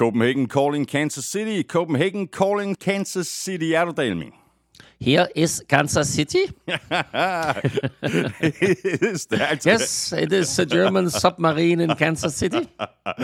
Copenhagen 0.00 0.48
calling 0.48 0.86
Kansas 0.86 1.24
City. 1.24 1.62
Copenhagen 1.62 2.26
calling 2.28 2.74
Kansas 2.78 3.26
City. 3.28 3.72
Er 3.74 3.84
du 3.84 3.92
der, 3.96 4.02
Elming? 4.02 4.34
Here 5.00 5.28
is 5.36 5.62
Kansas 5.68 6.06
City. 6.08 6.46
Stærkt. 9.14 9.64
Yes, 9.64 10.12
it 10.12 10.32
is 10.32 10.58
a 10.58 10.64
German 10.64 11.10
submarine 11.10 11.84
in 11.84 11.90
Kansas 11.98 12.32
City. 12.32 12.62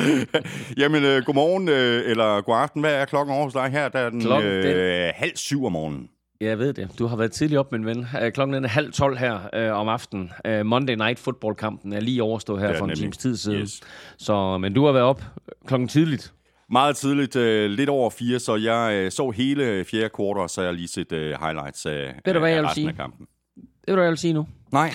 Jamen, 0.81 1.05
øh, 1.05 1.23
godmorgen, 1.25 1.69
øh, 1.69 2.11
eller 2.11 2.41
god 2.41 2.57
aften. 2.57 2.81
Hvad 2.81 2.95
er 2.95 3.05
klokken 3.05 3.35
over 3.35 3.45
hos 3.45 3.53
dig 3.53 3.69
her? 3.69 3.89
Der 3.89 3.99
er 3.99 4.11
den 4.11 4.21
Klokken, 4.21 4.51
øh, 4.51 5.13
halv 5.15 5.37
syv 5.37 5.67
om 5.67 5.73
morgenen. 5.73 6.09
Jeg 6.41 6.59
ved 6.59 6.73
det. 6.73 6.89
Du 6.99 7.07
har 7.07 7.17
været 7.17 7.33
tidlig 7.33 7.59
op, 7.59 7.73
min 7.73 7.87
ven. 7.87 8.07
Øh, 8.23 8.33
Klokken 8.33 8.65
er 8.65 8.69
halv 8.69 8.93
tolv 8.93 9.17
her 9.17 9.39
øh, 9.55 9.73
om 9.73 9.89
aftenen. 9.89 10.33
Øh, 10.47 10.67
Monday 10.67 10.95
Night 10.95 11.19
Football-kampen 11.19 11.93
er 11.93 12.01
lige 12.01 12.23
overstået 12.23 12.61
her 12.61 12.69
Ja, 12.69 12.81
for 12.81 12.85
en 12.87 12.97
times 12.97 13.17
tid 13.17 13.37
siden. 13.37 13.59
Yes. 13.61 13.81
Så, 14.19 14.59
men 14.59 14.75
du 14.75 14.85
har 14.85 14.93
været 14.93 15.05
op 15.07 15.23
klokken 15.67 15.89
tidligt. 15.89 16.33
Meget 16.71 16.97
tidligt, 16.97 17.37
øh, 17.37 17.71
lidt 17.71 17.89
over 17.91 18.11
fire, 18.11 18.39
så 18.39 18.57
jeg 18.57 18.93
øh, 18.95 19.11
så 19.13 19.31
hele 19.31 19.85
fjerde 19.85 20.09
kvartal, 20.09 20.43
og 20.43 20.51
så 20.51 20.61
har 20.61 20.67
jeg 20.67 20.75
lige 20.75 20.89
set 20.89 21.13
øh, 21.13 21.35
highlights 21.43 21.87
af, 21.87 22.15
Ved 22.25 22.35
du, 22.35 22.39
hvad 22.41 22.51
af 22.51 22.55
jeg 22.55 22.63
vil 22.63 22.67
resten 22.67 22.83
sige? 22.83 22.89
af 22.89 22.97
kampen. 22.97 23.27
Det 23.57 23.87
vil 23.87 23.97
du, 23.97 24.01
jeg 24.03 24.11
vil 24.11 24.19
sige 24.19 24.33
nu. 24.33 24.47
Nej. 24.73 24.93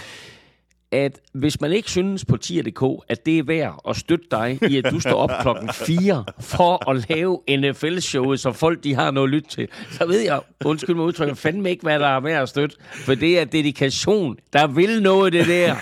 At 0.93 1.19
hvis 1.33 1.61
man 1.61 1.71
ikke 1.71 1.89
synes 1.89 2.25
på 2.25 2.37
tier.dk, 2.37 2.83
at 3.09 3.25
det 3.25 3.39
er 3.39 3.43
værd 3.43 3.81
at 3.89 3.95
støtte 3.97 4.25
dig 4.31 4.59
i, 4.69 4.77
at 4.77 4.85
du 4.91 4.99
står 4.99 5.13
op 5.13 5.31
klokken 5.41 5.69
4 5.87 6.25
for 6.39 6.89
at 6.89 7.05
lave 7.09 7.39
NFL-showet, 7.49 8.39
så 8.39 8.51
folk 8.51 8.83
de 8.83 8.95
har 8.95 9.11
noget 9.11 9.27
at 9.27 9.31
lytte 9.31 9.49
til, 9.49 9.67
så 9.91 10.05
ved 10.05 10.19
jeg, 10.19 10.41
undskyld 10.65 10.95
mig 10.95 11.05
udtrykker, 11.05 11.35
fandme 11.35 11.69
ikke, 11.69 11.83
hvad 11.83 11.99
der 11.99 12.07
er 12.07 12.19
værd 12.19 12.41
at 12.41 12.49
støtte. 12.49 12.75
For 12.91 13.15
det 13.15 13.39
er 13.39 13.45
dedikation. 13.45 14.37
Der 14.53 14.67
vil 14.67 15.01
noget, 15.01 15.33
det 15.33 15.47
der. 15.47 15.75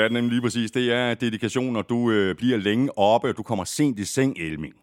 Det 0.00 0.06
er 0.06 0.12
nemlig 0.12 0.30
lige 0.30 0.42
præcis. 0.42 0.70
Det 0.70 0.92
er 0.92 1.14
dedikation, 1.14 1.76
og 1.76 1.88
du 1.88 2.10
øh, 2.10 2.34
bliver 2.34 2.58
længe 2.58 2.98
oppe, 2.98 3.28
og 3.28 3.36
du 3.36 3.42
kommer 3.42 3.64
sent 3.64 3.98
i 3.98 4.04
seng, 4.04 4.38
Elming. 4.38 4.74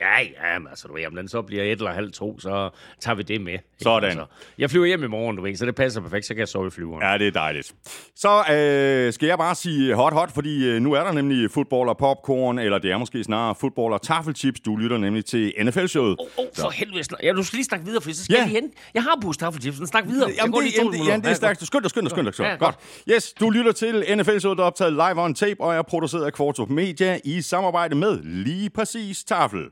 Ja, 0.00 0.18
ja, 0.52 0.58
men 0.58 0.68
altså, 0.68 0.88
du 0.88 0.94
ved, 0.94 1.06
om 1.06 1.14
den 1.16 1.28
så 1.28 1.42
bliver 1.42 1.62
et 1.62 1.70
eller 1.70 1.92
halv 1.92 2.12
to, 2.12 2.40
så 2.40 2.70
tager 3.00 3.14
vi 3.16 3.22
det 3.22 3.40
med. 3.40 3.52
ikke? 3.52 3.64
Sådan. 3.82 4.04
Altså, 4.04 4.24
jeg 4.58 4.70
flyver 4.70 4.86
hjem 4.86 5.04
i 5.04 5.06
morgen, 5.06 5.36
du 5.36 5.42
ved, 5.42 5.56
så 5.56 5.66
det 5.66 5.74
passer 5.74 6.00
perfekt, 6.00 6.26
så 6.26 6.34
kan 6.34 6.38
jeg 6.40 6.48
sove 6.48 6.66
i 6.66 6.70
flyveren. 6.70 7.02
Ja, 7.02 7.18
det 7.18 7.26
er 7.26 7.30
dejligt. 7.30 7.72
Så 8.16 8.28
øh, 8.52 9.12
skal 9.12 9.26
jeg 9.26 9.38
bare 9.38 9.54
sige 9.54 9.94
hot 9.94 10.12
hot, 10.12 10.34
fordi 10.34 10.66
øh, 10.68 10.80
nu 10.82 10.92
er 10.92 11.04
der 11.04 11.12
nemlig 11.12 11.50
fodbold 11.50 11.88
og 11.88 11.98
popcorn, 11.98 12.58
eller 12.58 12.78
det 12.78 12.90
er 12.90 12.98
måske 12.98 13.24
snarere 13.24 13.54
fodbold 13.60 13.92
og 13.94 14.02
taffelchips. 14.02 14.60
Du 14.60 14.76
lytter 14.76 14.98
nemlig 14.98 15.24
til 15.24 15.52
NFL-showet. 15.62 16.16
Åh, 16.20 16.26
oh, 16.36 16.46
for 16.58 16.70
helvede. 16.70 17.02
Ja, 17.22 17.32
du 17.32 17.42
skal 17.42 17.56
lige 17.56 17.64
snakke 17.64 17.86
videre, 17.86 18.02
for 18.02 18.10
så 18.12 18.24
skal 18.24 18.34
Ja. 18.34 18.44
lige 18.44 18.54
hen. 18.54 18.70
Jeg 18.94 19.02
har 19.02 19.18
boost 19.22 19.40
taffelchips, 19.40 19.76
så 19.78 19.86
snak 19.86 20.04
videre. 20.06 20.28
Jeg 20.28 20.36
Jamen, 20.36 20.52
går 20.52 20.60
det, 20.60 20.76
jamen, 20.78 20.92
det, 20.92 21.06
jamen, 21.06 21.22
det 21.24 21.30
er 21.30 21.34
stærkt. 21.34 21.66
Skynd 21.66 21.82
dig, 21.82 21.90
skynd 21.90 22.04
dig. 22.04 22.10
skynd 22.10 22.26
dig. 22.26 22.44
Ja, 22.44 22.56
Godt. 22.56 22.76
Yes, 23.10 23.32
du 23.32 23.50
lytter 23.50 23.72
til 23.72 24.04
NFL-showet, 24.16 24.58
der 24.58 24.62
er 24.64 24.66
optaget 24.66 24.92
live 24.92 25.22
on 25.24 25.34
tape, 25.34 25.60
og 25.60 25.74
er 25.74 25.82
produceret 25.82 26.24
af 26.24 26.32
Kvartrup 26.32 26.68
Media 26.70 27.18
i 27.24 27.42
samarbejde 27.42 27.94
med 27.94 28.18
lige 28.22 28.70
præcis 28.70 29.24
Tafel. 29.24 29.64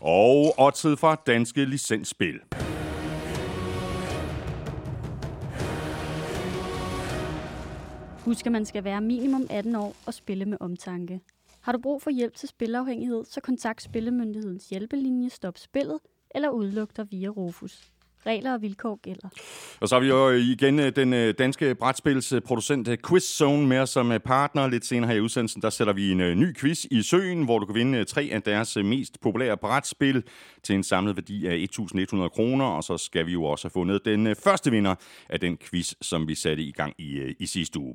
Og 0.00 0.54
oddset 0.58 0.98
fra 0.98 1.14
Danske 1.26 1.64
Licensspil. 1.64 2.40
Husk, 8.24 8.46
at 8.46 8.52
man 8.52 8.64
skal 8.64 8.84
være 8.84 9.00
minimum 9.00 9.46
18 9.50 9.74
år 9.74 9.96
og 10.06 10.14
spille 10.14 10.44
med 10.44 10.58
omtanke. 10.60 11.20
Har 11.60 11.72
du 11.72 11.78
brug 11.78 12.02
for 12.02 12.10
hjælp 12.10 12.36
til 12.36 12.48
spilafhængighed, 12.48 13.24
så 13.24 13.40
kontakt 13.40 13.82
Spillemyndighedens 13.82 14.68
hjælpelinje 14.68 15.30
Stop 15.30 15.58
Spillet 15.58 15.98
eller 16.34 16.48
udluk 16.48 16.96
dig 16.96 17.06
via 17.10 17.28
Rufus. 17.28 17.93
Regler 18.26 18.54
og 18.54 18.62
vilkår 18.62 18.98
gælder. 19.02 19.28
Og 19.80 19.88
så 19.88 19.94
har 19.94 20.00
vi 20.00 20.08
jo 20.08 20.30
igen 20.30 20.78
øh, 20.78 20.96
den 20.96 21.12
øh, 21.12 21.34
danske 21.38 21.74
brætspilsproducent 21.74 22.88
øh, 22.88 22.98
Quiz 23.08 23.24
Quizzone 23.24 23.66
med 23.66 23.78
os 23.78 23.90
som 23.90 24.12
partner. 24.24 24.66
Lidt 24.66 24.86
senere 24.86 25.10
her 25.10 25.16
i 25.16 25.20
udsendelsen, 25.20 25.62
der 25.62 25.70
sætter 25.70 25.92
vi 25.92 26.10
en 26.10 26.18
ny 26.18 26.56
quiz 26.56 26.84
i 26.84 27.02
søen, 27.02 27.44
hvor 27.44 27.58
du 27.58 27.66
kan 27.66 27.74
vinde 27.74 28.04
tre 28.04 28.28
af 28.32 28.42
deres 28.42 28.76
mest 28.76 29.20
populære 29.20 29.56
brætspil 29.56 30.22
til 30.62 30.74
en 30.74 30.82
samlet 30.82 31.16
værdi 31.16 31.46
af 31.46 31.66
1.100 31.80 32.28
kroner. 32.28 32.64
Og 32.64 32.84
så 32.84 32.98
skal 32.98 33.26
vi 33.26 33.32
jo 33.32 33.44
også 33.44 33.64
have 33.64 33.70
fundet 33.70 34.04
den 34.04 34.36
første 34.44 34.70
vinder 34.70 34.94
af 35.28 35.40
den 35.40 35.56
quiz, 35.56 35.92
som 36.00 36.28
vi 36.28 36.34
satte 36.34 36.62
i 36.62 36.72
gang 36.72 36.94
i, 36.98 37.34
i 37.38 37.46
sidste 37.46 37.78
uge. 37.78 37.94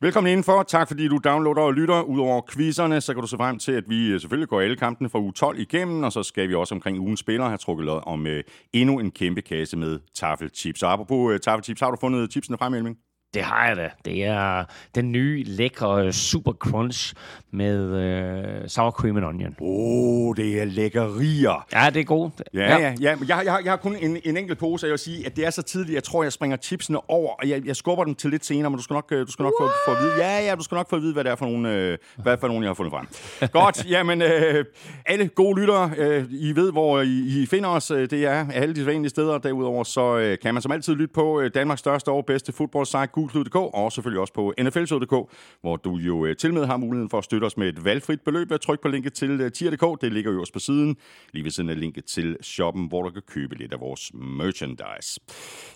Velkommen 0.00 0.30
indenfor. 0.30 0.62
Tak 0.62 0.88
fordi 0.88 1.08
du 1.08 1.20
downloader 1.24 1.62
og 1.62 1.74
lytter. 1.74 2.02
Udover 2.02 2.42
quizzerne, 2.50 3.00
så 3.00 3.14
kan 3.14 3.20
du 3.20 3.28
se 3.28 3.36
frem 3.36 3.58
til, 3.58 3.72
at 3.72 3.84
vi 3.88 4.18
selvfølgelig 4.18 4.48
går 4.48 4.60
alle 4.60 4.76
kampene 4.76 5.08
fra 5.08 5.18
uge 5.18 5.32
12 5.32 5.58
igennem, 5.58 6.02
og 6.02 6.12
så 6.12 6.22
skal 6.22 6.48
vi 6.48 6.54
også 6.54 6.74
omkring 6.74 7.00
ugens 7.00 7.20
spiller 7.20 7.46
have 7.46 7.58
trukket 7.58 7.86
lod 7.86 8.00
om 8.06 8.26
endnu 8.72 8.98
en 8.98 9.10
kæmpe 9.10 9.42
kasse 9.42 9.63
med 9.72 10.00
taffelchips. 10.14 10.82
Og 10.82 10.92
apropos 10.92 11.32
øh, 11.32 11.40
taffelchips, 11.40 11.80
har 11.80 11.90
du 11.90 11.96
fundet 12.00 12.32
chipsene 12.32 12.58
frem, 12.58 12.74
Elming? 12.74 12.96
Det 13.34 13.42
har 13.42 13.68
jeg 13.68 13.76
da. 13.76 13.90
Det 14.04 14.24
er 14.24 14.64
den 14.94 15.12
nye, 15.12 15.44
lækre 15.44 16.12
Super 16.12 16.52
Crunch 16.52 17.14
med 17.50 17.94
øh, 17.94 18.68
sour 18.68 18.90
cream 18.90 19.16
and 19.16 19.24
onion. 19.24 19.56
Åh, 19.60 20.28
oh, 20.28 20.36
det 20.36 20.60
er 20.60 20.64
lækkerier. 20.64 21.66
Ja, 21.72 21.90
det 21.90 22.00
er 22.00 22.04
godt. 22.04 22.42
Ja, 22.54 22.60
ja. 22.60 22.78
ja, 22.78 22.94
ja. 23.00 23.16
men 23.16 23.28
Jeg, 23.28 23.42
jeg, 23.44 23.60
jeg 23.64 23.72
har 23.72 23.76
kun 23.76 23.96
en, 23.96 24.18
en 24.24 24.36
enkelt 24.36 24.58
pose, 24.58 24.86
og 24.86 24.88
jeg 24.88 24.92
vil 24.92 24.98
sige, 24.98 25.26
at 25.26 25.36
det 25.36 25.46
er 25.46 25.50
så 25.50 25.62
tidligt, 25.62 25.94
jeg 25.94 26.04
tror, 26.04 26.22
jeg 26.22 26.32
springer 26.32 26.56
chipsene 26.56 27.10
over, 27.10 27.32
og 27.32 27.48
jeg, 27.48 27.66
jeg 27.66 27.76
skubber 27.76 28.04
dem 28.04 28.14
til 28.14 28.30
lidt 28.30 28.44
senere, 28.44 28.70
men 28.70 28.76
du 28.76 28.82
skal 28.82 28.94
nok, 28.94 29.12
øh, 29.12 29.26
du 29.26 29.32
skal 29.32 29.42
nok 29.42 29.52
få, 29.60 29.70
få 29.86 29.90
at 29.96 30.02
vide, 30.02 30.12
ja, 30.18 30.46
ja, 30.48 30.54
du 30.54 30.62
skal 30.62 30.74
nok 30.74 30.90
få 30.90 30.96
at 30.96 31.02
vide, 31.02 31.12
hvad 31.12 31.24
det 31.24 31.32
er 31.32 31.36
for 31.36 31.46
nogle, 31.46 31.72
øh, 31.72 31.98
hvad 32.16 32.36
for 32.40 32.48
nogle 32.48 32.62
jeg 32.62 32.68
har 32.68 32.74
fundet 32.74 32.92
frem. 32.92 33.06
Godt, 33.62 33.86
jamen, 33.90 34.22
øh, 34.22 34.64
alle 35.06 35.28
gode 35.28 35.60
lyttere, 35.60 35.90
øh, 35.96 36.24
I 36.30 36.52
ved, 36.56 36.72
hvor 36.72 37.00
I, 37.00 37.42
I 37.42 37.46
finder 37.46 37.68
os, 37.68 37.90
øh, 37.90 38.10
det 38.10 38.24
er 38.24 38.46
alle 38.52 38.74
de 38.74 38.86
vanlige 38.86 39.10
steder, 39.10 39.38
derudover 39.38 39.84
så 39.84 40.18
øh, 40.18 40.38
kan 40.42 40.54
man 40.54 40.62
som 40.62 40.72
altid 40.72 40.94
lytte 40.94 41.14
på 41.14 41.40
øh, 41.40 41.50
Danmarks 41.54 41.78
største 41.78 42.08
og 42.08 42.26
bedste 42.26 42.52
fodboldsite, 42.52 43.06
gulklud.dk, 43.24 43.56
og 43.56 43.92
selvfølgelig 43.92 44.20
også 44.20 44.32
på 44.32 44.54
nflshow.dk, 44.58 45.30
hvor 45.60 45.76
du 45.76 45.96
jo 45.96 46.26
øh, 46.26 46.36
til 46.36 46.54
med 46.54 46.66
har 46.66 46.76
muligheden 46.76 47.10
for 47.10 47.18
at 47.18 47.24
støtte 47.24 47.44
os 47.44 47.56
med 47.56 47.68
et 47.68 47.84
valgfrit 47.84 48.20
beløb. 48.20 48.50
ved 48.50 48.58
Tryk 48.58 48.80
på 48.80 48.88
linket 48.88 49.12
til 49.12 49.52
tier.dk, 49.52 50.00
det 50.00 50.12
ligger 50.12 50.32
jo 50.32 50.40
også 50.40 50.52
på 50.52 50.58
siden, 50.58 50.96
lige 51.32 51.44
ved 51.44 51.50
siden 51.50 51.70
af 51.70 51.80
linket 51.80 52.04
til 52.04 52.36
shoppen, 52.40 52.88
hvor 52.88 53.02
du 53.02 53.10
kan 53.10 53.22
købe 53.28 53.54
lidt 53.54 53.72
af 53.72 53.80
vores 53.80 54.10
merchandise. 54.14 55.20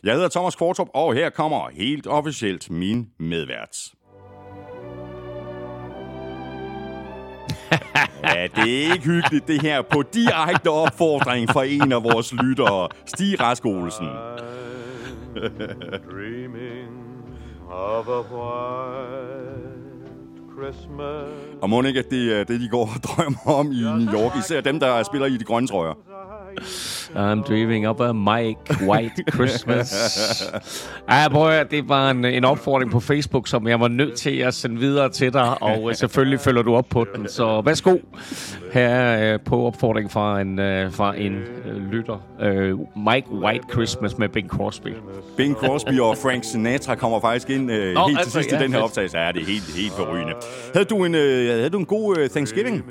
Jeg 0.04 0.14
hedder 0.14 0.28
Thomas 0.28 0.56
Kvartrup, 0.56 0.88
og 0.94 1.14
her 1.14 1.30
kommer 1.30 1.70
helt 1.72 2.06
officielt 2.06 2.70
min 2.70 3.08
medvært. 3.18 3.76
Ja, 8.24 8.46
det 8.56 8.86
er 8.86 8.92
ikke 8.92 9.04
hyggeligt 9.04 9.48
det 9.48 9.62
her 9.62 9.82
på 9.82 10.02
direkte 10.02 10.70
opfordring 10.70 11.48
fra 11.48 11.64
en 11.64 11.92
af 11.92 12.04
vores 12.04 12.32
lyttere, 12.32 12.88
Stig 13.06 13.40
Rask 13.40 13.64
Olsen. 13.66 14.08
dreaming 16.10 16.97
of 17.70 18.08
a 18.08 18.20
white 18.20 19.78
Christmas. 20.58 21.28
Og 21.62 21.70
må 21.70 21.82
ikke, 21.82 22.00
at 22.00 22.10
det 22.10 22.40
er 22.40 22.44
det, 22.44 22.60
de 22.60 22.68
går 22.68 22.90
og 22.96 23.02
drømmer 23.02 23.58
om 23.58 23.72
i 23.72 23.82
New 24.04 24.12
York, 24.14 24.36
især 24.38 24.60
dem, 24.60 24.80
der 24.80 25.02
spiller 25.02 25.26
i 25.26 25.36
de 25.36 25.44
grønne 25.44 25.68
trøjer. 25.68 25.94
I'm 27.16 27.42
dreaming 27.42 27.86
of 27.86 28.00
a 28.00 28.12
Mike 28.12 28.58
White 28.88 29.22
Christmas. 29.34 29.92
Ej, 31.08 31.28
prøv 31.28 31.50
at 31.50 31.70
det 31.70 31.88
var 31.88 32.10
en, 32.10 32.24
en 32.24 32.44
opfordring 32.44 32.90
på 32.90 33.00
Facebook, 33.00 33.48
som 33.48 33.68
jeg 33.68 33.80
var 33.80 33.88
nødt 33.88 34.14
til 34.16 34.36
at 34.38 34.54
sende 34.54 34.80
videre 34.80 35.08
til 35.08 35.32
dig, 35.32 35.62
og 35.62 35.88
øh, 35.88 35.94
selvfølgelig 35.94 36.40
følger 36.40 36.62
du 36.62 36.74
op 36.74 36.86
på 36.90 37.06
den. 37.16 37.28
Så 37.28 37.62
værsgo 37.64 37.98
her 38.72 39.32
øh, 39.34 39.40
på 39.40 39.66
opfordring 39.66 40.10
fra 40.10 40.40
en, 40.40 40.58
øh, 40.58 40.92
fra 40.92 41.16
en 41.16 41.32
øh, 41.64 41.92
lytter. 41.92 42.18
Øh, 42.40 42.78
Mike 42.78 43.30
White 43.32 43.64
Christmas 43.72 44.18
med 44.18 44.28
Bing 44.28 44.48
Crosby. 44.48 44.88
Bing 45.36 45.54
Crosby 45.54 46.00
og 46.00 46.16
Frank 46.16 46.44
Sinatra 46.44 46.94
kommer 46.94 47.20
faktisk 47.20 47.50
ind 47.50 47.70
øh, 47.70 47.94
Nå, 47.94 48.06
helt 48.06 48.18
til 48.18 48.24
altså, 48.24 48.38
sidst 48.38 48.52
i 48.52 48.54
ja, 48.54 48.62
den 48.62 48.72
her 48.72 48.80
optagelse. 48.80 49.18
Ja, 49.18 49.32
det 49.32 49.42
er 49.42 49.46
helt, 49.46 49.76
helt 49.76 49.92
forrygende. 49.92 50.32
Havde 50.74 50.84
du 50.84 51.04
en, 51.04 51.14
øh, 51.14 51.48
havde 51.48 51.70
du 51.70 51.78
en 51.78 51.86
god 51.86 52.18
øh, 52.18 52.30
Thanksgiving? 52.30 52.84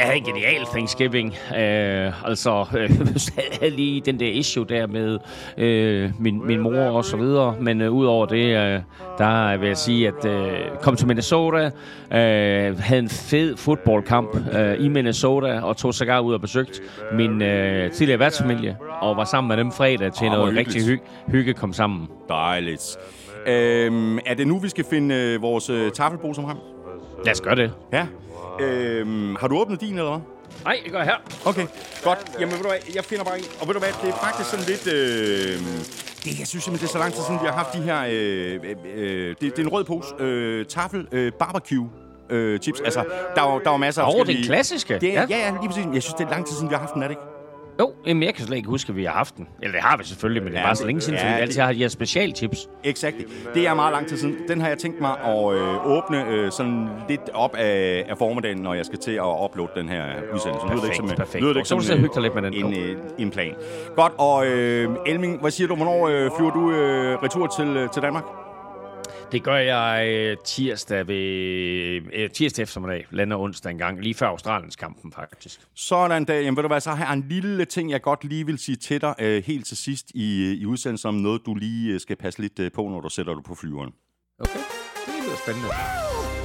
Jeg 0.00 0.08
havde 0.08 0.18
en 0.18 0.24
genial 0.24 0.66
Thanksgiving. 0.66 1.34
Øh, 1.58 2.28
altså, 2.28 2.66
øh, 2.78 2.90
jeg 3.36 3.44
havde 3.60 3.76
lige 3.76 4.00
den 4.00 4.20
der 4.20 4.26
issue 4.26 4.64
der 4.64 4.86
med 4.86 5.18
øh, 5.58 6.10
min, 6.18 6.46
min 6.46 6.60
mor 6.60 6.78
og 6.78 7.04
så 7.04 7.16
videre. 7.16 7.56
Men 7.60 7.80
øh, 7.80 7.92
udover 7.92 8.26
det, 8.26 8.56
øh, 8.56 8.80
der 9.18 9.56
vil 9.56 9.66
jeg 9.66 9.76
sige, 9.76 10.08
at 10.08 10.24
øh, 10.24 10.58
kom 10.82 10.96
til 10.96 11.06
Minnesota, 11.06 11.64
øh, 11.64 12.78
havde 12.78 12.98
en 12.98 13.08
fed 13.08 13.56
fodboldkamp 13.56 14.36
øh, 14.58 14.84
i 14.84 14.88
Minnesota, 14.88 15.60
og 15.60 15.76
tog 15.76 15.94
sågar 15.94 16.20
ud 16.20 16.34
og 16.34 16.40
besøgte 16.40 16.80
min 17.12 17.42
øh, 17.42 17.90
tidligere 17.90 18.18
værtsfamilie, 18.20 18.76
og 19.00 19.16
var 19.16 19.24
sammen 19.24 19.48
med 19.48 19.56
dem 19.56 19.72
fredag 19.72 20.12
til 20.12 20.26
oh, 20.26 20.32
noget 20.32 20.52
hyggeligt. 20.52 20.76
rigtig 20.76 20.98
hy- 20.98 21.30
hygge 21.32 21.54
kom 21.54 21.72
sammen. 21.72 22.08
Dejligt. 22.28 22.96
Øhm, 23.46 24.18
er 24.26 24.34
det 24.34 24.46
nu, 24.46 24.58
vi 24.58 24.68
skal 24.68 24.84
finde 24.90 25.14
øh, 25.14 25.42
vores 25.42 25.70
øh, 25.70 25.90
taffelbruser 25.90 26.42
frem? 26.42 26.56
Lad 27.24 27.32
os 27.32 27.40
gøre 27.40 27.54
det. 27.56 27.72
Ja. 27.92 28.06
Øhm, 28.60 29.36
har 29.40 29.48
du 29.48 29.58
åbnet 29.58 29.80
din, 29.80 29.98
eller 29.98 30.10
hvad? 30.10 30.20
Nej, 30.64 30.80
det 30.84 30.92
gør 30.92 30.98
jeg 30.98 31.06
her. 31.06 31.48
Okay, 31.50 31.66
godt. 32.04 32.18
Jamen, 32.40 32.54
ved 32.54 32.62
du 32.62 32.68
hvad, 32.68 32.78
jeg 32.94 33.04
finder 33.04 33.24
bare 33.24 33.38
en. 33.38 33.44
Og 33.60 33.66
ved 33.68 33.74
du 33.74 33.80
hvad, 33.80 33.88
det 34.02 34.08
er 34.10 34.16
faktisk 34.16 34.50
sådan 34.50 34.64
lidt... 34.66 34.86
Øh, 34.86 35.58
det, 36.24 36.38
jeg 36.38 36.46
synes 36.46 36.64
simpelthen, 36.64 36.72
det 36.74 36.82
er 36.82 36.86
så 36.88 36.98
lang 36.98 37.12
tid 37.14 37.22
siden, 37.22 37.40
vi 37.40 37.46
har 37.46 37.52
haft 37.52 37.72
de 37.74 37.78
her... 37.78 38.04
Øh, 38.10 38.60
øh, 38.64 38.76
øh, 38.94 39.28
det, 39.28 39.40
det 39.40 39.58
er 39.58 39.62
en 39.62 39.68
rød 39.68 39.84
pose. 39.84 40.08
Øh, 40.18 40.66
tafel 40.66 41.08
øh, 41.12 41.32
barbecue 41.32 41.88
øh, 42.30 42.58
chips. 42.58 42.80
Altså, 42.80 43.04
der 43.36 43.42
er 43.42 43.52
jo, 43.52 43.58
der 43.58 43.66
er 43.68 43.74
jo 43.74 43.76
masser 43.76 44.02
af 44.02 44.06
Åh, 44.08 44.12
forskellige- 44.12 44.36
den 44.42 44.46
klassiske. 44.46 44.98
Det 44.98 45.08
er, 45.16 45.20
Ja. 45.20 45.26
ja. 45.30 45.38
ja, 45.38 45.50
lige 45.60 45.68
præcis. 45.68 45.84
Jeg 45.94 46.02
synes, 46.02 46.14
det 46.14 46.26
er 46.26 46.30
lang 46.30 46.46
tid 46.46 46.54
siden, 46.54 46.68
vi 46.70 46.74
har 46.74 46.80
haft 46.80 46.94
den, 46.94 47.02
er 47.02 47.06
det 47.08 47.12
ikke? 47.12 47.22
Jo, 47.80 47.92
jamen, 48.06 48.22
jeg 48.22 48.34
kan 48.34 48.46
slet 48.46 48.56
ikke 48.56 48.68
huske, 48.68 48.90
at 48.90 48.96
vi 48.96 49.04
har 49.04 49.12
haft 49.12 49.36
den. 49.36 49.48
Eller 49.62 49.72
det 49.72 49.82
har 49.82 49.96
vi 49.96 50.04
selvfølgelig, 50.04 50.42
men 50.42 50.52
det 50.52 50.58
er 50.58 50.62
Ja, 50.62 50.66
bare 50.66 50.76
så 50.76 50.86
længe 50.86 51.00
siden, 51.00 51.18
ja, 51.18 51.28
ja, 51.28 51.34
vi 51.36 51.40
altid 51.40 51.60
har 51.60 51.72
de 51.72 51.78
her 51.78 51.88
specialtips. 51.88 52.68
Exakt. 52.84 53.16
Det 53.54 53.66
er 53.66 53.74
meget 53.74 53.92
lang 53.92 54.06
tid 54.08 54.16
siden. 54.16 54.36
Den 54.48 54.60
har 54.60 54.68
jeg 54.68 54.78
tænkt 54.78 55.00
mig 55.00 55.10
at 55.24 55.54
øh, 55.54 55.86
åbne 55.86 56.28
øh, 56.28 56.50
sådan 56.52 56.88
lidt 57.08 57.30
op 57.34 57.54
af, 57.54 58.04
af 58.08 58.18
formiddagen, 58.18 58.58
når 58.58 58.74
jeg 58.74 58.86
skal 58.86 58.98
til 58.98 59.12
at 59.12 59.44
uploade 59.44 59.72
den 59.76 59.88
her 59.88 60.04
udsendelse. 60.34 60.66
Lyder 60.66 60.76
det 60.76 60.84
ikke 60.84 60.96
som, 60.96 61.04
Perfekt, 61.04 61.18
perfekt. 61.18 61.42
Lyder 61.42 61.52
det 61.52 61.60
ikke 61.60 61.68
så 61.68 61.74
må 61.74 61.80
som 61.80 61.98
du 61.98 62.08
dig 62.14 62.22
lidt 62.22 62.34
med 62.34 62.42
den. 62.42 62.54
En, 62.54 62.74
øh, 62.76 62.96
en 63.18 63.30
plan. 63.30 63.54
Godt, 63.96 64.12
og 64.18 64.46
øh, 64.46 64.88
Elming, 65.06 65.40
hvad 65.40 65.50
siger 65.50 65.68
du? 65.68 65.74
Hvornår 65.76 66.08
øh, 66.08 66.30
flyver 66.36 66.50
du 66.50 66.72
øh, 66.72 67.22
retur 67.22 67.46
til, 67.46 67.76
øh, 67.76 67.88
til 67.90 68.02
Danmark? 68.02 68.24
Det 69.32 69.42
gør 69.42 69.56
jeg 69.56 70.08
øh, 70.08 70.36
tirsdag, 70.44 71.08
ved, 71.08 71.16
øh, 72.12 72.30
tirsdag 72.30 72.62
eftermiddag, 72.62 73.06
lander 73.10 73.36
onsdag 73.36 73.70
engang, 73.70 74.00
lige 74.00 74.14
før 74.14 74.26
Australiens 74.26 74.76
kampen 74.76 75.12
faktisk. 75.12 75.60
Sådan 75.74 76.24
da. 76.24 76.40
Jamen 76.40 76.56
ved 76.56 76.62
du 76.62 76.68
hvad, 76.68 76.80
så 76.80 76.90
har 76.90 77.04
jeg 77.04 77.12
en 77.12 77.26
lille 77.28 77.64
ting, 77.64 77.90
jeg 77.90 78.02
godt 78.02 78.24
lige 78.24 78.46
vil 78.46 78.58
sige 78.58 78.76
til 78.76 79.00
dig 79.00 79.14
øh, 79.18 79.44
helt 79.44 79.66
til 79.66 79.76
sidst 79.76 80.10
i, 80.14 80.52
i 80.52 80.66
udsendelsen 80.66 81.08
om 81.08 81.14
noget, 81.14 81.42
du 81.46 81.54
lige 81.54 81.98
skal 81.98 82.16
passe 82.16 82.40
lidt 82.40 82.72
på, 82.72 82.88
når 82.88 83.00
du 83.00 83.08
sætter 83.08 83.34
dig 83.34 83.44
på 83.44 83.54
flyveren. 83.54 83.92
Okay, 84.38 84.60
det 85.06 85.14
lyder 85.24 85.36
spændende. 85.36 86.39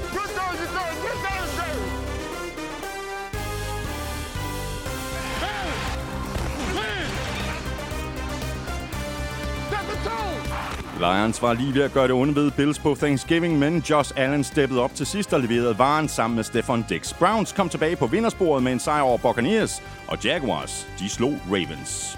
Lions 11.00 11.42
var 11.42 11.54
lige 11.54 11.74
ved 11.74 11.82
at 11.82 11.94
gøre 11.94 12.08
det 12.08 12.16
onde 12.16 12.36
ved 12.36 12.52
Bills 12.52 12.80
på 12.80 12.96
Thanksgiving, 12.96 13.60
men 13.60 13.84
Josh 13.90 14.12
Allen 14.16 14.44
steppede 14.44 14.82
op 14.82 14.96
til 14.96 15.06
sidst 15.06 15.34
og 15.34 15.40
leverede 15.40 15.78
varen 15.78 16.08
sammen 16.08 16.36
med 16.36 16.44
Stefan 16.44 16.86
Dix. 16.90 17.14
Browns 17.14 17.52
kom 17.52 17.70
tilbage 17.70 17.96
på 17.96 18.08
vindersporet 18.08 18.64
med 18.64 18.72
en 18.72 18.80
sejr 18.80 19.02
over 19.02 19.18
Buccaneers, 19.18 19.84
og 20.08 20.24
Jaguars, 20.24 20.88
de 21.00 21.10
slog 21.10 21.34
Ravens. 21.52 22.18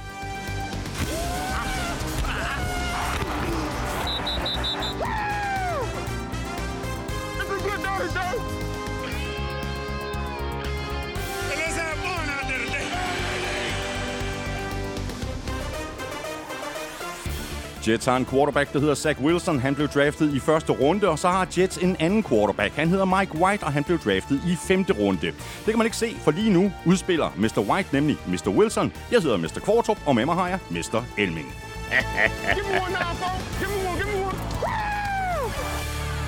Jets 17.88 18.06
har 18.06 18.18
en 18.18 18.26
quarterback, 18.26 18.74
der 18.74 18.80
hedder 18.80 18.96
Zach 18.96 19.20
Wilson. 19.22 19.60
Han 19.60 19.76
blev 19.76 19.88
draftet 19.88 20.34
i 20.34 20.40
første 20.40 20.72
runde, 20.74 21.08
og 21.10 21.20
så 21.20 21.28
har 21.28 21.48
Jets 21.58 21.78
en 21.78 21.96
anden 22.00 22.24
quarterback. 22.24 22.76
Han 22.76 22.88
hedder 22.88 23.06
Mike 23.06 23.36
White, 23.36 23.64
og 23.64 23.74
han 23.74 23.84
blev 23.84 24.00
draftet 24.00 24.42
i 24.48 24.56
femte 24.68 24.94
runde. 24.94 25.22
Det 25.28 25.34
kan 25.66 25.78
man 25.78 25.88
ikke 25.88 25.98
se, 25.98 26.16
for 26.24 26.32
lige 26.32 26.50
nu 26.50 26.72
udspiller 26.86 27.30
Mr. 27.36 27.60
White 27.70 27.90
nemlig 27.94 28.18
Mr. 28.28 28.50
Wilson. 28.50 28.94
Jeg 29.12 29.22
hedder 29.22 29.38
Mr. 29.38 29.60
Kvartrup, 29.64 29.98
og 30.06 30.16
med 30.16 30.26
mig 30.26 30.36
har 30.36 30.48
jeg 30.48 30.60
Mr. 30.70 31.04
Elming. 31.18 31.54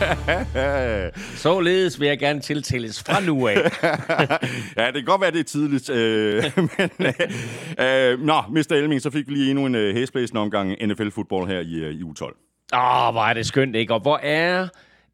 Således 1.35 1.99
vil 1.99 2.07
jeg 2.07 2.19
gerne 2.19 2.39
tiltales 2.39 3.03
fra 3.03 3.21
nu 3.21 3.47
af. 3.47 3.55
ja, 4.77 4.85
det 4.85 4.93
kan 4.93 5.05
godt 5.05 5.21
være, 5.21 5.31
det 5.31 5.39
er 5.39 5.43
tidligt. 5.43 5.89
Øh, 5.89 6.43
men, 6.77 6.89
øh, 6.99 8.11
øh, 8.11 8.19
nå, 8.19 8.41
Mr. 8.49 8.71
Elming, 8.71 9.01
så 9.01 9.09
fik 9.09 9.27
vi 9.27 9.33
lige 9.33 9.49
endnu 9.49 9.65
en 9.65 9.75
øh, 9.75 9.95
hæsblæsende 9.95 10.41
omgang 10.41 10.75
NFL-fodbold 10.87 11.47
her 11.47 11.59
i, 11.59 11.73
øh, 11.73 11.93
i 11.93 12.01
U12. 12.01 12.23
Åh, 12.73 13.11
hvor 13.11 13.23
er 13.23 13.33
det 13.33 13.45
skønt, 13.45 13.75
ikke? 13.75 13.93
Og 13.93 13.99
hvor 13.99 14.17
er 14.17 14.67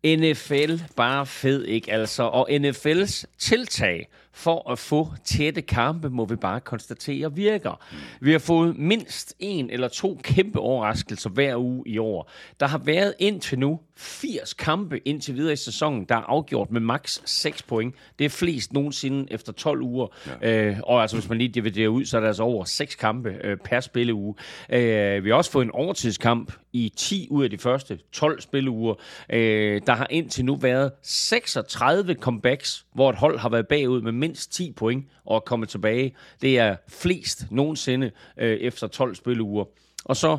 NFL 0.05 0.83
bare 0.95 1.25
fed, 1.25 1.65
ikke? 1.65 1.91
Altså, 1.91 2.23
og 2.23 2.49
NFL's 2.51 3.23
tiltag 3.37 4.07
for 4.33 4.71
at 4.71 4.79
få 4.79 5.07
tætte 5.23 5.61
kampe, 5.61 6.09
må 6.09 6.25
vi 6.25 6.35
bare 6.35 6.59
konstatere, 6.59 7.35
virker. 7.35 7.83
Vi 8.21 8.31
har 8.31 8.39
fået 8.39 8.77
mindst 8.77 9.35
en 9.39 9.69
eller 9.69 9.87
to 9.87 10.19
kæmpe 10.23 10.59
overraskelser 10.59 11.29
hver 11.29 11.57
uge 11.57 11.83
i 11.85 11.97
år. 11.97 12.31
Der 12.59 12.67
har 12.67 12.77
været 12.77 13.13
indtil 13.19 13.59
nu 13.59 13.79
80 13.97 14.53
kampe 14.53 14.99
indtil 15.07 15.35
videre 15.35 15.53
i 15.53 15.55
sæsonen, 15.55 16.05
der 16.05 16.15
er 16.15 16.21
afgjort 16.21 16.71
med 16.71 16.81
maks 16.81 17.21
6 17.25 17.63
point. 17.63 17.95
Det 18.19 18.25
er 18.25 18.29
flest 18.29 18.73
nogensinde 18.73 19.27
efter 19.31 19.53
12 19.53 19.81
uger. 19.81 20.07
Ja. 20.41 20.67
Øh, 20.67 20.77
og 20.83 21.01
altså, 21.01 21.17
hvis 21.17 21.29
man 21.29 21.37
lige 21.37 21.47
dividerer 21.47 21.89
ud, 21.89 22.05
så 22.05 22.17
er 22.17 22.21
der 22.21 22.27
altså 22.27 22.43
over 22.43 22.63
6 22.63 22.95
kampe 22.95 23.37
øh, 23.43 23.57
per 23.57 23.79
spilleuge. 23.79 24.35
Øh, 24.69 25.23
vi 25.23 25.29
har 25.29 25.35
også 25.35 25.51
fået 25.51 25.65
en 25.65 25.71
overtidskamp 25.71 26.53
i 26.73 26.93
10 26.97 27.27
ud 27.31 27.43
af 27.43 27.49
de 27.49 27.57
første 27.57 27.99
12 28.11 28.41
spilleuger. 28.41 28.95
Øh, 29.29 29.81
der 29.87 29.93
har 29.93 30.07
indtil 30.09 30.45
nu 30.45 30.55
været 30.55 30.91
36 31.01 32.13
comebacks, 32.13 32.85
hvor 32.93 33.09
et 33.09 33.15
hold 33.15 33.39
har 33.39 33.49
været 33.49 33.67
bagud 33.67 34.01
med 34.01 34.11
mindst 34.11 34.53
10 34.53 34.71
point 34.71 35.05
og 35.25 35.35
er 35.35 35.39
kommet 35.39 35.69
tilbage. 35.69 36.15
Det 36.41 36.59
er 36.59 36.75
flest 36.89 37.51
nogensinde 37.51 38.11
øh, 38.37 38.57
efter 38.57 38.87
12 38.87 39.15
spilleuger. 39.15 39.65
Og 40.05 40.15
så 40.15 40.37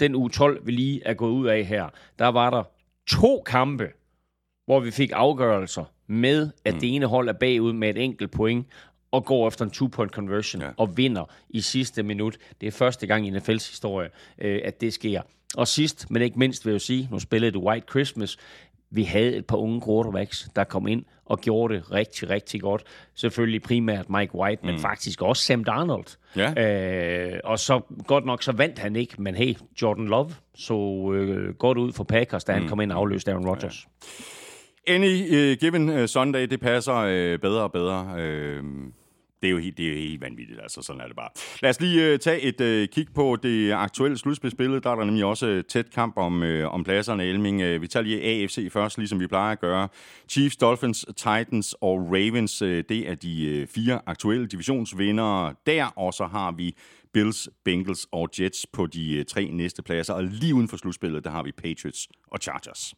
den 0.00 0.14
uge 0.14 0.30
12, 0.30 0.66
vi 0.66 0.72
lige 0.72 1.02
er 1.04 1.14
gået 1.14 1.30
ud 1.30 1.46
af 1.46 1.64
her, 1.64 1.88
der 2.18 2.28
var 2.28 2.50
der 2.50 2.62
to 3.06 3.42
kampe, 3.46 3.88
hvor 4.66 4.80
vi 4.80 4.90
fik 4.90 5.10
afgørelser 5.14 5.84
med, 6.06 6.50
at 6.64 6.74
mm. 6.74 6.80
det 6.80 6.94
ene 6.94 7.06
hold 7.06 7.28
er 7.28 7.32
bagud 7.32 7.72
med 7.72 7.90
et 7.90 8.04
enkelt 8.04 8.30
point, 8.30 8.66
og 9.10 9.24
går 9.24 9.48
efter 9.48 9.64
en 9.64 9.70
two-point 9.70 10.10
conversion 10.10 10.62
Ja. 10.62 10.70
og 10.76 10.96
vinder 10.96 11.24
i 11.48 11.60
sidste 11.60 12.02
minut. 12.02 12.36
Det 12.60 12.66
er 12.66 12.70
første 12.70 13.06
gang 13.06 13.26
i 13.26 13.30
NFL's 13.30 13.70
historie, 13.70 14.08
øh, 14.38 14.60
at 14.64 14.80
det 14.80 14.92
sker. 14.92 15.22
Og 15.56 15.68
sidst, 15.68 16.10
men 16.10 16.22
ikke 16.22 16.38
mindst 16.38 16.64
vil 16.64 16.70
jeg 16.70 16.74
jo 16.74 16.78
sige, 16.78 17.08
nu 17.10 17.18
spillede 17.18 17.52
det 17.52 17.60
White 17.60 17.86
Christmas. 17.90 18.36
Vi 18.94 19.02
havde 19.02 19.36
et 19.36 19.46
par 19.46 19.56
unge 19.56 19.82
quarterbacks, 19.86 20.48
der 20.56 20.64
kom 20.64 20.86
ind 20.86 21.04
og 21.26 21.40
gjorde 21.40 21.74
det 21.74 21.92
rigtig, 21.92 22.30
rigtig 22.30 22.60
godt. 22.60 22.82
Selvfølgelig 23.14 23.62
primært 23.62 24.10
Mike 24.10 24.34
White, 24.34 24.62
mm. 24.62 24.68
men 24.68 24.78
faktisk 24.80 25.22
også 25.22 25.42
Sam 25.42 25.64
Darnold. 25.64 26.04
Ja. 26.36 27.32
Øh, 27.32 27.40
og 27.44 27.58
så 27.58 27.80
godt 28.06 28.26
nok, 28.26 28.42
så 28.42 28.52
vandt 28.52 28.78
han 28.78 28.96
ikke, 28.96 29.22
men 29.22 29.34
hey, 29.34 29.54
Jordan 29.82 30.06
Love 30.06 30.30
så 30.54 31.10
øh, 31.14 31.54
godt 31.54 31.78
ud 31.78 31.92
for 31.92 32.04
Packers, 32.04 32.44
da 32.44 32.52
han 32.52 32.68
kom 32.68 32.80
ind 32.80 32.92
og 32.92 32.98
afløste 32.98 33.30
Aaron 33.30 33.48
Rodgers. 33.48 33.86
Any 34.86 35.52
uh, 35.52 35.58
given 35.60 35.88
uh, 35.88 36.06
Sunday, 36.06 36.46
det 36.46 36.60
passer 36.60 37.02
uh, 37.02 37.40
bedre 37.40 37.62
og 37.62 37.72
bedre. 37.72 38.08
Uh, 38.12 38.64
det 39.42 39.48
er, 39.48 39.52
jo 39.52 39.58
helt, 39.58 39.76
det 39.76 39.86
er 39.86 39.88
jo 39.88 39.94
helt 39.96 40.20
vanvittigt, 40.20 40.60
altså 40.62 40.82
sådan 40.82 41.00
er 41.00 41.06
det 41.06 41.16
bare. 41.16 41.28
Lad 41.62 41.70
os 41.70 41.80
lige 41.80 42.12
uh, 42.12 42.18
tage 42.18 42.40
et 42.40 42.60
uh, 42.60 42.88
kig 42.94 43.06
på 43.14 43.36
det 43.42 43.72
aktuelle 43.72 44.18
slutspilsbillede. 44.18 44.80
Der 44.80 44.90
er 44.90 44.94
der 44.94 45.04
nemlig 45.04 45.24
også 45.24 45.46
øh, 45.46 45.64
tæt 45.64 45.90
kamp 45.90 46.16
om, 46.16 46.42
uh, 46.42 46.74
om 46.74 46.84
pladserne, 46.84 47.24
Elming. 47.24 47.62
Uh, 47.62 47.82
vi 47.82 47.86
tager 47.86 48.04
lige 48.04 48.22
AFC 48.22 48.72
først, 48.72 48.98
ligesom 48.98 49.20
vi 49.20 49.26
plejer 49.26 49.52
at 49.52 49.60
gøre. 49.60 49.88
Chiefs, 50.28 50.56
Dolphins, 50.56 51.06
Titans 51.16 51.74
og 51.80 51.98
Ravens, 51.98 52.62
uh, 52.62 52.68
det 52.68 53.08
er 53.10 53.14
de 53.14 53.60
uh, 53.62 53.68
fire 53.68 54.00
aktuelle 54.06 54.46
divisionsvindere 54.46 55.54
der. 55.66 55.86
Og 55.86 56.14
så 56.14 56.26
har 56.26 56.52
vi 56.52 56.76
Bills, 57.12 57.48
Bengals 57.64 58.06
og 58.12 58.28
Jets 58.40 58.66
på 58.72 58.86
de 58.86 59.18
uh, 59.18 59.24
tre 59.24 59.50
næste 59.50 59.82
pladser. 59.82 60.14
Og 60.14 60.24
lige 60.24 60.54
uden 60.54 60.68
for 60.68 60.76
slutspillet, 60.76 61.24
der 61.24 61.30
har 61.30 61.42
vi 61.42 61.52
Patriots 61.52 62.08
og 62.26 62.38
Chargers. 62.38 62.94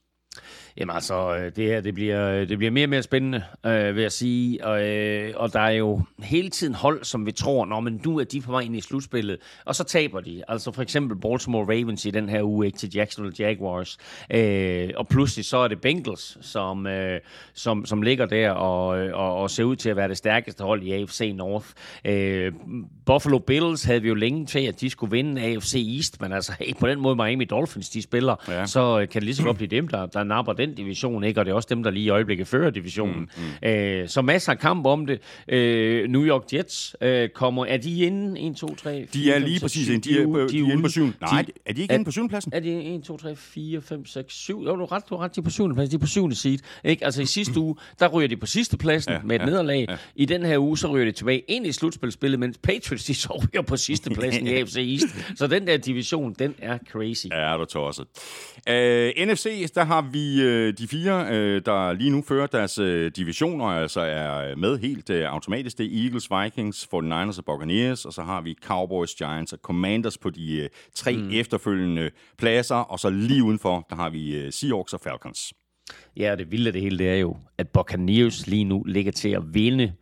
Jamen 0.76 0.94
altså, 0.94 1.36
øh, 1.36 1.52
det 1.56 1.66
her 1.66 1.80
det 1.80 1.94
bliver, 1.94 2.44
det 2.44 2.58
bliver 2.58 2.70
mere 2.70 2.84
og 2.84 2.88
mere 2.90 3.02
spændende, 3.02 3.42
øh, 3.66 3.94
vil 3.94 4.02
jeg 4.02 4.12
sige. 4.12 4.64
Og, 4.64 4.88
øh, 4.88 5.32
og 5.36 5.52
der 5.52 5.60
er 5.60 5.70
jo 5.70 6.02
hele 6.18 6.48
tiden 6.50 6.74
hold, 6.74 7.04
som 7.04 7.26
vi 7.26 7.32
tror, 7.32 7.64
Nå, 7.64 7.80
men 7.80 8.00
nu 8.04 8.18
er 8.18 8.24
de 8.24 8.40
på 8.40 8.50
vej 8.50 8.60
ind 8.60 8.76
i 8.76 8.80
slutspillet, 8.80 9.38
og 9.64 9.74
så 9.74 9.84
taber 9.84 10.20
de. 10.20 10.42
Altså 10.48 10.72
for 10.72 10.82
eksempel 10.82 11.18
Baltimore 11.18 11.64
Ravens 11.64 12.06
i 12.06 12.10
den 12.10 12.28
her 12.28 12.42
uge 12.42 12.66
ikke, 12.66 12.78
til 12.78 12.90
Jacksonville 12.94 13.36
Jaguars. 13.38 13.98
Øh, 14.30 14.88
og 14.96 15.08
pludselig 15.08 15.44
så 15.44 15.56
er 15.58 15.68
det 15.68 15.80
Bengals, 15.80 16.38
som, 16.40 16.86
øh, 16.86 17.20
som, 17.54 17.86
som 17.86 18.02
ligger 18.02 18.26
der 18.26 18.50
og, 18.50 18.86
og, 18.88 19.36
og 19.36 19.50
ser 19.50 19.64
ud 19.64 19.76
til 19.76 19.90
at 19.90 19.96
være 19.96 20.08
det 20.08 20.16
stærkeste 20.16 20.64
hold 20.64 20.82
i 20.82 20.92
AFC 20.92 21.32
North. 21.34 21.66
Øh, 22.04 22.52
Buffalo 23.06 23.38
Bills 23.38 23.84
havde 23.84 24.02
vi 24.02 24.08
jo 24.08 24.14
længe 24.14 24.46
til, 24.46 24.58
at 24.66 24.80
de 24.80 24.90
skulle 24.90 25.10
vinde 25.10 25.42
AFC 25.42 25.94
East, 25.96 26.20
men 26.20 26.32
altså 26.32 26.52
hey, 26.60 26.74
på 26.80 26.86
den 26.88 27.00
måde 27.00 27.16
Miami 27.16 27.44
Dolphins, 27.44 27.88
de 27.90 28.02
spiller, 28.02 28.36
Ja. 28.48 28.66
så 28.66 29.00
øh, 29.00 29.08
kan 29.08 29.20
det 29.20 29.22
lige 29.22 29.34
så 29.34 29.42
godt 29.42 29.56
blive 29.56 29.68
dem, 29.68 29.88
der, 29.88 30.06
der 30.06 30.22
napper 30.26 30.52
den 30.52 30.74
division, 30.74 31.24
ikke? 31.24 31.40
og 31.40 31.44
det 31.46 31.50
er 31.52 31.54
også 31.54 31.68
dem, 31.70 31.82
der 31.82 31.90
lige 31.90 32.04
i 32.04 32.08
øjeblikket 32.08 32.46
fører 32.46 32.70
divisionen. 32.70 33.20
Mm, 33.36 33.42
mm. 33.62 33.68
Øh, 33.68 34.08
så 34.08 34.22
masser 34.22 34.52
af 34.52 34.58
kamp 34.58 34.86
om 34.86 35.06
det. 35.06 35.20
Øh, 35.48 36.08
New 36.10 36.24
York 36.24 36.42
Jets 36.52 36.96
øh, 37.00 37.28
kommer, 37.28 37.66
er 37.66 37.76
de 37.76 38.04
inde? 38.04 38.40
1, 38.40 38.56
2, 38.56 38.74
3, 38.74 39.06
4, 39.12 39.22
De 39.22 39.30
er 39.30 39.34
5, 39.34 39.42
lige 39.42 39.54
6, 39.54 39.62
præcis 39.62 39.84
7, 39.86 39.92
inde. 39.92 40.08
De 40.08 40.20
er, 40.22 40.26
på, 40.26 40.38
de 40.50 40.58
er 40.58 40.62
inde 40.72 40.82
på 40.82 40.88
syvende. 40.88 41.12
Nej, 41.20 41.42
De- 41.42 41.52
er 41.66 41.72
de 41.72 41.82
ikke 41.82 41.92
er- 41.92 41.94
inde 41.94 42.04
på 42.04 42.10
syvende 42.10 42.28
pladsen? 42.30 42.52
er 42.54 42.60
det 42.60 42.94
1, 42.94 43.02
2, 43.02 43.16
3, 43.16 43.36
4, 43.36 43.82
5, 43.82 44.06
6, 44.06 44.34
7? 44.34 44.62
Jo, 44.64 44.76
du 44.76 44.82
er 44.82 44.92
ret, 44.92 45.02
du 45.10 45.14
er 45.14 45.18
ret. 45.20 45.36
De 45.36 45.40
er 45.40 45.44
på 45.44 45.50
syvende 45.50 45.74
plads. 45.74 45.90
De 45.90 45.94
er 45.96 46.00
på 46.00 46.06
syvende 46.06 46.36
seed. 46.36 46.58
Ikke? 46.84 47.04
Altså 47.04 47.22
i 47.22 47.26
sidste 47.26 47.60
uge, 47.60 47.76
der 48.00 48.08
ryger 48.08 48.28
de 48.28 48.36
på 48.36 48.46
sidste 48.46 48.76
pladsen 48.76 49.12
Ja, 49.12 49.18
med 49.24 49.36
et 49.36 49.40
ja, 49.40 49.46
nederlag. 49.46 49.86
ja. 49.88 49.96
I 50.16 50.24
den 50.24 50.42
her 50.44 50.58
uge, 50.58 50.78
så 50.78 50.88
ryger 50.88 51.04
de 51.04 51.12
tilbage 51.12 51.38
ind 51.48 51.66
i 51.66 51.72
slutspilspillet, 51.72 52.40
mens 52.40 52.58
Patriots, 52.58 53.04
de 53.04 53.14
så 53.14 53.42
ryger 53.52 53.62
på 53.62 53.76
sidste 53.76 54.10
pladsen 54.10 54.46
i 54.46 54.50
AFC 54.60 54.76
East. 54.76 55.38
Så 55.38 55.46
den 55.46 55.66
der 55.66 55.76
division, 55.76 56.34
den 56.38 56.54
er 56.58 56.78
crazy. 56.92 57.26
Ja, 57.30 57.56
du 57.56 57.64
tosset. 57.64 58.06
Uh, 58.70 59.26
NFC, 59.28 59.72
der 59.74 59.84
har 59.84 60.00
vi 60.16 60.40
uh, 60.40 60.74
de 60.78 60.88
fire, 60.88 61.20
uh, 61.20 61.62
der 61.66 61.92
lige 61.92 62.10
nu 62.10 62.22
fører 62.22 62.46
deres 62.46 62.78
uh, 62.78 63.06
divisioner, 63.06 63.64
altså 63.64 64.00
er 64.00 64.56
med 64.56 64.78
helt 64.78 65.10
automatisk. 65.10 65.78
Det 65.78 65.86
er 65.86 66.04
Eagles, 66.04 66.28
Vikings, 66.30 66.88
49ers 66.94 67.38
og 67.38 67.44
Buccaneers, 67.44 68.04
og 68.04 68.12
så 68.12 68.22
har 68.22 68.40
vi 68.40 68.56
Cowboys, 68.64 69.14
Giants 69.14 69.52
og 69.52 69.58
Commanders 69.62 70.18
på 70.18 70.30
de 70.30 70.68
tre 70.94 71.16
mm. 71.16 71.30
efterfølgende 71.32 72.10
pladser, 72.38 72.76
og 72.76 72.98
så 72.98 73.10
lige 73.10 73.44
udenfor, 73.44 73.86
der 73.90 73.96
har 73.96 74.10
vi 74.10 74.50
Seahawks 74.50 74.92
og 74.92 75.00
Falcons. 75.00 75.52
Ja, 76.16 76.32
og 76.32 76.38
det 76.38 76.50
vilde 76.50 76.66
af 76.66 76.72
det 76.72 76.82
hele, 76.82 76.98
det 76.98 77.08
er 77.08 77.16
jo, 77.16 77.36
at 77.58 77.68
Buccaneers 77.68 78.46
lige 78.46 78.64
nu 78.64 78.82
ligger 78.82 79.12
til 79.12 79.28
at 79.28 79.54
vinde 79.54 79.92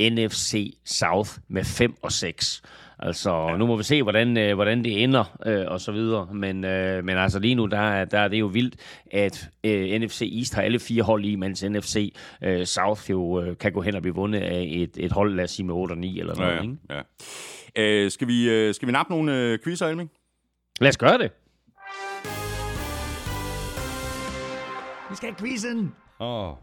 NFC 0.00 0.74
South 0.84 1.30
med 1.48 1.64
5 1.64 1.94
og 2.02 2.12
6. 2.12 2.62
Altså, 3.04 3.30
ja. 3.48 3.56
nu 3.56 3.66
må 3.66 3.76
vi 3.76 3.82
se, 3.82 4.02
hvordan, 4.02 4.36
øh, 4.36 4.54
hvordan 4.54 4.84
det 4.84 5.02
ender, 5.02 5.36
øh, 5.46 5.64
og 5.68 5.80
så 5.80 5.92
videre. 5.92 6.34
Men, 6.34 6.64
øh, 6.64 7.04
men 7.04 7.16
altså 7.16 7.38
lige 7.38 7.54
nu, 7.54 7.66
der, 7.66 7.78
er- 7.78 8.04
der 8.04 8.18
er 8.18 8.28
det 8.28 8.40
jo 8.40 8.46
vildt, 8.46 8.76
at 9.12 9.48
øh, 9.64 10.00
NFC 10.00 10.32
East 10.38 10.54
har 10.54 10.62
alle 10.62 10.78
fire 10.78 11.02
hold 11.02 11.24
i, 11.24 11.36
mens 11.36 11.64
NFC 11.64 12.14
øh, 12.44 12.66
South 12.66 13.10
jo 13.10 13.40
øh, 13.42 13.58
kan 13.58 13.72
gå 13.72 13.80
hen 13.82 13.94
og 13.94 14.02
blive 14.02 14.14
vundet 14.14 14.40
af 14.40 14.66
et, 14.70 14.90
et 14.96 15.12
hold, 15.12 15.34
lad 15.34 15.44
os 15.44 15.50
sige 15.50 15.66
med 15.66 15.74
8 15.74 15.92
og 15.92 15.98
9 15.98 16.20
eller 16.20 16.34
noget. 16.36 16.56
Ja, 16.56 16.62
Ikke? 16.62 16.76
ja. 16.90 17.00
Øh, 18.04 18.10
skal, 18.10 18.28
vi, 18.28 18.50
øh, 18.50 18.74
skal 18.74 18.86
vi 18.88 18.92
nappe 18.92 19.12
nogle 19.12 19.36
øh, 19.38 19.58
quizzer, 19.64 19.86
Elming? 19.88 20.10
Lad 20.80 20.88
os 20.88 20.96
gøre 20.96 21.18
det. 21.18 21.30
Vi 25.10 25.16
skal 25.16 25.28
have 25.28 25.36
quizzen. 25.38 25.92
Åh. 26.20 26.48
Oh. 26.50 26.56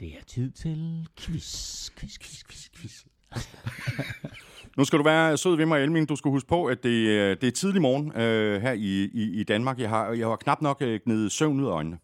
Det 0.00 0.08
er 0.08 0.24
tid 0.26 0.50
til 0.50 1.06
quiz, 1.20 1.90
quiz, 1.98 2.18
quiz, 2.18 2.42
quiz, 2.44 2.68
quiz. 2.76 3.04
Nu 4.78 4.84
skal 4.84 4.98
du 4.98 5.04
være 5.04 5.36
sød 5.36 5.56
ved 5.56 5.66
mig, 5.66 5.82
Elming. 5.82 6.08
Du 6.08 6.16
skal 6.16 6.30
huske 6.30 6.48
på, 6.48 6.64
at 6.64 6.82
det, 6.82 6.90
øh, 6.90 7.36
det 7.40 7.46
er 7.46 7.50
tidlig 7.50 7.82
morgen 7.82 8.12
øh, 8.16 8.62
her 8.62 8.72
i, 8.72 9.10
i, 9.14 9.40
i 9.40 9.44
Danmark. 9.44 9.78
Jeg 9.78 9.88
har, 9.88 10.12
jeg 10.12 10.26
har 10.26 10.36
knap 10.36 10.62
nok 10.62 10.76
øh, 10.80 11.00
gnedet 11.04 11.32
søvn 11.32 11.60
ud 11.60 11.66
af 11.66 11.70
øjnene. 11.70 11.98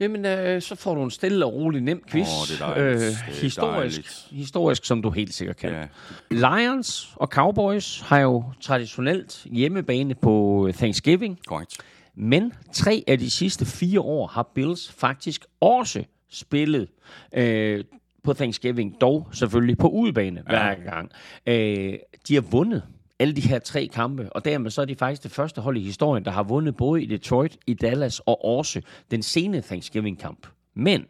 Jamen, 0.00 0.24
øh, 0.24 0.62
så 0.62 0.74
får 0.74 0.94
du 0.94 1.02
en 1.02 1.10
stille 1.10 1.46
og 1.46 1.52
rolig 1.52 1.80
nem 1.80 2.02
quiz. 2.10 2.28
Åh, 2.28 2.48
det 2.48 2.62
er 2.62 2.74
dejligt. 2.74 3.00
Det 3.00 3.08
er 3.08 3.40
historisk, 3.40 3.96
dejligt. 3.96 4.26
historisk, 4.30 4.84
som 4.84 5.02
du 5.02 5.10
helt 5.10 5.34
sikkert 5.34 5.56
kan. 5.56 5.70
Ja. 5.70 5.86
Lions 6.30 7.14
og 7.16 7.28
Cowboys 7.28 8.00
har 8.00 8.18
jo 8.18 8.44
traditionelt 8.60 9.46
hjemmebane 9.50 10.14
på 10.14 10.68
Thanksgiving, 10.74 11.38
Korrekt. 11.46 11.76
men 12.14 12.52
tre 12.72 13.04
af 13.06 13.18
de 13.18 13.30
sidste 13.30 13.66
fire 13.66 14.00
år 14.00 14.26
har 14.26 14.50
Bills 14.54 14.92
faktisk 14.92 15.44
også 15.60 16.04
spillet 16.30 16.88
øh, 17.34 17.84
på 18.26 18.32
Thanksgiving, 18.32 19.00
dog 19.00 19.28
selvfølgelig 19.32 19.78
på 19.78 19.88
udebane 19.88 20.42
ja. 20.50 20.52
hver 20.52 20.74
gang. 20.90 21.10
Øh, 21.46 21.98
de 22.28 22.34
har 22.34 22.40
vundet 22.40 22.82
alle 23.18 23.36
de 23.36 23.40
her 23.40 23.58
tre 23.58 23.86
kampe, 23.92 24.32
og 24.32 24.44
dermed 24.44 24.70
så 24.70 24.80
er 24.80 24.84
de 24.84 24.96
faktisk 24.96 25.22
det 25.22 25.30
første 25.30 25.60
hold 25.60 25.76
i 25.76 25.80
historien, 25.80 26.24
der 26.24 26.30
har 26.30 26.42
vundet 26.42 26.76
både 26.76 27.02
i 27.02 27.06
Detroit, 27.06 27.58
i 27.66 27.74
Dallas 27.74 28.20
og 28.20 28.44
også 28.44 28.82
den 29.10 29.22
sene 29.22 29.62
Thanksgiving-kamp. 29.62 30.46
Men 30.74 31.06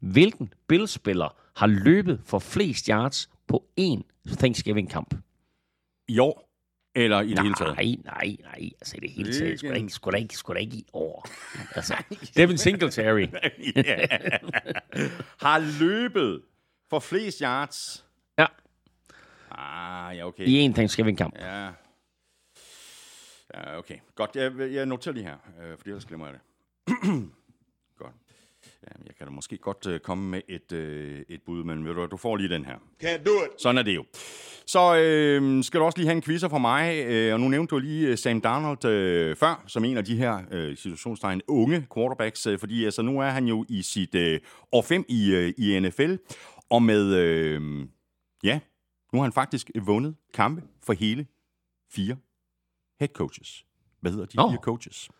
hvilken 0.00 0.52
Bills-spiller 0.68 1.36
har 1.56 1.66
løbet 1.66 2.20
for 2.24 2.38
flest 2.38 2.86
yards 2.86 3.30
på 3.48 3.64
én 3.80 4.02
Thanksgiving-kamp? 4.38 5.14
I 6.08 6.18
år? 6.18 6.50
Eller 6.96 7.20
i 7.20 7.30
det 7.30 7.42
hele 7.42 7.54
taget? 7.54 7.76
Nej, 7.76 7.96
nej, 8.04 8.36
nej. 8.42 8.70
Altså 8.80 8.96
i 8.96 9.00
det 9.00 9.10
hele 9.10 9.32
taget. 9.32 9.60
Da 9.62 9.66
Hvilken? 9.66 9.76
ikke, 9.76 9.92
sgu 9.92 10.10
da 10.10 10.16
ikke, 10.16 10.34
da 10.48 10.58
ikke 10.58 10.76
i 10.76 10.86
år. 10.92 11.28
Altså, 11.76 11.94
Devin 12.36 12.58
Singletary. 12.58 13.26
Har 15.44 15.80
løbet 15.80 16.40
for 16.90 16.98
flest 16.98 17.38
yards. 17.38 18.04
Ja, 18.38 18.46
Ah, 19.50 20.16
ja, 20.16 20.26
okay. 20.26 20.46
i 20.46 20.54
en 20.54 20.74
Thanksgiving-kamp. 20.74 21.34
Ja. 21.38 21.68
Ja, 23.54 23.78
okay. 23.78 23.96
Godt, 24.14 24.30
jeg, 24.34 24.52
jeg 24.72 24.86
noterer 24.86 25.14
lige 25.14 25.24
her, 25.24 25.36
øh, 25.62 25.78
for 25.78 25.86
ellers 25.86 26.04
glemmer 26.04 26.26
jeg 26.26 26.34
det. 26.34 26.42
godt. 28.02 28.14
Ja, 28.82 28.88
jeg 29.06 29.14
kan 29.18 29.26
da 29.26 29.30
måske 29.32 29.56
godt 29.58 29.86
øh, 29.86 30.00
komme 30.00 30.30
med 30.30 30.40
et, 30.48 30.72
øh, 30.72 31.22
et 31.28 31.40
bud, 31.46 31.64
men 31.64 31.84
ved 31.86 31.94
du, 31.94 32.06
du 32.06 32.16
får 32.16 32.36
lige 32.36 32.48
den 32.48 32.64
her. 32.64 32.74
Can't 33.04 33.22
do 33.24 33.30
it. 33.44 33.62
Sådan 33.62 33.78
er 33.78 33.82
det 33.82 33.94
jo. 33.94 34.04
Så 34.66 34.96
øh, 34.96 35.64
skal 35.64 35.80
du 35.80 35.84
også 35.84 35.98
lige 35.98 36.06
have 36.06 36.16
en 36.16 36.22
quizzer 36.22 36.48
fra 36.48 36.58
mig, 36.58 37.04
øh, 37.06 37.34
og 37.34 37.40
nu 37.40 37.48
nævnte 37.48 37.70
du 37.70 37.78
lige 37.78 38.08
øh, 38.08 38.18
Sam 38.18 38.40
Darnold 38.40 38.84
øh, 38.84 39.36
før, 39.36 39.64
som 39.66 39.84
en 39.84 39.96
af 39.96 40.04
de 40.04 40.16
her 40.16 40.38
øh, 40.50 40.76
situationstegn 40.76 41.42
unge 41.48 41.86
quarterbacks, 41.94 42.46
øh, 42.46 42.58
fordi 42.58 42.84
altså, 42.84 43.02
nu 43.02 43.20
er 43.20 43.28
han 43.28 43.46
jo 43.46 43.64
i 43.68 43.82
sit 43.82 44.14
øh, 44.14 44.40
år 44.72 44.82
5 44.82 45.04
i, 45.08 45.30
øh, 45.34 45.52
i 45.58 45.80
NFL, 45.80 46.14
og 46.70 46.82
med, 46.82 47.14
øh, 47.14 47.86
ja, 48.42 48.60
nu 49.12 49.18
har 49.18 49.22
han 49.22 49.32
faktisk 49.32 49.70
vundet 49.82 50.16
kampe 50.34 50.62
for 50.82 50.92
hele 50.92 51.26
fire 51.90 52.16
head 53.00 53.08
coaches. 53.08 53.66
Hvad 54.00 54.12
hedder 54.12 54.26
de 54.26 54.36
Nå. 54.36 54.50
fire 54.50 54.60
coaches? 54.62 55.10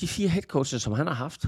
De 0.00 0.08
fire 0.08 0.28
head 0.28 0.42
coaches, 0.42 0.82
som 0.82 0.92
han 0.92 1.06
har 1.06 1.14
haft. 1.14 1.46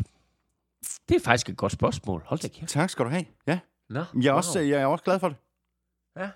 Det 1.09 1.17
er 1.17 1.21
faktisk 1.21 1.49
et 1.49 1.57
godt 1.57 1.73
spørgsmål. 1.73 2.23
Hold 2.27 2.41
da 2.41 2.49
kæft. 2.49 2.71
Tak 2.71 2.91
skal 2.91 3.05
du 3.05 3.11
have. 3.11 3.25
Ja, 3.47 3.61
Nå, 3.89 4.05
jeg 4.23 4.29
er, 4.29 4.33
også, 4.33 4.61
jeg 4.61 4.83
er 4.83 4.87
også 4.87 5.05
glad 5.05 5.21
for 5.21 5.29
det. 5.29 5.37
Ja. 6.17 6.31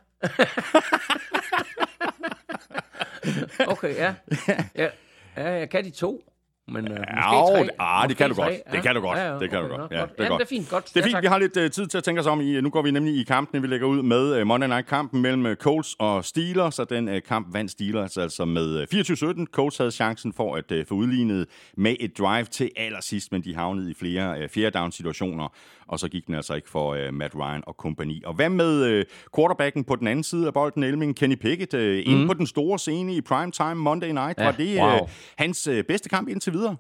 okay, 3.73 3.95
ja. 3.95 4.15
ja. 4.83 4.91
Ja, 5.37 5.51
jeg 5.51 5.71
kan 5.71 5.85
de 5.85 5.91
to. 5.91 6.32
Men 6.69 6.85
måske 6.85 7.01
Ja, 7.01 7.31
tre. 7.57 7.63
det- 7.63 7.71
ah, 7.79 8.03
det 8.03 8.09
Måske 8.11 8.19
kan 8.19 8.29
du 8.31 8.35
godt. 8.35 8.49
tre. 8.49 8.73
Det 8.73 8.83
kan 8.83 8.95
du 8.95 9.01
godt. 9.01 9.19
Ja, 9.19 9.33
ja, 9.33 9.39
Det 9.39 9.51
kan 9.51 9.63
du 9.63 9.69
godt. 9.69 9.93
Ja, 9.93 9.97
det 9.97 10.11
er 10.19 10.29
godt. 10.29 10.39
det 10.41 10.45
er 10.45 10.49
fint. 10.49 10.69
Godt. 10.71 10.85
Det 10.85 10.97
er 10.97 11.01
Ja, 11.01 11.07
fint, 11.07 11.13
tak. 11.15 11.23
vi 11.23 11.27
har 11.27 11.39
lidt 11.39 11.57
uh, 11.57 11.63
tid 11.71 11.87
til 11.87 11.99
at 11.99 12.05
tænke 12.05 12.21
os 12.21 12.27
om. 12.27 12.41
i. 12.41 12.61
Nu 12.61 12.71
går 12.71 12.83
vi 12.83 12.91
nemlig 12.91 13.17
i 13.17 13.23
kampen. 13.25 13.63
Vi 13.63 13.67
lægger 13.67 13.87
ud 13.87 14.03
med 14.03 14.41
uh, 14.41 14.47
Monday 14.47 14.69
Night-kampen 14.69 15.23
mellem 15.23 15.47
uh, 15.47 15.53
Colts 15.55 15.97
og 15.99 16.25
Steelers, 16.25 16.79
og 16.79 16.91
den 16.91 17.09
uh, 17.09 17.15
kamp 17.29 17.47
vandt 17.55 17.71
Steelers 17.71 18.17
altså 18.17 18.45
med 18.45 18.77
uh, 18.77 19.41
24-17. 19.41 19.45
Colts 19.53 19.79
havde 19.79 19.91
chancen 19.91 20.33
for 20.33 20.57
at 20.57 20.73
uh, 20.73 20.79
få 20.89 20.95
udlignet 20.95 21.47
med 21.77 21.97
et 22.01 22.19
drive 22.19 22.45
til 22.45 22.71
allersidst, 22.77 23.33
men 23.33 23.45
de 23.45 23.55
havnede 23.55 23.91
i 23.91 23.95
flere 23.95 24.39
uh, 24.45 24.49
fjerde 24.51 24.79
down-situationer, 24.79 25.49
og 25.89 25.99
så 25.99 26.09
gik 26.09 26.27
den 26.27 26.35
altså 26.35 26.55
ikke 26.55 26.69
for 26.71 27.07
uh, 27.09 27.15
Matt 27.15 27.35
Ryan 27.37 27.63
og 27.67 27.77
kompagni. 27.77 28.23
Og 28.27 28.35
hvad 28.35 28.49
med 28.49 28.99
uh, 28.99 29.03
quarterbacken 29.37 29.85
på 29.85 29.97
den 29.97 30.07
anden 30.07 30.25
side 30.25 30.47
af 30.47 30.55
bolden, 30.55 30.83
Elming, 30.83 31.17
Kenny 31.17 31.35
Pickett, 31.37 31.75
uh, 31.75 31.81
mm. 31.81 31.87
inde 32.07 32.27
på 32.27 32.35
den 32.35 32.47
store 32.47 32.79
scene 32.79 33.15
i 33.15 33.21
primetime 33.21 33.75
Monday 33.75 34.11
Night? 34.11 34.39
Ja, 34.39 34.45
Var 34.45 34.53
det 34.53 34.79
uh, 34.81 34.85
wow. 34.89 35.09
hans 35.39 35.69
uh, 35.69 35.75
bedste 35.89 36.09
kamp 36.09 36.29
indtil 36.29 36.52
videre? 36.53 36.79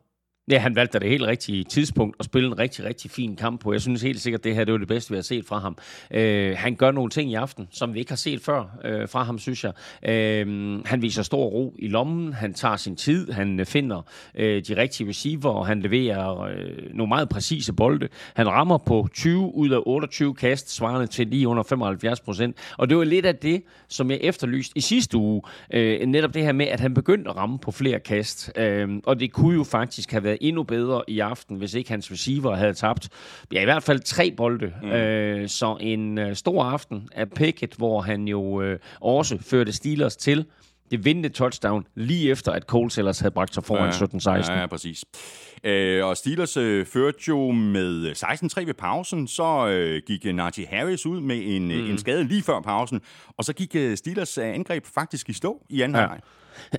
Ja, 0.50 0.58
han 0.58 0.76
valgte 0.76 0.99
det 0.99 1.08
helt 1.08 1.22
rigtige 1.22 1.64
tidspunkt 1.64 2.16
og 2.18 2.25
spille 2.25 2.49
en 2.49 2.58
rigtig, 2.58 2.84
rigtig 2.84 3.11
fin 3.11 3.37
kamp 3.37 3.61
på. 3.61 3.72
Jeg 3.72 3.80
synes 3.80 4.02
helt 4.02 4.20
sikkert, 4.20 4.40
at 4.40 4.44
det 4.44 4.54
her 4.54 4.64
det 4.64 4.72
var 4.72 4.78
det 4.78 4.88
bedste, 4.88 5.11
vi 5.11 5.16
har 5.16 5.22
set 5.22 5.46
fra 5.46 5.58
ham. 5.58 5.78
Øh, 6.11 6.56
han 6.58 6.75
gør 6.75 6.90
nogle 6.90 7.11
ting 7.11 7.30
i 7.30 7.34
aften, 7.34 7.68
som 7.70 7.94
vi 7.94 7.99
ikke 7.99 8.11
har 8.11 8.16
set 8.16 8.40
før 8.40 8.78
øh, 8.84 9.08
fra 9.08 9.22
ham, 9.22 9.38
synes 9.38 9.64
jeg. 9.64 9.72
Øh, 10.08 10.80
han 10.87 11.02
viser 11.02 11.22
stor 11.22 11.44
ro 11.44 11.75
i 11.78 11.88
lommen, 11.88 12.32
han 12.32 12.54
tager 12.54 12.76
sin 12.76 12.96
tid, 12.96 13.32
han 13.32 13.66
finder 13.66 14.02
øh, 14.34 14.62
de 14.68 14.76
rigtige 14.76 15.08
receiver, 15.08 15.50
og 15.50 15.66
han 15.66 15.82
leverer 15.82 16.40
øh, 16.40 16.94
nogle 16.94 17.08
meget 17.08 17.28
præcise 17.28 17.72
bolde. 17.72 18.08
Han 18.34 18.49
rammer 18.49 18.78
på 18.78 19.08
20 19.14 19.54
ud 19.54 19.70
af 19.70 19.78
28 19.87 20.34
kast, 20.34 20.75
svarende 20.75 21.06
til 21.06 21.26
lige 21.26 21.49
under 21.49 21.62
75 21.62 22.20
procent. 22.20 22.56
Og 22.78 22.88
det 22.88 22.96
var 22.96 23.04
lidt 23.04 23.26
af 23.26 23.37
det, 23.37 23.62
som 23.88 24.11
jeg 24.11 24.18
efterlyste 24.22 24.78
i 24.78 24.80
sidste 24.80 25.16
uge. 25.16 25.42
Øh, 25.70 26.06
netop 26.06 26.34
det 26.34 26.42
her 26.42 26.52
med, 26.52 26.66
at 26.66 26.80
han 26.80 26.94
begyndte 26.94 27.30
at 27.30 27.37
ramme 27.37 27.58
på 27.58 27.70
flere 27.70 28.00
kast. 28.00 28.52
Øh, 28.56 28.88
og 29.04 29.20
det 29.20 29.32
kunne 29.32 29.54
jo 29.54 29.64
faktisk 29.64 30.11
have 30.11 30.25
været 30.25 30.31
endnu 30.40 30.62
bedre 30.62 31.02
i 31.08 31.18
aften, 31.18 31.56
hvis 31.56 31.74
ikke 31.74 31.90
hans 31.90 32.12
receiver 32.12 32.54
havde 32.54 32.74
tabt. 32.74 33.08
Ja, 33.52 33.60
i 33.60 33.64
hvert 33.64 33.82
fald 33.82 34.00
tre 34.00 34.30
bolde. 34.36 34.72
Mm. 34.82 34.88
Øh, 34.88 35.48
så 35.48 35.76
en 35.80 36.18
øh, 36.18 36.36
stor 36.36 36.64
aften 36.64 37.08
af 37.12 37.30
Pickett, 37.30 37.74
hvor 37.74 38.00
han 38.00 38.28
jo 38.28 38.62
øh, 38.62 38.78
også 39.00 39.38
førte 39.42 39.72
Steelers 39.72 40.16
til 40.16 40.44
det 40.90 41.04
vindende 41.04 41.28
touchdown, 41.28 41.86
lige 41.94 42.30
efter 42.30 42.52
at 42.52 42.62
Coles 42.62 42.98
ellers 42.98 43.18
havde 43.20 43.32
bragt 43.32 43.54
sig 43.54 43.64
foran 43.64 43.90
17-16. 43.90 44.52
Ja, 44.52 44.60
ja, 44.60 44.66
præcis. 44.66 45.04
Øh, 45.64 46.06
og 46.06 46.16
Steelers 46.16 46.56
øh, 46.56 46.86
førte 46.86 47.18
jo 47.28 47.50
med 47.50 48.12
16-3 48.60 48.64
ved 48.66 48.74
pausen, 48.74 49.28
så 49.28 49.68
øh, 49.68 50.02
gik 50.06 50.26
øh, 50.26 50.34
Najee 50.34 50.66
Harris 50.66 51.06
ud 51.06 51.20
med 51.20 51.40
en, 51.44 51.64
mm. 51.64 51.90
en 51.90 51.98
skade 51.98 52.24
lige 52.24 52.42
før 52.42 52.60
pausen, 52.60 53.00
og 53.36 53.44
så 53.44 53.52
gik 53.52 53.76
øh, 53.76 53.96
Steelers 53.96 54.38
øh, 54.38 54.44
angreb 54.44 54.86
faktisk 54.94 55.28
i 55.28 55.32
stå 55.32 55.66
i 55.68 55.80
anden 55.80 55.94
Ja. 55.96 56.02
ja. 56.02 56.08
halvleg. 56.08 56.20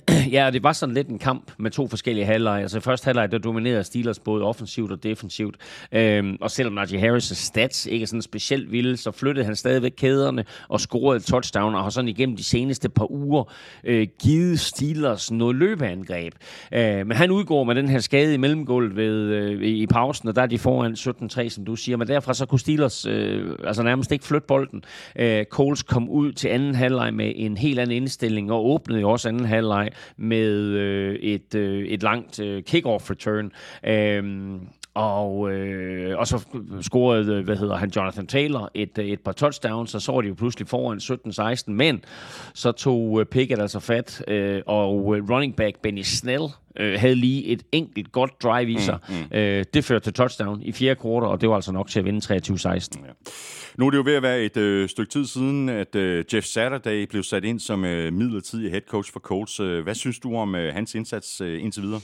Ja, 0.32 0.46
og 0.46 0.52
det 0.52 0.62
var 0.62 0.72
sådan 0.72 0.94
lidt 0.94 1.08
en 1.08 1.18
kamp 1.18 1.52
med 1.58 1.70
to 1.70 1.88
forskellige 1.88 2.24
halvleje. 2.24 2.62
Altså 2.62 2.80
første 2.80 3.04
halvleg, 3.04 3.30
der 3.32 3.38
dominerede 3.38 3.84
Steelers 3.84 4.18
både 4.18 4.44
offensivt 4.44 4.92
og 4.92 5.02
defensivt. 5.02 5.56
Øhm, 5.92 6.36
og 6.40 6.50
selvom 6.50 6.72
Najee 6.72 7.16
Harris' 7.16 7.34
stats 7.34 7.86
ikke 7.86 8.02
er 8.02 8.06
sådan 8.06 8.22
specielt 8.22 8.72
vilde, 8.72 8.96
så 8.96 9.10
flyttede 9.10 9.46
han 9.46 9.56
stadigvæk 9.56 9.92
kæderne 9.96 10.44
og 10.68 10.80
scorede 10.80 11.16
et 11.16 11.24
touchdown, 11.24 11.74
og 11.74 11.82
har 11.82 11.90
sådan 11.90 12.08
igennem 12.08 12.36
de 12.36 12.44
seneste 12.44 12.88
par 12.88 13.10
uger 13.10 13.52
øh, 13.84 14.06
givet 14.22 14.60
Steelers 14.60 15.30
noget 15.30 15.56
løbeangreb. 15.56 16.34
Øh, 16.72 17.06
men 17.06 17.12
han 17.12 17.30
udgår 17.30 17.64
med 17.64 17.74
den 17.74 17.88
her 17.88 17.98
skade 17.98 18.34
i 18.34 18.36
mellemgulvet 18.36 18.96
ved, 18.96 19.12
øh, 19.12 19.62
i 19.62 19.84
i 19.84 19.86
pausen, 19.86 20.28
og 20.28 20.36
der 20.36 20.42
er 20.42 20.46
de 20.46 20.58
foran 20.58 20.92
17-3, 20.92 21.48
som 21.48 21.64
du 21.64 21.76
siger. 21.76 21.96
Men 21.96 22.08
derfra 22.08 22.34
så 22.34 22.46
kunne 22.46 22.58
Steelers 22.58 23.06
øh, 23.06 23.56
altså 23.64 23.82
nærmest 23.82 24.12
ikke 24.12 24.24
flytte 24.24 24.46
bolden. 24.46 24.84
Øh, 25.16 25.44
Coles 25.44 25.82
kom 25.82 26.08
ud 26.08 26.32
til 26.32 26.48
anden 26.48 26.74
halvleg 26.74 27.14
med 27.14 27.32
en 27.36 27.56
helt 27.56 27.78
anden 27.78 27.96
indstilling, 27.96 28.52
og 28.52 28.66
åbnede 28.66 29.00
jo 29.00 29.10
også 29.10 29.28
anden 29.28 29.44
halvleg 29.44 29.63
med 30.16 30.52
øh, 30.52 31.14
et, 31.14 31.54
øh, 31.54 31.86
et 31.86 32.02
langt 32.02 32.40
øh, 32.40 32.62
kick-off 32.70 33.10
return. 33.10 33.52
Øh, 33.86 34.60
og, 34.94 35.50
øh, 35.52 36.18
og 36.18 36.26
så 36.26 36.44
scorede, 36.80 37.34
øh, 37.34 37.44
hvad 37.44 37.56
hedder 37.56 37.76
han, 37.76 37.90
Jonathan 37.96 38.26
Taylor 38.26 38.70
et, 38.74 38.98
øh, 38.98 39.04
et 39.04 39.20
par 39.20 39.32
touchdowns, 39.32 39.94
og 39.94 40.02
så 40.02 40.12
var 40.12 40.20
de 40.20 40.28
jo 40.28 40.34
pludselig 40.34 40.68
foran 40.68 40.98
17-16, 40.98 41.72
men 41.72 42.04
så 42.54 42.72
tog 42.72 43.20
øh, 43.20 43.26
Pickett 43.26 43.60
altså 43.60 43.80
fat, 43.80 44.24
øh, 44.28 44.62
og 44.66 45.04
running 45.06 45.56
back 45.56 45.80
Benny 45.82 46.02
Snell 46.02 46.42
øh, 46.76 47.00
havde 47.00 47.14
lige 47.14 47.44
et 47.44 47.62
enkelt 47.72 48.12
godt 48.12 48.42
drive 48.42 48.70
i 48.70 48.78
sig. 48.78 48.98
Mm, 49.08 49.14
mm. 49.14 49.36
Øh, 49.36 49.64
det 49.74 49.84
førte 49.84 50.04
til 50.04 50.12
touchdown 50.12 50.62
i 50.62 50.72
fjerde 50.72 51.00
kvartal, 51.00 51.28
og 51.28 51.40
det 51.40 51.48
var 51.48 51.54
altså 51.54 51.72
nok 51.72 51.88
til 51.88 51.98
at 51.98 52.04
vinde 52.04 52.34
23-16. 52.34 53.76
Nu 53.78 53.86
er 53.86 53.90
det 53.90 53.98
jo 53.98 54.02
ved 54.06 54.14
at 54.14 54.22
være 54.22 54.42
et 54.42 54.56
øh, 54.56 54.88
stykke 54.88 55.10
tid 55.10 55.26
siden, 55.26 55.68
at 55.68 55.94
øh, 55.94 56.24
Jeff 56.34 56.46
Saturday 56.46 57.06
blev 57.06 57.22
sat 57.22 57.44
ind 57.44 57.60
som 57.60 57.84
øh, 57.84 58.12
midlertidig 58.12 58.70
head 58.70 58.82
coach 58.88 59.12
for 59.12 59.20
Colts. 59.20 59.56
Hvad 59.56 59.94
synes 59.94 60.18
du 60.18 60.36
om 60.36 60.54
øh, 60.54 60.74
hans 60.74 60.94
indsats 60.94 61.40
øh, 61.40 61.62
indtil 61.62 61.82
videre? 61.82 62.00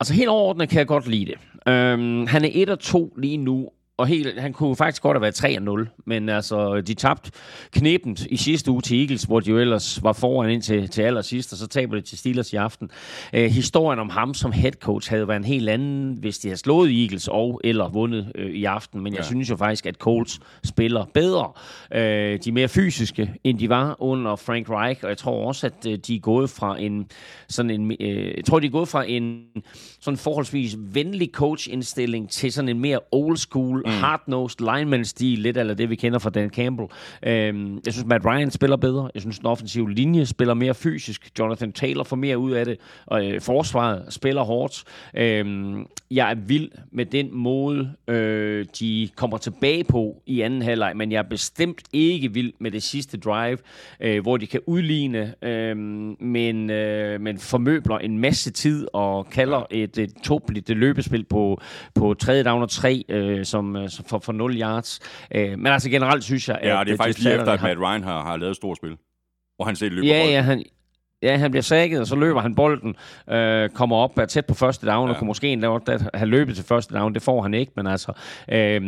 Altså 0.00 0.14
helt 0.14 0.28
overordnet 0.28 0.68
kan 0.68 0.78
jeg 0.78 0.86
godt 0.86 1.06
lide 1.06 1.26
det. 1.26 1.38
Øhm, 1.68 2.26
han 2.26 2.44
er 2.44 2.50
1 2.52 2.70
og 2.70 2.78
2 2.78 3.14
lige 3.16 3.36
nu, 3.36 3.68
og 3.98 4.06
helt, 4.06 4.40
han 4.40 4.52
kunne 4.52 4.76
faktisk 4.76 5.02
godt 5.02 5.14
have 5.14 5.22
været 5.22 5.88
3-0, 5.88 6.02
men 6.06 6.28
altså, 6.28 6.80
de 6.80 6.94
tabte 6.94 7.30
knepent 7.72 8.26
i 8.26 8.36
sidste 8.36 8.70
uge 8.70 8.82
til 8.82 9.00
Eagles, 9.00 9.22
hvor 9.22 9.40
de 9.40 9.50
jo 9.50 9.58
ellers 9.58 10.02
var 10.02 10.12
foran 10.12 10.50
ind 10.50 10.62
til, 10.62 10.88
til 10.88 11.02
allersidst, 11.02 11.52
og 11.52 11.58
så 11.58 11.66
taber 11.66 11.94
de 11.94 12.00
til 12.00 12.18
Steelers 12.18 12.52
i 12.52 12.56
aften. 12.56 12.90
Øh, 13.32 13.50
historien 13.50 13.98
om 13.98 14.10
ham 14.10 14.34
som 14.34 14.52
head 14.52 14.72
coach 14.72 15.10
havde 15.10 15.28
været 15.28 15.36
en 15.36 15.44
helt 15.44 15.68
anden, 15.68 16.16
hvis 16.20 16.38
de 16.38 16.48
havde 16.48 16.58
slået 16.58 17.02
Eagles 17.02 17.28
og 17.28 17.60
eller 17.64 17.88
vundet 17.88 18.32
øh, 18.34 18.50
i 18.50 18.64
aften, 18.64 19.00
men 19.00 19.12
ja. 19.12 19.16
jeg 19.16 19.24
synes 19.24 19.50
jo 19.50 19.56
faktisk, 19.56 19.86
at 19.86 19.94
Colts 19.94 20.40
spiller 20.64 21.04
bedre. 21.14 21.52
Øh, 21.94 22.38
de 22.44 22.48
er 22.48 22.52
mere 22.52 22.68
fysiske, 22.68 23.34
end 23.44 23.58
de 23.58 23.68
var 23.68 23.96
under 24.02 24.36
Frank 24.36 24.70
Reich, 24.70 25.04
og 25.04 25.08
jeg 25.08 25.18
tror 25.18 25.46
også, 25.48 25.66
at 25.66 25.86
øh, 25.86 25.98
de 25.98 26.16
er 26.16 26.20
gået 26.20 26.50
fra 26.50 26.80
en 26.80 27.06
sådan 27.48 27.70
en, 27.70 27.96
øh, 28.00 28.36
jeg 28.36 28.44
tror, 28.44 28.58
de 28.58 28.66
er 28.66 28.70
gået 28.70 28.88
fra 28.88 29.04
en 29.08 29.44
sådan 30.00 30.18
forholdsvis 30.18 30.76
venlig 30.78 31.30
coach-indstilling 31.32 32.30
til 32.30 32.52
sådan 32.52 32.68
en 32.68 32.80
mere 32.80 33.00
old 33.12 33.36
school 33.36 33.87
mm. 33.88 34.02
hard-nosed 34.02 34.60
lineman-stil, 34.60 35.38
lidt 35.38 35.56
eller 35.56 35.74
det, 35.74 35.90
vi 35.90 35.96
kender 35.96 36.18
fra 36.18 36.30
Dan 36.30 36.50
Campbell. 36.50 36.88
Øhm, 37.22 37.80
jeg 37.86 37.92
synes, 37.92 38.06
Matt 38.06 38.24
Ryan 38.24 38.50
spiller 38.50 38.76
bedre. 38.76 39.10
Jeg 39.14 39.22
synes, 39.22 39.38
den 39.38 39.46
offensive 39.46 39.92
linje 39.92 40.26
spiller 40.26 40.54
mere 40.54 40.74
fysisk. 40.74 41.30
Jonathan 41.38 41.72
Taylor 41.72 42.04
får 42.04 42.16
mere 42.16 42.38
ud 42.38 42.50
af 42.50 42.64
det. 42.64 42.78
Og 43.06 43.26
øh, 43.26 43.40
forsvaret 43.40 44.12
spiller 44.12 44.42
hårdt. 44.42 44.84
Øhm, 45.16 45.86
jeg 46.10 46.30
er 46.30 46.34
vild 46.34 46.70
med 46.92 47.06
den 47.06 47.28
måde, 47.32 47.92
øh, 48.08 48.66
de 48.80 49.08
kommer 49.16 49.38
tilbage 49.38 49.84
på 49.84 50.22
i 50.26 50.40
anden 50.40 50.62
halvleg, 50.62 50.96
men 50.96 51.12
jeg 51.12 51.18
er 51.18 51.28
bestemt 51.28 51.82
ikke 51.92 52.32
vild 52.32 52.52
med 52.58 52.70
det 52.70 52.82
sidste 52.82 53.16
drive, 53.16 53.58
øh, 54.00 54.22
hvor 54.22 54.36
de 54.36 54.46
kan 54.46 54.60
udligne, 54.66 55.34
øh, 55.42 55.76
men, 56.20 56.70
øh, 56.70 57.20
men 57.20 57.38
formøbler 57.38 57.98
en 57.98 58.18
masse 58.18 58.50
tid 58.50 58.86
og 58.92 59.30
kalder 59.30 59.66
et, 59.70 59.98
et 59.98 60.12
tåbeligt 60.24 60.68
løbespil 60.68 61.24
på, 61.24 61.60
på 61.94 62.14
tredje 62.14 62.44
down 62.44 62.62
og 62.62 62.70
tre, 62.70 63.04
øh, 63.08 63.44
som, 63.44 63.76
øh, 63.82 63.88
for, 64.06 64.18
for 64.18 64.32
0 64.32 64.60
yards. 64.60 65.00
Øh, 65.34 65.58
men 65.58 65.66
altså 65.66 65.90
generelt 65.90 66.24
synes 66.24 66.48
jeg, 66.48 66.58
Ja, 66.62 66.80
at... 66.80 66.86
det 66.86 66.92
er 66.92 66.96
faktisk 66.96 67.18
lige 67.18 67.34
efter, 67.34 67.52
at 67.52 67.62
Matt 67.62 67.80
Ryan 67.80 68.04
har, 68.04 68.22
har 68.22 68.36
lavet 68.36 68.50
et 68.50 68.56
stort 68.56 68.76
spil. 68.76 68.96
Hvor 69.56 69.64
han 69.64 69.76
selv 69.76 69.94
løber 69.94 70.08
Ja, 70.08 70.24
ja, 70.24 70.40
han, 70.40 70.64
ja, 71.22 71.36
han 71.36 71.50
bliver 71.50 71.62
sækket, 71.62 72.00
og 72.00 72.06
så 72.06 72.16
løber 72.16 72.40
han 72.40 72.54
bolden, 72.54 72.94
øh, 73.30 73.68
kommer 73.68 73.96
op, 73.96 74.18
er 74.18 74.26
tæt 74.26 74.46
på 74.46 74.54
første 74.54 74.86
down, 74.86 75.08
ja. 75.08 75.12
og 75.12 75.18
kunne 75.18 75.26
måske 75.26 75.48
endda 75.48 75.78
have 76.14 76.28
løbet 76.28 76.56
til 76.56 76.64
første 76.64 76.94
down. 76.94 77.14
Det 77.14 77.22
får 77.22 77.42
han 77.42 77.54
ikke, 77.54 77.72
men 77.76 77.86
altså... 77.86 78.12
Øh, 78.52 78.80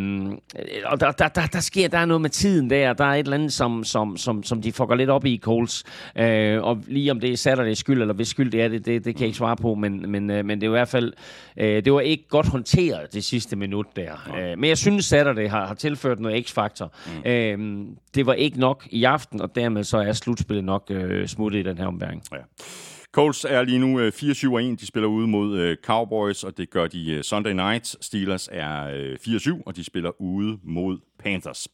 og 0.85 1.01
der, 1.01 1.11
der, 1.13 1.29
der, 1.29 1.47
der 1.47 1.61
sker 1.61 1.89
der 1.89 1.99
er 1.99 2.05
noget 2.05 2.21
med 2.21 2.31
tiden 2.31 2.71
der. 2.71 2.93
Der 2.93 3.05
er 3.05 3.15
et 3.15 3.19
eller 3.19 3.35
andet, 3.37 3.53
som, 3.53 3.85
som, 3.85 4.17
som, 4.17 4.43
som 4.43 4.63
de 4.63 4.73
fucker 4.73 4.95
lidt 4.95 5.11
op 5.11 5.25
i, 5.27 5.41
Coles. 5.43 5.85
Øh, 6.17 6.63
og 6.63 6.83
lige 6.87 7.11
om 7.11 7.21
det 7.21 7.33
er 7.33 7.37
Saturdays 7.37 7.79
skyld, 7.79 8.01
eller 8.01 8.15
hvis 8.15 8.29
skyld 8.29 8.53
det 8.53 8.63
er 8.63 8.69
det, 8.69 8.87
det, 8.87 9.05
det 9.05 9.15
kan 9.15 9.21
jeg 9.21 9.27
ikke 9.27 9.39
svare 9.39 9.57
på, 9.57 9.75
men, 9.75 10.11
men, 10.11 10.31
øh, 10.31 10.45
men 10.45 10.61
det 10.61 10.67
er 10.67 10.71
i 10.71 10.77
hvert 10.77 10.89
fald... 10.89 11.13
Øh, 11.57 11.85
det 11.85 11.93
var 11.93 12.01
ikke 12.01 12.29
godt 12.29 12.49
håndteret 12.49 13.13
det 13.13 13.25
sidste 13.25 13.57
minut 13.57 13.87
der. 13.97 14.31
Øh, 14.39 14.59
men 14.59 14.69
jeg 14.69 14.79
synes, 14.79 15.05
Saturday 15.05 15.49
har, 15.49 15.67
har 15.67 15.75
tilført 15.75 16.21
noget 16.21 16.47
x-faktor. 16.47 16.93
Mm. 17.07 17.31
Øh, 17.31 17.87
det 18.15 18.27
var 18.27 18.33
ikke 18.33 18.61
nok 18.61 18.87
i 18.91 19.05
aften, 19.05 19.41
og 19.41 19.55
dermed 19.55 19.85
så 19.85 19.99
er 19.99 20.13
slutspillet 20.13 20.65
nok 20.65 20.87
øh, 20.91 21.27
smuttet 21.27 21.59
i 21.59 21.63
den 21.63 21.79
her 21.79 21.87
omgang. 22.31 22.49
Ja. 22.59 22.65
Colts 23.12 23.45
er 23.45 23.62
lige 23.62 23.79
nu 23.79 24.00
øh, 24.00 24.12
4-7-1. 24.15 24.77
De 24.81 24.87
spiller 24.87 25.09
ude 25.09 25.27
mod 25.27 25.59
øh, 25.59 25.77
Cowboys, 25.85 26.45
og 26.45 26.57
det 26.57 26.71
gør 26.71 26.87
de 26.87 27.12
øh, 27.12 27.23
Sunday 27.23 27.53
night. 27.53 27.97
Steelers 28.00 28.49
er 28.53 29.15
4-7, 29.17 29.62
og 29.67 29.77
de 29.77 29.85
spiller 29.85 30.21
ude 30.21 30.59
mod 30.62 30.99
Panthers. 31.19 31.69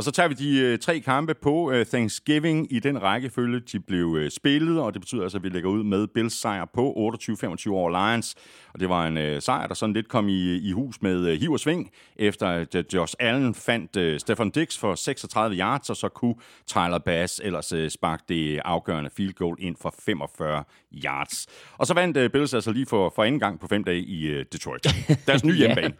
Og 0.00 0.04
så 0.04 0.10
tager 0.10 0.28
vi 0.28 0.34
de 0.34 0.58
øh, 0.58 0.78
tre 0.78 1.00
kampe 1.00 1.34
på 1.34 1.72
øh, 1.72 1.86
Thanksgiving 1.86 2.72
i 2.72 2.78
den 2.78 3.02
rækkefølge, 3.02 3.60
de 3.60 3.80
blev 3.80 4.16
øh, 4.18 4.30
spillet, 4.30 4.80
og 4.80 4.94
det 4.94 5.02
betyder 5.02 5.22
altså, 5.22 5.38
at 5.38 5.44
vi 5.44 5.48
lægger 5.48 5.70
ud 5.70 5.84
med 5.84 6.06
Bills 6.06 6.40
sejr 6.40 6.64
på 6.74 7.14
28-25 7.22 7.70
over 7.70 7.90
Lions. 7.90 8.34
Og 8.74 8.80
det 8.80 8.88
var 8.88 9.06
en 9.06 9.16
øh, 9.16 9.42
sejr, 9.42 9.66
der 9.66 9.74
sådan 9.74 9.92
lidt 9.92 10.08
kom 10.08 10.28
i, 10.28 10.56
i 10.56 10.72
hus 10.72 11.02
med 11.02 11.26
øh, 11.26 11.40
hiv 11.40 11.52
og 11.52 11.60
sving, 11.60 11.90
efter 12.16 12.48
at 12.48 12.74
øh, 12.74 12.84
Josh 12.94 13.14
Allen 13.18 13.54
fandt 13.54 13.96
øh, 13.96 14.20
Stefan 14.20 14.50
Dix 14.50 14.78
for 14.78 14.94
36 14.94 15.56
yards, 15.56 15.90
og 15.90 15.96
så 15.96 16.08
kunne 16.08 16.34
Tyler 16.66 16.98
Bass 16.98 17.40
ellers 17.44 17.72
øh, 17.72 17.90
sparke 17.90 18.22
det 18.28 18.60
afgørende 18.64 19.10
field 19.16 19.34
goal 19.34 19.56
ind 19.58 19.76
for 19.80 19.94
45 19.98 20.64
yards. 21.04 21.46
Og 21.78 21.86
så 21.86 21.94
vandt 21.94 22.16
øh, 22.16 22.30
Bills 22.30 22.54
altså 22.54 22.72
lige 22.72 22.86
for, 22.86 23.12
for 23.14 23.24
anden 23.24 23.40
gang 23.40 23.60
på 23.60 23.66
fem 23.66 23.84
dage 23.84 24.00
i 24.00 24.26
øh, 24.26 24.44
Detroit. 24.52 24.86
Deres 25.26 25.44
nye 25.44 25.56
hjemmebane. 25.60 25.94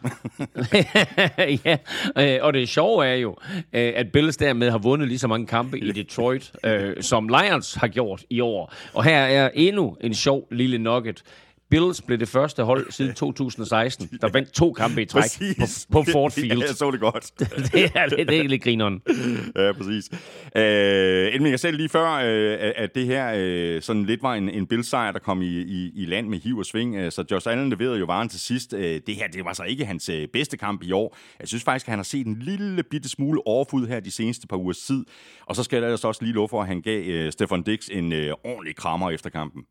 ja, 1.64 1.76
øh, 2.18 2.38
og 2.42 2.52
det 2.52 2.68
sjove 2.68 3.06
er 3.06 3.14
jo, 3.14 3.36
øh, 3.72 3.92
at 3.96 4.12
Bills 4.12 4.36
dermed 4.36 4.70
har 4.70 4.78
vundet 4.78 5.08
lige 5.08 5.18
så 5.18 5.28
mange 5.28 5.46
kampe 5.46 5.78
i 5.78 5.92
Detroit, 5.92 6.52
øh, 6.64 7.02
som 7.02 7.28
Lions 7.28 7.74
har 7.74 7.88
gjort 7.88 8.24
i 8.30 8.40
år. 8.40 8.74
Og 8.94 9.04
her 9.04 9.18
er 9.18 9.50
endnu 9.54 9.96
en 10.00 10.14
sjov 10.14 10.48
lille 10.50 10.78
nugget. 10.78 11.22
Bills 11.70 12.02
blev 12.02 12.18
det 12.18 12.28
første 12.28 12.64
hold 12.64 12.86
siden 12.92 13.14
2016, 13.24 14.08
der 14.20 14.28
vandt 14.32 14.52
to 14.52 14.72
kampe 14.72 15.02
i 15.02 15.04
træk 15.04 15.30
på, 15.60 15.66
på 15.92 16.02
Ford 16.12 16.30
Field. 16.32 16.52
Ja, 16.52 16.66
jeg 16.66 16.68
så 16.76 16.90
det 16.90 17.00
godt. 17.00 17.32
det 17.72 17.90
er 17.94 18.06
det 18.06 18.38
er 18.38 18.42
lidt 18.48 18.62
grineren. 18.62 19.02
ja, 19.56 19.72
præcis. 19.72 20.10
Øh, 20.56 21.34
Elming, 21.34 21.50
jeg 21.50 21.60
selv 21.60 21.76
lige 21.76 21.88
før, 21.88 22.10
øh, 22.12 22.72
at- 22.76 22.94
det 22.94 23.06
her 23.06 23.32
øh, 23.36 23.82
sådan 23.82 24.04
lidt 24.04 24.22
var 24.22 24.34
en, 24.34 24.48
en 24.48 24.66
bildsejr, 24.66 25.12
der 25.12 25.18
kom 25.18 25.42
i, 25.42 25.46
i, 25.60 25.90
i 25.94 26.06
land 26.06 26.28
med 26.28 26.38
hiv 26.40 26.58
og 26.58 26.64
sving. 26.66 26.96
Øh, 26.96 27.12
Så 27.12 27.24
Josh 27.30 27.50
Allen 27.50 27.70
leverede 27.70 27.98
jo 27.98 28.04
varen 28.04 28.28
til 28.28 28.40
sidst. 28.40 28.74
Øh, 28.74 29.00
det 29.06 29.14
her, 29.16 29.28
det 29.28 29.44
var 29.44 29.52
så 29.52 29.62
ikke 29.62 29.84
hans 29.84 30.08
øh, 30.08 30.28
bedste 30.32 30.56
kamp 30.56 30.82
i 30.82 30.92
år. 30.92 31.16
Jeg 31.40 31.48
synes 31.48 31.64
faktisk, 31.64 31.86
at 31.86 31.90
han 31.90 31.98
har 31.98 32.04
set 32.04 32.26
en 32.26 32.38
lille 32.40 32.82
bitte 32.82 33.08
smule 33.08 33.46
overfud 33.46 33.86
her 33.86 34.00
de 34.00 34.10
seneste 34.10 34.46
par 34.46 34.56
ugers 34.56 34.78
tid. 34.78 35.04
Og 35.46 35.56
så 35.56 35.62
skal 35.62 35.76
jeg 35.76 35.84
ellers 35.86 36.04
også 36.04 36.24
lige 36.24 36.34
love 36.34 36.48
for, 36.48 36.60
at 36.62 36.66
han 36.68 36.82
gav 36.82 37.02
øh, 37.08 37.32
Stefan 37.32 37.62
Dix 37.62 37.88
en 37.92 38.12
øh, 38.12 38.32
ordentlig 38.44 38.76
krammer 38.76 39.10
efter 39.10 39.30
kampen. 39.30 39.62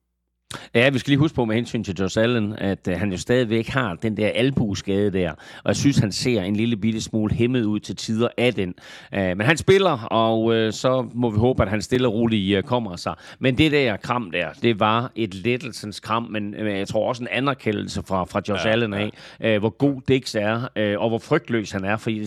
Ja, 0.76 0.90
vi 0.90 1.00
skal 1.00 1.12
lige 1.12 1.20
huske 1.20 1.36
på 1.36 1.46
med 1.46 1.56
hensyn 1.56 1.84
til 1.84 1.96
Josh 2.00 2.20
Allen, 2.20 2.54
at 2.58 2.88
øh, 2.88 3.00
han 3.00 3.12
jo 3.12 3.18
stadigvæk 3.18 3.68
har 3.68 3.96
den 3.96 4.18
der 4.18 4.28
albueskade 4.28 5.12
der, 5.12 5.32
og 5.32 5.68
jeg 5.68 5.76
synes, 5.76 5.98
han 5.98 6.12
ser 6.12 6.42
en 6.42 6.56
lille 6.56 6.78
bitte 6.78 7.02
smule 7.02 7.34
hæmmet 7.34 7.64
ud 7.64 7.80
til 7.80 7.96
tider 7.96 8.28
af 8.38 8.54
den. 8.54 8.74
Uh, 9.12 9.20
men 9.20 9.42
han 9.42 9.58
spiller, 9.58 9.92
og 10.02 10.44
uh, 10.44 10.72
så 10.72 11.08
må 11.14 11.30
vi 11.30 11.38
håbe, 11.38 11.64
at 11.64 11.70
han 11.70 11.82
stille 11.82 12.08
og 12.08 12.14
roligt 12.14 12.58
uh, 12.58 12.64
kommer 12.64 12.96
sig. 12.96 13.16
Men 13.40 13.58
det 13.58 13.72
der 13.72 13.98
kram 13.98 14.32
der, 14.32 14.48
det 14.62 14.80
var 14.80 15.12
et 15.16 15.34
lettelsens 15.34 16.00
kram, 16.00 16.24
men 16.24 16.56
jeg 16.68 16.88
tror 16.88 17.10
også 17.10 17.24
en 17.24 17.28
anerkendelse 17.32 18.04
fra, 18.08 18.24
fra 18.24 18.42
Josh 18.50 18.66
ja, 18.66 18.72
Allen 18.72 18.94
af, 18.94 19.12
uh, 19.46 19.58
hvor 19.60 19.70
god 19.70 20.02
Dix 20.08 20.36
er, 20.36 20.68
og 20.98 21.10
hvor 21.10 21.20
frygtløs 21.20 21.72
han 21.72 21.86
er. 21.86 21.98
Fordi, 21.98 22.20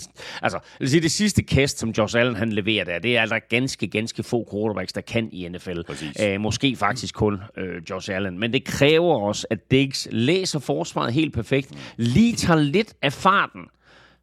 altså, 0.42 0.58
jeg 0.58 0.80
vil 0.80 0.90
sige, 0.90 1.00
det 1.00 1.10
sidste 1.12 1.42
kast, 1.42 1.78
som 1.78 1.90
Josh 1.90 2.18
Allen 2.18 2.36
han 2.36 2.52
leverer 2.52 2.84
der, 2.84 2.98
det 2.98 3.16
er 3.16 3.26
der 3.26 3.38
ganske, 3.38 3.88
ganske 3.88 4.22
få 4.22 4.48
quarterbacks, 4.52 4.92
der 4.92 5.00
kan 5.00 5.28
i 5.32 5.48
NFL. 5.48 5.82
Præcis. 5.86 6.16
Måske 6.38 6.76
faktisk 6.76 7.14
kun 7.14 7.40
Josh 7.90 8.11
Allen. 8.14 8.38
Men 8.38 8.52
det 8.52 8.64
kræver 8.64 9.14
også, 9.20 9.46
at 9.50 9.70
Diggs 9.70 10.08
læser 10.10 10.58
forsvaret 10.58 11.12
helt 11.12 11.34
perfekt, 11.34 11.94
lige 11.96 12.36
tager 12.36 12.60
lidt 12.60 12.94
af 13.02 13.12
farten, 13.12 13.60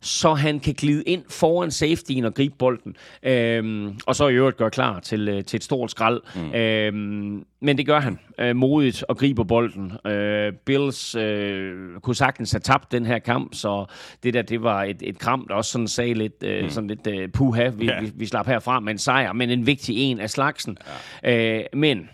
så 0.02 0.34
han 0.34 0.60
kan 0.60 0.74
glide 0.74 1.04
ind 1.04 1.24
foran 1.30 1.72
safetyen 1.72 2.26
og 2.26 2.34
gribe 2.34 2.56
bolden. 2.60 2.96
Øhm, 3.24 4.00
og 4.06 4.16
så 4.16 4.28
i 4.28 4.34
øvrigt 4.34 4.58
gøre 4.58 4.72
klar 4.72 5.00
til, 5.00 5.28
øh, 5.28 5.44
til 5.44 5.58
et 5.58 5.64
stort 5.64 5.92
skrald. 5.92 6.22
Mm. 6.36 6.54
Øhm, 6.54 7.46
men 7.62 7.78
det 7.78 7.86
gør 7.86 8.00
han 8.00 8.20
øh, 8.40 8.56
modigt 8.56 9.04
og 9.10 9.18
griber 9.18 9.44
bolden. 9.44 9.92
Øh, 10.08 10.54
Bills 10.66 11.16
øh, 11.16 12.00
kunne 12.02 12.16
sagtens 12.16 12.52
have 12.52 12.60
tabt 12.60 12.92
den 12.92 13.06
her 13.06 13.20
kamp, 13.20 13.54
så 13.54 13.86
det 14.24 14.34
der, 14.34 14.42
det 14.42 14.64
var 14.64 14.84
et, 14.84 14.98
et 15.02 15.20
kram, 15.20 15.46
der 15.50 15.56
også 15.56 15.72
sådan 15.72 15.88
sagde 15.88 16.14
lidt, 16.14 16.44
øh, 16.44 16.64
mm. 16.64 16.70
sådan 16.70 16.88
lidt 16.88 17.08
øh, 17.08 17.30
puha, 17.30 17.70
vi, 17.70 17.86
Ja. 17.86 17.94
ja. 17.94 18.02
vi, 18.02 18.12
vi 18.16 18.26
slap 18.26 18.48
herfra 18.48 18.80
med 18.80 18.92
en 18.92 18.98
sejr, 19.00 19.34
men 19.34 19.50
en 19.50 19.66
vigtig 19.66 19.96
en 19.98 20.20
af 20.20 20.30
slagsen. 20.30 20.78
Ja. 21.24 21.58
Øh, 21.58 21.64
men 21.74 22.10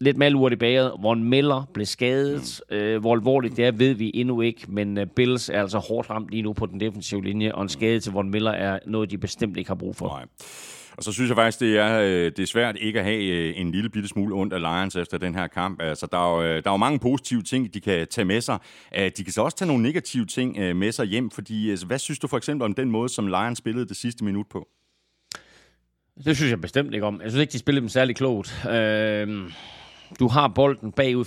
lidt 0.00 0.16
malurt 0.16 0.52
i 0.52 0.56
bageret. 0.56 0.92
Von 1.02 1.24
Miller 1.24 1.70
blev 1.74 1.86
skadet. 1.86 2.60
Øh, 2.70 3.00
hvor 3.00 3.14
alvorligt 3.14 3.56
det 3.56 3.64
er, 3.64 3.72
ved 3.72 3.94
vi 3.94 4.10
endnu 4.14 4.40
ikke, 4.40 4.64
men 4.68 4.98
uh, 4.98 5.04
Bills 5.16 5.48
er 5.48 5.60
altså 5.60 5.78
hårdt 5.78 6.10
ramt 6.10 6.30
lige 6.30 6.42
nu 6.42 6.52
på 6.52 6.66
den 6.66 6.80
defensive 6.80 7.24
linje, 7.24 7.52
og 7.52 7.62
en 7.62 7.68
skade 7.68 8.00
til 8.00 8.12
Von 8.12 8.30
Miller 8.30 8.50
er 8.50 8.78
noget, 8.86 9.10
de 9.10 9.18
bestemt 9.18 9.56
ikke 9.56 9.70
har 9.70 9.74
brug 9.74 9.96
for. 9.96 10.08
Nej. 10.08 10.26
Og 10.96 11.04
så 11.04 11.12
synes 11.12 11.28
jeg 11.28 11.36
faktisk, 11.36 11.60
det 11.60 11.78
er, 11.78 12.00
øh, 12.00 12.24
det 12.24 12.38
er 12.38 12.46
svært 12.46 12.76
ikke 12.80 12.98
at 12.98 13.04
have 13.04 13.24
øh, 13.24 13.52
en 13.56 13.70
lille 13.70 13.90
bitte 13.90 14.08
smule 14.08 14.34
ondt 14.34 14.52
af 14.52 14.60
Lions 14.60 14.96
efter 14.96 15.18
den 15.18 15.34
her 15.34 15.46
kamp. 15.46 15.82
Altså, 15.82 16.06
der 16.12 16.18
er 16.18 16.36
jo, 16.36 16.42
øh, 16.42 16.62
der 16.64 16.70
er 16.70 16.74
jo 16.74 16.76
mange 16.76 16.98
positive 16.98 17.42
ting, 17.42 17.74
de 17.74 17.80
kan 17.80 18.06
tage 18.10 18.24
med 18.24 18.40
sig. 18.40 18.58
Øh, 18.98 19.10
De 19.16 19.24
kan 19.24 19.32
så 19.32 19.42
også 19.42 19.56
tage 19.56 19.66
nogle 19.66 19.82
negative 19.82 20.26
ting 20.26 20.58
øh, 20.58 20.76
med 20.76 20.92
sig 20.92 21.06
hjem, 21.06 21.30
fordi 21.30 21.70
altså, 21.70 21.86
hvad 21.86 21.98
synes 21.98 22.18
du 22.18 22.26
for 22.26 22.36
eksempel 22.36 22.64
om 22.64 22.74
den 22.74 22.90
måde, 22.90 23.08
som 23.08 23.26
Lions 23.26 23.58
spillede 23.58 23.88
det 23.88 23.96
sidste 23.96 24.24
minut 24.24 24.46
på? 24.50 24.68
Det 26.24 26.36
synes 26.36 26.50
jeg 26.50 26.60
bestemt 26.60 26.94
ikke 26.94 27.06
om. 27.06 27.20
Jeg 27.22 27.30
synes 27.30 27.40
ikke, 27.40 27.52
de 27.52 27.58
spillede 27.58 27.80
dem 27.80 27.88
særlig 27.88 28.16
klogt. 28.16 28.66
Øh, 28.70 29.50
du 30.18 30.28
har 30.28 30.48
bolden 30.48 30.92
bagud 30.92 31.24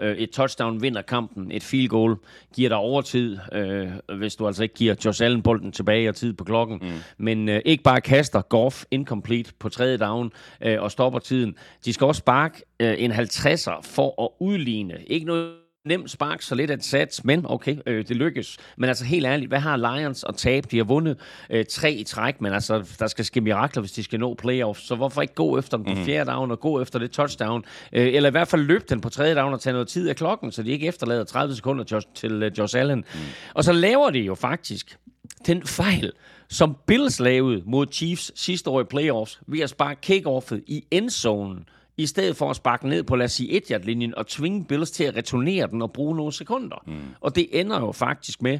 25-22. 0.00 0.04
Øh, 0.04 0.16
et 0.16 0.30
touchdown 0.30 0.82
vinder 0.82 1.02
kampen. 1.02 1.52
Et 1.52 1.62
field 1.62 1.88
goal 1.88 2.16
giver 2.54 2.68
dig 2.68 2.78
overtid, 2.78 3.38
øh, 3.52 3.88
hvis 4.18 4.36
du 4.36 4.46
altså 4.46 4.62
ikke 4.62 4.74
giver 4.74 4.94
Josh 5.04 5.24
Allen 5.24 5.42
bolden 5.42 5.72
tilbage 5.72 6.08
og 6.08 6.14
tid 6.14 6.32
på 6.32 6.44
klokken. 6.44 6.78
Mm. 6.82 6.88
Men 7.18 7.48
øh, 7.48 7.60
ikke 7.64 7.82
bare 7.82 8.00
kaster 8.00 8.42
Goff 8.42 8.84
incomplete 8.90 9.52
på 9.58 9.68
tredje 9.68 9.96
down 9.96 10.32
øh, 10.62 10.82
og 10.82 10.90
stopper 10.90 11.18
tiden. 11.18 11.54
De 11.84 11.92
skal 11.92 12.06
også 12.06 12.18
sparke 12.18 12.62
øh, 12.80 12.94
en 12.98 13.12
50'er 13.12 13.80
for 13.82 14.24
at 14.24 14.28
udligne. 14.40 14.94
Ikke 15.06 15.26
noget 15.26 15.65
nemt 15.86 16.10
spark, 16.10 16.42
så 16.42 16.54
lidt 16.54 16.70
at 16.70 16.84
sats, 16.84 17.24
men 17.24 17.44
okay, 17.44 17.76
øh, 17.86 18.08
det 18.08 18.16
lykkes. 18.16 18.56
Men 18.76 18.88
altså 18.88 19.04
helt 19.04 19.26
ærligt, 19.26 19.48
hvad 19.48 19.58
har 19.58 19.76
Lions 19.76 20.24
at 20.28 20.36
tabe? 20.36 20.68
De 20.70 20.76
har 20.76 20.84
vundet 20.84 21.18
øh, 21.50 21.64
tre 21.70 21.92
i 21.92 22.04
træk, 22.04 22.40
men 22.40 22.52
altså, 22.52 22.96
der 22.98 23.06
skal 23.06 23.24
ske 23.24 23.40
mirakler, 23.40 23.80
hvis 23.80 23.92
de 23.92 24.02
skal 24.02 24.20
nå 24.20 24.34
playoffs. 24.34 24.86
Så 24.86 24.94
hvorfor 24.94 25.22
ikke 25.22 25.34
gå 25.34 25.58
efter 25.58 25.76
den 25.76 25.86
på 25.86 26.04
fjerde 26.04 26.30
down 26.30 26.50
og 26.50 26.60
gå 26.60 26.82
efter 26.82 26.98
det 26.98 27.10
touchdown? 27.10 27.64
Øh, 27.92 28.14
eller 28.14 28.28
i 28.28 28.30
hvert 28.30 28.48
fald 28.48 28.62
løbe 28.62 28.84
den 28.88 29.00
på 29.00 29.08
tredje 29.08 29.34
down 29.34 29.52
og 29.52 29.60
tage 29.60 29.72
noget 29.72 29.88
tid 29.88 30.08
af 30.08 30.16
klokken, 30.16 30.52
så 30.52 30.62
de 30.62 30.70
ikke 30.70 30.86
efterlader 30.86 31.24
30 31.24 31.54
sekunder 31.54 31.84
Josh, 31.90 32.06
til 32.14 32.42
øh, 32.42 32.58
Josh 32.58 32.78
Allen. 32.78 33.04
Mm. 33.14 33.20
Og 33.54 33.64
så 33.64 33.72
laver 33.72 34.10
de 34.10 34.18
jo 34.18 34.34
faktisk 34.34 34.98
den 35.46 35.66
fejl, 35.66 36.12
som 36.48 36.76
Bills 36.86 37.20
lavede 37.20 37.62
mod 37.66 37.86
Chiefs 37.92 38.32
sidste 38.34 38.70
år 38.70 38.80
i 38.80 38.84
playoffs, 38.84 39.40
ved 39.46 39.60
at 39.60 39.70
sparke 39.70 40.00
kickoffet 40.00 40.62
i 40.66 40.84
endzonen, 40.90 41.68
i 41.96 42.06
stedet 42.06 42.36
for 42.36 42.50
at 42.50 42.56
sparke 42.56 42.88
ned 42.88 43.02
på, 43.02 43.16
lad 43.16 43.24
os 43.24 43.32
sige, 43.32 43.50
et 43.52 43.84
linjen 43.84 44.14
og 44.14 44.26
tvinge 44.26 44.64
Bills 44.64 44.90
til 44.90 45.04
at 45.04 45.16
returnere 45.16 45.66
den 45.66 45.82
og 45.82 45.92
bruge 45.92 46.16
nogle 46.16 46.32
sekunder. 46.32 46.82
Mm. 46.86 46.94
Og 47.20 47.36
det 47.36 47.60
ender 47.60 47.80
jo 47.80 47.92
faktisk 47.92 48.42
med, 48.42 48.58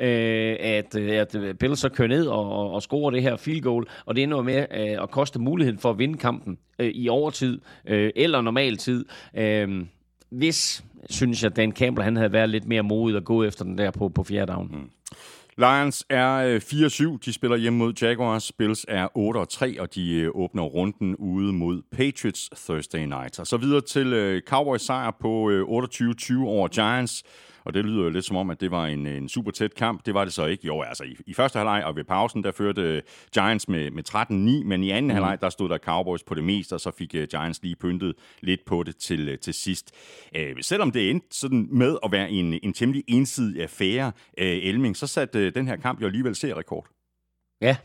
øh, 0.00 0.56
at, 0.60 0.96
øh, 0.96 1.16
at 1.16 1.58
Bills 1.58 1.80
så 1.80 1.88
kører 1.88 2.08
ned 2.08 2.26
og, 2.26 2.52
og, 2.52 2.70
og 2.70 2.82
scorer 2.82 3.10
det 3.10 3.22
her 3.22 3.36
field 3.36 3.60
goal, 3.62 3.86
og 4.06 4.16
det 4.16 4.22
ender 4.22 4.36
jo 4.36 4.42
med 4.42 4.66
øh, 4.70 5.02
at 5.02 5.10
koste 5.10 5.38
muligheden 5.38 5.78
for 5.78 5.90
at 5.90 5.98
vinde 5.98 6.18
kampen 6.18 6.58
øh, 6.78 6.90
i 6.94 7.08
overtid 7.08 7.60
øh, 7.86 8.10
eller 8.16 8.40
normal 8.40 8.76
tid. 8.76 9.04
Øh, 9.34 9.86
hvis, 10.30 10.84
synes 11.10 11.42
jeg, 11.42 11.56
Dan 11.56 11.72
Campbell 11.72 12.04
han 12.04 12.16
havde 12.16 12.32
været 12.32 12.50
lidt 12.50 12.66
mere 12.66 12.82
modig 12.82 13.16
at 13.16 13.24
gå 13.24 13.44
efter 13.44 13.64
den 13.64 13.78
der 13.78 13.90
på, 13.90 14.08
på 14.08 14.24
fjerde 14.24 14.52
down. 14.52 14.68
Mm. 14.72 14.90
Lions 15.58 16.04
er 16.08 16.34
øh, 16.34 16.56
4-7. 16.56 17.18
De 17.24 17.32
spiller 17.32 17.56
hjemme 17.56 17.78
mod 17.78 17.92
Jaguars. 18.02 18.52
Bills 18.52 18.86
er 18.88 19.06
8-3, 19.76 19.80
og 19.80 19.94
de 19.94 20.14
øh, 20.14 20.30
åbner 20.34 20.62
runden 20.62 21.16
ude 21.16 21.52
mod 21.52 21.82
Patriots 21.92 22.50
Thursday 22.56 23.04
night. 23.04 23.38
Og 23.38 23.46
så 23.46 23.56
videre 23.56 23.80
til 23.80 24.12
øh, 24.12 24.42
Cowboys 24.42 24.82
sejr 24.82 25.10
på 25.20 25.50
28-20 25.50 26.44
over 26.46 26.68
Giants. 26.68 27.22
Og 27.64 27.74
det 27.74 27.84
lyder 27.84 28.02
jo 28.02 28.10
lidt 28.10 28.24
som 28.24 28.36
om, 28.36 28.50
at 28.50 28.60
det 28.60 28.70
var 28.70 28.86
en, 28.86 29.06
en 29.06 29.28
super 29.28 29.50
tæt 29.50 29.74
kamp. 29.74 30.06
Det 30.06 30.14
var 30.14 30.24
det 30.24 30.32
så 30.32 30.46
ikke. 30.46 30.66
Jo, 30.66 30.82
altså 30.82 31.04
i, 31.04 31.16
i 31.26 31.34
første 31.34 31.56
halvleg 31.56 31.84
og 31.84 31.96
ved 31.96 32.04
pausen, 32.04 32.44
der 32.44 32.52
førte 32.52 33.02
Giants 33.34 33.68
med, 33.68 33.90
med 33.90 34.02
13-9, 34.62 34.66
men 34.66 34.82
i 34.82 34.90
anden 34.90 35.08
mm. 35.08 35.14
halvleg, 35.14 35.38
der 35.40 35.48
stod 35.48 35.68
der 35.68 35.78
Cowboys 35.78 36.22
på 36.22 36.34
det 36.34 36.44
meste, 36.44 36.72
og 36.72 36.80
så 36.80 36.90
fik 36.90 37.14
uh, 37.14 37.22
Giants 37.22 37.62
lige 37.62 37.76
pyntet 37.76 38.14
lidt 38.40 38.64
på 38.64 38.82
det 38.82 38.96
til, 38.96 39.28
uh, 39.28 39.38
til 39.38 39.54
sidst. 39.54 39.92
Uh, 40.38 40.60
selvom 40.60 40.90
det 40.90 41.10
endte 41.10 41.26
sådan 41.30 41.68
med 41.70 41.96
at 42.04 42.12
være 42.12 42.30
en, 42.30 42.58
en 42.62 42.72
temmelig 42.72 43.04
ensidig 43.08 43.62
affære, 43.62 44.06
uh, 44.06 44.12
Elming, 44.44 44.96
så 44.96 45.06
satte 45.06 45.46
uh, 45.46 45.52
den 45.54 45.68
her 45.68 45.76
kamp 45.76 46.00
jo 46.00 46.06
alligevel 46.06 46.34
rekord. 46.34 46.86
Ja, 47.60 47.76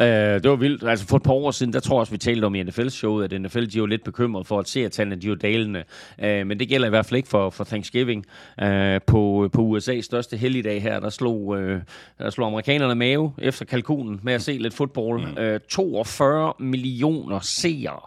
Øh, 0.00 0.06
det 0.42 0.50
var 0.50 0.56
vildt. 0.56 0.88
Altså 0.88 1.06
for 1.06 1.16
et 1.16 1.22
par 1.22 1.32
år 1.32 1.50
siden, 1.50 1.72
der 1.72 1.80
tror 1.80 1.96
jeg 1.96 2.00
også, 2.00 2.12
vi 2.12 2.18
talte 2.18 2.44
om 2.44 2.54
i 2.54 2.62
NFL-showet, 2.62 3.32
at 3.32 3.40
NFL 3.40 3.64
de 3.64 3.78
jo 3.78 3.86
lidt 3.86 4.04
bekymret 4.04 4.46
for 4.46 4.58
at 4.58 4.68
se, 4.68 4.84
at 4.84 4.92
tallene 4.92 5.16
de 5.16 5.26
jo 5.26 5.34
dalende. 5.34 5.84
Øh, 6.18 6.46
men 6.46 6.58
det 6.58 6.68
gælder 6.68 6.86
i 6.86 6.90
hvert 6.90 7.06
fald 7.06 7.16
ikke 7.16 7.28
for, 7.28 7.50
for 7.50 7.64
Thanksgiving. 7.64 8.26
Øh, 8.62 9.00
på, 9.06 9.48
på 9.52 9.76
USA's 9.76 10.00
største 10.00 10.36
helligdag 10.36 10.82
her, 10.82 11.00
der 11.00 11.10
slog, 11.10 11.58
øh, 11.58 11.80
der 12.18 12.30
slog 12.30 12.48
amerikanerne 12.48 12.94
mave 12.94 13.32
efter 13.38 13.64
kalkunen 13.64 14.20
med 14.22 14.32
at 14.32 14.42
se 14.42 14.52
lidt 14.52 14.74
fodbold. 14.74 15.26
Mm. 15.26 15.38
Øh, 15.38 15.60
42 15.68 16.52
millioner 16.58 17.40
seere 17.40 18.00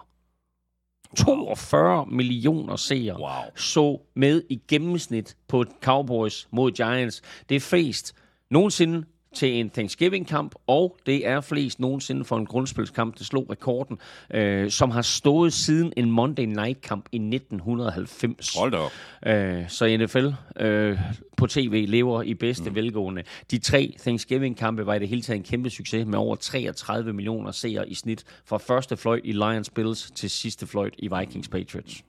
42 1.18 2.06
millioner 2.06 2.76
seere 2.76 3.20
wow. 3.20 3.30
så 3.56 4.02
med 4.16 4.44
i 4.50 4.62
gennemsnit 4.68 5.36
på 5.48 5.66
Cowboys 5.84 6.48
mod 6.52 6.72
Giants. 6.72 7.22
Det 7.50 7.56
er 7.56 7.60
flest 7.60 8.16
nogensinde 8.50 9.04
til 9.36 9.60
en 9.60 9.70
Thanksgiving-kamp, 9.70 10.56
og 10.68 10.98
det 11.06 11.28
er 11.28 11.42
flest 11.42 11.80
nogensinde 11.80 12.26
for 12.26 12.38
en 12.38 12.46
grundspilskamp, 12.46 13.18
der 13.18 13.24
slog 13.24 13.50
rekorden, 13.50 13.98
øh, 14.34 14.72
som 14.72 14.92
har 14.92 15.02
stået 15.02 15.54
siden 15.54 15.94
en 15.98 16.12
Monday 16.12 16.44
Night-kamp 16.44 17.06
i 17.12 17.18
1990. 17.18 18.56
Hold 18.56 18.72
da 18.72 18.78
op. 18.78 18.92
Øh, 19.26 19.70
så 19.70 19.98
NFL 19.98 20.28
øh, 20.64 21.00
på 21.38 21.48
tv 21.48 21.86
lever 21.88 22.22
i 22.22 22.34
bedste 22.34 22.70
mm. 22.70 22.76
velgående. 22.76 23.24
De 23.52 23.58
tre 23.58 23.94
Thanksgiving-kampe 24.00 24.86
var 24.86 24.94
i 24.94 25.00
det 25.00 25.08
hele 25.08 25.22
taget 25.22 25.38
en 25.38 25.44
kæmpe 25.44 25.70
succes 25.70 26.06
med 26.06 26.20
over 26.20 26.36
33 26.36 27.14
millioner 27.14 27.52
seere 27.52 27.90
i 27.90 27.94
snit 27.94 28.24
fra 28.46 28.58
første 28.58 28.98
fløjt 28.98 29.22
i 29.24 29.32
Lions 29.32 29.70
Bills 29.70 30.12
til 30.16 30.30
sidste 30.30 30.68
fløjt 30.68 30.94
i 30.98 31.10
Vikings 31.20 31.48
Patriots. 31.48 32.04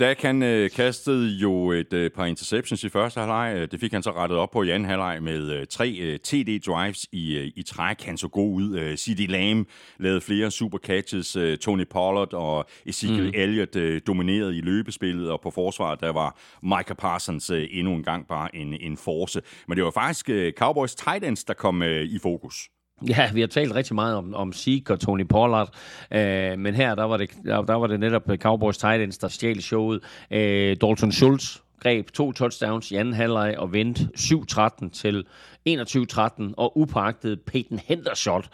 Dak 0.00 0.22
han 0.22 0.42
øh, 0.42 0.70
kastede 0.70 1.28
jo 1.28 1.70
et 1.70 1.92
øh, 1.92 2.10
par 2.10 2.24
interceptions 2.24 2.84
i 2.84 2.88
første 2.88 3.20
halvleg. 3.20 3.72
Det 3.72 3.80
fik 3.80 3.92
han 3.92 4.02
så 4.02 4.10
rettet 4.10 4.38
op 4.38 4.50
på 4.50 4.62
i 4.62 4.70
anden 4.70 4.88
halvleg 4.88 5.22
med 5.22 5.50
øh, 5.52 5.66
tre 5.66 5.96
øh, 6.00 6.18
TD-drives 6.26 7.06
i, 7.12 7.36
øh, 7.36 7.52
i 7.56 7.62
træk. 7.62 8.02
Han 8.02 8.18
så 8.18 8.28
god 8.28 8.54
ud. 8.54 8.78
Øh, 8.78 8.96
C.D. 8.96 9.26
Lamb 9.28 9.68
lavede 9.98 10.20
flere 10.20 10.50
super 10.50 10.78
catches. 10.78 11.36
Øh, 11.36 11.58
Tony 11.58 11.86
Pollard 11.90 12.34
og 12.34 12.68
Ezekiel 12.86 13.24
mm. 13.24 13.32
Elliott 13.34 13.76
øh, 13.76 14.00
dominerede 14.06 14.56
i 14.56 14.60
løbespillet, 14.60 15.30
og 15.30 15.40
på 15.40 15.50
forsvaret 15.50 16.00
der 16.00 16.12
var 16.12 16.38
Micah 16.62 16.96
Parsons 16.96 17.50
øh, 17.50 17.68
endnu 17.70 17.94
en 17.94 18.02
gang 18.02 18.26
bare 18.28 18.56
en, 18.56 18.74
en 18.80 18.96
force. 18.96 19.42
Men 19.68 19.76
det 19.76 19.84
var 19.84 19.90
faktisk 19.90 20.30
øh, 20.30 20.52
Cowboys 20.52 20.94
tight 20.94 21.24
ends, 21.24 21.44
der 21.44 21.54
kom 21.54 21.82
øh, 21.82 22.04
i 22.04 22.18
fokus. 22.18 22.68
Ja, 23.08 23.30
vi 23.32 23.40
har 23.40 23.46
talt 23.46 23.74
rigtig 23.74 23.94
meget 23.94 24.16
om, 24.16 24.34
om 24.34 24.52
Zeke 24.52 24.92
og 24.92 25.00
Tony 25.00 25.26
Pollard, 25.26 25.74
øh, 26.10 26.58
men 26.58 26.74
her 26.74 26.94
der 26.94 27.04
var, 27.04 27.16
det, 27.16 27.30
der, 27.44 27.62
der 27.62 27.74
var 27.74 27.86
det 27.86 28.00
netop 28.00 28.30
øh, 28.30 28.38
Cowboys 28.38 28.76
Titans, 28.76 29.18
der 29.18 29.28
stjal 29.28 29.62
showet. 29.62 30.00
Øh, 30.30 30.76
Dalton 30.80 31.12
Schultz 31.12 31.56
greb 31.80 32.10
to 32.10 32.32
touchdowns 32.32 32.90
i 32.90 32.94
anden 32.94 33.14
halvleg 33.14 33.54
og 33.58 33.72
vendte 33.72 34.08
7-13 34.18 34.90
til 34.90 35.26
21-13, 35.68 36.54
og 36.56 36.78
upagtet 36.78 37.40
Peyton 37.40 37.80
Hendershot 37.84 38.48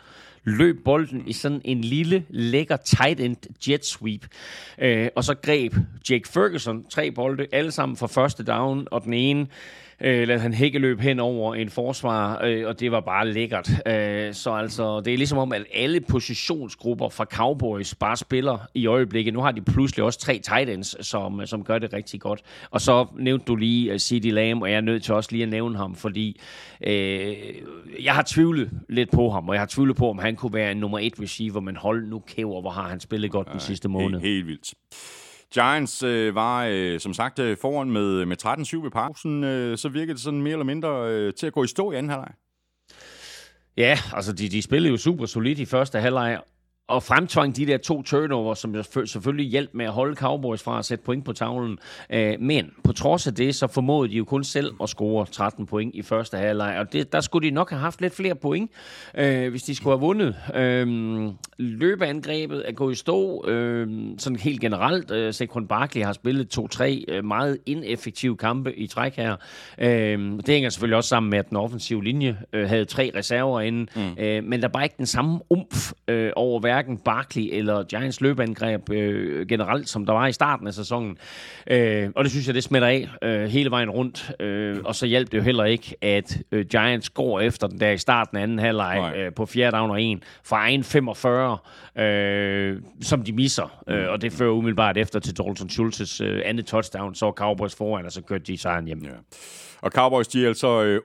løb 0.45 0.85
bolden 0.85 1.23
i 1.27 1.33
sådan 1.33 1.61
en 1.65 1.81
lille, 1.81 2.25
lækker 2.29 2.77
tight 2.77 3.21
end 3.21 3.37
jet 3.69 3.87
sweep. 3.87 4.27
Øh, 4.79 5.09
og 5.17 5.25
så 5.25 5.35
greb 5.35 5.75
Jake 6.11 6.29
Ferguson 6.29 6.85
tre 6.91 7.11
bolde, 7.11 7.47
alle 7.53 7.71
sammen 7.71 7.97
for 7.97 8.07
første 8.07 8.45
down, 8.45 8.89
og 8.91 9.05
den 9.05 9.15
ene 9.15 9.47
øh, 10.01 10.29
lade 10.29 10.39
han 10.39 10.55
hækkeløb 10.55 11.01
hen 11.01 11.21
over 11.21 11.55
en 11.55 11.71
forsvar, 11.71 12.45
øh, 12.45 12.67
og 12.67 12.81
det 12.81 12.93
var 12.93 13.01
bare 13.01 13.29
lækkert. 13.29 13.71
Øh, 13.87 14.35
så 14.35 14.51
altså, 14.51 15.01
det 15.01 15.13
er 15.13 15.17
ligesom 15.17 15.39
om, 15.39 15.53
at 15.53 15.65
alle 15.75 16.01
positionsgrupper 16.01 17.09
fra 17.09 17.25
Cowboys 17.25 17.95
bare 17.95 18.17
spiller 18.17 18.59
i 18.75 18.87
øjeblikket. 18.87 19.35
Nu 19.35 19.41
har 19.41 19.53
de 19.53 19.63
pludselig 19.63 20.05
også 20.05 20.19
tre 20.19 20.39
tight 20.39 20.71
ends, 20.71 21.07
som, 21.07 21.47
som 21.47 21.65
gør 21.65 21.79
det 21.79 21.93
rigtig 21.93 22.21
godt. 22.21 22.43
Og 22.71 22.81
så 22.81 23.07
nævnte 23.19 23.45
du 23.45 23.57
lige 23.57 23.93
øh, 23.93 23.99
C.D. 23.99 24.25
Lamb, 24.25 24.63
og 24.63 24.71
jeg 24.71 24.77
er 24.77 24.81
nødt 24.81 25.05
til 25.05 25.15
også 25.15 25.33
lige 25.33 25.43
at 25.43 25.49
nævne 25.49 25.77
ham, 25.77 25.95
fordi 25.95 26.41
øh, 26.87 27.35
jeg 28.03 28.15
har 28.15 28.25
tvivlet 28.27 28.71
lidt 28.89 29.11
på 29.11 29.31
ham, 29.31 29.49
og 29.49 29.55
jeg 29.55 29.61
har 29.61 29.67
tvivlet 29.67 29.97
på, 29.97 30.11
om 30.11 30.19
han 30.19 30.37
kunne 30.37 30.53
være 30.53 30.73
en 30.73 30.77
nummer 30.77 30.99
et 30.99 31.21
receiver, 31.21 31.61
men 31.61 31.77
hold 31.77 32.07
nu 32.07 32.19
kæver, 32.19 32.61
hvor 32.61 32.71
har 32.71 32.89
han 32.89 33.01
spillet 33.01 33.31
godt 33.31 33.53
den 33.53 33.61
sidste 33.61 33.89
måned. 33.89 34.21
Helt, 34.21 34.35
helt 34.35 34.47
vildt. 34.47 34.75
Giants 35.55 36.03
øh, 36.03 36.35
var 36.35 36.65
øh, 36.71 37.01
som 37.01 37.15
sagt 37.15 37.39
øh, 37.39 37.57
foran 37.61 37.91
med, 37.91 38.27
med 38.27 38.37
13-7 38.45 38.83
ved 38.83 38.91
pausen, 38.91 39.45
øh, 39.45 39.79
så 39.79 39.89
virkede 39.89 40.15
det 40.15 40.21
sådan 40.21 40.43
mere 40.43 40.53
eller 40.53 40.65
mindre 40.65 41.11
øh, 41.11 41.35
til 41.35 41.47
at 41.47 41.53
gå 41.53 41.65
i 41.65 41.67
stå 41.67 41.93
i 41.93 41.97
anden 41.97 42.11
halvleg. 42.11 42.33
Ja, 43.77 43.99
altså 44.13 44.33
de, 44.33 44.49
de 44.49 44.63
spillede 44.63 44.91
jo 44.91 44.97
super 44.97 45.27
solidt 45.27 45.59
i 45.59 45.65
første 45.65 46.01
halvleg, 46.01 46.41
og 46.89 47.03
fremtvang 47.03 47.57
de 47.57 47.67
der 47.67 47.79
to 47.79 48.03
turnover, 48.03 48.55
som 48.55 48.75
selvfølgelig 49.07 49.47
hjalp 49.47 49.71
med 49.75 49.85
at 49.85 49.93
holde 49.93 50.17
Cowboys 50.17 50.63
fra 50.63 50.79
at 50.79 50.85
sætte 50.85 51.05
point 51.05 51.25
på 51.25 51.33
tavlen. 51.33 51.79
Øh, 52.11 52.41
men 52.41 52.71
på 52.85 52.93
trods 52.93 53.27
af 53.27 53.35
det, 53.35 53.55
så 53.55 53.67
formåede 53.67 54.11
de 54.11 54.17
jo 54.17 54.25
kun 54.25 54.45
selv 54.45 54.73
at 54.83 54.89
score 54.89 55.27
13 55.27 55.67
point 55.67 55.95
i 55.95 56.03
første 56.03 56.37
halvleg, 56.37 56.77
og 56.79 56.93
det, 56.93 57.13
der 57.13 57.21
skulle 57.21 57.49
de 57.49 57.55
nok 57.55 57.71
have 57.71 57.81
haft 57.81 58.01
lidt 58.01 58.15
flere 58.15 58.35
point, 58.35 58.71
øh, 59.15 59.51
hvis 59.51 59.63
de 59.63 59.75
skulle 59.75 59.93
have 59.93 60.01
vundet. 60.01 60.37
Øh, 60.55 60.87
løbeangrebet 61.59 62.63
er 62.69 62.73
gået 62.73 62.93
i 62.93 62.97
stå, 62.97 63.49
øh, 63.49 63.89
sådan 64.19 64.39
helt 64.39 64.61
generelt. 64.61 65.11
Øh, 65.11 65.35
Saquon 65.35 65.67
Barkley 65.67 66.03
har 66.03 66.13
spillet 66.13 66.59
2-3 66.59 67.05
øh, 67.09 67.25
meget 67.25 67.59
ineffektive 67.67 68.37
kampe 68.37 68.75
i 68.75 68.87
træk 68.87 69.17
her. 69.17 69.37
Øh, 69.79 70.19
det 70.19 70.49
hænger 70.49 70.71
selvfølgelig 70.71 70.97
også 70.97 71.09
sammen 71.09 71.31
med, 71.31 71.39
at 71.39 71.49
den 71.49 71.57
offensive 71.57 72.05
linje 72.05 72.39
øh, 72.53 72.69
havde 72.69 72.85
tre 72.85 73.11
reserver 73.15 73.61
inden, 73.61 73.89
mm. 73.97 74.23
øh, 74.25 74.45
men 74.45 74.61
der 74.61 74.69
er 74.69 74.73
bare 74.73 74.85
ikke 74.85 74.95
den 74.99 75.07
samme 75.07 75.41
umf 75.51 75.93
øh, 76.09 76.33
over 76.37 76.61
hver 76.61 76.76
hverken 76.77 76.99
Barkley 76.99 77.49
eller 77.53 77.83
Giants 77.83 78.21
løbeangreb 78.21 78.91
øh, 78.91 79.47
generelt, 79.47 79.89
som 79.89 80.07
der 80.07 80.13
var 80.13 80.27
i 80.27 80.33
starten 80.33 80.67
af 80.67 80.75
sæsonen. 80.75 81.17
Øh, 81.67 82.11
og 82.15 82.25
det 82.25 82.31
synes 82.33 82.47
jeg, 82.47 82.55
det 82.55 82.65
smitter 82.65 82.89
af 82.89 83.09
øh, 83.23 83.45
hele 83.45 83.71
vejen 83.71 83.91
rundt. 83.91 84.31
Øh, 84.41 84.77
og 84.85 84.95
så 84.95 85.07
hjælper 85.07 85.31
det 85.31 85.39
jo 85.39 85.43
heller 85.43 85.65
ikke, 85.65 85.95
at 86.03 86.39
øh, 86.53 86.67
Giants 86.67 87.11
går 87.11 87.41
efter 87.41 87.67
den 87.67 87.81
der 87.81 87.91
i 87.91 87.99
starten 87.99 88.37
af 88.37 88.43
anden 88.43 88.59
halvleg 88.59 89.13
øh, 89.17 89.33
på 89.33 89.47
fjerde 89.47 89.77
down 89.77 89.91
og 89.91 90.03
en 90.03 90.23
fra 90.45 90.57
egen 90.57 90.85
45, 90.85 91.59
øh, 91.99 92.79
som 93.03 93.23
de 93.23 93.33
misser. 93.33 93.83
Øh, 93.89 94.09
og 94.09 94.23
det 94.23 94.33
fører 94.33 94.51
umiddelbart 94.51 94.97
efter 94.97 95.21
til 95.21 95.37
Dalton 95.39 95.69
Schultz's 95.69 96.25
øh, 96.25 96.43
andet 96.45 96.67
touchdown, 96.67 97.15
så 97.15 97.33
Cowboys 97.37 97.75
foran, 97.75 98.05
og 98.05 98.13
så 98.13 98.23
kørte 98.23 98.45
de 98.45 98.59
sejren 98.59 98.87
hjem. 98.87 99.03
Ja. 99.05 99.11
Og 99.81 99.91
Cowboys, 99.91 100.29
de 100.29 100.45
er 100.45 100.49
altså 100.49 100.83
øh, 100.83 101.01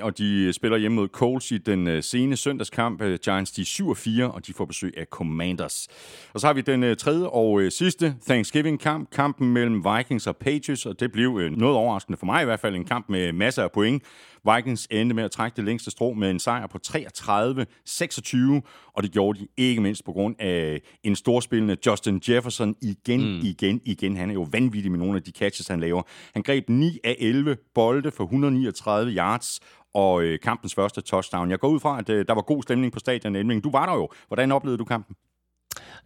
8-3, 0.00 0.04
og 0.04 0.18
de 0.18 0.44
øh, 0.44 0.52
spiller 0.52 0.78
hjemme 0.78 0.94
mod 0.96 1.08
Colts 1.08 1.50
i 1.50 1.58
den 1.58 1.86
øh, 1.86 2.02
sene 2.02 2.36
søndagskamp. 2.36 3.02
Giants, 3.24 3.50
de 3.50 3.60
er 3.60 4.24
7-4, 4.24 4.34
og 4.34 4.46
de 4.46 4.52
får 4.52 4.64
besøg 4.64 4.94
af 4.96 5.06
Commanders. 5.10 5.88
Og 6.32 6.40
så 6.40 6.46
har 6.46 6.54
vi 6.54 6.60
den 6.60 6.96
tredje 6.96 7.26
og 7.26 7.62
sidste 7.70 8.14
Thanksgiving-kamp, 8.26 9.10
kampen 9.10 9.52
mellem 9.52 9.84
Vikings 9.84 10.26
og 10.26 10.36
Patriots, 10.36 10.86
og 10.86 11.00
det 11.00 11.12
blev 11.12 11.30
noget 11.50 11.76
overraskende 11.76 12.18
for 12.18 12.26
mig 12.26 12.42
i 12.42 12.44
hvert 12.44 12.60
fald, 12.60 12.74
en 12.74 12.84
kamp 12.84 13.08
med 13.08 13.32
masser 13.32 13.62
af 13.62 13.72
point. 13.72 14.02
Vikings 14.54 14.88
endte 14.90 15.14
med 15.14 15.24
at 15.24 15.30
trække 15.30 15.56
det 15.56 15.64
længste 15.64 15.90
strå 15.90 16.12
med 16.12 16.30
en 16.30 16.38
sejr 16.38 16.66
på 16.66 16.78
33-26, 16.86 16.92
og 18.92 19.02
det 19.02 19.12
gjorde 19.12 19.38
de 19.38 19.46
ikke 19.56 19.80
mindst 19.80 20.04
på 20.04 20.12
grund 20.12 20.36
af 20.38 20.80
en 21.02 21.16
storspillende 21.16 21.76
Justin 21.86 22.22
Jefferson 22.28 22.74
igen, 22.82 23.20
mm. 23.20 23.40
igen, 23.42 23.80
igen. 23.84 24.16
Han 24.16 24.30
er 24.30 24.34
jo 24.34 24.46
vanvittig 24.50 24.90
med 24.90 24.98
nogle 24.98 25.16
af 25.16 25.22
de 25.22 25.30
catches, 25.30 25.68
han 25.68 25.80
laver. 25.80 26.02
Han 26.34 26.42
greb 26.42 26.68
9 26.68 26.98
af 27.04 27.16
11 27.18 27.56
bolde 27.74 28.10
for 28.10 28.24
139 28.24 29.12
yards, 29.12 29.60
og 29.94 30.22
øh, 30.22 30.38
kampens 30.40 30.74
første 30.74 31.00
touchdown. 31.00 31.50
Jeg 31.50 31.58
går 31.58 31.68
ud 31.68 31.80
fra, 31.80 31.98
at 31.98 32.08
øh, 32.08 32.24
der 32.28 32.34
var 32.34 32.42
god 32.42 32.62
stemning 32.62 32.92
på 32.92 32.98
stadion. 32.98 33.36
Elming. 33.36 33.64
Du 33.64 33.70
var 33.70 33.86
der 33.86 33.94
jo. 33.94 34.08
Hvordan 34.28 34.52
oplevede 34.52 34.78
du 34.78 34.84
kampen? 34.84 35.16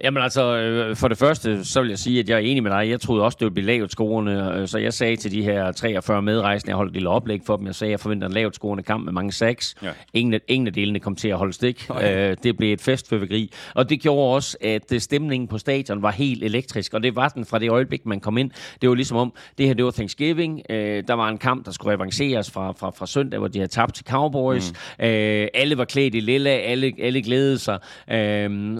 Jamen 0.05 0.23
altså, 0.23 0.57
øh, 0.57 0.97
for 0.97 1.09
det 1.09 1.19
første, 1.19 1.65
så 1.65 1.81
vil 1.81 1.89
jeg 1.89 1.99
sige, 1.99 2.21
at 2.21 2.29
jeg 2.29 2.35
er 2.35 2.39
enig 2.39 2.63
med 2.63 2.71
dig. 2.71 2.91
Jeg 2.91 3.01
troede 3.01 3.23
også, 3.25 3.37
det 3.41 3.45
ville 3.45 3.55
blive 3.55 3.67
lavt 3.67 3.91
scorende, 3.91 4.55
øh, 4.57 4.69
så 4.69 4.79
jeg 4.79 4.93
sagde 4.93 5.17
til 5.17 5.33
de 5.33 5.43
her 5.43 5.73
43 5.73 6.23
medrejsende, 6.23 6.71
jeg 6.71 6.77
holdt 6.77 6.91
et 6.91 6.95
lille 6.95 7.09
oplæg 7.09 7.41
for 7.47 7.57
dem, 7.57 7.67
jeg 7.67 7.75
sagde, 7.75 7.89
at 7.89 7.93
jeg 7.93 8.01
forventer 8.01 8.27
en 8.27 8.33
lavt 8.33 8.55
scorende 8.55 8.83
kamp 8.83 9.05
med 9.05 9.13
mange 9.13 9.33
sacks. 9.33 9.75
Ja. 9.83 9.91
Ingen, 10.15 10.41
ingen 10.49 10.67
af 10.67 10.73
delene 10.73 11.01
kom 11.01 11.17
til 11.17 11.29
at 11.29 11.37
holde 11.37 11.53
stik. 11.53 11.89
Øh, 12.03 12.37
det 12.43 12.57
blev 12.57 12.73
et 12.73 12.81
festføvegri, 12.81 13.53
og 13.75 13.91
det 13.91 14.01
gjorde 14.01 14.35
også, 14.35 14.57
at 14.61 15.03
stemningen 15.03 15.49
på 15.49 15.59
stadion 15.59 16.03
var 16.03 16.11
helt 16.11 16.45
elektrisk, 16.45 16.95
og 16.95 17.03
det 17.03 17.17
var 17.17 17.29
den 17.29 17.45
fra 17.45 17.59
det 17.59 17.71
øjeblik, 17.71 18.07
man 18.07 18.21
kom 18.21 18.39
ind. 18.39 18.51
Det 18.81 18.89
var 18.89 18.95
ligesom 18.95 19.17
om, 19.17 19.33
det 19.59 19.67
her 19.67 19.75
det 19.75 19.85
var 19.85 19.91
Thanksgiving, 19.91 20.63
der 20.69 21.13
var 21.13 21.29
en 21.29 21.39
kamp, 21.39 21.67
der 21.67 21.73
skulle 21.73 21.95
revanceres 21.95 22.51
fra, 22.51 22.73
fra, 22.73 22.91
fra 22.91 23.07
søndag, 23.07 23.39
hvor 23.39 23.49
de 23.49 23.59
havde 23.59 23.71
tabt 23.71 23.95
til 23.95 24.05
Cowboys. 24.05 24.73
Mm. 24.73 25.07
alle 25.55 25.79
var 25.79 25.85
klædt 25.85 26.15
i 26.15 26.21
lilla, 26.21 26.51
alle, 26.51 26.93
alle 26.99 27.23
glædede 27.23 27.59
sig, 27.59 27.79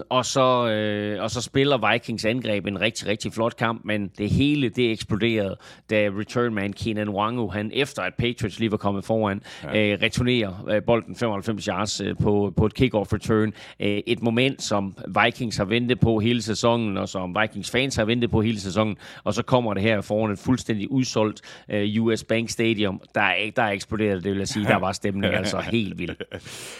og 0.09 0.25
så 0.25 0.67
Øh, 0.67 0.96
og 1.19 1.31
så 1.31 1.41
spiller 1.41 1.91
Vikings 1.91 2.25
angreb 2.25 2.65
en 2.65 2.81
rigtig, 2.81 3.07
rigtig 3.07 3.33
flot 3.33 3.55
kamp, 3.55 3.81
men 3.85 4.11
det 4.17 4.29
hele, 4.29 4.69
det 4.69 4.91
eksploderede, 4.91 5.55
da 5.89 6.09
returnman 6.19 6.73
Keenan 6.73 7.09
Wangu, 7.09 7.47
han 7.47 7.71
efter 7.73 8.01
at 8.01 8.13
Patriots 8.13 8.59
lige 8.59 8.71
var 8.71 8.77
kommet 8.77 9.05
foran, 9.05 9.41
ja. 9.63 9.93
øh, 9.93 10.01
returnerer 10.01 10.67
øh, 10.69 10.83
bolden 10.83 11.15
95 11.15 11.65
yards 11.65 12.01
øh, 12.01 12.15
på, 12.21 12.53
på 12.57 12.65
et 12.65 12.73
kick-off 12.81 13.13
return. 13.13 13.53
Øh, 13.79 13.99
et 14.07 14.21
moment, 14.21 14.61
som 14.61 14.97
Vikings 15.23 15.57
har 15.57 15.65
ventet 15.65 15.99
på 15.99 16.19
hele 16.19 16.41
sæsonen, 16.41 16.97
og 16.97 17.09
som 17.09 17.37
Vikings 17.41 17.71
fans 17.71 17.95
har 17.95 18.05
ventet 18.05 18.31
på 18.31 18.41
hele 18.41 18.59
sæsonen, 18.59 18.97
og 19.23 19.33
så 19.33 19.43
kommer 19.43 19.73
det 19.73 19.83
her 19.83 20.01
foran 20.01 20.31
et 20.31 20.39
fuldstændig 20.39 20.91
udsolgt 20.91 21.41
øh, 21.69 22.01
US 22.01 22.23
Bank 22.23 22.49
Stadium. 22.49 23.01
Der 23.15 23.21
er, 23.21 23.51
der 23.55 23.63
er 23.63 23.71
eksploderet, 23.71 24.23
det 24.23 24.31
vil 24.31 24.37
jeg 24.37 24.47
sige. 24.47 24.65
Der 24.65 24.75
var 24.75 24.91
stemning 24.91 25.33
altså 25.41 25.59
helt 25.59 25.99
vild. 25.99 26.15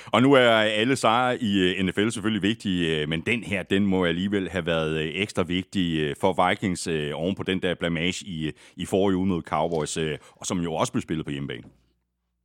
og 0.05 0.21
nu 0.21 0.33
er 0.33 0.49
alle 0.49 0.95
sejre 0.95 1.43
i 1.43 1.59
øh, 1.59 1.85
NFL 1.85 2.09
selvfølgelig 2.09 2.41
vigtige, 2.41 3.01
øh, 3.01 3.09
men 3.09 3.21
den 3.21 3.43
her, 3.43 3.63
den 3.63 3.85
må 3.85 4.05
alligevel 4.07 4.49
have 4.49 4.65
været 4.65 4.97
øh, 4.97 5.11
ekstra 5.13 5.43
vigtig 5.43 5.99
øh, 5.99 6.15
for 6.21 6.49
Vikings 6.49 6.87
øh, 6.87 7.11
oven 7.13 7.35
på 7.35 7.43
den 7.43 7.61
der 7.61 7.75
blamage 7.75 8.25
i, 8.25 8.51
i 8.75 8.85
forrige 8.85 9.17
uge 9.17 9.27
mod 9.27 9.41
Cowboys, 9.41 9.97
og 10.31 10.45
som 10.45 10.59
jo 10.59 10.73
også 10.73 10.93
blev 10.93 11.01
spillet 11.01 11.25
på 11.25 11.31
hjemmebane. 11.31 11.63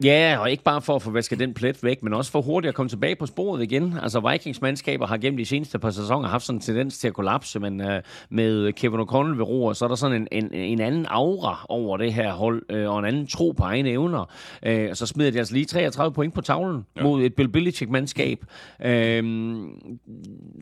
Ja, 0.05 0.37
og 0.40 0.50
ikke 0.50 0.62
bare 0.62 0.83
for 0.83 0.96
at 0.96 1.02
få 1.02 1.11
vasket 1.11 1.38
den 1.38 1.55
plet 1.55 1.85
væk, 1.85 2.02
men 2.02 2.14
også 2.14 2.31
for 2.31 2.40
hurtigt 2.40 2.68
at 2.68 2.74
komme 2.74 2.88
tilbage 2.88 3.16
på 3.16 3.26
sporet 3.26 3.62
igen. 3.62 3.94
Altså 4.02 4.31
Vikings 4.31 4.61
mandskaber 4.61 5.07
har 5.07 5.16
gennem 5.16 5.37
de 5.37 5.44
seneste 5.44 5.78
par 5.78 5.90
sæsoner 5.90 6.28
haft 6.28 6.44
sådan 6.44 6.57
en 6.57 6.61
tendens 6.61 6.98
til 6.98 7.09
at 7.09 7.14
kollapse, 7.14 7.61
men 7.61 7.81
uh, 7.81 7.87
med 8.31 8.72
Kevin 8.72 9.00
O'Connell 9.00 9.37
ved 9.37 9.42
roer, 9.42 9.72
så 9.72 9.85
er 9.85 9.88
der 9.88 9.94
sådan 9.94 10.28
en, 10.33 10.44
en, 10.44 10.55
en 10.55 10.81
anden 10.81 11.07
aura 11.09 11.66
over 11.68 11.96
det 11.96 12.14
her 12.14 12.33
hold, 12.33 12.62
uh, 12.72 12.92
og 12.92 12.98
en 12.98 13.05
anden 13.05 13.26
tro 13.26 13.50
på 13.50 13.62
egne 13.62 13.90
evner. 13.90 14.31
Uh, 14.66 14.94
så 14.94 15.07
smider 15.07 15.31
de 15.31 15.38
altså 15.38 15.55
lige 15.55 15.64
33 15.64 16.12
point 16.12 16.35
på 16.35 16.40
tavlen 16.40 16.87
ja. 16.96 17.02
mod 17.02 17.22
et 17.22 17.35
Bill 17.35 17.48
Belichick-mandskab. 17.48 18.38
Uh, 18.78 18.87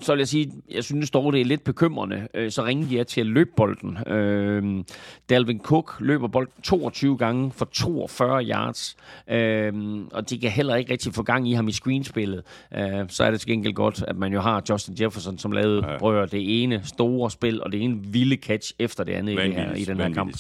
så 0.02 0.12
vil 0.12 0.18
jeg 0.18 0.28
sige, 0.28 0.52
jeg 0.70 0.84
synes 0.84 1.10
dog, 1.10 1.32
det 1.32 1.40
er 1.40 1.44
lidt 1.44 1.64
bekymrende. 1.64 2.28
Uh, 2.38 2.48
så 2.48 2.64
ringer 2.64 2.88
de 2.88 3.04
til 3.04 3.20
at 3.20 3.26
løbe 3.26 3.50
bolden. 3.56 3.98
Uh, 4.06 4.84
Dalvin 5.30 5.60
Cook 5.60 5.96
løber 6.00 6.28
bolden 6.28 6.62
22 6.62 7.18
gange 7.18 7.52
for 7.52 7.64
42 7.64 8.44
yards. 8.44 8.96
Øhm, 9.30 10.06
og 10.12 10.30
de 10.30 10.38
kan 10.38 10.50
heller 10.50 10.76
ikke 10.76 10.92
rigtig 10.92 11.14
få 11.14 11.22
gang 11.22 11.50
i 11.50 11.52
ham 11.52 11.68
i 11.68 11.72
screenspillet. 11.72 12.42
Øh, 12.76 13.04
så 13.08 13.24
er 13.24 13.30
det 13.30 13.40
til 13.40 13.48
gengæld 13.48 13.74
godt, 13.74 14.04
at 14.08 14.16
man 14.16 14.32
jo 14.32 14.40
har 14.40 14.62
Justin 14.70 14.96
Jefferson, 15.00 15.38
som 15.38 15.52
lavede 15.52 15.86
ja. 15.86 15.96
rør 15.96 16.26
det 16.26 16.62
ene 16.62 16.80
store 16.84 17.30
spil, 17.30 17.62
og 17.62 17.72
det 17.72 17.82
ene 17.82 17.98
vilde 18.04 18.36
catch 18.36 18.72
efter 18.78 19.04
det 19.04 19.12
andet 19.12 19.32
i, 19.32 19.36
det 19.36 19.54
her, 19.54 19.74
i 19.74 19.84
den 19.84 19.96
her 19.96 20.12
kamp. 20.14 20.36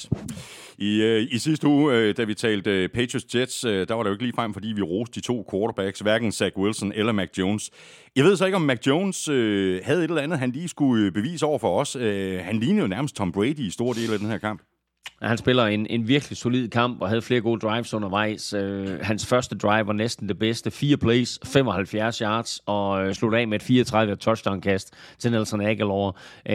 I, 0.78 1.02
øh, 1.02 1.26
I 1.30 1.38
sidste 1.38 1.66
uge, 1.66 1.94
øh, 1.94 2.16
da 2.16 2.24
vi 2.24 2.34
talte 2.34 2.70
øh, 2.70 2.88
Patriots 2.88 3.34
Jets, 3.34 3.64
øh, 3.64 3.88
der 3.88 3.94
var 3.94 4.02
det 4.02 4.10
jo 4.10 4.14
ikke 4.14 4.24
lige 4.24 4.34
frem, 4.34 4.54
fordi 4.54 4.68
vi 4.68 4.82
roste 4.82 5.20
de 5.20 5.26
to 5.26 5.48
quarterbacks, 5.50 6.00
hverken 6.00 6.32
Zach 6.32 6.56
Wilson 6.56 6.92
eller 6.94 7.12
Mac 7.12 7.28
Jones. 7.38 7.70
Jeg 8.16 8.24
ved 8.24 8.36
så 8.36 8.46
ikke, 8.46 8.56
om 8.56 8.62
Mac 8.62 8.86
Jones 8.86 9.28
øh, 9.28 9.80
havde 9.84 10.04
et 10.04 10.08
eller 10.08 10.22
andet, 10.22 10.38
han 10.38 10.50
lige 10.50 10.68
skulle 10.68 11.06
øh, 11.06 11.12
bevise 11.12 11.46
over 11.46 11.58
for 11.58 11.80
os. 11.80 11.96
Øh, 11.96 12.40
han 12.40 12.60
lignede 12.60 12.82
jo 12.82 12.88
nærmest 12.88 13.16
Tom 13.16 13.32
Brady 13.32 13.58
i 13.58 13.70
stor 13.70 13.92
del 13.92 14.12
af 14.12 14.18
den 14.18 14.28
her 14.28 14.38
kamp. 14.38 14.62
Han 15.22 15.38
spiller 15.38 15.66
en, 15.66 15.86
en 15.90 16.08
virkelig 16.08 16.38
solid 16.38 16.68
kamp 16.68 17.02
og 17.02 17.08
havde 17.08 17.22
flere 17.22 17.40
gode 17.40 17.60
drives 17.60 17.94
undervejs. 17.94 18.54
Uh, 18.54 19.00
hans 19.02 19.26
første 19.26 19.58
drive 19.58 19.86
var 19.86 19.92
næsten 19.92 20.28
det 20.28 20.38
bedste. 20.38 20.70
Fire 20.70 20.96
plays, 20.96 21.38
75 21.44 22.18
yards 22.18 22.60
og 22.66 23.06
uh, 23.06 23.12
sluttede 23.12 23.40
af 23.40 23.48
med 23.48 23.56
et 23.56 23.62
34 23.62 24.16
touchdown-kast 24.16 24.94
til 25.18 25.30
Nelson 25.30 25.60
Aguilar. 25.60 26.16
Uh, 26.50 26.54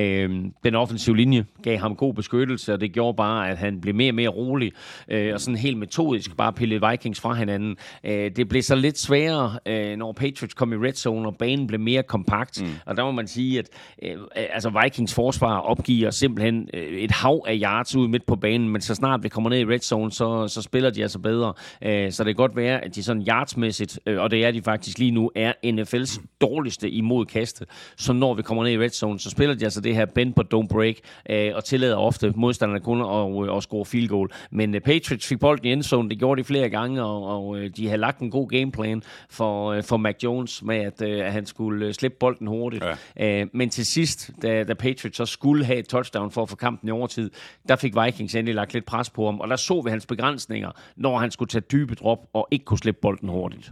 den 0.63 0.75
offensive 0.75 1.17
linje 1.17 1.45
gav 1.63 1.77
ham 1.77 1.95
god 1.95 2.13
beskyttelse, 2.13 2.73
og 2.73 2.81
det 2.81 2.91
gjorde 2.91 3.15
bare, 3.15 3.49
at 3.49 3.57
han 3.57 3.81
blev 3.81 3.95
mere 3.95 4.11
og 4.11 4.15
mere 4.15 4.29
rolig 4.29 4.71
uh, 5.13 5.33
og 5.33 5.41
sådan 5.41 5.57
helt 5.57 5.77
metodisk 5.77 6.37
bare 6.37 6.53
pillede 6.53 6.89
Vikings 6.89 7.21
fra 7.21 7.33
hinanden. 7.33 7.77
Uh, 8.03 8.11
det 8.11 8.49
blev 8.49 8.61
så 8.61 8.75
lidt 8.75 8.99
sværere, 8.99 9.59
uh, 9.69 9.97
når 9.97 10.11
Patriots 10.11 10.53
kom 10.53 10.73
i 10.73 10.75
red 10.75 10.93
zone, 10.93 11.27
og 11.27 11.37
banen 11.37 11.67
blev 11.67 11.79
mere 11.79 12.03
kompakt. 12.03 12.61
Mm. 12.61 12.69
Og 12.85 12.97
der 12.97 13.03
må 13.03 13.11
man 13.11 13.27
sige, 13.27 13.59
at 13.59 13.69
uh, 14.03 14.21
altså 14.35 14.81
Vikings 14.83 15.13
forsvar 15.13 15.57
opgiver 15.57 16.11
simpelthen 16.11 16.69
uh, 16.73 16.79
et 16.79 17.11
hav 17.11 17.43
af 17.47 17.59
yards 17.63 17.95
ud 17.95 18.07
midt 18.07 18.25
på 18.25 18.34
banen, 18.35 18.69
men 18.69 18.81
så 18.81 18.95
snart 18.95 19.23
vi 19.23 19.29
kommer 19.29 19.49
ned 19.49 19.59
i 19.59 19.65
red 19.65 19.79
zone, 19.79 20.11
så, 20.11 20.47
så 20.47 20.61
spiller 20.61 20.89
de 20.89 21.01
altså 21.01 21.19
bedre. 21.19 21.53
Øh, 21.81 22.11
så 22.11 22.23
det 22.23 22.35
kan 22.35 22.35
godt 22.35 22.55
være, 22.55 22.85
at 22.85 22.95
de 22.95 23.03
sådan 23.03 23.21
yardsmæssigt, 23.27 23.99
øh, 24.05 24.21
og 24.21 24.31
det 24.31 24.45
er 24.45 24.51
de 24.51 24.61
faktisk 24.61 24.99
lige 24.99 25.11
nu, 25.11 25.31
er 25.35 25.53
NFL's 25.65 26.25
dårligste 26.41 26.89
imod 26.89 27.25
kastet. 27.25 27.69
Så 27.97 28.13
når 28.13 28.33
vi 28.33 28.41
kommer 28.41 28.63
ned 28.63 28.71
i 28.71 28.77
red 28.77 28.89
zone, 28.89 29.19
så 29.19 29.29
spiller 29.29 29.55
de 29.55 29.63
altså 29.63 29.81
det 29.81 29.95
her 29.95 30.05
bend 30.05 30.33
but 30.33 30.53
don't 30.53 30.67
break, 30.67 30.95
øh, 31.29 31.51
og 31.55 31.63
tillader 31.63 31.95
ofte 31.95 32.33
modstanderne 32.35 32.79
kun 32.79 33.01
at, 33.01 33.57
at 33.57 33.63
score 33.63 33.85
field 33.85 34.07
goal. 34.07 34.29
Men 34.51 34.71
Patriots 34.85 35.27
fik 35.27 35.39
bolden 35.39 35.65
i 35.65 35.71
endzone, 35.71 36.09
det 36.09 36.19
gjorde 36.19 36.39
de 36.41 36.45
flere 36.45 36.69
gange, 36.69 37.03
og, 37.03 37.47
og 37.47 37.57
de 37.77 37.89
har 37.89 37.97
lagt 37.97 38.19
en 38.19 38.31
god 38.31 38.49
gameplan 38.49 39.03
for, 39.29 39.81
for 39.81 39.97
Mac 39.97 40.15
Jones 40.23 40.63
med, 40.63 40.75
at, 40.75 41.01
at 41.01 41.31
han 41.31 41.45
skulle 41.45 41.93
slippe 41.93 42.17
bolden 42.19 42.47
hurtigt. 42.47 42.83
Ja. 43.17 43.45
Men 43.53 43.69
til 43.69 43.85
sidst, 43.85 44.31
da, 44.41 44.63
da 44.63 44.73
Patriots 44.73 45.17
så 45.17 45.25
skulle 45.25 45.65
have 45.65 45.79
et 45.79 45.87
touchdown 45.87 46.31
for 46.31 46.41
at 46.41 46.49
få 46.49 46.55
kampen 46.55 46.87
i 46.87 46.91
overtid, 46.91 47.29
der 47.67 47.75
fik 47.75 47.93
Vikings 48.03 48.24
endelig 48.33 48.55
lagt 48.55 48.73
lidt 48.73 48.85
pres 48.85 49.09
på 49.09 49.25
ham, 49.25 49.39
og 49.39 49.47
der 49.47 49.55
så 49.55 49.81
vi 49.81 49.89
hans 49.89 50.05
begrænsninger, 50.05 50.71
når 50.95 51.17
han 51.17 51.31
skulle 51.31 51.49
tage 51.49 51.61
dybe 51.61 51.95
drop 51.95 52.19
og 52.33 52.47
ikke 52.51 52.65
kunne 52.65 52.77
slippe 52.77 53.01
bolden 53.01 53.29
hurtigt. 53.29 53.71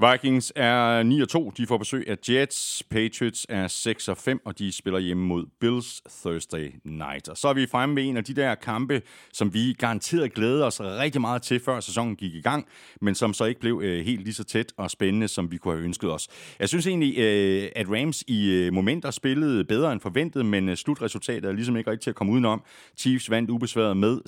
Vikings 0.00 0.52
er 0.56 1.02
9 1.02 1.20
og 1.20 1.28
2. 1.28 1.50
De 1.50 1.66
får 1.66 1.78
besøg 1.78 2.08
af 2.08 2.16
Jets. 2.28 2.82
Patriots 2.90 3.46
er 3.48 3.68
6 3.68 4.08
og 4.08 4.16
5, 4.16 4.40
og 4.44 4.58
de 4.58 4.72
spiller 4.72 5.00
hjemme 5.00 5.26
mod 5.26 5.46
Bills 5.60 6.02
Thursday 6.20 6.74
night. 6.84 7.28
Og 7.28 7.36
så 7.36 7.48
er 7.48 7.52
vi 7.52 7.66
fremme 7.66 7.94
med 7.94 8.04
en 8.04 8.16
af 8.16 8.24
de 8.24 8.34
der 8.34 8.54
kampe, 8.54 9.02
som 9.32 9.54
vi 9.54 9.72
garanteret 9.78 10.34
glæder 10.34 10.66
os 10.66 10.80
rigtig 10.80 11.20
meget 11.20 11.42
til, 11.42 11.60
før 11.60 11.80
sæsonen 11.80 12.16
gik 12.16 12.34
i 12.34 12.40
gang, 12.40 12.66
men 13.00 13.14
som 13.14 13.34
så 13.34 13.44
ikke 13.44 13.60
blev 13.60 13.80
øh, 13.84 14.04
helt 14.04 14.24
lige 14.24 14.34
så 14.34 14.44
tæt 14.44 14.72
og 14.76 14.90
spændende, 14.90 15.28
som 15.28 15.50
vi 15.50 15.56
kunne 15.56 15.74
have 15.74 15.84
ønsket 15.84 16.12
os. 16.12 16.28
Jeg 16.60 16.68
synes 16.68 16.86
egentlig, 16.86 17.18
øh, 17.18 17.68
at 17.76 17.86
Rams 17.90 18.24
i 18.26 18.50
øh, 18.50 18.72
momenter 18.72 19.10
spillede 19.10 19.64
bedre 19.64 19.92
end 19.92 20.00
forventet, 20.00 20.46
men 20.46 20.68
øh, 20.68 20.76
slutresultatet 20.76 21.44
er 21.44 21.52
ligesom 21.52 21.76
ikke 21.76 21.90
rigtig 21.90 22.02
til 22.02 22.10
at 22.10 22.16
komme 22.16 22.32
udenom. 22.32 22.62
Chiefs 22.96 23.30
vandt 23.30 23.50
ubesværet 23.50 23.96
med 23.96 24.20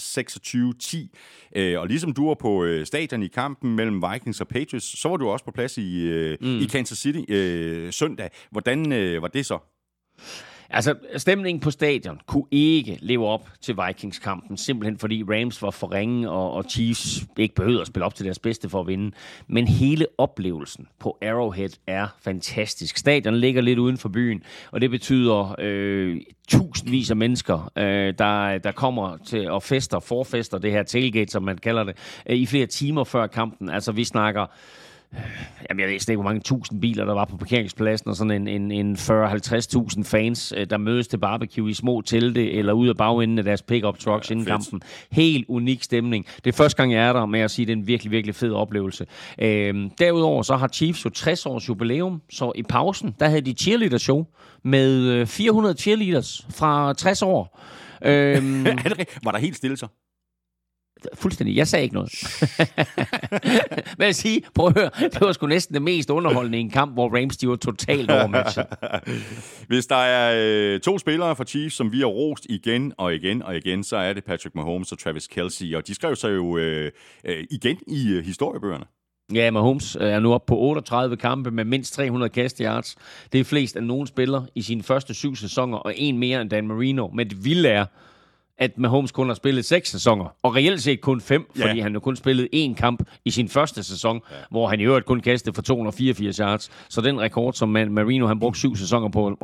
26-10. 1.56 1.60
Øh, 1.60 1.80
og 1.80 1.86
ligesom 1.86 2.12
du 2.12 2.28
var 2.28 2.34
på 2.34 2.64
øh, 2.64 2.86
stadion 2.86 3.22
i 3.22 3.28
kampen 3.28 3.76
mellem 3.76 4.02
Vikings 4.12 4.40
og 4.40 4.48
Patriots, 4.48 5.00
så 5.00 5.08
var 5.08 5.16
du 5.16 5.28
også 5.28 5.44
på 5.44 5.50
plads 5.50 5.61
plads 5.62 5.78
i, 5.78 6.00
øh, 6.00 6.38
mm. 6.40 6.60
i 6.60 6.64
Kansas 6.64 6.98
City 6.98 7.20
øh, 7.28 7.92
søndag. 7.92 8.30
Hvordan 8.50 8.92
øh, 8.92 9.22
var 9.22 9.28
det 9.28 9.46
så? 9.46 9.58
Altså, 10.74 10.94
stemningen 11.16 11.60
på 11.60 11.70
stadion 11.70 12.20
kunne 12.26 12.44
ikke 12.50 12.98
leve 13.00 13.26
op 13.26 13.48
til 13.60 13.76
Vikings-kampen, 13.86 14.56
simpelthen 14.56 14.98
fordi 14.98 15.22
Rams 15.22 15.62
var 15.62 15.70
for 15.70 15.92
ringe, 15.92 16.30
og, 16.30 16.52
og 16.52 16.64
Chiefs 16.70 17.24
ikke 17.38 17.54
behøvede 17.54 17.80
at 17.80 17.86
spille 17.86 18.04
op 18.04 18.14
til 18.14 18.24
deres 18.24 18.38
bedste 18.38 18.68
for 18.68 18.80
at 18.80 18.86
vinde. 18.86 19.10
Men 19.46 19.68
hele 19.68 20.06
oplevelsen 20.18 20.88
på 20.98 21.18
Arrowhead 21.22 21.70
er 21.86 22.06
fantastisk. 22.20 22.96
Stadion 22.96 23.36
ligger 23.36 23.62
lidt 23.62 23.78
uden 23.78 23.98
for 23.98 24.08
byen, 24.08 24.42
og 24.70 24.80
det 24.80 24.90
betyder 24.90 25.54
øh, 25.58 26.20
tusindvis 26.48 27.10
af 27.10 27.16
mennesker, 27.16 27.70
øh, 27.76 28.14
der, 28.18 28.58
der 28.58 28.72
kommer 28.72 29.16
til 29.26 29.48
at 29.54 29.62
fester, 29.62 30.00
forfester 30.00 30.58
det 30.58 30.72
her 30.72 30.82
tailgate, 30.82 31.32
som 31.32 31.42
man 31.42 31.58
kalder 31.58 31.84
det, 31.84 31.96
øh, 32.26 32.36
i 32.36 32.46
flere 32.46 32.66
timer 32.66 33.04
før 33.04 33.26
kampen. 33.26 33.70
Altså, 33.70 33.92
vi 33.92 34.04
snakker 34.04 34.46
Jamen, 35.70 35.80
jeg 35.80 35.88
ved 35.88 35.94
ikke, 35.94 36.14
hvor 36.14 36.24
mange 36.24 36.40
tusind 36.40 36.80
biler, 36.80 37.04
der 37.04 37.14
var 37.14 37.24
på 37.24 37.36
parkeringspladsen, 37.36 38.10
og 38.10 38.16
sådan 38.16 38.30
en, 38.30 38.48
en, 38.48 38.72
en 38.72 38.96
40-50.000 38.96 40.02
fans, 40.02 40.54
øh, 40.56 40.66
der 40.70 40.76
mødes 40.76 41.08
til 41.08 41.18
barbecue 41.18 41.70
i 41.70 41.74
små 41.74 42.00
telte, 42.00 42.52
eller 42.52 42.72
ud 42.72 42.88
af 42.88 42.96
bagenden 42.96 43.38
af 43.38 43.44
deres 43.44 43.62
pickup 43.62 43.98
trucks 43.98 44.30
ja, 44.30 44.32
inden 44.32 44.46
fedt. 44.46 44.52
kampen. 44.52 44.82
Helt 45.10 45.44
unik 45.48 45.82
stemning. 45.82 46.26
Det 46.44 46.52
er 46.52 46.56
første 46.56 46.76
gang, 46.76 46.92
jeg 46.92 47.08
er 47.08 47.12
der, 47.12 47.26
med 47.26 47.40
at 47.40 47.50
sige, 47.50 47.66
det 47.66 47.72
er 47.72 47.76
en 47.76 47.86
virkelig, 47.86 48.10
virkelig 48.10 48.34
fed 48.34 48.52
oplevelse. 48.52 49.06
Øhm, 49.38 49.90
derudover 49.90 50.42
så 50.42 50.56
har 50.56 50.68
Chiefs 50.68 51.04
jo 51.04 51.10
60 51.10 51.46
års 51.46 51.68
jubilæum, 51.68 52.22
så 52.30 52.52
i 52.54 52.62
pausen, 52.62 53.14
der 53.20 53.28
havde 53.28 53.40
de 53.40 53.52
cheerleader-show 53.52 54.26
med 54.64 55.02
øh, 55.02 55.26
400 55.26 55.74
cheerleaders 55.78 56.46
fra 56.50 56.92
60 56.92 57.22
år. 57.22 57.58
Øhm? 58.04 58.64
Var 59.24 59.30
der 59.30 59.38
helt 59.38 59.56
stille 59.56 59.76
så? 59.76 59.86
Fuldstændig. 61.14 61.56
Jeg 61.56 61.68
sagde 61.68 61.82
ikke 61.82 61.94
noget. 61.94 62.12
Men 63.98 64.06
jeg 64.06 64.14
sige, 64.14 64.42
prøv 64.54 64.66
at 64.66 64.74
høre, 64.78 64.90
det 65.10 65.20
var 65.20 65.32
sgu 65.32 65.46
næsten 65.46 65.74
det 65.74 65.82
mest 65.82 66.10
underholdende 66.10 66.58
i 66.58 66.60
en 66.60 66.70
kamp, 66.70 66.92
hvor 66.92 67.20
Rams 67.20 67.36
de 67.36 67.48
var 67.48 67.56
totalt 67.56 68.10
overmatchet. 68.10 68.66
Hvis 69.68 69.86
der 69.86 69.96
er 69.96 70.34
øh, 70.38 70.80
to 70.80 70.98
spillere 70.98 71.36
for 71.36 71.44
Chiefs, 71.44 71.76
som 71.76 71.92
vi 71.92 71.98
har 71.98 72.06
rost 72.06 72.46
igen 72.48 72.92
og 72.98 73.14
igen 73.14 73.42
og 73.42 73.56
igen, 73.56 73.84
så 73.84 73.96
er 73.96 74.12
det 74.12 74.24
Patrick 74.24 74.54
Mahomes 74.54 74.92
og 74.92 74.98
Travis 74.98 75.26
Kelsey. 75.26 75.74
Og 75.74 75.86
de 75.86 75.94
skrev 75.94 76.16
sig 76.16 76.30
jo 76.30 76.56
øh, 76.56 76.90
øh, 77.24 77.44
igen 77.50 77.78
i 77.86 78.08
øh, 78.08 78.24
historiebøgerne. 78.24 78.84
Ja, 79.34 79.50
Mahomes 79.50 79.96
øh, 80.00 80.08
er 80.08 80.20
nu 80.20 80.34
oppe 80.34 80.46
på 80.46 80.58
38 80.58 81.16
kampe 81.16 81.50
med 81.50 81.64
mindst 81.64 81.94
300 81.94 82.30
kast 82.30 82.58
yards. 82.58 82.96
Det 83.32 83.40
er 83.40 83.44
flest 83.44 83.76
af 83.76 83.82
nogen 83.82 84.06
spiller 84.06 84.42
i 84.54 84.62
sine 84.62 84.82
første 84.82 85.14
syv 85.14 85.36
sæsoner, 85.36 85.78
og 85.78 85.92
en 85.96 86.18
mere 86.18 86.40
end 86.40 86.50
Dan 86.50 86.66
Marino. 86.66 87.08
Men 87.08 87.30
det 87.30 87.44
vilde 87.44 87.68
er, 87.68 87.86
at 88.62 88.78
Mahomes 88.78 89.12
kun 89.12 89.26
har 89.28 89.34
spillet 89.34 89.64
seks 89.64 89.90
sæsoner, 89.90 90.34
og 90.42 90.54
reelt 90.54 90.82
set 90.82 91.00
kun 91.00 91.20
fem, 91.20 91.50
Ja. 91.58 91.66
fordi 91.66 91.80
han 91.80 91.92
jo 91.92 92.00
kun 92.00 92.16
spillet 92.16 92.48
én 92.54 92.74
kamp 92.74 93.02
i 93.24 93.30
sin 93.30 93.48
første 93.48 93.82
sæson, 93.82 94.20
ja. 94.30 94.36
hvor 94.50 94.68
han 94.68 94.80
i 94.80 94.82
øvrigt 94.84 95.06
kun 95.06 95.20
kastede 95.20 95.54
for 95.54 95.62
284 95.62 96.36
yards. 96.36 96.70
Så 96.88 97.00
den 97.00 97.20
rekord, 97.20 97.52
som 97.52 97.76
Ma- 97.76 97.88
Marino 97.88 98.26
han 98.26 98.40
brugte 98.40 98.58
syv 98.58 98.76
sæsoner 98.76 99.08
på 99.08 99.26
at, 99.26 99.34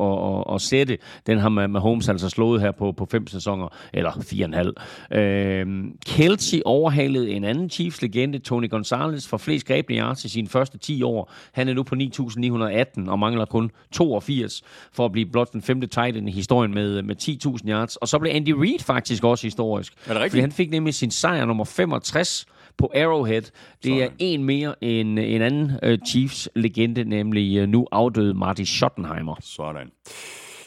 at, 0.49 0.55
at 0.55 0.61
sætte, 0.61 0.97
den 1.27 1.37
har 1.37 1.49
Ma- 1.49 1.67
Mahomes 1.67 2.09
altså 2.09 2.29
slået 2.29 2.61
her 2.61 2.71
på, 2.71 2.91
på 2.91 3.07
fem 3.11 3.27
sæsoner, 3.27 3.67
eller 3.93 4.11
fire 4.21 4.45
og 4.45 4.47
en 4.47 4.53
halv. 4.53 4.73
Øhm, 5.11 5.91
Kelsey 6.05 6.61
overhalede 6.65 7.31
en 7.31 7.43
anden 7.43 7.69
Chiefs-legende, 7.69 8.39
Tony 8.39 8.69
Gonzalez, 8.69 9.27
for 9.27 9.37
flest 9.37 9.67
grebne 9.67 9.95
yards 9.95 10.25
i 10.25 10.29
sine 10.29 10.47
første 10.47 10.77
10 10.77 11.03
år. 11.03 11.31
Han 11.53 11.67
er 11.69 11.73
nu 11.73 11.83
på 11.83 11.95
9.918 11.95 13.09
og 13.09 13.19
mangler 13.19 13.45
kun 13.45 13.71
82 13.91 14.61
for 14.93 15.05
at 15.05 15.11
blive 15.11 15.25
blot 15.25 15.53
den 15.53 15.61
femte 15.61 15.87
tight 15.87 16.17
end 16.17 16.29
i 16.29 16.31
historien 16.31 16.73
med, 16.73 17.01
med 17.01 17.15
10.000 17.61 17.69
yards. 17.69 17.95
Og 17.95 18.07
så 18.07 18.19
blev 18.19 18.31
Andy 18.35 18.49
Reid 18.51 18.79
faktisk 18.79 19.08
også 19.23 19.47
historisk. 19.47 19.93
Er 19.93 20.13
det 20.13 20.15
rigtigt? 20.15 20.31
Fordi 20.31 20.41
han 20.41 20.51
fik 20.51 20.69
nemlig 20.69 20.93
sin 20.93 21.11
sejr 21.11 21.45
nummer 21.45 21.65
65 21.65 22.45
på 22.77 22.91
Arrowhead. 22.95 23.41
Det 23.83 23.93
er 23.93 24.05
Sådan. 24.05 24.15
en 24.19 24.43
mere 24.43 24.75
end 24.81 25.19
en 25.19 25.41
anden 25.41 25.71
uh, 25.87 26.07
Chiefs-legende, 26.07 27.03
nemlig 27.03 27.63
uh, 27.63 27.69
nu 27.69 27.87
afdøde 27.91 28.33
Marty 28.33 28.63
Schottenheimer. 28.63 29.35
Sådan. 29.41 29.87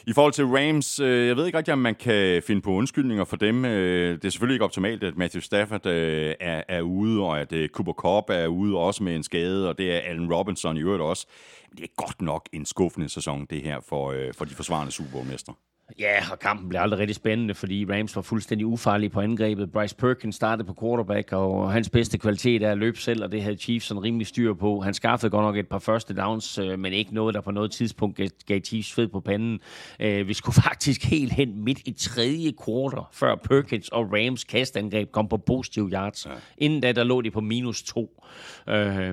I 0.07 0.13
forhold 0.13 0.33
til 0.33 0.45
Rams, 0.45 0.99
øh, 0.99 1.27
jeg 1.27 1.37
ved 1.37 1.45
ikke 1.45 1.57
rigtig, 1.57 1.73
om 1.73 1.79
man 1.79 1.95
kan 1.95 2.43
finde 2.47 2.61
på 2.61 2.71
undskyldninger 2.71 3.23
for 3.23 3.35
dem. 3.35 3.65
Øh, 3.65 4.15
det 4.15 4.25
er 4.25 4.29
selvfølgelig 4.29 4.55
ikke 4.55 4.65
optimalt, 4.65 5.03
at 5.03 5.17
Matthew 5.17 5.41
Stafford 5.41 5.85
øh, 5.85 6.35
er, 6.39 6.63
er 6.69 6.81
ude, 6.81 7.21
og 7.21 7.39
at 7.39 7.53
øh, 7.53 7.69
Cooper 7.69 7.93
Cup 7.93 8.29
er 8.29 8.47
ude 8.47 8.77
også 8.77 9.03
med 9.03 9.15
en 9.15 9.23
skade, 9.23 9.69
og 9.69 9.77
det 9.77 9.91
er 9.91 9.99
Allen 9.99 10.33
Robinson 10.33 10.77
i 10.77 10.79
øvrigt 10.79 11.01
også. 11.01 11.27
Men 11.69 11.77
det 11.77 11.83
er 11.83 12.03
godt 12.05 12.21
nok 12.21 12.49
en 12.53 12.65
skuffende 12.65 13.09
sæson, 13.09 13.45
det 13.49 13.61
her, 13.61 13.79
for, 13.89 14.11
øh, 14.11 14.33
for 14.37 14.45
de 14.45 14.55
forsvarende 14.55 14.91
Super 14.91 15.11
Bowl-mestre. 15.11 15.53
Ja, 15.99 16.23
og 16.31 16.39
kampen 16.39 16.69
blev 16.69 16.81
aldrig 16.81 16.99
rigtig 16.99 17.15
spændende, 17.15 17.53
fordi 17.53 17.85
Rams 17.89 18.15
var 18.15 18.21
fuldstændig 18.21 18.67
ufarlige 18.67 19.09
på 19.09 19.19
angrebet. 19.19 19.71
Bryce 19.71 19.95
Perkins 19.95 20.35
startede 20.35 20.67
på 20.67 20.75
quarterback, 20.81 21.31
og 21.31 21.71
hans 21.71 21.89
bedste 21.89 22.17
kvalitet 22.17 22.63
er 22.63 22.71
at 22.71 22.77
løbe 22.77 22.97
selv, 22.97 23.23
og 23.23 23.31
det 23.31 23.41
havde 23.43 23.57
Chiefs 23.57 23.85
sådan 23.85 24.03
rimelig 24.03 24.27
styr 24.27 24.53
på. 24.53 24.79
Han 24.79 24.93
skaffede 24.93 25.29
godt 25.29 25.43
nok 25.43 25.57
et 25.57 25.67
par 25.67 25.79
første 25.79 26.13
downs, 26.15 26.57
øh, 26.57 26.79
men 26.79 26.93
ikke 26.93 27.13
noget, 27.13 27.35
der 27.35 27.41
på 27.41 27.51
noget 27.51 27.71
tidspunkt 27.71 28.19
gav- 28.47 28.59
Chiefs 28.61 28.93
fed 28.93 29.07
på 29.07 29.19
panden. 29.19 29.59
Øh, 29.99 30.27
Vi 30.27 30.33
skulle 30.33 30.55
faktisk 30.69 31.03
helt 31.05 31.33
hen 31.33 31.63
midt 31.63 31.79
i 31.85 31.91
tredje 31.91 32.51
quarter, 32.65 33.09
før 33.13 33.35
Perkins 33.35 33.89
og 33.89 34.09
Rams 34.13 34.43
kastangreb 34.43 35.11
kom 35.11 35.27
på 35.27 35.37
positive 35.37 35.89
yards. 35.89 36.25
Ja. 36.25 36.31
Inden 36.57 36.81
da, 36.81 36.91
der 36.91 37.03
lå 37.03 37.21
de 37.21 37.31
på 37.31 37.41
minus 37.41 37.83
to. 37.83 38.23
Øh, 38.69 39.11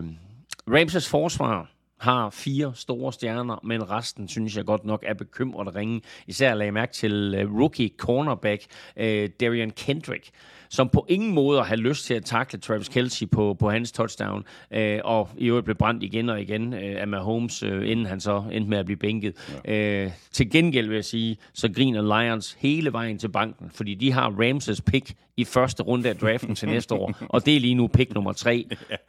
Rams' 0.70 1.10
forsvar 1.10 1.70
har 2.00 2.30
fire 2.30 2.72
store 2.74 3.12
stjerner, 3.12 3.60
men 3.62 3.90
resten 3.90 4.28
synes 4.28 4.56
jeg 4.56 4.64
godt 4.64 4.84
nok 4.84 5.04
er 5.06 5.14
bekymret 5.14 5.68
at 5.68 5.74
ringe. 5.74 6.02
Især 6.26 6.54
lagde 6.54 6.66
jeg 6.66 6.74
mærke 6.74 6.92
til 6.92 7.34
øh, 7.38 7.54
rookie 7.60 7.90
cornerback 7.98 8.64
øh, 8.96 9.30
Darian 9.40 9.70
Kendrick, 9.70 10.30
som 10.70 10.88
på 10.88 11.06
ingen 11.08 11.34
måde 11.34 11.62
har 11.62 11.76
lyst 11.76 12.06
til 12.06 12.14
at 12.14 12.24
takle 12.24 12.58
Travis 12.58 12.88
Kelsey 12.88 13.30
på, 13.30 13.56
på 13.58 13.70
hans 13.70 13.92
touchdown, 13.92 14.44
uh, 14.76 14.80
og 15.04 15.28
i 15.38 15.46
øvrigt 15.46 15.64
blev 15.64 15.76
brændt 15.76 16.02
igen 16.02 16.28
og 16.28 16.40
igen 16.40 16.72
uh, 16.72 16.80
af 16.82 17.08
Mahomes, 17.08 17.62
uh, 17.62 17.88
inden 17.90 18.06
han 18.06 18.20
så 18.20 18.44
endte 18.52 18.70
med 18.70 18.78
at 18.78 18.84
blive 18.84 18.96
bænket. 18.96 19.34
Ja. 19.64 20.04
Uh, 20.04 20.12
til 20.32 20.50
gengæld 20.50 20.88
vil 20.88 20.94
jeg 20.94 21.04
sige, 21.04 21.36
så 21.54 21.72
griner 21.72 22.22
Lions 22.22 22.56
hele 22.58 22.92
vejen 22.92 23.18
til 23.18 23.28
banken, 23.28 23.70
fordi 23.74 23.94
de 23.94 24.12
har 24.12 24.30
Ramses 24.30 24.80
pick 24.80 25.14
i 25.36 25.44
første 25.44 25.82
runde 25.82 26.08
af 26.08 26.16
draften 26.16 26.54
til 26.54 26.68
næste 26.68 26.94
år, 26.94 27.14
og 27.34 27.46
det 27.46 27.56
er 27.56 27.60
lige 27.60 27.74
nu 27.74 27.86
pick 27.86 28.14
nummer 28.14 28.32
tre. 28.32 28.66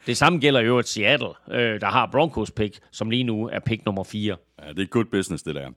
Det 0.08 0.17
samme 0.17 0.39
gælder 0.39 0.60
i 0.60 0.65
øvrigt 0.65 0.88
Seattle, 0.88 1.30
øh, 1.52 1.82
der 1.82 1.88
har 1.88 2.10
Broncos 2.12 2.52
pick, 2.52 2.80
som 2.91 3.10
lige 3.10 3.24
nu 3.24 3.50
er 3.52 3.60
pick 3.60 3.86
nummer 3.86 4.04
4. 4.04 4.36
Ja, 4.65 4.74
det 4.74 4.82
er 4.82 4.86
good 4.86 5.06
business, 5.06 5.43
det 5.43 5.56
der. 5.56 5.69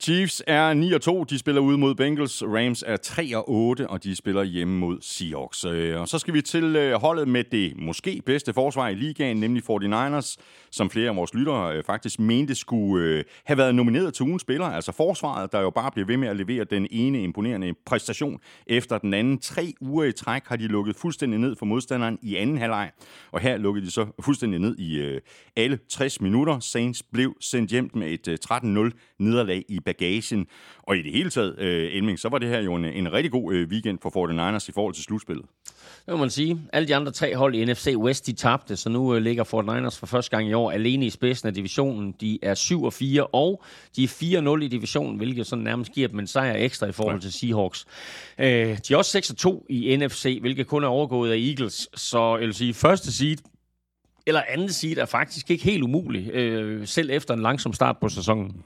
Chiefs 0.00 0.42
er 0.46 0.74
9 0.74 0.92
og 0.92 1.00
2, 1.00 1.24
de 1.24 1.38
spiller 1.38 1.60
ude 1.60 1.78
mod 1.78 1.94
Bengals. 1.94 2.42
Rams 2.42 2.84
er 2.86 2.96
3 2.96 3.36
og 3.36 3.50
8, 3.50 3.90
og 3.90 4.04
de 4.04 4.16
spiller 4.16 4.42
hjemme 4.42 4.78
mod 4.78 4.98
Seahawks. 5.00 5.64
Øh, 5.64 6.00
og 6.00 6.08
så 6.08 6.18
skal 6.18 6.34
vi 6.34 6.42
til 6.42 6.76
øh, 6.76 7.00
holdet 7.00 7.28
med 7.28 7.44
det 7.44 7.76
måske 7.76 8.22
bedste 8.26 8.52
forsvar 8.52 8.88
i 8.88 8.94
ligaen, 8.94 9.36
nemlig 9.36 9.62
49ers, 9.70 10.36
som 10.70 10.90
flere 10.90 11.10
af 11.10 11.16
vores 11.16 11.34
lyttere 11.34 11.76
øh, 11.76 11.84
faktisk 11.84 12.20
mente 12.20 12.54
skulle 12.54 13.24
have 13.44 13.58
været 13.58 13.74
nomineret 13.74 14.14
til 14.14 14.22
ugens 14.22 14.42
spiller. 14.42 14.66
Altså 14.66 14.92
forsvaret, 14.92 15.52
der 15.52 15.60
jo 15.60 15.70
bare 15.70 15.90
bliver 15.90 16.06
ved 16.06 16.16
med 16.16 16.28
at 16.28 16.36
levere 16.36 16.64
den 16.64 16.86
ene 16.90 17.22
imponerende 17.22 17.74
præstation 17.86 18.40
efter 18.66 18.98
den 18.98 19.14
anden. 19.14 19.38
Tre 19.38 19.72
uger 19.80 20.04
i 20.04 20.12
træk 20.12 20.42
har 20.46 20.56
de 20.56 20.66
lukket 20.66 20.96
fuldstændig 20.96 21.40
ned 21.40 21.56
for 21.56 21.66
modstanderen 21.66 22.18
i 22.22 22.36
anden 22.36 22.58
halvleg, 22.58 22.90
og 23.32 23.40
her 23.40 23.56
lukkede 23.56 23.86
de 23.86 23.90
så 23.90 24.06
fuldstændig 24.20 24.60
ned 24.60 24.78
i 24.78 25.18
alle 25.56 25.78
60 25.88 26.20
minutter. 26.20 26.60
Saints 26.60 27.02
blev 27.02 27.36
sendt 27.40 27.70
hjem 27.70 27.90
med 27.94 28.28
et 28.28 28.38
13-0 28.52 29.16
nederlag 29.18 29.64
i 29.68 29.80
bagagen. 29.86 30.46
Og 30.82 30.96
i 30.96 31.02
det 31.02 31.12
hele 31.12 31.30
taget, 31.30 31.58
øh, 31.58 31.96
Elming, 31.96 32.18
så 32.18 32.28
var 32.28 32.38
det 32.38 32.48
her 32.48 32.60
jo 32.60 32.74
en, 32.74 32.84
en 32.84 33.12
rigtig 33.12 33.32
god 33.32 33.54
øh, 33.54 33.68
weekend 33.68 33.98
for 34.02 34.10
49ers 34.10 34.68
i 34.68 34.72
forhold 34.72 34.94
til 34.94 35.04
slutspillet. 35.04 35.46
Det 36.06 36.14
må 36.14 36.16
man 36.16 36.30
sige. 36.30 36.60
Alle 36.72 36.88
de 36.88 36.96
andre 36.96 37.12
tre 37.12 37.36
hold 37.36 37.54
i 37.54 37.64
NFC 37.64 37.94
West, 37.96 38.26
de 38.26 38.32
tabte, 38.32 38.76
så 38.76 38.88
nu 38.88 39.14
øh, 39.14 39.22
ligger 39.22 39.44
49ers 39.44 39.98
for 39.98 40.06
første 40.06 40.30
gang 40.30 40.48
i 40.48 40.52
år 40.52 40.70
alene 40.70 41.06
i 41.06 41.10
spidsen 41.10 41.48
af 41.48 41.54
divisionen. 41.54 42.14
De 42.20 42.38
er 42.42 42.54
7 42.54 42.84
og 42.84 42.92
4, 42.92 43.26
og 43.26 43.62
de 43.96 44.04
er 44.04 44.08
4-0 44.58 44.62
i 44.62 44.68
divisionen, 44.68 45.16
hvilket 45.16 45.46
sådan 45.46 45.64
nærmest 45.64 45.92
giver 45.92 46.08
dem 46.08 46.18
en 46.18 46.26
sejr 46.26 46.54
ekstra 46.54 46.86
i 46.86 46.92
forhold 46.92 47.20
til 47.20 47.32
Seahawks. 47.32 47.86
Øh, 48.38 48.46
de 48.88 48.94
er 48.94 48.96
også 48.96 49.10
6 49.10 49.30
og 49.30 49.36
2 49.36 49.66
i 49.68 49.96
NFC, 49.96 50.38
hvilket 50.40 50.66
kun 50.66 50.84
er 50.84 50.88
overgået 50.88 51.30
af 51.30 51.36
Eagles. 51.36 51.88
Så 51.94 52.36
jeg 52.36 52.46
vil 52.46 52.54
sige, 52.54 52.74
første 52.74 53.12
seed 53.12 53.36
eller 54.26 54.42
anden 54.48 54.68
seed 54.68 54.98
er 54.98 55.04
faktisk 55.04 55.50
ikke 55.50 55.64
helt 55.64 55.82
umuligt, 55.82 56.34
øh, 56.34 56.86
selv 56.86 57.10
efter 57.10 57.34
en 57.34 57.42
langsom 57.42 57.72
start 57.72 57.96
på 58.00 58.08
sæsonen. 58.08 58.62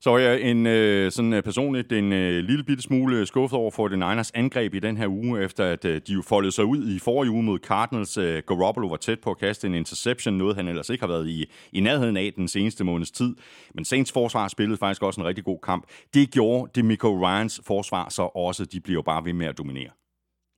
Så 0.00 0.10
er 0.10 0.18
jeg 0.18 0.40
en, 0.40 0.66
øh, 0.66 1.12
sådan 1.12 1.32
øh, 1.32 1.42
personligt 1.42 1.92
en 1.92 2.12
øh, 2.12 2.44
lille 2.44 2.64
bitte 2.64 2.82
smule 2.82 3.26
skuffet 3.26 3.58
over 3.58 3.70
for 3.70 3.88
den 3.88 3.98
Niners 3.98 4.30
angreb 4.30 4.74
i 4.74 4.78
den 4.78 4.96
her 4.96 5.08
uge, 5.08 5.44
efter 5.44 5.64
at 5.64 5.84
øh, 5.84 6.00
de 6.06 6.12
jo 6.12 6.22
foldede 6.22 6.52
sig 6.52 6.64
ud 6.64 6.88
i 6.88 6.98
forrige 6.98 7.30
uge 7.30 7.42
mod 7.42 7.58
Cardinals. 7.58 8.16
Øh, 8.16 8.42
Garoppolo 8.46 8.88
var 8.88 8.96
tæt 8.96 9.20
på 9.20 9.30
at 9.30 9.38
kaste 9.38 9.66
en 9.66 9.74
interception, 9.74 10.34
noget 10.34 10.56
han 10.56 10.68
ellers 10.68 10.90
ikke 10.90 11.02
har 11.02 11.08
været 11.08 11.28
i, 11.28 11.50
i 11.72 11.80
nærheden 11.80 12.16
af 12.16 12.32
den 12.36 12.48
seneste 12.48 12.84
måneds 12.84 13.10
tid. 13.10 13.36
Men 13.74 13.84
Saints 13.84 14.12
forsvar 14.12 14.48
spillede 14.48 14.78
faktisk 14.78 15.02
også 15.02 15.20
en 15.20 15.26
rigtig 15.26 15.44
god 15.44 15.58
kamp. 15.62 15.86
Det 16.14 16.30
gjorde 16.30 16.70
Demico 16.74 17.26
Ryans 17.26 17.60
forsvar 17.66 18.08
så 18.08 18.22
også. 18.22 18.64
De 18.64 18.80
bliver 18.80 18.94
jo 18.94 19.02
bare 19.02 19.24
ved 19.24 19.32
med 19.32 19.46
at 19.46 19.58
dominere. 19.58 19.90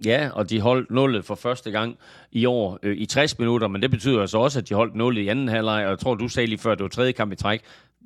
Ja, 0.05 0.29
og 0.33 0.51
de 0.51 0.61
holdt 0.61 0.91
nullet 0.91 1.25
for 1.25 1.35
første 1.35 1.71
gang 1.71 1.97
i 2.33 2.45
år 2.47 2.79
øh, 2.83 2.97
i 2.97 3.07
60 3.07 3.39
minutter, 3.39 3.69
men 3.69 3.83
det 3.83 3.91
betyder 3.91 4.21
altså 4.21 4.39
også, 4.39 4.59
at 4.59 4.69
de 4.69 4.75
holdt 4.75 4.95
nullet 4.95 5.23
i 5.23 5.29
anden 5.29 5.49
halvleg, 5.49 5.85
og 5.85 5.91
jeg 5.91 5.99
tror, 5.99 6.15
du 6.15 6.29
sagde 6.29 6.47
lige 6.47 6.59
før, 6.59 6.73
at 6.73 6.79
det 6.79 6.83
var 6.83 6.89
tredje 6.89 7.13
kamp 7.13 7.33
i 7.33 7.37
træk. 7.37 7.61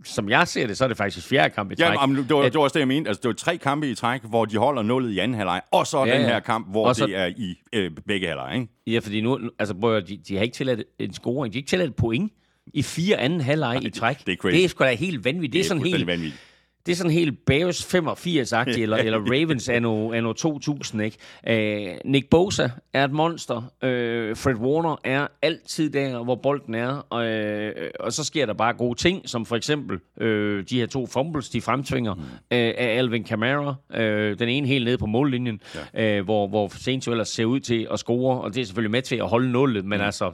Som 0.05 0.29
jeg 0.29 0.49
ser 0.49 0.67
det, 0.67 0.77
så 0.77 0.85
er 0.85 0.89
det 0.89 0.97
faktisk 0.97 1.29
fjerde 1.29 1.55
kamp 1.55 1.73
i 1.73 1.75
træk. 1.77 1.95
Ja, 2.01 2.07
men 2.07 2.17
det, 2.17 2.31
var, 2.31 2.41
At- 2.43 2.53
det 2.53 2.59
var 2.59 2.65
også 2.65 2.75
det, 2.75 2.81
jeg 2.81 2.89
mente. 2.89 3.09
Altså, 3.09 3.21
det 3.23 3.29
var 3.29 3.35
tre 3.35 3.57
kampe 3.57 3.91
i 3.91 3.95
træk, 3.95 4.21
hvor 4.25 4.45
de 4.45 4.57
holder 4.57 4.83
nullet 4.83 5.11
i 5.11 5.19
anden 5.19 5.35
halvleg, 5.37 5.61
og 5.73 5.87
så 5.87 6.05
Ja, 6.05 6.19
den 6.19 6.25
her 6.27 6.41
kamp, 6.41 6.71
hvor 6.71 6.93
så- 6.93 7.07
det 7.07 7.17
er 7.17 7.27
i 7.27 7.55
øh, 7.73 7.91
begge 8.07 8.27
halvleg, 8.27 8.55
ikke? 8.55 8.69
Ja, 8.87 8.99
fordi 8.99 9.21
nu, 9.21 9.39
altså, 9.59 9.75
prøv, 9.75 10.01
de, 10.01 10.17
de 10.29 10.37
har 10.37 10.43
ikke 10.43 10.55
tilladt 10.55 10.83
en 10.99 11.13
scoring, 11.15 11.53
de 11.53 11.57
har 11.57 11.61
ikke 11.61 11.69
tilladt 11.69 11.91
et 11.91 11.97
point 11.97 12.33
i 12.75 12.83
fire 12.83 13.17
anden 13.17 13.41
halvleg 13.41 13.85
i 13.85 13.91
træk. 13.91 14.27
det 14.27 14.33
er 14.33 14.37
crazy. 14.37 14.55
Det 14.57 14.65
er 14.65 14.69
sgu 14.69 14.85
da 14.85 14.95
helt 14.95 15.25
vanvittigt. 15.25 15.53
Det, 15.53 15.59
Det 15.59 15.65
er 15.65 15.69
sådan 15.69 15.83
helt, 15.93 16.07
vanvittigt. 16.07 16.43
Det 16.87 16.93
er 16.93 16.97
sådan 16.97 17.13
helt 17.13 17.47
Bears 17.47 17.95
85-agtigt, 17.95 18.83
eller, 18.83 18.97
eller 18.97 19.19
Ravens 19.33 19.69
anno, 19.69 20.13
anno 20.13 20.33
2000, 20.33 21.03
ikke? 21.03 21.17
Øh, 21.49 21.95
Nick 22.05 22.29
Bosa 22.31 22.69
er 22.93 23.05
et 23.05 23.13
monster. 23.13 23.73
Øh, 23.83 24.37
Fred 24.37 24.55
Warner 24.55 24.97
er 25.05 25.27
altid 25.43 25.91
der, 25.91 26.25
hvor 26.25 26.35
bolden 26.35 26.75
er. 26.75 27.07
Og, 27.11 27.27
øh, 27.27 27.91
og 28.01 28.13
så 28.13 28.25
sker 28.25 28.47
der 28.47 28.53
bare 28.53 28.73
gode 28.73 28.99
ting, 28.99 29.29
som 29.29 29.47
for 29.47 29.57
eksempel 29.57 29.99
øh, 30.21 30.65
de 30.71 30.79
her 30.79 30.87
to 30.87 31.07
fumbles, 31.07 31.49
de 31.49 31.61
fremtvinger 31.61 32.15
mm. 32.15 32.21
øh, 32.51 32.75
af 32.79 32.99
Alvin 32.99 33.25
Kamara. 33.25 33.75
Øh, 33.95 34.39
den 34.39 34.49
ene 34.49 34.67
helt 34.67 34.85
nede 34.85 34.99
på 34.99 35.07
mållinjen, 35.07 35.61
ja. 35.95 36.19
øh, 36.19 36.25
hvor, 36.25 36.49
hvor 36.49 36.69
Saints 36.69 37.09
ellers 37.09 37.29
ser 37.29 37.45
ud 37.45 37.61
til 37.61 37.87
at 37.91 37.99
score, 37.99 38.41
og 38.41 38.55
det 38.55 38.61
er 38.61 38.65
selvfølgelig 38.65 38.91
med 38.91 39.03
til 39.03 39.17
at 39.17 39.29
holde 39.29 39.51
nullet, 39.53 39.85
men 39.85 39.99
mm. 39.99 40.05
altså, 40.05 40.33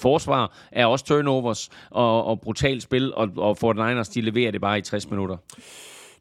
forsvar 0.00 0.56
er 0.72 0.86
også 0.86 1.04
turnovers 1.04 1.70
og, 1.90 2.24
og 2.24 2.40
brutalt 2.40 2.82
spil, 2.82 3.14
og, 3.14 3.30
og 3.36 3.56
49ers, 3.64 4.12
de 4.14 4.20
leverer 4.20 4.50
det 4.50 4.60
bare 4.60 4.78
i 4.78 4.82
60 4.82 5.10
minutter. 5.10 5.36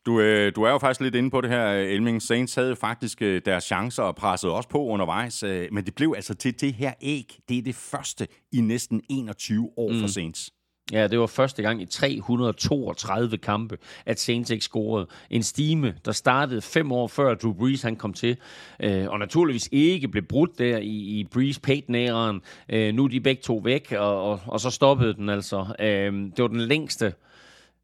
Du, 0.05 0.19
øh, 0.19 0.51
du 0.55 0.63
er 0.63 0.71
jo 0.71 0.77
faktisk 0.77 1.01
lidt 1.01 1.15
inde 1.15 1.29
på 1.29 1.41
det 1.41 1.49
her, 1.49 1.65
Elming. 1.73 2.21
Saints 2.21 2.55
havde 2.55 2.75
faktisk 2.75 3.21
øh, 3.21 3.41
deres 3.45 3.63
chancer 3.63 4.03
og 4.03 4.15
pressede 4.15 4.53
også 4.53 4.69
på 4.69 4.85
undervejs, 4.85 5.43
øh, 5.43 5.67
men 5.71 5.85
det 5.85 5.95
blev 5.95 6.13
altså 6.15 6.33
til 6.33 6.61
det 6.61 6.73
her 6.73 6.93
æg. 7.01 7.39
Det 7.49 7.57
er 7.57 7.61
det 7.61 7.75
første 7.75 8.27
i 8.51 8.61
næsten 8.61 9.01
21 9.09 9.69
år 9.77 9.91
mm. 9.91 9.99
for 9.99 10.07
Saints. 10.07 10.51
Ja, 10.91 11.07
det 11.07 11.19
var 11.19 11.25
første 11.25 11.61
gang 11.61 11.81
i 11.81 11.85
332 11.85 13.37
kampe, 13.37 13.77
at 14.05 14.19
Saints 14.19 14.51
ikke 14.51 14.65
scorede. 14.65 15.07
En 15.29 15.43
stime, 15.43 15.95
der 16.05 16.11
startede 16.11 16.61
fem 16.61 16.91
år 16.91 17.07
før 17.07 17.35
Drew 17.35 17.53
Brees 17.53 17.81
han 17.81 17.95
kom 17.95 18.13
til, 18.13 18.37
øh, 18.79 19.07
og 19.09 19.19
naturligvis 19.19 19.69
ikke 19.71 20.07
blev 20.07 20.23
brudt 20.23 20.59
der 20.59 20.77
i, 20.77 21.19
i 21.19 21.27
Brees 21.31 21.59
Payton-æren. 21.59 22.41
Øh, 22.69 22.93
nu 22.93 23.03
er 23.03 23.07
de 23.07 23.21
begge 23.21 23.41
to 23.41 23.61
væk, 23.63 23.91
og, 23.97 24.31
og, 24.31 24.39
og 24.47 24.59
så 24.59 24.69
stoppede 24.69 25.13
den 25.13 25.29
altså. 25.29 25.75
Øh, 25.79 26.13
det 26.13 26.39
var 26.39 26.47
den 26.47 26.61
længste 26.61 27.13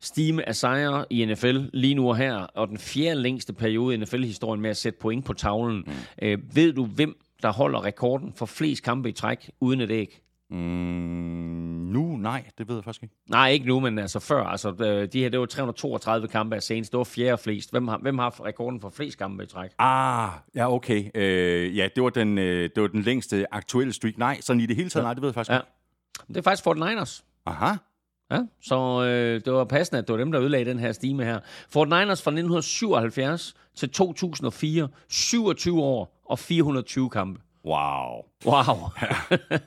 stime 0.02 0.48
af 0.48 0.56
sejre 0.56 1.06
i 1.10 1.26
NFL 1.26 1.58
lige 1.74 1.96
nu 1.96 2.10
og 2.10 2.18
her, 2.18 2.36
og 2.36 2.68
den 2.68 2.78
fjerde 2.78 3.22
længste 3.22 3.54
periode 3.54 3.96
i 3.96 3.98
NFL-historien 3.98 4.62
med 4.62 4.70
at 4.70 4.78
sætte 4.78 5.00
point 5.00 5.26
på 5.26 5.34
tavlen. 5.34 5.84
Mm. 5.88 5.94
Øh, 6.22 6.56
ved 6.56 6.74
du, 6.74 6.86
hvem 6.86 7.18
der 7.42 7.52
holder 7.52 7.86
rekorden 7.86 8.34
for 8.34 8.46
flest 8.46 8.84
kampe 8.84 9.10
i 9.10 9.12
træk 9.12 9.52
uden 9.60 9.82
et 9.82 9.92
æg? 9.92 10.22
Mm, 10.50 10.56
nu? 11.92 12.18
Nej, 12.18 12.44
det 12.58 12.68
ved 12.68 12.76
jeg 12.76 12.84
faktisk 12.84 13.04
ikke. 13.04 13.16
Nej, 13.30 13.50
ikke 13.50 13.68
nu, 13.68 13.80
men 13.80 14.00
altså 14.00 14.20
før. 14.20 14.44
Altså, 14.44 14.72
de 15.14 15.20
her, 15.20 15.30
det 15.30 15.40
var 15.40 15.46
332 15.46 16.28
kampe 16.28 16.56
af 16.56 16.64
Saints. 16.64 16.90
Det 16.90 16.98
var 16.98 17.04
fjerde 17.04 17.38
flest. 17.38 17.72
Hvem 17.72 17.88
har, 17.88 17.98
hvem 17.98 18.18
har 18.18 18.46
rekorden 18.46 18.82
for 18.82 18.90
flest 18.90 19.18
kampe 19.18 19.44
i 19.44 19.48
træk? 19.48 19.70
Ah, 19.80 20.30
ja, 20.56 20.74
okay. 20.74 21.10
Øh, 21.16 21.78
ja, 21.78 21.88
det 21.96 22.04
var, 22.04 22.10
den, 22.10 22.38
øh, 22.38 22.70
det 22.76 22.82
var 22.82 22.88
den 22.88 23.02
længste 23.02 23.54
aktuelle 23.54 23.94
streak. 23.94 24.18
Nej, 24.18 24.42
sådan 24.42 24.62
i 24.62 24.66
det 24.66 24.76
hele 24.76 24.90
taget, 24.90 25.04
ja. 25.04 25.06
nej, 25.06 25.14
det 25.14 25.22
ved 25.22 25.30
jeg 25.30 25.34
faktisk 25.34 25.52
ja. 25.52 25.58
ikke. 25.58 25.68
Det 26.28 26.38
er 26.38 26.42
faktisk 26.42 26.68
49ers. 26.68 27.24
Aha. 27.46 27.76
Ja, 28.32 28.40
så 28.62 29.04
øh, 29.04 29.42
det 29.46 29.54
var 29.54 29.64
passende, 29.64 30.00
at 30.00 30.08
det 30.08 30.14
var 30.14 30.20
dem, 30.20 30.32
der 30.32 30.40
udlagde 30.40 30.66
den 30.70 30.80
her 30.80 30.92
stime 30.92 31.24
her. 31.24 31.40
Fort 31.70 31.88
Niners 31.88 32.22
fra 32.22 32.32
1977 32.32 33.54
til 33.76 33.90
2004, 33.90 34.88
27 35.10 35.82
år 35.82 36.22
og 36.26 36.40
420 36.40 37.10
kampe. 37.10 37.42
Wow. 37.66 38.26
Wow. 38.46 38.90
Ja. 39.02 39.58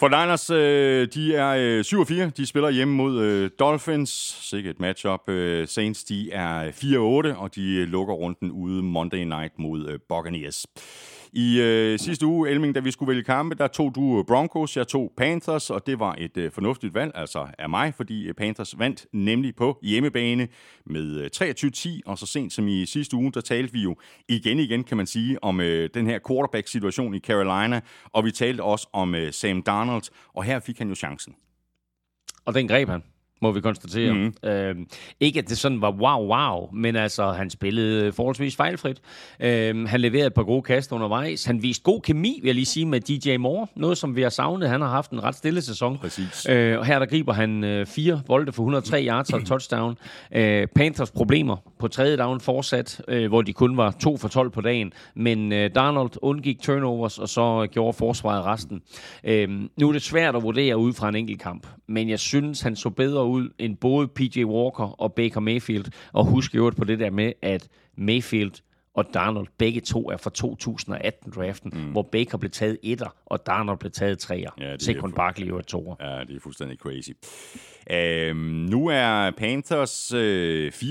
For 0.00 0.08
Niners, 0.08 0.50
øh, 0.50 1.08
de 1.14 1.34
er 1.34 1.48
øh, 1.58 1.84
7 1.84 2.06
4. 2.06 2.30
De 2.36 2.46
spiller 2.46 2.70
hjemme 2.70 2.94
mod 2.94 3.20
øh, 3.20 3.50
Dolphins. 3.58 4.10
Sikkert 4.50 4.80
matchup. 4.80 5.28
Øh, 5.28 5.68
Saints, 5.68 6.04
de 6.04 6.32
er 6.32 6.72
4 6.72 6.98
8, 6.98 7.36
og 7.36 7.54
de 7.54 7.84
lukker 7.84 8.14
runden 8.14 8.50
ude 8.50 8.82
Monday 8.82 9.24
night 9.24 9.58
mod 9.58 9.88
øh, 9.88 9.98
Buccaneers. 10.08 10.66
I 11.32 11.60
øh, 11.60 11.98
sidste 11.98 12.26
uge, 12.26 12.50
Elming, 12.50 12.74
da 12.74 12.80
vi 12.80 12.90
skulle 12.90 13.08
vælge 13.08 13.24
kampe, 13.24 13.54
der 13.54 13.66
tog 13.66 13.94
du 13.94 14.18
øh, 14.18 14.24
Broncos, 14.24 14.76
jeg 14.76 14.88
tog 14.88 15.12
Panthers, 15.16 15.70
og 15.70 15.86
det 15.86 15.98
var 15.98 16.14
et 16.18 16.36
øh, 16.36 16.52
fornuftigt 16.52 16.94
valg, 16.94 17.12
altså 17.14 17.46
af 17.58 17.70
mig, 17.70 17.94
fordi 17.94 18.28
øh, 18.28 18.34
Panthers 18.34 18.78
vandt 18.78 19.06
nemlig 19.12 19.56
på 19.56 19.78
hjemmebane 19.82 20.48
med 20.86 21.20
øh, 21.20 21.30
23-10, 21.34 22.00
og 22.06 22.18
så 22.18 22.26
sent 22.26 22.52
som 22.52 22.68
i 22.68 22.86
sidste 22.86 23.16
uge, 23.16 23.32
der 23.32 23.40
talte 23.40 23.72
vi 23.72 23.82
jo 23.82 23.96
igen 24.28 24.58
igen, 24.58 24.84
kan 24.84 24.96
man 24.96 25.06
sige, 25.06 25.44
om 25.44 25.60
øh, 25.60 25.90
den 25.94 26.06
her 26.06 26.18
quarterback-situation 26.28 27.14
i 27.14 27.20
Carolina, 27.20 27.80
og 28.04 28.24
vi 28.24 28.30
talte 28.30 28.62
også 28.62 28.88
om 28.92 29.14
øh, 29.14 29.32
Sam 29.32 29.62
Darnold, 29.62 30.10
og 30.34 30.44
her 30.44 30.60
fik 30.60 30.78
han 30.78 30.88
jo 30.88 30.94
chancen. 30.94 31.34
Og 32.44 32.54
den 32.54 32.68
greb 32.68 32.88
han 32.88 33.02
må 33.40 33.52
vi 33.52 33.60
konstatere. 33.60 34.12
Mm. 34.12 34.48
Øh, 34.48 34.76
ikke 35.20 35.38
at 35.38 35.48
det 35.48 35.58
sådan 35.58 35.80
var 35.80 35.90
wow, 35.90 36.34
wow, 36.34 36.68
men 36.72 36.96
altså, 36.96 37.30
han 37.30 37.50
spillede 37.50 38.12
forholdsvis 38.12 38.56
fejlfrit. 38.56 39.00
Øh, 39.40 39.88
han 39.88 40.00
leverede 40.00 40.26
et 40.26 40.34
par 40.34 40.42
gode 40.42 40.62
kast 40.62 40.92
undervejs. 40.92 41.44
Han 41.44 41.62
viste 41.62 41.82
god 41.82 42.00
kemi, 42.00 42.38
vil 42.42 42.48
jeg 42.48 42.54
lige 42.54 42.66
sige, 42.66 42.86
med 42.86 43.00
DJ 43.00 43.36
Moore. 43.36 43.66
Noget, 43.76 43.98
som 43.98 44.16
vi 44.16 44.22
har 44.22 44.28
savnet. 44.28 44.68
Han 44.68 44.80
har 44.80 44.88
haft 44.88 45.10
en 45.10 45.24
ret 45.24 45.34
stille 45.34 45.62
sæson. 45.62 45.98
Præcis. 45.98 46.46
Øh, 46.48 46.78
og 46.78 46.86
her 46.86 46.98
der 46.98 47.06
griber 47.06 47.32
han 47.32 47.64
øh, 47.64 47.86
fire 47.86 48.22
bolde 48.26 48.52
for 48.52 48.62
103 48.62 49.04
yards 49.06 49.32
og 49.32 49.44
touchdown. 49.44 49.96
Øh, 50.32 50.66
Panthers 50.66 51.10
problemer 51.10 51.56
på 51.78 51.88
tredje 51.88 52.16
down 52.16 52.40
fortsat, 52.40 53.00
øh, 53.08 53.28
hvor 53.28 53.42
de 53.42 53.52
kun 53.52 53.76
var 53.76 53.90
to 53.90 54.16
for 54.16 54.28
12 54.28 54.50
på 54.50 54.60
dagen. 54.60 54.92
Men 55.14 55.52
øh, 55.52 55.70
Darnold 55.74 56.10
undgik 56.22 56.62
turnovers, 56.62 57.18
og 57.18 57.28
så 57.28 57.68
gjorde 57.72 57.92
forsvaret 57.92 58.44
resten. 58.44 58.82
Øh, 59.24 59.48
nu 59.76 59.88
er 59.88 59.92
det 59.92 60.02
svært 60.02 60.36
at 60.36 60.42
vurdere 60.42 60.76
ud 60.76 60.92
fra 60.92 61.08
en 61.08 61.16
enkelt 61.16 61.40
kamp, 61.40 61.66
men 61.86 62.08
jeg 62.08 62.18
synes, 62.18 62.60
han 62.60 62.76
så 62.76 62.90
bedre 62.90 63.24
ud 63.28 63.50
end 63.58 63.76
både 63.76 64.08
PJ 64.08 64.44
Walker 64.44 65.00
og 65.00 65.14
Baker 65.14 65.40
Mayfield. 65.40 65.84
Og 66.12 66.24
husk 66.24 66.54
jo 66.54 66.72
på 66.76 66.84
det 66.84 66.98
der 66.98 67.10
med, 67.10 67.32
at 67.42 67.68
Mayfield 67.96 68.52
og 68.98 69.14
Darnold 69.14 69.46
begge 69.58 69.80
to 69.80 70.10
er 70.10 70.16
fra 70.16 70.30
2018-draften, 70.38 71.70
mm. 71.74 71.90
hvor 71.92 72.02
Baker 72.02 72.38
blev 72.38 72.50
taget 72.50 72.78
etter, 72.82 73.16
og 73.26 73.46
Darnold 73.46 73.78
blev 73.78 73.92
taget 73.92 74.18
treer. 74.18 74.50
Ja, 74.60 74.78
Sekund 74.78 75.12
Barkley 75.12 75.48
jo 75.48 75.58
er 75.58 75.62
toer. 75.62 75.96
Ja, 76.00 76.24
det 76.24 76.36
er 76.36 76.40
fuldstændig 76.40 76.78
crazy. 76.78 77.10
Øhm, 77.90 78.38
nu 78.38 78.86
er 78.86 79.30
Panthers 79.30 80.12
øh, 80.12 80.72
4-8, 80.74 80.88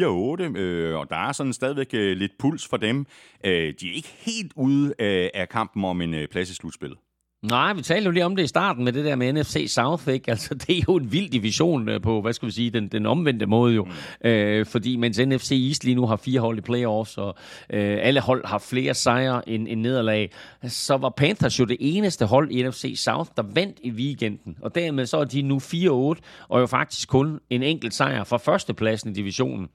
øh, 0.57 0.99
og 0.99 1.09
der 1.09 1.27
er 1.27 1.31
sådan 1.31 1.53
stadigvæk 1.53 1.89
øh, 1.93 2.17
lidt 2.17 2.31
puls 2.39 2.67
for 2.67 2.77
dem. 2.77 3.05
Øh, 3.45 3.73
de 3.81 3.89
er 3.89 3.93
ikke 3.95 4.15
helt 4.19 4.51
ude 4.55 4.93
øh, 4.99 5.29
af 5.33 5.49
kampen 5.49 5.85
om 5.85 6.01
en 6.01 6.13
øh, 6.13 6.27
plads 6.27 6.49
i 6.49 6.53
slutspillet. 6.53 6.97
Nej, 7.41 7.73
vi 7.73 7.81
talte 7.81 8.05
jo 8.05 8.11
lige 8.11 8.25
om 8.25 8.35
det 8.35 8.43
i 8.43 8.47
starten 8.47 8.83
med 8.83 8.93
det 8.93 9.05
der 9.05 9.15
med 9.15 9.33
NFC 9.33 9.65
South, 9.69 10.07
ikke? 10.07 10.29
Altså, 10.37 10.53
det 10.55 10.77
er 10.77 10.81
jo 10.87 10.95
en 10.95 11.11
vild 11.11 11.29
division 11.29 11.89
øh, 11.89 12.01
på, 12.01 12.21
hvad 12.21 12.33
skal 12.33 12.45
vi 12.45 12.51
sige, 12.51 12.69
den, 12.69 12.87
den 12.87 13.05
omvendte 13.05 13.45
måde 13.45 13.75
jo. 13.75 13.85
Mm. 13.85 14.29
Øh, 14.29 14.65
fordi 14.65 14.95
mens 14.95 15.19
NFC 15.19 15.51
East 15.51 15.83
lige 15.83 15.95
nu 15.95 16.05
har 16.05 16.15
fire 16.15 16.39
hold 16.39 16.57
i 16.57 16.61
playoffs, 16.61 17.17
og 17.17 17.35
øh, 17.69 17.97
alle 18.01 18.21
hold 18.21 18.45
har 18.45 18.57
flere 18.57 18.93
sejre 18.93 19.49
end, 19.49 19.67
end 19.67 19.81
nederlag, 19.81 20.31
så 20.67 20.97
var 20.97 21.09
Panthers 21.09 21.59
jo 21.59 21.65
det 21.65 21.77
eneste 21.79 22.25
hold 22.25 22.51
i 22.51 22.63
NFC 22.63 22.93
South, 22.95 23.31
der 23.37 23.43
vandt 23.53 23.77
i 23.83 23.91
weekenden. 23.91 24.57
Og 24.61 24.75
dermed 24.75 25.05
så 25.05 25.17
er 25.17 25.23
de 25.23 25.41
nu 25.41 25.57
4-8, 25.57 26.21
og 26.47 26.59
jo 26.61 26.65
faktisk 26.65 27.09
kun 27.09 27.39
en 27.49 27.63
enkelt 27.63 27.93
sejr 27.93 28.23
fra 28.23 28.37
førstepladsen 28.37 29.09
i 29.09 29.13
divisionen, 29.13 29.67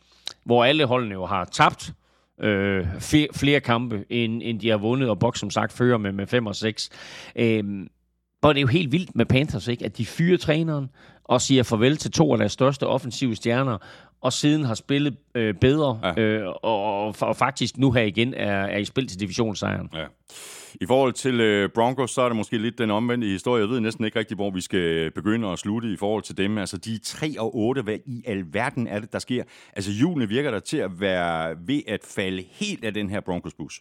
hvor 0.44 0.64
alle 0.64 0.84
holdene 0.84 1.12
jo 1.12 1.26
har 1.26 1.44
tabt 1.44 1.92
øh, 2.40 2.86
flere 3.00 3.28
flere 3.34 3.60
kampe, 3.60 4.04
end, 4.10 4.42
end 4.44 4.60
de 4.60 4.68
har 4.68 4.76
vundet, 4.76 5.10
og 5.10 5.18
Boks 5.18 5.40
som 5.40 5.50
sagt 5.50 5.72
fører 5.72 5.98
med, 5.98 6.12
med 6.12 6.26
5 6.26 6.46
og 6.46 6.56
6. 6.56 6.90
Øh, 7.36 7.64
og 8.42 8.54
det 8.54 8.60
er 8.60 8.62
jo 8.62 8.68
helt 8.68 8.92
vildt 8.92 9.16
med 9.16 9.26
Panthers, 9.26 9.68
ikke? 9.68 9.84
at 9.84 9.98
de 9.98 10.06
fyrer 10.06 10.38
træneren 10.38 10.90
og 11.24 11.40
siger 11.40 11.62
farvel 11.62 11.96
til 11.96 12.10
to 12.10 12.32
af 12.32 12.38
deres 12.38 12.52
største 12.52 12.86
offensive 12.86 13.34
stjerner, 13.34 13.78
og 14.20 14.32
siden 14.32 14.64
har 14.64 14.74
spillet 14.74 15.16
øh, 15.34 15.54
bedre, 15.54 16.00
ja. 16.04 16.22
øh, 16.22 16.48
og, 16.62 17.04
og, 17.04 17.14
og 17.20 17.36
faktisk 17.36 17.78
nu 17.78 17.92
her 17.92 18.02
igen 18.02 18.34
er, 18.34 18.62
er 18.62 18.78
i 18.78 18.84
spil 18.84 19.06
til 19.06 19.20
divisionssejren. 19.20 19.88
Ja. 19.94 20.04
I 20.80 20.86
forhold 20.86 21.12
til 21.12 21.40
øh, 21.40 21.68
Broncos, 21.74 22.10
så 22.10 22.22
er 22.22 22.28
det 22.28 22.36
måske 22.36 22.58
lidt 22.58 22.78
den 22.78 22.90
omvendte 22.90 23.26
historie. 23.26 23.60
Jeg 23.60 23.68
ved 23.68 23.80
næsten 23.80 24.04
ikke 24.04 24.18
rigtig, 24.18 24.34
hvor 24.34 24.50
vi 24.50 24.60
skal 24.60 25.10
begynde 25.10 25.48
at 25.48 25.58
slutte 25.58 25.92
i 25.92 25.96
forhold 25.96 26.22
til 26.22 26.36
dem. 26.36 26.58
Altså, 26.58 26.78
de 26.78 26.94
er 26.94 26.98
3 27.04 27.34
og 27.38 27.56
8. 27.56 27.82
Hvad 27.82 27.98
i 28.06 28.22
alverden 28.26 28.86
er 28.86 28.98
det, 28.98 29.12
der 29.12 29.18
sker? 29.18 29.44
Altså, 29.72 29.90
julen 29.92 30.28
virker 30.28 30.50
der 30.50 30.60
til 30.60 30.76
at 30.76 31.00
være 31.00 31.56
ved 31.66 31.82
at 31.88 32.00
falde 32.04 32.44
helt 32.50 32.84
af 32.84 32.94
den 32.94 33.10
her 33.10 33.20
Broncos-bus. 33.20 33.80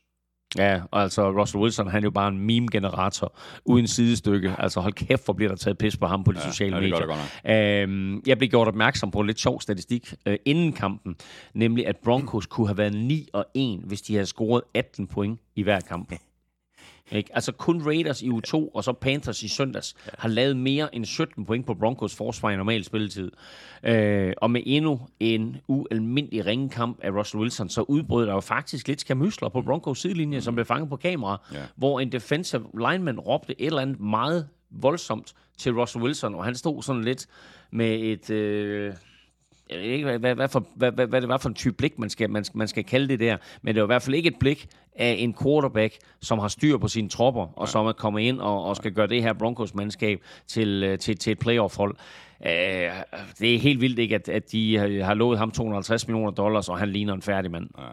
Ja, 0.57 0.81
altså 0.93 1.31
Russell 1.41 1.63
Wilson, 1.63 1.87
han 1.87 2.03
er 2.03 2.05
jo 2.05 2.11
bare 2.11 2.27
en 2.27 2.39
meme-generator 2.39 3.33
uden 3.65 3.87
sidestykke. 3.87 4.55
Altså 4.57 4.79
hold 4.79 4.93
kæft, 4.93 5.25
hvor 5.25 5.33
bliver 5.33 5.49
der 5.49 5.55
taget 5.55 5.77
pis 5.77 5.97
på 5.97 6.07
ham 6.07 6.23
på 6.23 6.31
de 6.31 6.39
ja, 6.39 6.51
sociale 6.51 6.75
ja, 6.75 6.81
medier. 6.81 7.25
Det 7.45 7.83
øhm, 7.83 8.21
jeg 8.27 8.37
blev 8.37 8.49
gjort 8.49 8.67
opmærksom 8.67 9.11
på 9.11 9.19
en 9.19 9.27
lidt 9.27 9.39
sjov 9.39 9.61
statistik 9.61 10.13
øh, 10.25 10.37
inden 10.45 10.73
kampen, 10.73 11.15
nemlig 11.53 11.87
at 11.87 11.97
Broncos 12.03 12.45
kunne 12.45 12.67
have 12.67 12.77
været 12.77 12.93
9 12.93 13.27
og 13.33 13.45
1, 13.55 13.79
hvis 13.83 14.01
de 14.01 14.13
havde 14.13 14.25
scoret 14.25 14.61
18 14.73 15.07
point 15.07 15.39
i 15.55 15.63
hver 15.63 15.79
kamp. 15.79 16.13
Ikke? 17.11 17.29
Altså 17.33 17.51
kun 17.51 17.81
Raiders 17.85 18.21
i 18.21 18.29
U2 18.29 18.53
og 18.73 18.83
så 18.83 18.93
Panthers 18.93 19.43
i 19.43 19.47
søndags 19.47 19.95
ja. 20.05 20.11
har 20.19 20.29
lavet 20.29 20.57
mere 20.57 20.95
end 20.95 21.05
17 21.05 21.45
point 21.45 21.65
på 21.65 21.73
Broncos 21.73 22.15
forsvar 22.15 22.49
i 22.51 22.55
normal 22.55 22.83
spilletid. 22.83 23.31
Øh, 23.83 24.33
og 24.37 24.51
med 24.51 24.61
endnu 24.65 24.99
en 25.19 25.57
ualmindelig 25.67 26.45
ringekamp 26.45 26.99
af 27.03 27.11
Russell 27.11 27.41
Wilson, 27.41 27.69
så 27.69 27.81
udbrød 27.81 28.27
der 28.27 28.33
jo 28.33 28.39
faktisk 28.39 28.87
lidt 28.87 29.01
skamysler 29.01 29.49
på 29.49 29.61
Broncos 29.61 29.99
sidelinje, 29.99 30.37
mm. 30.37 30.41
som 30.41 30.55
blev 30.55 30.65
fanget 30.65 30.89
på 30.89 30.95
kamera, 30.95 31.41
ja. 31.53 31.59
hvor 31.75 31.99
en 31.99 32.11
defensive 32.11 32.65
lineman 32.73 33.19
råbte 33.19 33.61
et 33.61 33.65
eller 33.65 33.81
andet 33.81 33.99
meget 33.99 34.47
voldsomt 34.69 35.33
til 35.57 35.73
Russell 35.73 36.03
Wilson, 36.03 36.35
og 36.35 36.43
han 36.45 36.55
stod 36.55 36.83
sådan 36.83 37.03
lidt 37.03 37.27
med 37.71 37.99
et... 37.99 38.29
Øh, 38.29 38.93
jeg 39.71 39.79
ved 39.79 39.85
ikke, 39.85 40.17
hvad, 40.17 40.35
hvad, 40.35 40.49
for, 40.49 40.65
hvad, 40.75 40.91
hvad, 40.91 41.07
hvad 41.07 41.21
det 41.21 41.29
var 41.29 41.37
for 41.37 41.49
en 41.49 41.55
type 41.55 41.75
blik, 41.77 41.99
man 41.99 42.09
skal, 42.09 42.29
man, 42.29 42.45
man 42.53 42.67
skal 42.67 42.83
kalde 42.83 43.07
det 43.07 43.19
der. 43.19 43.37
Men 43.61 43.75
det 43.75 43.81
var 43.81 43.87
i 43.87 43.93
hvert 43.93 44.01
fald 44.01 44.15
ikke 44.15 44.27
et 44.27 44.39
blik 44.39 44.67
af 44.95 45.15
en 45.19 45.35
quarterback, 45.43 45.97
som 46.21 46.39
har 46.39 46.47
styr 46.47 46.77
på 46.77 46.87
sine 46.87 47.09
tropper, 47.09 47.41
og 47.41 47.67
ja. 47.67 47.71
som 47.71 47.85
er 47.85 47.91
kommet 47.91 48.21
ind 48.21 48.39
og, 48.39 48.63
og 48.63 48.75
skal 48.75 48.91
gøre 48.91 49.07
det 49.07 49.23
her 49.23 49.33
Broncos-mandskab 49.33 50.19
til, 50.47 50.83
øh, 50.83 50.99
til, 50.99 51.17
til 51.17 51.31
et 51.31 51.39
playoff-hold. 51.39 51.95
det 53.39 53.55
er 53.55 53.59
helt 53.59 53.81
vildt 53.81 53.99
ikke, 53.99 54.15
at, 54.15 54.29
at 54.29 54.51
de 54.51 54.77
har 55.03 55.13
lovet 55.13 55.37
ham 55.37 55.51
250 55.51 56.07
millioner 56.07 56.31
dollars, 56.31 56.69
og 56.69 56.79
han 56.79 56.89
ligner 56.89 57.13
en 57.13 57.21
færdig 57.21 57.51
mand. 57.51 57.69
Ja. 57.77 57.83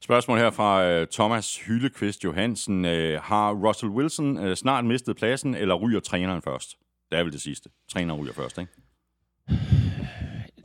Spørgsmål 0.00 0.38
her 0.38 0.50
fra 0.50 1.00
uh, 1.00 1.06
Thomas 1.12 1.56
Hyllekvist 1.56 2.24
Johansen. 2.24 2.84
Uh, 2.84 2.90
har 3.22 3.52
Russell 3.68 3.92
Wilson 3.92 4.56
snart 4.56 4.84
mistet 4.84 5.16
pladsen, 5.16 5.54
eller 5.54 5.74
ryger 5.74 6.00
træneren 6.00 6.42
først? 6.42 6.76
Det 7.10 7.18
er 7.18 7.22
vel 7.22 7.32
det 7.32 7.40
sidste. 7.40 7.68
Træneren 7.92 8.20
ryger 8.20 8.32
først, 8.32 8.58
ikke? 8.58 8.72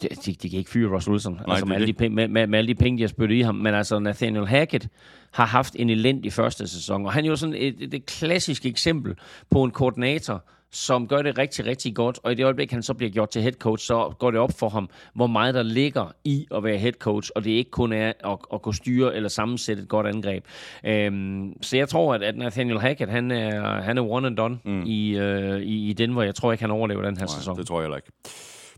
de, 0.02 0.34
de, 0.34 0.50
kan 0.50 0.60
ikke 0.60 0.70
fyre 0.70 0.96
Russell 0.96 1.12
Wilson, 1.12 1.34
Nej, 1.34 1.44
altså 1.48 1.66
med, 1.66 1.76
alle 1.76 1.88
de 1.88 1.94
penge, 1.94 2.16
med, 2.16 2.28
med, 2.28 2.48
med 2.48 2.60
alle 2.60 2.68
de 2.68 2.76
penge, 2.76 2.98
de 2.98 3.04
har 3.04 3.08
spyttet 3.08 3.36
i 3.36 3.42
ham. 3.42 3.56
Men 3.56 3.74
altså, 3.74 4.00
Nathaniel 4.00 4.48
Hackett 4.48 4.88
har 5.32 5.46
haft 5.46 5.76
en 5.80 5.90
elendig 5.90 6.34
første 6.34 6.68
sæson, 6.68 7.06
og 7.06 7.14
han 7.14 7.26
er 7.26 7.30
jo 7.30 7.36
sådan 7.36 7.56
et, 7.56 7.76
et, 7.80 7.94
et 7.94 8.06
klassisk 8.06 8.66
eksempel 8.66 9.16
på 9.52 9.64
en 9.64 9.72
koordinator, 9.72 10.44
som 10.72 11.08
gør 11.08 11.22
det 11.22 11.38
rigtig, 11.38 11.66
rigtig 11.66 11.96
godt, 11.96 12.20
og 12.24 12.32
i 12.32 12.36
det 12.36 12.44
øjeblik, 12.44 12.72
han 12.72 12.84
så 12.84 12.94
bliver 12.94 13.10
gjort 13.10 13.30
til 13.30 13.42
head 13.42 13.54
coach, 13.54 13.86
så 13.86 14.14
går 14.20 14.32
det 14.32 14.40
op 14.40 14.52
for 14.60 14.70
ham, 14.70 14.90
hvor 15.14 15.28
meget 15.28 15.54
der 15.54 15.64
ligger 15.64 16.16
i 16.24 16.48
at 16.56 16.64
være 16.64 16.78
head 16.78 16.94
coach, 16.94 17.32
og 17.36 17.44
det 17.44 17.50
ikke 17.50 17.72
kun 17.72 17.94
er 17.94 18.08
at, 18.08 18.38
at 18.54 18.62
kunne 18.62 18.76
styre 18.76 19.16
eller 19.16 19.30
sammensætte 19.30 19.84
et 19.84 19.90
godt 19.90 20.08
angreb. 20.08 20.46
Øhm, 20.84 21.54
så 21.62 21.78
jeg 21.78 21.90
tror, 21.90 22.14
at, 22.14 22.24
at 22.24 22.38
Nathaniel 22.38 22.80
Hackett, 22.80 23.12
han 23.12 23.32
er, 23.32 23.82
han 23.82 23.98
er 23.98 24.02
one 24.02 24.28
and 24.28 24.38
done 24.38 24.60
mm. 24.66 24.84
i, 24.86 25.18
øh, 25.18 25.62
i, 25.62 25.90
i 25.90 25.94
Denver. 25.94 26.24
Jeg 26.24 26.36
tror 26.36 26.52
ikke, 26.52 26.64
han 26.64 26.72
overlever 26.72 27.02
den 27.02 27.18
her 27.18 27.26
Nej, 27.26 27.36
sæson. 27.38 27.58
det 27.58 27.68
tror 27.68 27.80
jeg 27.80 27.84
heller 27.84 27.98
ikke. 27.98 28.12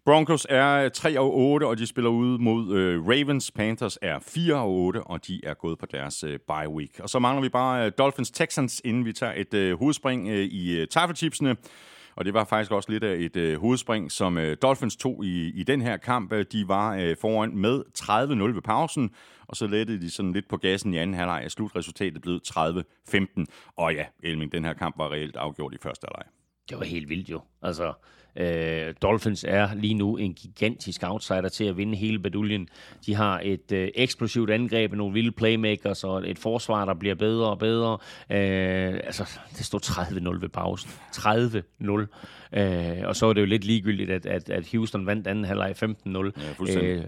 Broncos 0.05 0.47
er 0.49 0.85
øh, 0.85 0.91
3 0.91 1.19
og 1.19 1.37
8, 1.37 1.67
og 1.67 1.77
de 1.77 1.87
spiller 1.87 2.09
ud 2.09 2.37
mod 2.37 2.77
øh, 2.77 3.07
Ravens. 3.07 3.51
Panthers 3.51 3.97
er 4.01 4.19
4 4.19 4.55
og 4.55 4.69
8, 4.69 5.03
og 5.03 5.27
de 5.27 5.41
er 5.43 5.53
gået 5.53 5.79
på 5.79 5.85
deres 5.85 6.23
øh, 6.23 6.39
bye 6.39 6.69
week. 6.69 6.99
Og 6.99 7.09
så 7.09 7.19
mangler 7.19 7.41
vi 7.41 7.49
bare 7.49 7.85
øh, 7.85 7.91
Dolphins 7.97 8.31
Texans, 8.31 8.81
inden 8.85 9.05
vi 9.05 9.13
tager 9.13 9.33
et 9.35 9.53
øh, 9.53 9.79
hovedspring 9.79 10.27
øh, 10.27 10.45
i 10.45 10.79
øh, 10.79 10.87
taffelchipsene. 10.87 11.55
Og 12.15 12.25
det 12.25 12.33
var 12.33 12.43
faktisk 12.43 12.71
også 12.71 12.91
lidt 12.91 13.03
af 13.03 13.15
et 13.15 13.35
øh, 13.35 13.59
hovedspring, 13.59 14.11
som 14.11 14.37
øh, 14.37 14.57
Dolphins 14.61 14.95
tog 14.95 15.25
i, 15.25 15.49
i 15.49 15.63
den 15.63 15.81
her 15.81 15.97
kamp. 15.97 16.33
Øh, 16.33 16.45
de 16.51 16.67
var 16.67 16.95
øh, 16.95 17.15
foran 17.21 17.57
med 17.57 17.83
30-0 17.99 18.55
ved 18.55 18.61
pausen, 18.61 19.09
og 19.47 19.55
så 19.55 19.67
lettede 19.67 20.01
de 20.01 20.09
sådan 20.09 20.33
lidt 20.33 20.47
på 20.49 20.57
gassen 20.57 20.93
i 20.93 20.97
anden 20.97 21.13
halvleg. 21.13 21.51
Slutresultatet 21.51 22.21
blev 22.21 22.39
30-15. 22.47 23.45
Og 23.77 23.93
ja, 23.93 24.05
Elming, 24.23 24.51
den 24.51 24.65
her 24.65 24.73
kamp 24.73 24.97
var 24.97 25.11
reelt 25.11 25.35
afgjort 25.35 25.73
i 25.73 25.77
første 25.81 26.07
halvleg. 26.09 26.31
Det 26.69 26.79
var 26.79 26.85
helt 26.85 27.09
vildt 27.09 27.29
jo. 27.29 27.41
Altså, 27.61 27.93
Øh, 28.35 28.93
Dolphins 29.01 29.45
er 29.47 29.73
lige 29.75 29.93
nu 29.93 30.17
en 30.17 30.33
gigantisk 30.33 31.03
outsider 31.03 31.49
til 31.49 31.63
at 31.63 31.77
vinde 31.77 31.97
hele 31.97 32.19
beduljen. 32.19 32.69
De 33.05 33.15
har 33.15 33.41
et 33.43 33.71
øh, 33.71 33.89
eksplosivt 33.95 34.49
angreb, 34.49 34.93
nogle 34.93 35.13
vilde 35.13 35.31
playmakers 35.31 36.03
og 36.03 36.29
et 36.29 36.39
forsvar, 36.39 36.85
der 36.85 36.93
bliver 36.93 37.15
bedre 37.15 37.49
og 37.49 37.59
bedre. 37.59 37.97
Øh, 38.29 38.99
altså, 39.03 39.39
det 39.57 39.65
står 39.65 39.79
30-0 39.79 40.41
ved 40.41 40.49
pausen. 40.49 40.91
30-0. 41.15 42.40
Øh, 42.53 42.97
og 43.03 43.15
så 43.15 43.25
er 43.25 43.33
det 43.33 43.41
jo 43.41 43.45
lidt 43.45 43.63
ligegyldigt, 43.63 44.09
at, 44.09 44.25
at, 44.25 44.49
at 44.49 44.67
Houston 44.71 45.05
vandt 45.05 45.27
anden 45.27 45.45
halvleg 45.45 45.75
15-0. 45.83 45.87
Ja, 46.67 46.81
øh, 46.81 47.03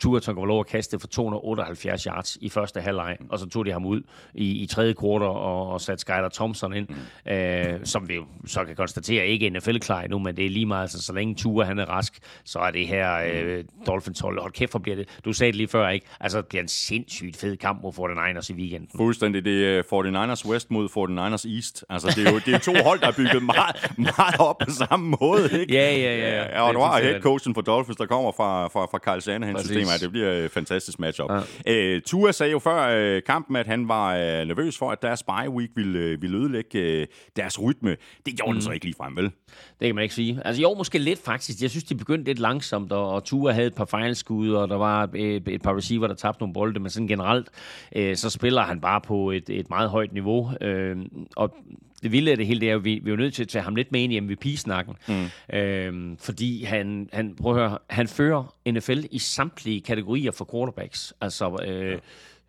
Tua 0.00 0.20
Tagovailoa 0.20 0.62
kastede 0.62 1.00
for 1.00 1.08
278 1.08 2.02
yards 2.04 2.38
i 2.40 2.48
første 2.48 2.80
halvleg, 2.80 3.16
mm. 3.20 3.26
og 3.30 3.38
så 3.38 3.48
tog 3.48 3.66
de 3.66 3.72
ham 3.72 3.86
ud 3.86 4.02
i, 4.34 4.62
i 4.62 4.66
tredje 4.66 4.92
kvartal 4.92 5.28
og, 5.28 5.72
og 5.72 5.80
satte 5.80 6.00
Skyler 6.00 6.28
Thompson 6.28 6.74
ind, 6.74 6.88
mm. 6.88 7.32
øh, 7.32 7.80
som 7.84 8.08
vi 8.08 8.14
jo 8.14 8.24
så 8.46 8.64
kan 8.64 8.76
konstatere 8.76 9.26
ikke 9.26 9.46
er 9.46 9.50
NFL-klar 9.50 10.02
endnu, 10.02 10.18
men 10.18 10.36
det 10.36 10.46
er 10.46 10.50
lige 10.50 10.66
meget, 10.66 10.82
altså, 10.82 11.02
så 11.02 11.12
længe 11.12 11.34
Tua 11.34 11.64
han 11.64 11.78
er 11.78 11.84
rask, 11.84 12.18
så 12.44 12.58
er 12.58 12.70
det 12.70 12.88
her 12.88 13.16
øh, 13.32 13.64
Dolphins 13.86 14.20
hold. 14.20 14.40
Hold 14.40 14.52
kæft, 14.52 14.70
hvor 14.70 14.80
bliver 14.80 14.96
det, 14.96 15.08
du 15.24 15.32
sagde 15.32 15.52
det 15.52 15.56
lige 15.56 15.68
før, 15.68 15.88
ikke? 15.88 16.06
Altså, 16.20 16.38
det 16.38 16.46
bliver 16.46 16.62
en 16.62 16.68
sindssygt 16.68 17.36
fed 17.36 17.56
kamp 17.56 17.82
mod 17.82 17.92
49ers 17.92 18.52
i 18.52 18.54
weekenden. 18.54 18.88
Fuldstændig. 18.96 19.44
Det 19.44 19.66
er 19.66 19.82
49ers 19.82 20.50
West 20.50 20.70
mod 20.70 20.88
49ers 20.88 21.54
East. 21.54 21.84
Altså, 21.88 22.12
det 22.16 22.26
er 22.26 22.32
jo 22.32 22.38
det 22.46 22.54
er 22.54 22.58
to 22.58 22.72
hold, 22.84 23.00
der 23.00 23.06
er 23.06 23.12
bygget 23.12 23.42
meget, 23.42 23.76
meget 23.96 24.40
op 24.50 24.58
på 24.58 24.70
samme 24.70 25.16
måde, 25.20 25.60
ikke? 25.60 25.74
Ja, 25.74 25.96
ja, 25.96 26.16
ja. 26.16 26.42
ja 26.42 26.62
og 26.62 26.74
du 26.74 26.80
har 26.80 27.00
head 27.00 27.20
coachen 27.20 27.54
for 27.54 27.60
Dolphins, 27.60 27.96
der 27.96 28.06
kommer 28.06 28.32
fra, 28.32 28.68
fra, 28.68 28.84
fra 28.84 28.98
Carl 28.98 29.18
Shanahan's 29.18 29.62
system, 29.62 29.86
at 29.94 30.00
det 30.00 30.10
bliver 30.10 30.32
et 30.32 30.50
fantastisk 30.50 30.98
matchup. 30.98 31.30
Ja. 31.66 31.96
Uh, 31.96 32.02
Tua 32.02 32.32
sagde 32.32 32.52
jo 32.52 32.58
før 32.58 33.16
uh, 33.16 33.22
kampen, 33.26 33.56
at 33.56 33.66
han 33.66 33.88
var 33.88 34.14
uh, 34.14 34.20
nervøs 34.20 34.78
for, 34.78 34.90
at 34.90 35.02
deres 35.02 35.22
bye 35.22 35.50
week 35.50 35.70
ville, 35.76 36.14
uh, 36.14 36.22
ville 36.22 36.38
ødelægge 36.38 37.00
uh, 37.00 37.06
deres 37.36 37.62
rytme. 37.62 37.96
Det 38.26 38.36
gjorde 38.36 38.52
mm. 38.52 38.54
den 38.54 38.62
så 38.62 38.70
ikke 38.70 38.86
lige 38.86 38.96
frem, 38.98 39.16
vel? 39.16 39.24
Det 39.24 39.86
kan 39.88 39.94
man 39.94 40.02
ikke 40.02 40.14
sige. 40.14 40.40
Altså 40.44 40.62
jo, 40.62 40.74
måske 40.74 40.98
lidt 40.98 41.24
faktisk. 41.24 41.62
Jeg 41.62 41.70
synes, 41.70 41.84
de 41.84 41.94
begyndte 41.94 42.24
lidt 42.24 42.38
langsomt, 42.38 42.92
og, 42.92 43.10
og 43.10 43.24
Tua 43.24 43.52
havde 43.52 43.66
et 43.66 43.74
par 43.74 43.84
fejlskud, 43.84 44.50
og 44.50 44.68
der 44.68 44.76
var 44.76 45.08
et, 45.14 45.48
et 45.48 45.62
par 45.62 45.76
receiver, 45.76 46.06
der 46.06 46.14
tabte 46.14 46.40
nogle 46.40 46.54
bolde, 46.54 46.80
men 46.80 46.90
sådan 46.90 47.08
generelt, 47.08 47.48
øh, 47.96 48.16
så 48.16 48.30
spiller 48.30 48.62
han 48.62 48.80
bare 48.80 49.00
på 49.00 49.30
et, 49.30 49.50
et 49.50 49.70
meget 49.70 49.90
højt 49.90 50.12
niveau. 50.12 50.50
Øh, 50.60 50.96
og 51.36 51.54
det 52.02 52.12
vilde 52.12 52.30
af 52.30 52.36
det 52.36 52.46
hele, 52.46 52.60
det 52.60 52.70
er 52.70 52.76
at 52.76 52.84
vi, 52.84 53.00
vi 53.04 53.10
er 53.10 53.16
nødt 53.16 53.34
til 53.34 53.42
at 53.42 53.48
tage 53.48 53.62
ham 53.62 53.76
lidt 53.76 53.92
med 53.92 54.00
ind 54.00 54.12
i 54.12 54.20
MVP-snakken. 54.20 54.94
Mm. 55.08 55.56
Øhm, 55.58 56.16
fordi 56.16 56.64
han, 56.64 57.08
han, 57.12 57.36
prøv 57.36 57.52
at 57.52 57.58
høre, 57.58 57.78
han 57.90 58.08
fører 58.08 58.54
NFL 58.68 59.00
i 59.10 59.18
samtlige 59.18 59.80
kategorier 59.80 60.30
for 60.30 60.48
quarterbacks. 60.52 61.14
Altså, 61.20 61.64
øh, 61.66 61.98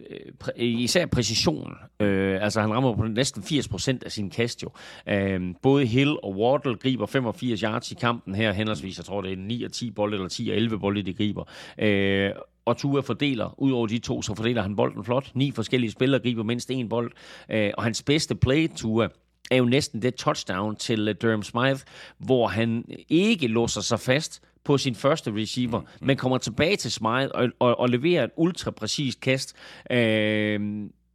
øh, 0.09 0.45
især 0.57 1.05
præcision. 1.05 1.73
Øh, 1.99 2.43
altså 2.43 2.61
han 2.61 2.73
rammer 2.73 2.95
på 2.95 3.03
næsten 3.03 3.43
80% 3.43 3.97
af 4.05 4.11
sin 4.11 4.29
kast 4.29 4.63
jo. 4.63 4.69
Øh, 5.09 5.41
både 5.61 5.85
Hill 5.85 6.17
og 6.23 6.37
Wardle 6.37 6.75
griber 6.75 7.05
85 7.05 7.59
yards 7.61 7.91
i 7.91 7.95
kampen 7.95 8.35
her, 8.35 8.51
henholdsvis, 8.51 8.97
jeg 8.97 9.05
tror 9.05 9.21
det 9.21 9.31
er 9.31 9.37
9 9.37 9.63
og 9.63 9.71
10 9.71 9.91
bolde, 9.91 10.15
eller 10.15 10.29
10 10.29 10.49
og 10.49 10.55
11 10.55 10.79
bolde, 10.79 11.01
de 11.01 11.13
griber. 11.13 11.43
Øh, 11.77 12.31
og 12.65 12.77
Tua 12.77 13.01
fordeler, 13.01 13.55
ud 13.57 13.71
over 13.71 13.87
de 13.87 13.99
to, 13.99 14.21
så 14.21 14.35
fordeler 14.35 14.61
han 14.61 14.75
bolden 14.75 15.03
flot. 15.03 15.31
Ni 15.33 15.51
forskellige 15.51 15.91
spillere 15.91 16.21
griber 16.21 16.43
mindst 16.43 16.71
en 16.71 16.89
bold. 16.89 17.11
Øh, 17.49 17.71
og 17.77 17.83
hans 17.83 18.03
bedste 18.03 18.35
play, 18.35 18.67
Tua, 18.75 19.07
er 19.51 19.55
jo 19.55 19.65
næsten 19.65 20.01
det 20.01 20.15
touchdown 20.15 20.75
til 20.75 21.09
uh, 21.09 21.15
Durham 21.21 21.43
Smythe, 21.43 21.85
hvor 22.17 22.47
han 22.47 22.85
ikke 23.09 23.47
låser 23.47 23.81
sig 23.81 23.99
fast 23.99 24.41
på 24.63 24.77
sin 24.77 24.95
første 24.95 25.33
receiver, 25.35 25.79
mm. 25.79 25.87
men 26.01 26.17
kommer 26.17 26.37
tilbage 26.37 26.75
til 26.75 26.91
Smythe 26.91 27.35
og, 27.35 27.49
og, 27.59 27.79
og 27.79 27.89
leverer 27.89 28.23
et 28.23 28.31
ultra 28.35 28.71
præcist 28.71 29.19
kast 29.19 29.55
øh, 29.91 30.59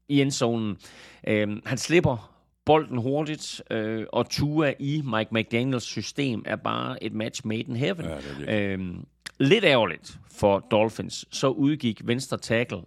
i 0.08 0.20
endzonen. 0.20 0.76
Øh, 1.26 1.48
han 1.64 1.78
slipper 1.78 2.32
bolden 2.64 2.98
hurtigt, 2.98 3.62
øh, 3.70 4.06
og 4.12 4.30
Tua 4.30 4.72
i 4.78 5.02
Mike 5.04 5.28
McDaniels 5.32 5.84
system 5.84 6.42
er 6.46 6.56
bare 6.56 7.04
et 7.04 7.12
match 7.12 7.46
made 7.46 7.60
in 7.60 7.76
heaven. 7.76 8.04
Ja, 8.04 8.16
det 8.16 8.44
er 8.48 8.72
øh, 8.72 8.94
lidt 9.38 9.64
ærgerligt 9.64 10.18
for 10.38 10.66
Dolphins, 10.70 11.24
så 11.30 11.48
udgik 11.48 12.00
venstre 12.04 12.38
tackle 12.38 12.78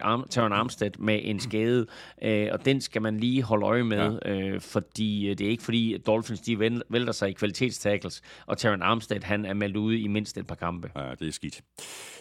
Arm, 0.00 0.26
Taron 0.30 0.52
Armstead 0.52 0.90
med 0.98 1.20
en 1.22 1.40
skade, 1.40 1.86
uh, 2.24 2.52
og 2.52 2.64
den 2.64 2.80
skal 2.80 3.02
man 3.02 3.16
lige 3.16 3.42
holde 3.42 3.66
øje 3.66 3.84
med, 3.84 4.18
ja. 4.24 4.54
uh, 4.54 4.60
fordi 4.60 5.30
uh, 5.30 5.38
det 5.38 5.46
er 5.46 5.50
ikke 5.50 5.62
fordi 5.62 5.94
at 5.94 6.06
Dolphins 6.06 6.40
de 6.40 6.60
vælter 6.90 7.12
sig 7.12 7.28
i 7.28 7.32
kvalitetstackles, 7.32 8.22
og 8.46 8.58
Taron 8.58 8.82
Armstead 8.82 9.20
han 9.22 9.44
er 9.44 9.54
meldt 9.54 9.76
ude 9.76 9.98
i 9.98 10.06
mindst 10.06 10.38
et 10.38 10.46
par 10.46 10.54
kampe. 10.54 10.90
Ja, 10.96 11.10
det 11.20 11.28
er 11.28 11.32
skidt. 11.32 11.60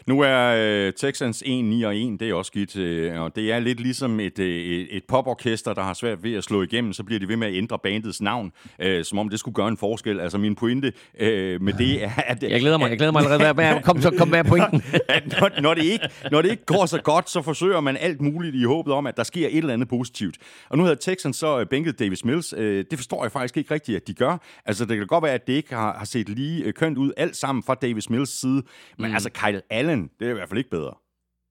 Nu 0.08 0.22
er 0.22 0.88
uh, 0.88 0.94
Texans 0.94 1.44
1-9 1.44 1.48
og 1.86 1.98
1, 1.98 2.20
det 2.20 2.30
er 2.30 2.34
også 2.34 2.50
skidt, 2.50 2.76
uh, 3.16 3.22
og 3.22 3.36
det 3.36 3.52
er 3.52 3.60
lidt 3.60 3.80
ligesom 3.80 4.20
et, 4.20 4.40
uh, 4.40 4.46
et 4.46 5.04
poporkester, 5.08 5.74
der 5.74 5.82
har 5.82 5.94
svært 5.94 6.24
ved 6.24 6.34
at 6.34 6.44
slå 6.44 6.62
igennem, 6.62 6.94
så 6.94 7.04
bliver 7.04 7.20
de 7.20 7.28
ved 7.28 7.36
med 7.36 7.48
at 7.48 7.54
ændre 7.54 7.80
bandets 7.84 8.22
navn, 8.22 8.52
uh, 8.86 9.04
som 9.04 9.18
om 9.18 9.30
det 9.30 9.40
skulle 9.40 9.56
gøre 9.56 9.68
en 9.68 9.78
forskel. 9.78 10.20
Altså 10.20 10.38
min 10.38 10.56
pointe 10.56 10.94
uh, 11.14 11.28
med 11.62 11.74
det 11.74 12.04
er, 12.04 12.12
at... 12.18 12.44
Jeg 12.44 12.60
glæder 12.60 12.78
mig, 12.78 12.90
jeg 12.90 12.98
glæder 12.98 13.12
mig 13.12 13.32
allerede. 13.32 13.82
Kom 13.84 14.02
så, 14.02 14.12
kom 14.18 14.34
pointen. 14.50 14.84
når, 15.40 15.62
når, 15.62 15.74
det 15.74 15.84
ikke, 15.84 16.10
når 16.32 16.42
det 16.42 16.52
ikke 16.52 16.66
går 16.66 16.86
så 16.86 17.02
godt, 17.02 17.30
så 17.30 17.42
forsøger 17.42 17.80
man 17.80 17.98
alt 17.98 18.22
muligt 18.22 18.56
i 18.56 18.64
håbet 18.64 18.94
om, 18.94 19.08
at 19.08 19.18
der 19.18 19.24
sker 19.24 19.48
et 19.48 19.58
eller 19.58 19.74
andet 19.74 19.88
positivt. 19.88 20.38
Og 20.70 20.78
nu 20.78 20.84
havde 20.84 20.96
Texans 20.96 21.38
så 21.38 21.66
bænket 21.70 22.00
Davis 22.00 22.26
Mills. 22.26 22.50
Det 22.58 22.94
forstår 22.96 23.24
jeg 23.24 23.32
faktisk 23.32 23.58
ikke 23.58 23.74
rigtigt, 23.74 23.96
at 23.96 24.08
de 24.08 24.14
gør. 24.14 24.38
Altså, 24.66 24.86
det 24.86 24.98
kan 24.98 25.08
godt 25.08 25.24
være, 25.24 25.34
at 25.34 25.48
det 25.48 25.54
ikke 25.54 25.76
har, 25.76 25.98
har 25.98 26.06
set 26.06 26.30
lige 26.30 26.72
kønt 26.72 26.98
ud 26.98 27.12
alt 27.18 27.36
sammen 27.36 27.64
fra 27.64 27.76
Davis 27.76 28.10
Mills 28.10 28.40
side. 28.40 28.64
Men 28.98 29.10
mm. 29.10 29.14
altså, 29.14 29.30
Kyle 29.30 29.62
Allen, 29.70 30.10
det 30.20 30.28
er 30.28 30.32
i 30.32 30.34
hvert 30.34 30.50
fald 30.50 30.58
ikke 30.58 30.70
bedre. 30.70 30.94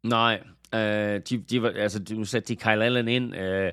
Nej, 0.04 0.40
øh, 0.74 1.20
de, 1.30 1.38
de, 1.50 1.62
var, 1.62 1.72
altså, 1.76 2.00
nu 2.10 2.24
satte 2.24 2.48
de 2.48 2.56
Kyle 2.56 2.84
Allen 2.84 3.08
ind... 3.08 3.36
Øh, 3.36 3.72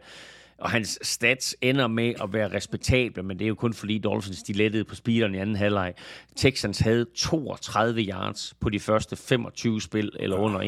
og 0.57 0.69
hans 0.69 0.99
stats 1.01 1.55
ender 1.61 1.87
med 1.87 2.13
at 2.23 2.33
være 2.33 2.55
respektable, 2.55 3.23
men 3.23 3.39
det 3.39 3.45
er 3.45 3.49
jo 3.49 3.55
kun 3.55 3.73
fordi 3.73 3.97
Dolphins 3.97 4.43
de 4.43 4.53
lettede 4.53 4.83
på 4.83 4.95
speederen 4.95 5.35
i 5.35 5.37
anden 5.37 5.55
halvleg. 5.55 5.93
Texans 6.35 6.79
havde 6.79 7.05
32 7.15 8.01
yards 8.01 8.53
på 8.59 8.69
de 8.69 8.79
første 8.79 9.15
25 9.15 9.81
spil, 9.81 10.11
eller 10.19 10.37
under 10.37 10.59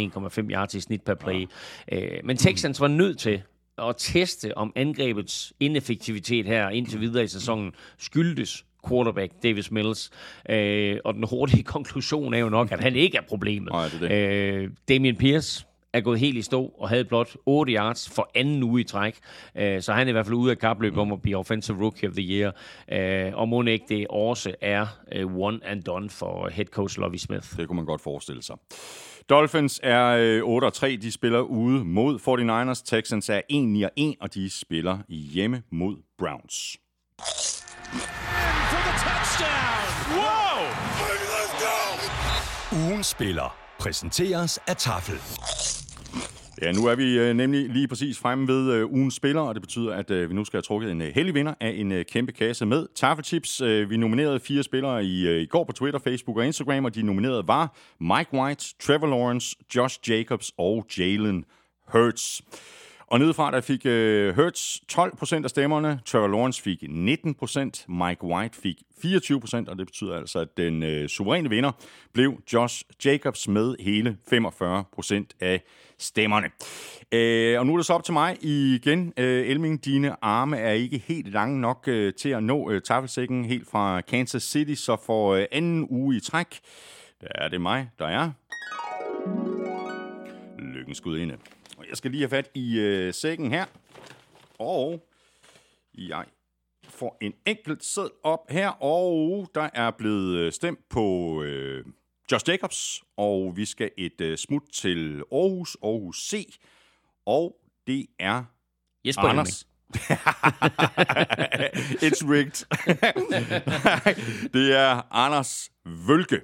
1,5 0.42 0.50
yards 0.52 0.74
i 0.74 0.80
snit 0.80 1.02
per 1.02 1.14
play. 1.14 1.48
Ja. 1.92 2.00
Men 2.24 2.38
Texans 2.38 2.82
var 2.82 2.88
nødt 2.88 3.20
til 3.20 3.42
at 3.78 3.96
teste, 3.98 4.58
om 4.58 4.74
angrebets 4.76 5.54
ineffektivitet 5.60 6.46
her 6.46 6.70
indtil 6.70 7.02
videre 7.02 7.24
i 7.24 7.28
sæsonen 7.28 7.72
skyldtes 7.98 8.66
quarterback 8.90 9.32
Davis 9.44 9.72
Mills. 9.72 10.12
Øh, 10.50 10.98
og 11.06 11.14
den 11.14 11.24
hurtige 11.30 11.64
konklusion 11.74 12.34
er 12.34 12.38
jo 12.38 12.50
nok, 12.50 12.72
at 12.72 12.84
han 12.84 12.96
ikke 12.96 13.18
er 13.18 13.22
problemet. 13.22 13.72
Nej, 13.72 13.88
det 13.88 14.04
er 14.04 14.08
det. 14.08 14.54
Øh, 14.54 14.70
Damian 14.90 15.16
Pierce 15.16 15.66
er 15.94 16.02
gået 16.02 16.20
helt 16.20 16.38
i 16.38 16.42
stå 16.42 16.74
og 16.80 16.90
havde 16.90 17.06
blot 17.06 17.36
8 17.46 17.74
yards 17.74 18.10
for 18.10 18.30
anden 18.36 18.64
uge 18.64 18.82
i 18.82 18.84
træk. 18.84 19.18
Uh, 19.56 19.62
så 19.80 19.94
han 19.94 20.08
er 20.08 20.10
i 20.10 20.12
hvert 20.12 20.26
fald 20.26 20.36
ude 20.36 20.52
af 20.52 20.58
kapløbet 20.58 21.00
om 21.00 21.12
at 21.12 21.22
blive 21.22 21.38
Offensive 21.38 21.82
Rookie 21.82 22.10
of 22.10 22.16
the 22.16 22.24
Year. 22.24 22.52
Uh, 23.32 23.40
og 23.40 23.50
må 23.50 23.64
ikke 23.64 23.86
det 23.90 24.08
også 24.10 24.56
er 24.62 24.86
uh, 25.24 25.36
one 25.36 25.60
and 25.66 25.84
done 25.84 26.10
for 26.10 26.50
head 26.50 26.66
coach 26.66 27.00
Lovie 27.00 27.20
Smith. 27.20 27.58
Det 27.58 27.68
kunne 27.68 27.76
man 27.76 27.86
godt 27.86 28.02
forestille 28.02 28.44
sig. 28.44 28.56
Dolphins 29.30 29.80
er 29.84 30.42
8-3, 30.76 31.02
de 31.02 31.12
spiller 31.12 31.40
ude 31.40 31.86
mod 31.86 32.20
49ers. 32.20 32.84
Texans 32.86 33.30
er 33.30 33.42
1-1, 34.14 34.18
og 34.22 34.34
de 34.34 34.50
spiller 34.50 34.98
hjemme 35.10 35.64
mod 35.72 35.96
Browns. 36.18 36.78
Wow! 40.12 40.48
Ugens 42.84 43.08
spiller 43.08 43.58
præsenteres 43.80 44.60
af 44.68 44.76
Tafel. 44.76 45.77
Ja, 46.62 46.72
nu 46.72 46.86
er 46.86 46.96
vi 46.96 47.20
øh, 47.20 47.34
nemlig 47.34 47.70
lige 47.70 47.88
præcis 47.88 48.20
fremme 48.20 48.48
ved 48.48 48.74
øh, 48.74 48.92
ugens 48.92 49.14
spiller, 49.16 49.42
og 49.42 49.56
det 49.56 49.62
betyder, 49.62 49.94
at 49.94 50.12
øh, 50.12 50.30
vi 50.30 50.36
nu 50.36 50.46
skal 50.46 50.58
have 50.58 50.62
trukket 50.62 50.92
en 50.92 51.02
øh, 51.02 51.12
heldig 51.16 51.34
vinder 51.34 51.54
af 51.60 51.74
en 51.76 51.92
øh, 51.92 52.06
kæmpe 52.06 52.32
kasse 52.32 52.66
med 52.66 52.88
taffelchips. 52.96 53.62
Øh, 53.62 53.90
vi 53.90 53.98
nominerede 53.98 54.40
fire 54.40 54.64
spillere 54.64 55.06
i, 55.06 55.28
øh, 55.28 55.42
i 55.42 55.46
går 55.46 55.64
på 55.64 55.72
Twitter, 55.72 56.00
Facebook 56.00 56.38
og 56.38 56.46
Instagram, 56.46 56.86
og 56.86 56.96
de 56.96 57.02
nominerede 57.02 57.48
var 57.48 57.78
Mike 58.00 58.34
White, 58.34 58.66
Trevor 58.80 59.08
Lawrence, 59.08 59.56
Josh 59.76 60.10
Jacobs 60.10 60.52
og 60.58 60.86
Jalen 60.98 61.46
Hurts. 61.88 62.42
Og 63.08 63.20
nedefra 63.20 63.52
der 63.52 63.62
fik 63.62 63.86
øh, 63.86 64.36
Hurts 64.36 64.82
12% 64.92 65.44
af 65.44 65.50
stemmerne, 65.50 66.00
Trevor 66.06 66.28
Lawrence 66.28 66.62
fik 66.62 66.84
19%, 66.84 67.94
Mike 67.94 68.24
White 68.24 68.58
fik 68.62 68.76
24%, 69.06 69.70
og 69.70 69.78
det 69.78 69.88
betyder 69.88 70.16
altså, 70.16 70.40
at 70.40 70.58
den 70.58 70.84
øh, 70.84 71.10
suveræne 71.10 71.50
vinder 71.50 71.72
blev 72.14 72.42
Josh 72.54 72.84
Jacobs 73.06 73.48
med 73.48 73.76
hele 73.80 74.18
45% 74.34 75.24
af 75.40 75.64
stemmerne. 76.00 76.48
Øh, 77.12 77.60
og 77.60 77.66
nu 77.66 77.74
er 77.74 77.78
det 77.78 77.86
så 77.86 77.94
op 77.94 78.04
til 78.04 78.14
mig 78.14 78.38
igen. 78.42 79.14
Øh, 79.18 79.48
Elming, 79.48 79.86
dine 79.86 80.24
arme 80.24 80.58
er 80.58 80.72
ikke 80.72 81.04
helt 81.08 81.32
lange 81.34 81.62
nok 81.62 81.84
øh, 81.88 82.14
til 82.14 82.30
at 82.30 82.44
nå 82.44 82.72
øh, 82.72 82.82
taffelsækken 82.82 83.46
helt 83.46 83.70
fra 83.70 84.02
Kansas 84.02 84.44
City, 84.44 84.74
så 84.74 84.98
for 85.06 85.34
øh, 85.34 85.46
anden 85.52 85.88
uge 85.90 86.18
i 86.18 86.20
træk, 86.20 86.60
der 87.22 87.28
er 87.36 87.48
det 87.48 87.62
mig, 87.62 87.90
der 88.00 88.08
er 88.08 88.32
lykkens 90.60 91.02
gudinde. 91.02 91.34
Og 91.34 91.57
jeg 91.90 91.98
skal 91.98 92.12
lige 92.12 92.22
have 92.22 92.30
fat 92.30 92.50
i 92.54 92.80
øh, 92.80 93.14
sækken 93.14 93.52
her. 93.52 93.66
Og 94.60 95.08
jeg 95.98 96.26
får 96.84 97.18
en 97.22 97.34
enkelt 97.46 97.84
sæd 97.84 98.10
op 98.24 98.50
her, 98.50 98.70
og 98.70 99.50
der 99.56 99.70
er 99.74 99.92
blevet 99.92 100.38
øh, 100.38 100.52
stemt 100.52 100.90
på 100.90 101.42
øh, 101.44 101.86
Josh 102.32 102.50
Jacobs, 102.50 103.04
og 103.18 103.58
vi 103.58 103.66
skal 103.66 103.92
et 103.98 104.22
øh, 104.22 104.38
smut 104.38 104.64
til 104.74 105.24
Aarhus, 105.32 105.78
Aarhus 105.84 106.30
C, 106.30 106.60
og 107.26 107.56
det 107.88 108.06
er 108.20 108.44
Jesper 109.06 109.24
Anders. 109.24 109.68
It's 112.06 112.24
rigged. 112.30 112.66
det 114.54 114.76
er 114.76 115.02
Anders 115.12 115.72
Vølke. 115.86 116.42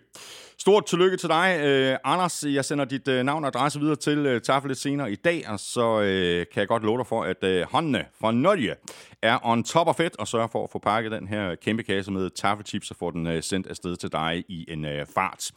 Stort 0.64 0.86
tillykke 0.86 1.18
til 1.18 1.30
dig, 1.30 1.60
øh, 1.64 1.98
Anders. 2.04 2.44
Jeg 2.48 2.66
sender 2.66 2.86
dit 2.86 3.08
øh, 3.08 3.24
navn 3.24 3.44
og 3.44 3.48
adresse 3.48 3.80
videre 3.80 3.96
til 3.96 4.18
øh, 4.18 4.42
Tafel 4.42 4.70
lidt 4.70 4.80
senere 4.80 5.12
i 5.12 5.16
dag, 5.16 5.44
og 5.48 5.60
så 5.60 6.02
øh, 6.02 6.46
kan 6.54 6.60
jeg 6.60 6.68
godt 6.68 6.84
love 6.84 6.98
dig 6.98 7.08
for, 7.08 7.24
at 7.24 7.44
øh, 7.44 7.66
håndene 7.72 8.06
fra 8.22 8.32
Norge 8.32 8.76
er 9.22 9.40
on 9.44 9.64
top 9.64 9.88
of 9.88 10.00
it, 10.00 10.16
og 10.20 10.28
sørger 10.28 10.48
for 10.48 10.64
at 10.64 10.70
få 10.70 10.80
pakket 10.80 11.12
den 11.12 11.28
her 11.28 11.56
kæmpe 11.56 11.84
kasse 11.84 12.12
med 12.12 12.30
taffelchips, 12.30 12.92
og 12.92 12.98
få 13.00 13.12
den 13.12 13.28
øh, 13.28 13.44
sendt 13.44 13.68
afsted 13.68 13.96
til 13.96 14.12
dig 14.12 14.44
i 14.48 14.66
en 14.68 14.86
øh, 14.86 15.06
fart. 15.16 15.52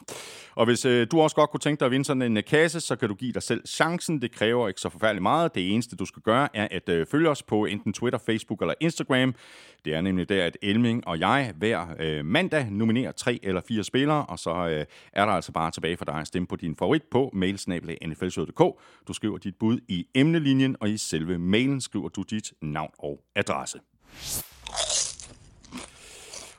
Og 0.55 0.65
hvis 0.65 0.85
øh, 0.85 1.07
du 1.11 1.21
også 1.21 1.35
godt 1.35 1.49
kunne 1.49 1.59
tænke 1.59 1.79
dig 1.79 1.85
at 1.85 1.91
vinde 1.91 2.05
sådan 2.05 2.21
en 2.21 2.37
øh, 2.37 2.43
kasse, 2.43 2.79
så 2.79 2.95
kan 2.95 3.09
du 3.09 3.15
give 3.15 3.31
dig 3.31 3.43
selv 3.43 3.67
chancen. 3.67 4.21
Det 4.21 4.31
kræver 4.31 4.67
ikke 4.67 4.81
så 4.81 4.89
forfærdeligt 4.89 5.21
meget. 5.21 5.55
Det 5.55 5.73
eneste, 5.73 5.95
du 5.95 6.05
skal 6.05 6.21
gøre, 6.21 6.49
er 6.53 6.67
at 6.71 6.89
øh, 6.89 7.05
følge 7.11 7.29
os 7.29 7.43
på 7.43 7.65
enten 7.65 7.93
Twitter, 7.93 8.19
Facebook 8.25 8.61
eller 8.61 8.73
Instagram. 8.79 9.35
Det 9.85 9.95
er 9.95 10.01
nemlig 10.01 10.29
der, 10.29 10.45
at 10.45 10.57
Elming 10.61 11.07
og 11.07 11.19
jeg 11.19 11.53
hver 11.55 11.85
øh, 11.99 12.25
mandag 12.25 12.67
nominerer 12.71 13.11
tre 13.11 13.39
eller 13.43 13.61
fire 13.67 13.83
spillere, 13.83 14.25
og 14.25 14.39
så 14.39 14.67
øh, 14.67 14.85
er 15.13 15.25
der 15.25 15.33
altså 15.33 15.51
bare 15.51 15.71
tilbage 15.71 15.97
for 15.97 16.05
dig 16.05 16.15
at 16.15 16.27
stemme 16.27 16.47
på 16.47 16.55
din 16.55 16.75
favorit 16.75 17.03
på 17.11 17.29
mailsnabelag.nflshow.dk. 17.33 18.81
Du 19.07 19.13
skriver 19.13 19.37
dit 19.37 19.55
bud 19.55 19.79
i 19.87 20.07
emnelinjen, 20.15 20.75
og 20.79 20.89
i 20.89 20.97
selve 20.97 21.37
mailen 21.37 21.81
skriver 21.81 22.09
du 22.09 22.21
dit 22.21 22.53
navn 22.61 22.91
og 22.99 23.23
adresse. 23.35 23.79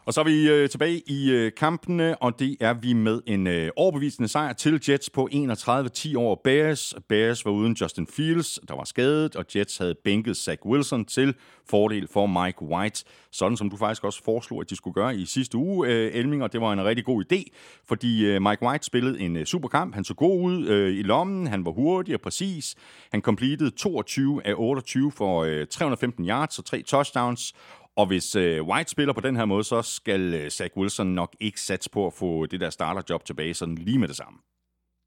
Og 0.09 0.14
så 0.14 0.20
er 0.20 0.24
vi 0.24 0.50
øh, 0.50 0.68
tilbage 0.68 1.02
i 1.06 1.30
øh, 1.30 1.52
kampene, 1.56 2.22
og 2.22 2.38
det 2.38 2.56
er 2.61 2.74
vi 2.74 2.92
med 2.92 3.20
en 3.26 3.46
øh, 3.46 3.70
overbevisende 3.76 4.28
sejr 4.28 4.52
til 4.52 4.82
Jets 4.88 5.11
på 5.11 5.28
31-10 5.32 6.16
over 6.16 6.36
Bears. 6.44 6.94
Bears 7.09 7.44
var 7.44 7.50
uden 7.50 7.76
Justin 7.80 8.06
Fields, 8.06 8.59
der 8.68 8.74
var 8.74 8.84
skadet, 8.84 9.36
og 9.36 9.44
Jets 9.56 9.78
havde 9.78 9.94
bænket 10.04 10.36
Zach 10.36 10.66
Wilson 10.66 11.04
til 11.04 11.34
fordel 11.70 12.09
for 12.12 12.26
Mike 12.26 12.62
White. 12.62 13.04
Sådan 13.30 13.56
som 13.56 13.70
du 13.70 13.76
faktisk 13.76 14.04
også 14.04 14.24
foreslog, 14.24 14.61
at 14.61 14.70
de 14.70 14.76
skulle 14.76 14.94
gøre 14.94 15.16
i 15.16 15.26
sidste 15.26 15.56
uge, 15.56 15.88
øh, 15.88 16.14
Elming, 16.14 16.42
og 16.42 16.52
det 16.52 16.61
var 16.61 16.72
en 16.72 16.84
rigtig 16.84 17.04
god 17.04 17.24
idé, 17.32 17.42
fordi 17.88 18.26
øh, 18.26 18.42
Mike 18.42 18.62
White 18.62 18.86
spillede 18.86 19.20
en 19.20 19.36
øh, 19.36 19.44
superkamp. 19.44 19.94
Han 19.94 20.04
så 20.04 20.14
god 20.14 20.42
ud 20.42 20.66
øh, 20.66 20.98
i 20.98 21.02
lommen, 21.02 21.46
han 21.46 21.64
var 21.64 21.70
hurtig 21.70 22.14
og 22.14 22.20
præcis. 22.20 22.74
Han 23.12 23.20
completed 23.20 23.70
22 23.70 24.46
af 24.46 24.54
28 24.56 25.12
for 25.12 25.42
øh, 25.44 25.66
315 25.66 26.28
yards 26.28 26.59
og 26.59 26.64
tre 26.64 26.82
touchdowns, 26.82 27.54
og 27.99 28.07
hvis 28.07 28.36
øh, 28.36 28.62
White 28.62 28.90
spiller 28.90 29.12
på 29.12 29.20
den 29.20 29.36
her 29.36 29.44
måde, 29.44 29.64
så 29.64 29.82
skal 29.82 30.34
øh, 30.34 30.51
Zach 30.51 30.76
Wilson 30.76 31.07
nok 31.07 31.36
ikke 31.40 31.61
satse 31.61 31.90
på 31.90 32.07
at 32.07 32.12
få 32.12 32.46
det 32.46 32.61
der 32.61 32.70
starterjob 32.70 33.24
tilbage 33.24 33.55
sådan 33.55 33.74
lige 33.74 33.99
med 33.99 34.09
det 34.09 34.16
samme. 34.16 34.38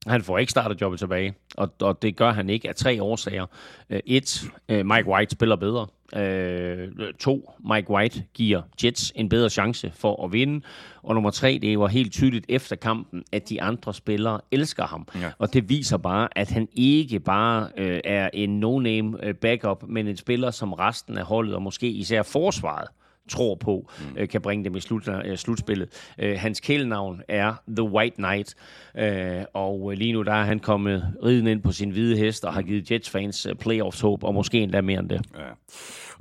Han 0.08 0.22
får 0.22 0.38
ikke 0.38 0.52
starterjobbet 0.52 0.99
tilbage, 0.99 1.34
og, 1.58 1.74
og 1.82 2.02
det 2.02 2.16
gør 2.16 2.32
han 2.32 2.49
ikke 2.49 2.70
af 2.70 2.76
tre 2.76 3.04
årsager. 3.04 3.45
Uh, 3.89 3.97
et, 4.06 4.43
uh, 4.72 4.86
Mike 4.86 5.08
White 5.08 5.32
spiller 5.32 5.56
bedre. 5.56 5.88
Uh, 6.16 7.06
to, 7.20 7.52
Mike 7.74 7.89
White 7.89 8.24
giver 8.34 8.62
Jets 8.84 9.14
en 9.16 9.30
bedre 9.30 9.49
chance 9.49 9.91
for 9.95 10.26
at 10.26 10.34
vinde. 10.34 10.66
Og 11.04 11.14
nummer 11.14 11.30
tre, 11.30 11.60
det 11.62 11.80
var 11.80 11.88
helt 11.88 12.14
tydeligt 12.14 12.45
efter 12.49 12.76
kampen, 12.76 13.24
at 13.32 13.49
de 13.49 13.62
andre 13.62 13.93
spillere 13.93 14.41
elsker 14.52 14.86
ham. 14.86 15.08
Ja. 15.16 15.32
Og 15.38 15.54
det 15.54 15.70
viser 15.70 15.97
bare, 15.97 16.30
at 16.36 16.52
han 16.52 16.68
ikke 16.74 17.20
bare 17.20 17.62
uh, 17.78 17.99
er 18.04 18.30
en 18.34 18.60
no-name 18.60 19.34
backup, 19.34 19.84
men 19.88 20.08
en 20.08 20.18
spiller, 20.18 20.52
som 20.52 20.74
resten 20.74 21.18
af 21.18 21.26
holdet, 21.26 21.56
og 21.56 21.62
måske 21.62 21.88
især 21.88 22.24
forsvaret, 22.24 22.88
tror 23.30 23.55
på, 23.55 23.89
mm. 23.99 24.17
øh, 24.17 24.30
kan 24.30 24.41
bringe 24.41 24.65
dem 24.65 24.76
i 24.76 24.80
slut, 24.80 25.07
øh, 25.26 25.38
slutspillet. 25.38 26.13
Øh, 26.19 26.39
hans 26.39 26.59
kælenavn 26.59 27.22
er 27.28 27.53
The 27.78 27.84
White 27.84 28.15
Knight, 28.15 28.55
øh, 28.97 29.43
og 29.53 29.91
lige 29.95 30.13
nu 30.13 30.22
der 30.22 30.34
er 30.34 30.43
han 30.43 30.59
kommet 30.59 31.13
riden 31.24 31.47
ind 31.47 31.61
på 31.61 31.72
sin 31.72 31.89
hvide 31.89 32.17
hest 32.17 32.45
og 32.45 32.53
har 32.53 32.61
givet 32.61 32.91
Jets-fans 32.91 33.45
øh, 33.45 33.55
playoffs 33.55 34.01
håb, 34.01 34.24
og 34.24 34.34
måske 34.34 34.59
endda 34.59 34.82
mere 34.82 34.99
end 34.99 35.09
det. 35.09 35.22
Ja. 35.38 35.49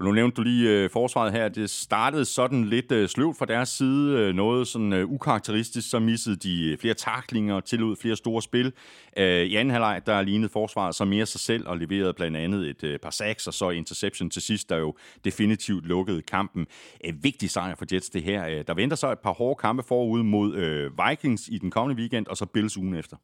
Og 0.01 0.07
nu 0.07 0.13
nævnte 0.13 0.35
du 0.35 0.43
lige 0.43 0.71
øh, 0.71 0.91
forsvaret 0.91 1.33
her. 1.33 1.49
Det 1.49 1.71
startede 1.71 2.25
sådan 2.25 2.65
lidt 2.65 2.93
øh, 2.93 3.09
sløvt 3.09 3.39
fra 3.39 3.47
deres 3.47 3.69
side. 3.69 4.19
Øh, 4.19 4.35
noget 4.35 4.69
sådan 4.69 4.93
øh, 4.93 5.11
ukarakteristisk. 5.11 5.91
Så 5.91 5.99
missede 5.99 6.37
de 6.37 6.65
øh, 6.65 6.79
flere 6.79 6.95
taklinger 6.95 7.55
og 7.55 7.65
tillod 7.65 7.97
flere 7.97 8.17
store 8.17 8.43
spil. 8.43 8.73
Øh, 9.17 9.43
I 9.43 9.57
anden 9.57 9.71
halvleg, 9.71 10.03
der 10.07 10.23
lignede 10.23 10.53
forsvaret 10.53 10.95
så 10.95 11.05
mere 11.05 11.27
sig 11.27 11.41
selv 11.41 11.69
og 11.69 11.79
leverede 11.79 12.13
blandt 12.13 12.37
andet 12.37 12.69
et 12.71 12.85
øh, 12.85 12.99
par 12.99 13.11
sacks 13.11 13.47
og 13.47 13.55
så 13.55 13.71
interception 13.71 14.31
til 14.31 14.43
sidst, 14.43 14.69
der 14.69 14.77
jo 14.77 14.95
definitivt 15.25 15.87
lukkede 15.87 16.23
kampen. 16.23 16.67
Øh, 17.05 17.25
vigtig 17.25 17.51
sejr 17.51 17.75
for 17.75 17.87
Jets 17.93 18.11
det 18.11 18.23
her. 18.23 18.47
Øh, 18.47 18.65
der 18.67 18.75
venter 18.75 18.97
så 18.97 19.13
et 19.13 19.19
par 19.19 19.33
hårde 19.33 19.59
kampe 19.61 19.83
forud 19.83 20.23
mod 20.23 20.55
øh, 20.55 20.91
Vikings 21.09 21.49
i 21.49 21.59
den 21.59 21.71
kommende 21.71 22.01
weekend, 22.01 22.27
og 22.27 22.37
så 22.37 22.47
Bills 22.47 22.77
ugen 22.77 22.95
efter. 22.95 23.17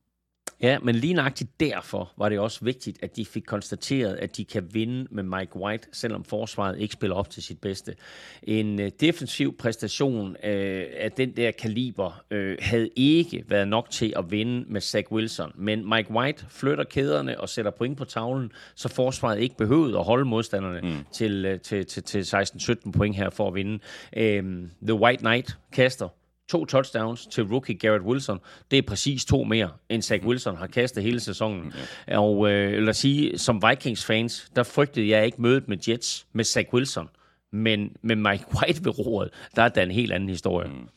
Ja, 0.63 0.79
men 0.79 0.95
lige 0.95 1.15
nøjagtigt 1.15 1.61
derfor 1.61 2.13
var 2.17 2.29
det 2.29 2.39
også 2.39 2.65
vigtigt, 2.65 2.99
at 3.03 3.17
de 3.17 3.27
fik 3.27 3.43
konstateret, 3.47 4.17
at 4.17 4.37
de 4.37 4.45
kan 4.45 4.69
vinde 4.75 5.07
med 5.11 5.23
Mike 5.23 5.57
White, 5.57 5.89
selvom 5.93 6.25
forsvaret 6.25 6.79
ikke 6.79 6.93
spiller 6.93 7.17
op 7.17 7.31
til 7.31 7.43
sit 7.43 7.61
bedste. 7.61 7.95
En 8.43 8.81
øh, 8.81 8.91
defensiv 9.01 9.57
præstation 9.57 10.37
øh, 10.45 10.85
af 10.97 11.13
den 11.13 11.37
der 11.37 11.51
kaliber 11.51 12.23
øh, 12.31 12.59
havde 12.61 12.91
ikke 12.97 13.45
været 13.49 13.69
nok 13.69 13.91
til 13.91 14.13
at 14.17 14.31
vinde 14.31 14.65
med 14.69 14.81
Zach 14.81 15.13
Wilson, 15.13 15.53
men 15.55 15.91
Mike 15.95 16.11
White 16.11 16.47
flytter 16.49 16.85
kæderne 16.85 17.41
og 17.41 17.49
sætter 17.49 17.71
point 17.71 17.99
på 17.99 18.05
tavlen, 18.05 18.53
så 18.75 18.89
forsvaret 18.89 19.41
ikke 19.41 19.57
behøvede 19.57 19.99
at 19.99 20.05
holde 20.05 20.25
modstanderne 20.25 20.81
mm. 20.81 20.97
til, 21.13 21.45
øh, 21.45 21.61
til, 21.61 21.87
til, 21.87 22.03
til 22.03 22.23
16-17 22.23 22.91
point 22.91 23.17
her 23.17 23.31
for 23.31 23.49
at 23.49 23.55
vinde. 23.55 23.79
Øh, 24.17 24.45
The 24.83 24.95
White 24.95 25.21
Knight 25.21 25.59
kaster 25.73 26.09
to 26.49 26.65
touchdowns 26.65 27.27
til 27.27 27.45
rookie 27.45 27.79
Garrett 27.79 28.05
Wilson. 28.05 28.39
Det 28.71 28.79
er 28.79 28.83
præcis 28.83 29.25
to 29.25 29.45
mere, 29.45 29.71
end 29.89 30.03
Zach 30.03 30.25
Wilson 30.25 30.57
har 30.57 30.67
kastet 30.67 31.03
hele 31.03 31.21
sæsonen. 31.21 31.67
Okay. 31.67 32.17
Og 32.17 32.51
øh, 32.51 32.83
lad 32.83 32.89
os 32.89 32.97
sige, 32.97 33.39
som 33.39 33.63
Vikings-fans, 33.69 34.51
der 34.57 34.63
frygtede 34.63 35.09
jeg 35.09 35.27
ikke 35.27 35.43
mødet 35.43 35.69
med 35.69 35.79
Jets 35.89 36.27
med 36.33 36.45
Zach 36.45 36.69
Wilson. 36.75 37.09
Men 37.53 37.97
med 38.03 38.17
Mike 38.17 38.45
White 38.55 38.85
ved 38.85 38.99
roret, 38.99 39.31
der 39.57 39.63
er 39.63 39.69
der 39.69 39.83
en 39.83 39.91
helt 39.91 40.13
anden 40.13 40.29
historie. 40.29 40.69
Mm. 40.69 40.89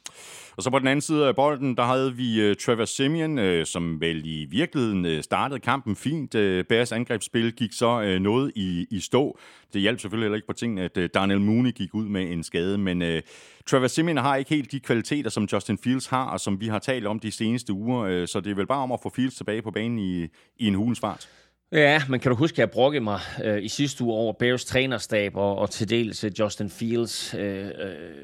Og 0.60 0.64
så 0.64 0.70
på 0.70 0.80
den 0.80 0.88
anden 0.88 1.02
side 1.02 1.28
af 1.28 1.36
bolden, 1.36 1.78
der 1.78 1.84
havde 1.84 2.16
vi 2.16 2.50
uh, 2.50 2.56
Trevor 2.56 2.86
Simeon, 2.86 3.40
uh, 3.40 3.66
som 3.66 4.02
vel 4.02 4.26
i 4.26 4.46
virkeligheden 4.46 5.06
uh, 5.06 5.22
startede 5.22 5.60
kampen 5.60 5.96
fint. 5.96 6.36
Uh, 6.36 6.62
Bears 6.70 6.92
angrebsspil 6.92 7.52
gik 7.52 7.74
så 7.74 8.16
uh, 8.16 8.22
noget 8.22 8.52
i, 8.56 8.88
i 8.92 9.00
stå. 9.00 9.40
Det 9.74 9.82
hjalp 9.82 10.00
selvfølgelig 10.00 10.26
heller 10.26 10.36
ikke 10.36 10.48
på 10.48 10.54
ting, 10.54 10.80
at 10.80 10.98
uh, 10.98 11.04
Daniel 11.14 11.42
Mooney 11.42 11.72
gik 11.72 11.94
ud 11.94 12.06
med 12.06 12.32
en 12.32 12.44
skade, 12.44 12.78
men 12.78 13.02
uh, 13.02 13.20
Trevor 13.68 13.88
Simeon 13.88 14.18
har 14.18 14.36
ikke 14.36 14.50
helt 14.50 14.72
de 14.72 14.80
kvaliteter, 14.80 15.30
som 15.30 15.48
Justin 15.54 15.78
Fields 15.78 16.08
har, 16.08 16.26
og 16.26 16.40
som 16.40 16.62
vi 16.62 16.68
har 16.68 16.80
talt 16.80 17.08
om 17.08 17.20
de 17.20 17.32
seneste 17.32 17.74
uger, 17.74 18.22
uh, 18.22 18.28
så 18.28 18.40
det 18.40 18.52
er 18.52 18.56
vel 18.56 18.68
bare 18.68 18.84
om 18.84 18.92
at 18.92 19.00
få 19.04 19.12
Fields 19.16 19.36
tilbage 19.36 19.62
på 19.62 19.72
banen 19.72 20.00
i, 20.00 20.24
i 20.58 20.68
en 20.68 20.76
hulens 20.76 21.00
fart. 21.00 21.30
Ja, 21.72 22.02
men 22.10 22.20
kan 22.20 22.30
du 22.30 22.36
huske, 22.36 22.56
at 22.56 22.60
jeg 22.60 22.72
brokkede 22.72 23.04
mig 23.04 23.20
øh, 23.44 23.64
i 23.64 23.68
sidste 23.68 24.04
uge 24.04 24.14
over 24.14 24.34
Bears 24.34 24.66
trænerstab 24.66 25.36
og, 25.36 25.58
og 25.58 25.70
til 25.70 25.90
dels 25.90 26.24
øh, 26.24 26.32
Justin 26.40 26.70
Fields, 26.70 27.34
øh, 27.34 27.66
øh, 27.66 27.72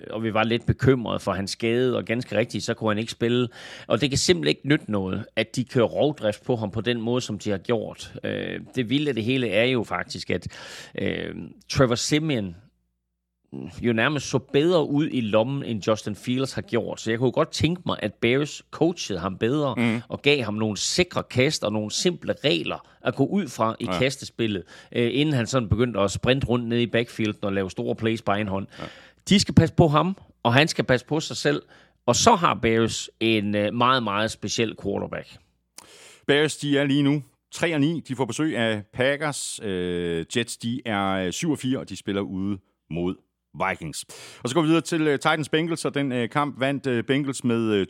og 0.10 0.24
vi 0.24 0.34
var 0.34 0.44
lidt 0.44 0.66
bekymrede 0.66 1.20
for 1.20 1.32
hans 1.32 1.52
skade, 1.52 1.98
og 1.98 2.06
ganske 2.06 2.38
rigtigt, 2.38 2.64
så 2.64 2.74
kunne 2.74 2.90
han 2.90 2.98
ikke 2.98 3.12
spille. 3.12 3.48
Og 3.88 4.02
det 4.02 4.10
kan 4.10 4.18
simpelthen 4.18 4.50
ikke 4.50 4.68
nytte 4.68 4.92
noget, 4.92 5.26
at 5.36 5.56
de 5.56 5.64
kører 5.64 5.86
rovdrift 5.86 6.44
på 6.46 6.56
ham 6.56 6.72
på 6.72 6.82
den 6.82 7.02
måde, 7.02 7.22
som 7.22 7.40
de 7.40 7.50
har 7.50 7.58
gjort. 7.58 8.14
Øh, 8.24 8.60
det 8.76 8.90
vilde 8.90 9.10
af 9.10 9.16
det 9.16 9.24
hele 9.24 9.50
er 9.50 9.66
jo 9.66 9.84
faktisk, 9.84 10.30
at 10.30 10.48
øh, 10.98 11.36
Trevor 11.70 11.96
Simeon 11.96 12.56
jo 13.82 13.94
nærmest 13.94 14.30
så 14.30 14.38
bedre 14.38 14.90
ud 14.90 15.10
i 15.12 15.22
lommen, 15.22 15.64
end 15.64 15.88
Justin 15.88 16.16
Fields 16.16 16.54
har 16.54 16.62
gjort. 16.62 17.02
Så 17.02 17.10
jeg 17.10 17.20
kunne 17.20 17.32
godt 17.32 17.52
tænke 17.52 17.82
mig, 17.86 17.98
at 18.00 18.14
Bears 18.14 18.62
coachede 18.72 19.20
ham 19.20 19.38
bedre 19.38 19.76
mm. 19.78 20.02
og 20.10 20.22
gav 20.22 20.44
ham 20.44 20.54
nogle 20.54 20.78
sikre 20.78 21.24
kast 21.24 21.64
og 21.64 21.74
nogle 21.74 21.92
simple 21.92 22.36
regler 22.44 22.88
at 23.02 23.16
gå 23.16 23.26
ud 23.26 23.48
fra 23.48 23.76
i 23.80 23.86
ja. 23.86 24.00
kastespillet, 24.00 24.64
øh, 24.92 25.10
inden 25.14 25.36
han 25.36 25.48
sådan 25.48 25.70
begyndte 25.70 26.00
at 26.00 26.12
sprinte 26.12 26.48
rundt 26.48 26.68
ned 26.68 26.80
i 26.80 26.88
backfielden 26.88 27.46
og 27.46 27.54
lave 27.54 27.72
store 27.72 27.96
plays 27.96 28.22
på 28.22 28.32
egen 28.32 28.48
hånd. 28.48 28.68
Ja. 28.80 28.84
De 29.30 29.40
skal 29.40 29.56
passe 29.56 29.76
på 29.76 29.88
ham, 29.88 30.18
og 30.44 30.54
han 30.54 30.68
skal 30.68 30.84
passe 30.86 31.06
på 31.06 31.20
sig 31.20 31.38
selv. 31.38 31.62
Og 32.06 32.16
så 32.16 32.36
har 32.36 32.54
Bears 32.54 33.10
en 33.20 33.56
øh, 33.56 33.74
meget, 33.74 34.04
meget 34.04 34.32
speciel 34.32 34.76
quarterback. 34.84 35.38
Bears, 36.28 36.58
de 36.58 36.78
er 36.78 36.84
lige 36.84 37.04
nu 37.04 37.24
3 37.56 37.74
og 37.74 37.80
9. 37.80 38.00
De 38.08 38.16
får 38.16 38.26
besøg 38.26 38.58
af 38.58 38.84
Packers. 38.94 39.60
Øh, 39.64 40.26
Jets, 40.38 40.58
de 40.58 40.82
er 40.86 41.32
7 41.32 41.52
og 41.52 41.60
4, 41.60 41.80
og 41.80 41.90
de 41.90 41.96
spiller 41.96 42.22
ude 42.22 42.58
mod 42.90 43.16
Vikings. 43.70 44.06
Og 44.44 44.50
så 44.50 44.56
går 44.56 44.62
vi 44.62 44.68
videre 44.68 44.82
til 44.82 45.02
øh, 45.02 45.20
Titans 45.20 45.50
Bengals, 45.50 45.86
og 45.86 45.96
den 45.96 46.12
øh, 46.12 46.30
kamp 46.30 46.60
vandt 46.60 46.88
øh, 46.88 47.04
Bengals 47.04 47.44
med 47.44 47.86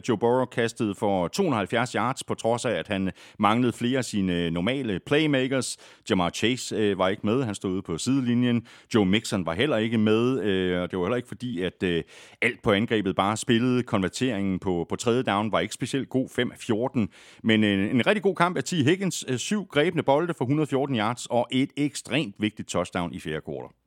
Joe 0.08 0.18
Burrow 0.18 0.44
kastede 0.44 0.94
for 0.94 1.28
270 1.28 1.92
yards, 1.92 2.24
på 2.24 2.34
trods 2.34 2.64
af, 2.64 2.70
at 2.70 2.88
han 2.88 3.10
manglede 3.38 3.72
flere 3.72 3.98
af 3.98 4.04
sine 4.04 4.50
normale 4.50 5.00
playmakers. 5.06 5.76
Jamar 6.10 6.30
Chase 6.30 6.98
var 6.98 7.08
ikke 7.08 7.26
med, 7.26 7.44
han 7.44 7.54
stod 7.54 7.70
ude 7.70 7.82
på 7.82 7.98
sidelinjen. 7.98 8.66
Joe 8.94 9.06
Mixon 9.06 9.46
var 9.46 9.54
heller 9.54 9.76
ikke 9.76 9.98
med, 9.98 10.38
og 10.82 10.90
det 10.90 10.98
var 10.98 11.04
heller 11.04 11.16
ikke 11.16 11.28
fordi, 11.28 11.62
at 11.62 11.84
alt 12.42 12.62
på 12.62 12.72
angrebet 12.72 13.16
bare 13.16 13.36
spillede. 13.36 13.82
Konverteringen 13.82 14.58
på, 14.58 14.86
på 14.88 14.96
tredje 14.96 15.22
down 15.22 15.52
var 15.52 15.60
ikke 15.60 15.74
specielt 15.74 16.08
god, 16.08 16.28
5-14. 17.08 17.40
Men 17.42 17.64
en, 17.64 17.80
en 17.80 18.06
rigtig 18.06 18.22
god 18.22 18.34
kamp 18.34 18.56
af 18.56 18.64
T. 18.64 18.70
Higgins. 18.70 19.24
Syv 19.36 19.66
grebne 19.66 20.02
bolde 20.02 20.34
for 20.38 20.44
114 20.44 20.96
yards, 20.96 21.26
og 21.26 21.48
et 21.50 21.70
ekstremt 21.76 22.34
vigtigt 22.38 22.68
touchdown 22.68 23.14
i 23.14 23.20
fjerde 23.20 23.40
kvartal 23.40 23.83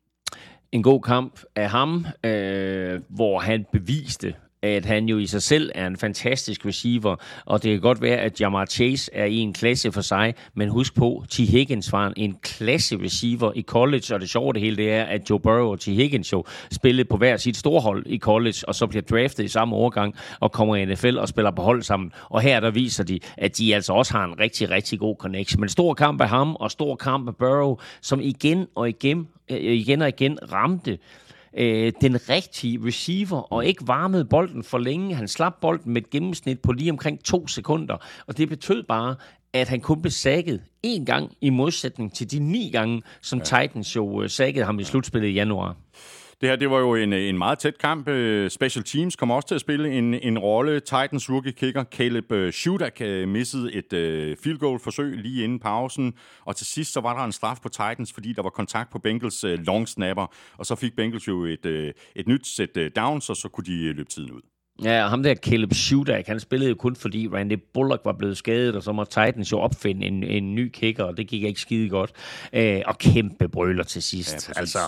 en 0.71 0.83
god 0.83 1.01
kamp 1.01 1.39
af 1.55 1.69
ham, 1.69 2.05
øh, 2.23 3.01
hvor 3.09 3.39
han 3.39 3.65
beviste, 3.71 4.35
at 4.67 4.85
han 4.85 5.09
jo 5.09 5.17
i 5.17 5.27
sig 5.27 5.41
selv 5.41 5.71
er 5.75 5.87
en 5.87 5.97
fantastisk 5.97 6.65
receiver, 6.65 7.15
og 7.45 7.63
det 7.63 7.71
kan 7.71 7.81
godt 7.81 8.01
være, 8.01 8.17
at 8.17 8.41
Jamar 8.41 8.65
Chase 8.65 9.11
er 9.13 9.25
i 9.25 9.35
en 9.35 9.53
klasse 9.53 9.91
for 9.91 10.01
sig, 10.01 10.33
men 10.53 10.69
husk 10.69 10.95
på, 10.95 11.23
T. 11.29 11.37
Higgins 11.37 11.91
var 11.91 12.13
en 12.17 12.37
klasse 12.41 12.97
receiver 13.03 13.51
i 13.55 13.61
college, 13.61 14.13
og 14.13 14.19
det 14.19 14.29
sjove 14.29 14.53
det 14.53 14.61
hele, 14.61 14.75
det 14.75 14.91
er, 14.91 15.03
at 15.03 15.29
Joe 15.29 15.39
Burrow 15.39 15.71
og 15.71 15.79
T. 15.79 15.85
Higgins 15.85 16.33
jo 16.33 16.43
spillede 16.71 17.07
på 17.07 17.17
hver 17.17 17.37
sit 17.37 17.57
storhold 17.57 18.03
i 18.05 18.17
college, 18.17 18.57
og 18.67 18.75
så 18.75 18.87
bliver 18.87 19.01
draftet 19.01 19.43
i 19.43 19.47
samme 19.47 19.75
overgang, 19.75 20.15
og 20.39 20.51
kommer 20.51 20.75
i 20.75 20.85
NFL 20.85 21.17
og 21.17 21.27
spiller 21.27 21.51
på 21.51 21.61
hold 21.61 21.81
sammen. 21.81 22.11
Og 22.29 22.41
her 22.41 22.59
der 22.59 22.71
viser 22.71 23.03
de, 23.03 23.19
at 23.37 23.57
de 23.57 23.75
altså 23.75 23.93
også 23.93 24.13
har 24.13 24.25
en 24.25 24.39
rigtig, 24.39 24.69
rigtig 24.69 24.99
god 24.99 25.15
connection. 25.19 25.59
Men 25.59 25.69
stor 25.69 25.93
kamp 25.93 26.21
af 26.21 26.29
ham, 26.29 26.55
og 26.55 26.71
stor 26.71 26.95
kamp 26.95 27.27
af 27.27 27.35
Burrow, 27.35 27.77
som 28.01 28.19
igen 28.21 28.67
og 28.75 28.89
igen, 28.89 29.27
øh, 29.51 29.57
igen 29.57 30.01
og 30.01 30.07
igen 30.07 30.39
ramte 30.51 30.97
øh, 31.53 31.93
den 32.01 32.29
rigtige 32.29 32.79
receiver, 32.85 33.53
og 33.53 33.65
ikke 33.65 33.87
varmede 33.87 34.25
bolden 34.25 34.63
for 34.63 34.77
længe. 34.77 35.15
Han 35.15 35.27
slap 35.27 35.53
bolden 35.61 35.93
med 35.93 36.01
et 36.01 36.09
gennemsnit 36.09 36.59
på 36.59 36.71
lige 36.71 36.91
omkring 36.91 37.23
to 37.23 37.47
sekunder, 37.47 37.97
og 38.27 38.37
det 38.37 38.49
betød 38.49 38.83
bare, 38.83 39.15
at 39.53 39.69
han 39.69 39.81
kun 39.81 40.01
blev 40.01 40.11
sækket 40.11 40.61
én 40.87 41.05
gang 41.05 41.31
i 41.41 41.49
modsætning 41.49 42.13
til 42.13 42.31
de 42.31 42.39
ni 42.39 42.69
gange, 42.69 43.01
som 43.21 43.39
ja. 43.39 43.43
Titans 43.43 43.95
jo 43.95 44.21
øh, 44.21 44.29
sækkede 44.29 44.65
ham 44.65 44.79
i 44.79 44.83
slutspillet 44.83 45.29
i 45.29 45.33
januar. 45.33 45.75
Det 46.41 46.49
her, 46.49 46.55
det 46.55 46.69
var 46.69 46.79
jo 46.79 46.95
en, 46.95 47.13
en 47.13 47.37
meget 47.37 47.59
tæt 47.59 47.77
kamp. 47.77 48.07
Øh, 48.07 48.49
Special 48.49 48.83
Teams 48.83 49.15
kommer 49.15 49.35
også 49.35 49.47
til 49.47 49.55
at 49.55 49.61
spille 49.61 49.91
en, 49.91 50.13
en 50.13 50.39
rolle. 50.39 50.79
Titans 50.79 51.29
rookie 51.29 51.51
kicker 51.51 51.83
Caleb 51.83 52.31
øh, 52.31 52.53
Shudak 52.53 52.99
missede 53.27 53.73
et 53.73 53.93
uh, 53.93 54.43
field 54.43 54.57
goal 54.57 54.79
forsøg 54.79 55.17
lige 55.17 55.43
inden 55.43 55.59
pausen. 55.59 56.13
Og 56.45 56.55
til 56.55 56.65
sidst 56.65 56.93
så 56.93 57.01
var 57.01 57.17
der 57.17 57.25
en 57.25 57.31
straf 57.31 57.57
på 57.63 57.69
Titans, 57.69 58.13
fordi 58.13 58.33
der 58.33 58.41
var 58.41 58.49
kontakt 58.49 58.91
på 58.91 58.99
Bengals 58.99 59.43
uh, 59.43 59.51
long 59.51 59.87
snapper. 59.87 60.33
Og 60.57 60.65
så 60.65 60.75
fik 60.75 60.95
Bengals 60.95 61.27
jo 61.27 61.45
et, 61.45 61.65
uh, 61.65 61.71
et 62.15 62.27
nyt 62.27 62.47
sæt 62.47 62.77
uh, 62.77 62.83
downs, 62.95 63.29
og 63.29 63.35
så 63.35 63.49
kunne 63.49 63.65
de 63.65 63.93
løbe 63.93 64.09
tiden 64.09 64.31
ud. 64.31 64.41
Ja, 64.83 65.03
og 65.03 65.09
ham 65.09 65.23
der 65.23 65.35
Caleb 65.35 65.73
Shudak, 65.73 66.27
han 66.27 66.39
spillede 66.39 66.69
jo 66.69 66.75
kun 66.75 66.95
fordi 66.95 67.27
Randy 67.27 67.57
Bullock 67.73 68.01
var 68.05 68.13
blevet 68.13 68.37
skadet, 68.37 68.75
og 68.75 68.83
så 68.83 68.91
må 68.91 69.03
Titans 69.03 69.51
jo 69.51 69.59
opfinde 69.59 70.05
en, 70.05 70.23
en 70.23 70.55
ny 70.55 70.69
kicker, 70.73 71.03
og 71.03 71.17
det 71.17 71.27
gik 71.27 71.43
ikke 71.43 71.61
skide 71.61 71.89
godt. 71.89 72.11
Uh, 72.57 72.81
og 72.85 72.97
kæmpe 72.97 73.49
brøler 73.49 73.83
til 73.83 74.03
sidst. 74.03 74.49
Ja, 74.49 74.59
altså, 74.59 74.79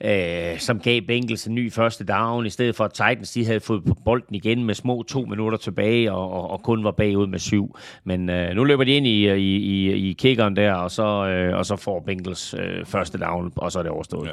øh, 0.00 0.58
som 0.58 0.80
gav 0.80 1.00
Bengels 1.00 1.46
en 1.46 1.54
ny 1.54 1.72
første 1.72 2.04
down, 2.04 2.46
i 2.46 2.50
stedet 2.50 2.76
for 2.76 2.84
at 2.84 2.92
Titans 2.92 3.32
de 3.32 3.46
havde 3.46 3.60
fået 3.60 3.82
bolden 4.04 4.34
igen 4.34 4.64
med 4.64 4.74
små 4.74 5.02
to 5.02 5.20
minutter 5.24 5.58
tilbage, 5.58 6.12
og, 6.12 6.30
og, 6.30 6.50
og 6.50 6.62
kun 6.62 6.84
var 6.84 6.90
bagud 6.90 7.26
med 7.26 7.38
syv. 7.38 7.76
Men 8.04 8.30
øh, 8.30 8.54
nu 8.54 8.64
løber 8.64 8.84
de 8.84 8.90
ind 8.90 9.06
i, 9.06 9.34
i, 9.34 9.56
i, 9.56 9.92
i 10.10 10.12
kickeren 10.12 10.56
der, 10.56 10.72
og 10.72 10.90
så, 10.90 11.26
øh, 11.26 11.58
og 11.58 11.66
så 11.66 11.76
får 11.76 12.00
Bengels 12.00 12.54
øh, 12.54 12.86
første 12.86 13.18
down, 13.18 13.52
og 13.56 13.72
så 13.72 13.78
er 13.78 13.82
det 13.82 13.92
overstået. 13.92 14.26
Ja. 14.26 14.32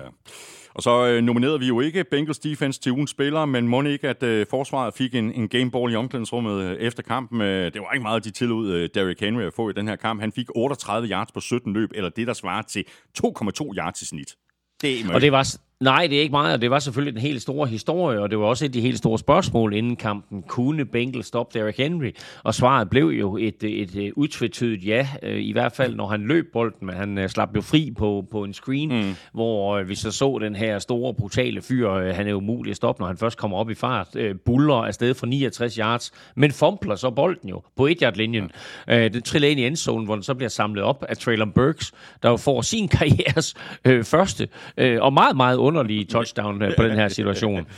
Og 0.73 0.83
så 0.83 1.07
øh, 1.07 1.23
nominerede 1.23 1.59
vi 1.59 1.67
jo 1.67 1.79
ikke 1.79 2.03
Bengals 2.03 2.39
defense 2.39 2.79
til 2.79 2.91
ugens 2.91 3.09
spiller, 3.09 3.45
men 3.45 3.67
må 3.67 3.81
ikke, 3.81 4.09
at 4.09 4.23
øh, 4.23 4.45
forsvaret 4.49 4.93
fik 4.93 5.15
en, 5.15 5.33
en 5.33 5.47
gameball 5.47 5.93
i 5.93 5.95
omklædningsrummet 5.95 6.61
øh, 6.61 6.77
efter 6.77 7.03
kampen. 7.03 7.41
Øh, 7.41 7.73
det 7.73 7.81
var 7.81 7.91
ikke 7.93 8.03
meget, 8.03 8.23
de 8.23 8.31
tillod 8.31 8.71
øh, 8.71 8.89
Derrick 8.93 9.19
Henry 9.19 9.43
at 9.43 9.53
få 9.53 9.69
i 9.69 9.73
den 9.73 9.87
her 9.87 9.95
kamp. 9.95 10.21
Han 10.21 10.31
fik 10.31 10.45
38 10.55 11.07
yards 11.07 11.31
på 11.31 11.39
17 11.39 11.73
løb, 11.73 11.89
eller 11.95 12.09
det, 12.09 12.27
der 12.27 12.33
svarer 12.33 12.61
til 12.61 12.85
2,2 13.25 13.73
yards 13.77 14.01
i 14.01 14.05
snit. 14.05 14.35
Det 14.81 14.99
er 14.99 15.13
og 15.13 15.21
det 15.21 15.31
var, 15.31 15.55
Nej, 15.81 16.07
det 16.07 16.17
er 16.17 16.21
ikke 16.21 16.31
meget, 16.31 16.53
og 16.53 16.61
det 16.61 16.71
var 16.71 16.79
selvfølgelig 16.79 17.13
den 17.13 17.21
helt 17.21 17.41
store 17.41 17.67
historie, 17.67 18.21
og 18.21 18.29
det 18.29 18.39
var 18.39 18.45
også 18.45 18.65
et 18.65 18.69
af 18.69 18.73
de 18.73 18.81
helt 18.81 18.97
store 18.97 19.19
spørgsmål 19.19 19.73
inden 19.73 19.95
kampen. 19.95 20.43
Kunne 20.47 20.85
Bengals 20.85 21.27
stoppe 21.27 21.59
Derrick 21.59 21.77
Henry? 21.77 22.11
Og 22.43 22.55
svaret 22.55 22.89
blev 22.89 23.05
jo 23.05 23.37
et, 23.37 23.63
et, 23.63 23.95
et 23.95 24.13
utvetydigt 24.15 24.87
ja, 24.87 25.07
øh, 25.23 25.39
i 25.39 25.51
hvert 25.51 25.71
fald 25.71 25.95
når 25.95 26.07
han 26.07 26.21
løb 26.21 26.45
bolden, 26.53 26.87
men 26.87 26.95
han 26.95 27.17
øh, 27.17 27.29
slap 27.29 27.55
jo 27.55 27.61
fri 27.61 27.93
på, 27.97 28.25
på 28.31 28.43
en 28.43 28.53
screen, 28.53 28.89
mm. 28.89 29.15
hvor 29.33 29.77
øh, 29.77 29.89
vi 29.89 29.95
så 29.95 30.11
så 30.11 30.37
den 30.41 30.55
her 30.55 30.79
store, 30.79 31.13
brutale 31.13 31.61
fyr, 31.61 32.13
han 32.13 32.27
er 32.27 32.33
umulig 32.33 32.71
at 32.71 32.75
stoppe, 32.75 33.01
når 33.01 33.07
han 33.07 33.17
først 33.17 33.37
kommer 33.37 33.57
op 33.57 33.69
i 33.69 33.75
fart, 33.75 34.07
buller 34.45 34.75
afsted 34.75 35.13
for 35.13 35.25
69 35.25 35.75
yards, 35.75 36.11
men 36.35 36.51
fumbler 36.51 36.95
så 36.95 37.09
bolden 37.09 37.49
jo 37.49 37.61
på 37.77 37.87
et 37.87 37.97
yard 38.01 38.15
linjen 38.15 38.51
Ja. 38.87 39.07
Den 39.07 39.21
triller 39.21 39.49
ind 39.49 39.59
i 39.59 39.65
endzone, 39.65 40.05
hvor 40.05 40.15
den 40.15 40.23
så 40.23 40.33
bliver 40.33 40.49
samlet 40.49 40.83
op 40.83 41.05
af 41.09 41.17
Traylon 41.17 41.51
Burks, 41.51 41.91
der 42.23 42.29
jo 42.29 42.37
får 42.37 42.61
sin 42.61 42.87
karrieres 42.97 43.55
øh, 43.85 44.03
første 44.03 44.47
og 44.77 45.13
meget, 45.13 45.37
meget 45.37 45.57
underlige 45.71 46.05
touchdown 46.15 46.61
øh, 46.61 46.75
på 46.77 46.83
den 46.83 46.95
her 46.95 47.07
situation. 47.07 47.67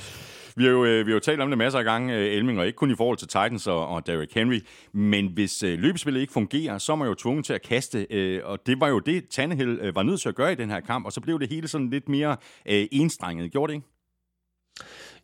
Vi 0.55 0.63
har, 0.63 0.71
jo, 0.71 0.85
øh, 0.85 1.05
vi 1.05 1.11
har 1.11 1.15
jo 1.15 1.19
talt 1.19 1.41
om 1.41 1.49
det 1.49 1.57
masser 1.57 1.79
af 1.79 1.85
gange, 1.85 2.15
øh, 2.15 2.25
Elming, 2.25 2.59
og 2.59 2.65
ikke 2.65 2.77
kun 2.77 2.91
i 2.91 2.95
forhold 2.95 3.17
til 3.17 3.27
Titans 3.27 3.67
og, 3.67 3.87
og 3.87 4.07
Derrick 4.07 4.33
Henry. 4.33 4.59
Men 4.93 5.27
hvis 5.27 5.63
øh, 5.63 5.79
løbespillet 5.79 6.21
ikke 6.21 6.33
fungerer, 6.33 6.77
så 6.77 6.91
er 6.91 6.95
man 6.95 7.07
jo 7.07 7.13
tvunget 7.13 7.45
til 7.45 7.53
at 7.53 7.61
kaste. 7.61 8.07
Øh, 8.09 8.41
og 8.43 8.59
det 8.67 8.81
var 8.81 8.87
jo 8.87 8.99
det, 8.99 9.27
Tannehill 9.29 9.79
øh, 9.81 9.95
var 9.95 10.03
nødt 10.03 10.21
til 10.21 10.29
at 10.29 10.35
gøre 10.35 10.51
i 10.51 10.55
den 10.55 10.69
her 10.69 10.79
kamp. 10.79 11.05
Og 11.05 11.11
så 11.11 11.21
blev 11.21 11.39
det 11.39 11.49
hele 11.49 11.67
sådan 11.67 11.89
lidt 11.89 12.09
mere 12.09 12.37
øh, 12.69 12.87
enstrenget. 12.91 13.51
Gjorde 13.51 13.71
det 13.71 13.75
ikke? 13.75 13.87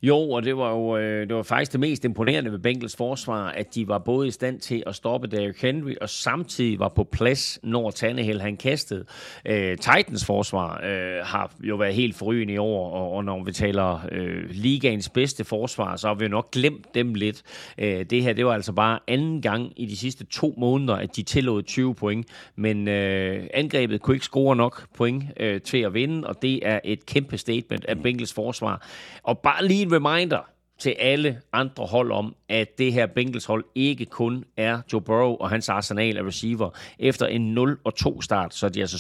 Jo, 0.02 0.30
og 0.30 0.44
det 0.44 0.58
var 0.58 0.72
jo 0.72 0.98
øh, 0.98 1.28
det 1.28 1.36
var 1.36 1.44
faktisk 1.44 1.72
det 1.72 1.80
mest 1.80 2.06
imponerende 2.06 2.52
ved 2.52 2.60
Bengals 2.60 2.96
forsvar, 2.96 3.50
at 3.50 3.76
de 3.76 3.88
var 3.88 3.98
både 3.98 4.28
i 4.28 4.32
stand 4.32 4.60
til 4.60 4.84
at 4.88 4.96
stoppe 4.96 5.28
Derrick 5.28 5.62
Henry, 5.62 5.94
og 6.02 6.10
samtidig 6.10 6.80
var 6.80 6.88
på 6.90 7.04
plads, 7.04 7.60
når 7.64 7.92
Tannehill 7.92 8.42
han 8.42 8.58
kastede. 8.58 9.06
Øh, 9.46 9.78
Titans 9.78 10.26
forsvar 10.26 10.82
øh, 10.84 11.26
har 11.26 11.52
jo 11.64 11.76
været 11.76 11.94
helt 11.94 12.16
forrygende 12.16 12.54
i 12.54 12.58
år, 12.58 12.92
og, 12.92 13.12
og 13.12 13.26
når 13.26 13.44
vi 13.44 13.52
taler 13.52 14.00
øh, 14.12 14.44
ligaens 14.50 15.10
bedste 15.10 15.44
forsvar, 15.44 15.96
så 15.96 16.08
har 16.08 16.16
vi 16.16 16.26
jo 16.26 16.30
nok 16.30 16.52
glemt 16.52 16.96
dem 16.96 17.14
lidt. 17.14 17.42
Øh, 17.78 18.06
det 18.10 18.24
her, 18.24 18.34
det 18.34 18.46
var 18.46 18.54
altså 18.54 18.74
bare 18.74 19.00
anden 19.08 19.42
gang 19.42 19.74
i 19.76 19.86
de 19.86 19.98
sidste 19.98 20.26
to 20.26 20.56
måneder, 20.58 20.96
at 20.96 21.16
de 21.16 21.24
tillod 21.24 21.64
20 21.64 21.96
point, 21.96 22.28
men 22.56 22.88
øh, 22.88 23.44
angrebet 23.54 24.02
kunne 24.02 24.16
ikke 24.16 24.26
score 24.26 24.56
nok 24.56 24.88
point 24.98 25.24
øh, 25.40 25.62
til 25.62 25.78
at 25.78 25.94
vinde, 25.94 26.28
og 26.28 26.42
det 26.42 26.60
er 26.68 26.80
et 26.84 27.06
kæmpe 27.06 27.38
statement 27.38 27.86
af 27.86 28.02
Bengals 28.02 28.34
forsvar. 28.34 28.88
Og 29.24 29.40
bare 29.40 29.66
lige 29.66 29.89
en 29.90 30.06
reminder 30.06 30.50
til 30.80 30.96
alle 31.00 31.42
andre 31.54 31.86
hold 31.86 32.12
om, 32.12 32.36
at 32.50 32.78
det 32.78 32.94
her 32.94 33.08
Bengals 33.08 33.46
hold 33.46 33.66
ikke 33.76 34.06
kun 34.06 34.44
er 34.58 34.82
Joe 34.94 35.02
Burrow 35.02 35.36
og 35.36 35.50
hans 35.50 35.70
arsenal 35.70 36.18
af 36.18 36.24
receiver. 36.24 36.70
Efter 37.00 37.26
en 37.26 37.58
0-2 37.58 38.22
start, 38.22 38.54
så 38.54 38.66
er 38.66 38.70
de 38.70 38.82
altså 38.82 38.98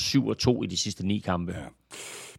7-2 0.58 0.64
i 0.64 0.68
de 0.68 0.78
sidste 0.78 1.08
ni 1.08 1.20
kampe. 1.20 1.52
Ja. 1.52 1.66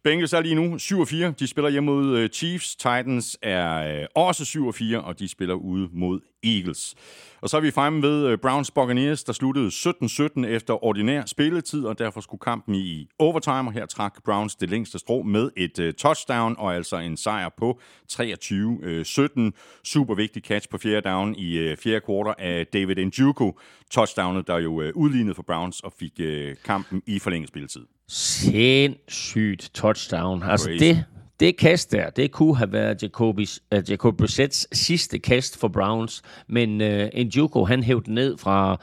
Bengals 0.03 0.33
er 0.33 0.41
lige 0.41 0.55
nu 0.55 0.75
7-4. 0.75 1.31
De 1.39 1.47
spiller 1.47 1.69
hjemme 1.69 1.91
mod 1.91 2.17
øh, 2.17 2.29
Chiefs. 2.29 2.75
Titans 2.75 3.37
er 3.41 4.01
øh, 4.01 4.07
også 4.15 4.43
7-4, 4.43 4.97
og 4.97 5.19
de 5.19 5.27
spiller 5.27 5.55
ude 5.55 5.89
mod 5.93 6.19
Eagles. 6.43 6.95
Og 7.41 7.49
så 7.49 7.57
er 7.57 7.61
vi 7.61 7.71
fremme 7.71 8.01
ved 8.01 8.27
øh, 8.27 8.37
Browns 8.37 8.71
Buccaneers, 8.71 9.23
der 9.23 9.33
sluttede 9.33 9.67
17-17 9.67 10.45
efter 10.45 10.83
ordinær 10.83 11.25
spilletid, 11.25 11.85
og 11.85 11.99
derfor 11.99 12.21
skulle 12.21 12.41
kampen 12.41 12.75
i 12.75 13.07
overtime, 13.19 13.69
og 13.69 13.71
her 13.71 13.85
trak 13.85 14.23
Browns 14.23 14.55
det 14.55 14.69
længste 14.69 14.99
strå 14.99 15.23
med 15.23 15.49
et 15.57 15.95
touchdown, 15.97 16.55
og 16.57 16.75
altså 16.75 16.97
en 16.97 17.17
sejr 17.17 17.49
på 17.57 17.79
23-17. 18.11 19.51
Super 19.83 20.15
vigtig 20.15 20.43
catch 20.43 20.69
på 20.69 20.77
fjerde 20.77 21.09
down 21.09 21.35
i 21.35 21.75
fjerde 21.75 22.01
kvartal 22.01 22.45
af 22.45 22.67
David 22.67 23.05
Njoku. 23.05 23.51
Touchdownet, 23.91 24.47
der 24.47 24.57
jo 24.57 24.91
udlignede 24.95 25.35
for 25.35 25.43
Browns 25.43 25.79
og 25.79 25.93
fik 25.99 26.19
kampen 26.65 27.01
i 27.07 27.19
forlænget 27.19 27.49
spilletid. 27.49 27.85
Sindssygt 28.13 29.71
touchdown. 29.73 30.43
Altså 30.43 30.69
det, 30.69 31.05
det 31.39 31.57
kast 31.57 31.91
der, 31.91 32.09
det 32.09 32.31
kunne 32.31 32.57
have 32.57 32.71
været 32.71 33.03
Jacobis, 33.03 33.59
uh, 33.75 33.91
Jacob 33.91 34.21
Brissett's 34.21 34.65
sidste 34.71 35.19
kast 35.19 35.59
for 35.59 35.67
Browns, 35.67 36.21
men 36.47 36.81
uh, 36.81 37.25
Njoku, 37.25 37.65
han 37.65 37.83
hævde 37.83 38.13
ned 38.13 38.37
fra 38.37 38.77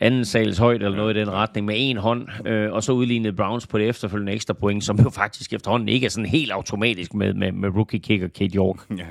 anden 0.00 0.24
sales 0.24 0.58
højde 0.58 0.84
eller 0.84 0.96
noget 0.96 1.16
i 1.16 1.20
den 1.20 1.30
retning 1.30 1.66
med 1.66 1.74
en 1.78 1.96
hånd, 1.96 2.28
uh, 2.40 2.74
og 2.74 2.82
så 2.82 2.92
udlignede 2.92 3.32
Browns 3.36 3.66
på 3.66 3.78
det 3.78 3.88
efterfølgende 3.88 4.32
ekstra 4.32 4.54
point, 4.54 4.84
som 4.84 4.98
jo 4.98 5.10
faktisk 5.10 5.52
efterhånden 5.52 5.88
ikke 5.88 6.04
er 6.04 6.10
sådan 6.10 6.30
helt 6.30 6.52
automatisk 6.52 7.14
med, 7.14 7.34
med, 7.34 7.52
med 7.52 7.68
rookie 7.68 8.00
kicker 8.00 8.28
Kate 8.28 8.56
York. 8.56 8.76
Ja. 8.98 9.04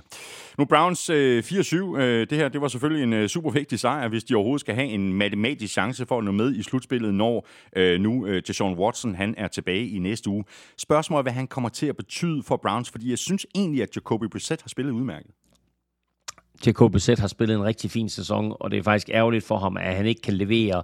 Nu 0.58 0.66
Browns 0.66 1.10
øh, 1.10 1.44
4-7. 1.44 1.98
Øh, 1.98 2.28
det 2.30 2.38
her 2.38 2.50
det 2.50 2.62
var 2.62 2.68
selvfølgelig 2.68 3.04
en 3.04 3.14
øh, 3.14 3.30
super 3.30 3.52
vigtig 3.52 3.80
sejr, 3.80 4.08
hvis 4.08 4.24
de 4.24 4.36
overhovedet 4.36 4.62
skal 4.62 4.76
have 4.76 4.88
en 4.88 5.14
matematisk 5.14 5.74
chance 5.74 6.06
for 6.06 6.18
at 6.18 6.24
nå 6.24 6.32
med 6.32 6.56
i 6.56 6.64
slutspillet, 6.64 7.14
når 7.14 7.48
øh, 7.76 8.00
nu 8.00 8.26
øh, 8.26 8.42
Deshaun 8.48 8.78
Watson 8.78 9.16
han 9.16 9.36
er 9.38 9.48
tilbage 9.48 9.88
i 9.90 10.00
næste 10.00 10.30
uge. 10.30 10.44
Spørgsmålet 10.78 11.20
er, 11.20 11.24
hvad 11.24 11.34
han 11.34 11.48
kommer 11.48 11.70
til 11.70 11.86
at 11.86 11.98
betyde 11.98 12.44
for 12.44 12.58
Browns, 12.58 12.90
fordi 12.90 13.10
jeg 13.10 13.18
synes 13.18 13.46
egentlig, 13.56 13.82
at 13.82 13.96
Jacoby 13.96 14.26
Brissett 14.32 14.62
har 14.62 14.70
spillet 14.70 14.92
udmærket. 14.92 15.32
Jacob 16.66 16.92
Brissett 16.92 17.20
har 17.20 17.28
spillet 17.28 17.56
en 17.56 17.64
rigtig 17.64 17.92
fin 17.92 18.10
sæson, 18.10 18.56
og 18.60 18.72
det 18.72 18.80
er 18.80 18.84
faktisk 18.84 19.10
ærgerligt 19.10 19.46
for 19.46 19.58
ham, 19.58 19.78
at 19.78 19.96
han 19.96 20.06
ikke 20.06 20.22
kan 20.22 20.34
levere 20.34 20.84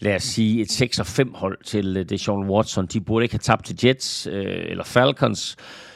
lad 0.00 0.14
os 0.14 0.22
sige, 0.22 0.60
et 0.60 0.98
6-5 0.98 1.36
hold 1.36 1.58
til 1.64 1.96
øh, 1.96 2.08
Deshaun 2.08 2.50
Watson. 2.50 2.86
De 2.86 3.00
burde 3.00 3.24
ikke 3.24 3.34
have 3.34 3.38
tabt 3.38 3.66
til 3.66 3.76
Jets 3.84 4.26
øh, 4.26 4.70
eller 4.70 4.84
Falcons. 4.84 5.56
Øh, 5.58 5.87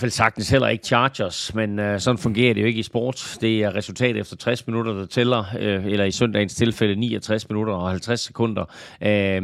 vel 0.00 0.10
sagtens 0.10 0.50
heller 0.50 0.68
ikke 0.68 0.84
Chargers, 0.84 1.54
men 1.54 1.78
øh, 1.78 2.00
sådan 2.00 2.18
fungerer 2.18 2.54
det 2.54 2.60
jo 2.60 2.66
ikke 2.66 2.78
i 2.78 2.82
sport. 2.82 3.38
Det 3.40 3.62
er 3.62 3.74
resultat 3.74 4.16
efter 4.16 4.36
60 4.36 4.66
minutter, 4.66 4.92
der 4.92 5.06
tæller, 5.06 5.44
øh, 5.58 5.86
eller 5.86 6.04
i 6.04 6.10
søndagens 6.10 6.54
tilfælde 6.54 6.96
69 6.96 7.48
minutter 7.48 7.74
og 7.74 7.90
50 7.90 8.20
sekunder. 8.20 8.64
Øh, 9.02 9.42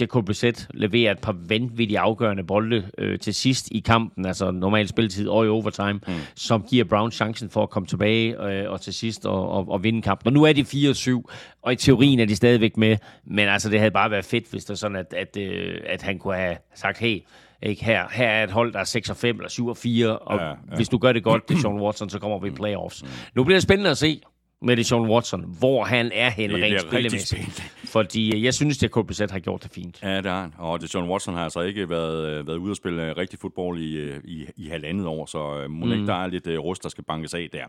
Jacob 0.00 0.26
Brissett 0.26 0.68
leverer 0.74 1.12
et 1.12 1.18
par 1.18 1.36
vanvittige 1.48 1.98
afgørende 1.98 2.44
bolde 2.44 2.86
øh, 2.98 3.18
til 3.18 3.34
sidst 3.34 3.68
i 3.70 3.80
kampen, 3.80 4.26
altså 4.26 4.50
normal 4.50 4.88
spilletid 4.88 5.28
og 5.28 5.46
i 5.46 5.48
overtime, 5.48 5.92
mm. 5.92 6.14
som 6.34 6.62
giver 6.70 6.84
Brown 6.84 7.10
chancen 7.10 7.50
for 7.50 7.62
at 7.62 7.70
komme 7.70 7.86
tilbage 7.86 8.42
øh, 8.42 8.70
og 8.70 8.80
til 8.80 8.94
sidst 8.94 9.26
og, 9.26 9.50
og, 9.50 9.68
og 9.68 9.84
vinde 9.84 10.02
kampen. 10.02 10.26
Og 10.26 10.32
nu 10.32 10.42
er 10.44 10.52
de 10.52 10.62
4-7, 10.62 11.22
og 11.62 11.72
i 11.72 11.76
teorien 11.76 12.20
er 12.20 12.24
de 12.24 12.36
stadigvæk 12.36 12.76
med, 12.76 12.96
men 13.24 13.48
altså 13.48 13.70
det 13.70 13.78
havde 13.78 13.90
bare 13.90 14.10
været 14.10 14.24
fedt, 14.24 14.50
hvis 14.50 14.64
det 14.64 14.78
sådan, 14.78 14.96
at, 14.96 15.14
at, 15.16 15.36
øh, 15.36 15.80
at 15.86 16.02
han 16.02 16.18
kunne 16.18 16.36
have 16.36 16.56
sagt, 16.74 16.98
hey, 16.98 17.18
ikke? 17.64 17.84
Her, 17.84 18.08
her 18.10 18.28
er 18.28 18.44
et 18.44 18.50
hold, 18.50 18.72
der 18.72 18.78
er 18.78 18.84
6 18.84 19.10
og 19.10 19.16
5 19.16 19.36
eller 19.36 19.48
7 19.48 19.66
og 19.66 19.76
4, 19.76 20.18
og 20.18 20.38
ja, 20.38 20.48
ja. 20.48 20.54
hvis 20.76 20.88
du 20.88 20.98
gør 20.98 21.12
det 21.12 21.24
godt, 21.24 21.48
det 21.48 21.60
Sean 21.60 21.80
Watson, 21.80 22.10
så 22.10 22.18
kommer 22.18 22.38
vi 22.38 22.48
i 22.48 22.50
playoffs. 22.50 23.02
Mm. 23.02 23.08
Nu 23.34 23.44
bliver 23.44 23.56
det 23.56 23.62
spændende 23.62 23.90
at 23.90 23.98
se, 23.98 24.20
med 24.64 24.76
det 24.76 24.86
Sean 24.86 25.00
Watson, 25.00 25.56
hvor 25.58 25.84
han 25.84 26.10
er 26.14 26.30
hen 26.30 26.50
det 26.50 26.62
rent 26.62 26.80
spillemæssigt. 26.80 27.72
Fordi 27.84 28.36
øh, 28.36 28.44
jeg 28.44 28.54
synes, 28.54 28.82
at 28.82 28.90
Brissett 28.90 29.32
har 29.32 29.38
gjort 29.38 29.62
det 29.62 29.70
fint. 29.74 30.02
Ja, 30.02 30.16
det 30.16 30.26
har 30.26 30.40
han. 30.40 30.54
Og 30.58 30.80
det 30.80 30.90
Sean 30.90 31.08
Watson 31.08 31.34
har 31.34 31.44
altså 31.44 31.60
ikke 31.60 31.90
været, 31.90 32.28
øh, 32.28 32.46
været 32.46 32.56
ude 32.56 32.70
at 32.70 32.76
spille 32.76 33.04
øh, 33.10 33.16
rigtig 33.16 33.38
fodbold 33.38 33.80
i, 33.80 34.10
i, 34.24 34.46
i 34.56 34.68
halvandet 34.68 35.06
år, 35.06 35.26
så 35.26 35.68
må 35.68 35.86
mm. 35.86 35.92
ikke, 35.92 36.06
der 36.06 36.14
er 36.14 36.26
lidt 36.26 36.48
rust, 36.48 36.82
der 36.82 36.88
skal 36.88 37.04
bankes 37.04 37.34
af 37.34 37.48
der. 37.52 37.64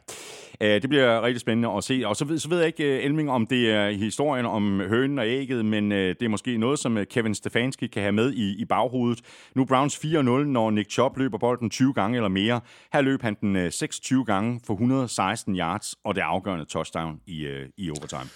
Det 0.62 0.90
bliver 0.90 1.22
rigtig 1.22 1.42
spændende 1.42 1.70
at 1.78 1.84
se. 1.84 2.04
Og 2.06 2.16
så 2.16 2.26
ved, 2.26 2.40
så 2.40 2.50
ved 2.50 2.58
jeg 2.58 2.68
ikke, 2.68 3.02
Elming, 3.02 3.32
om 3.32 3.48
det 3.48 3.72
er 3.72 3.90
historien 3.90 4.46
om 4.46 4.80
hønen 4.80 5.20
og 5.20 5.28
ægget, 5.28 5.66
men 5.66 5.92
det 5.92 6.22
er 6.22 6.28
måske 6.28 6.58
noget, 6.58 6.80
som 6.80 6.98
Kevin 7.10 7.36
Stefanski 7.36 7.88
kan 7.88 8.02
have 8.02 8.12
med 8.12 8.34
i, 8.34 8.62
i 8.62 8.66
baghovedet. 8.66 9.22
Nu 9.56 9.66
Browns 9.66 9.96
4-0, 9.96 10.08
når 10.30 10.72
Nick 10.72 10.92
Chubb 10.92 11.18
løber 11.18 11.38
bolden 11.38 11.70
20 11.70 11.94
gange 11.94 12.18
eller 12.18 12.30
mere. 12.30 12.62
Her 12.94 13.02
løb 13.02 13.22
han 13.22 13.38
den 13.42 13.72
26 13.72 14.26
gange 14.26 14.60
for 14.68 14.74
116 14.74 15.56
yards, 15.56 15.96
og 16.04 16.16
det 16.16 16.22
afgørende 16.22 16.66
touchdown 16.86 17.20
i, 17.26 17.46
øh, 17.46 17.70
i 17.78 17.90
overtime. 17.90 18.30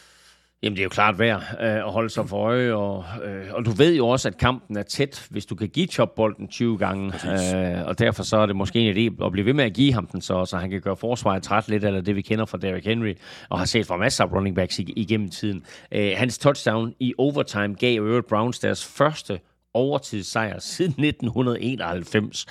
Jamen, 0.64 0.76
det 0.76 0.82
er 0.82 0.84
jo 0.84 0.89
klart 0.89 1.20
værd 1.20 1.41
øh, 1.60 1.76
at 1.76 1.91
holde 1.91 2.10
sig 2.10 2.30
for 2.30 2.38
øje, 2.38 2.74
og, 2.74 3.06
øh, 3.24 3.54
og 3.54 3.66
du 3.66 3.72
ved 3.72 3.95
jo 3.95 4.08
også, 4.08 4.28
at 4.28 4.38
kampen 4.38 4.78
er 4.78 4.84
tæt, 4.84 5.28
hvis 5.30 5.45
du 5.45 5.56
kan 5.56 5.70
give 5.70 6.08
bolden 6.16 6.47
20 6.47 6.78
gange, 6.78 7.14
øh, 7.26 7.88
og 7.88 8.00
derfor 8.00 8.24
så 8.24 8.38
er 8.38 8.45
det 8.45 8.56
måske 8.56 8.80
en 8.80 8.97
idé 8.97 9.26
at 9.26 9.32
blive 9.32 9.45
ved 9.45 9.54
med 9.54 9.64
at 9.64 9.74
give 9.74 9.93
ham 9.93 10.08
den, 10.08 10.22
så, 10.22 10.45
så 10.45 10.58
han 10.58 10.70
kan 10.70 10.82
gøre 10.82 10.97
forsvaret 10.97 11.43
træt 11.43 11.68
lidt, 11.68 11.84
eller 11.84 12.02
det 12.02 12.16
vi 12.16 12.22
kender 12.22 12.45
fra 12.45 12.58
Derrick 12.58 12.86
Henry, 12.86 13.14
og 13.50 13.58
har 13.58 13.66
set 13.66 13.88
fra 13.88 13.97
masser 13.97 14.24
af 14.24 14.32
running 14.32 14.56
backs 14.56 14.80
igennem 14.80 15.30
tiden. 15.30 15.66
Øh, 15.91 16.12
hans 16.16 16.38
touchdown 16.38 16.93
i 17.00 17.14
overtime 17.18 17.76
gav 17.76 18.04
Earl 18.06 18.24
Browns 18.30 18.60
deres 18.60 18.86
første 18.86 19.39
overtidssejr 19.74 20.60
siden 20.60 20.92
1991. 21.06 22.46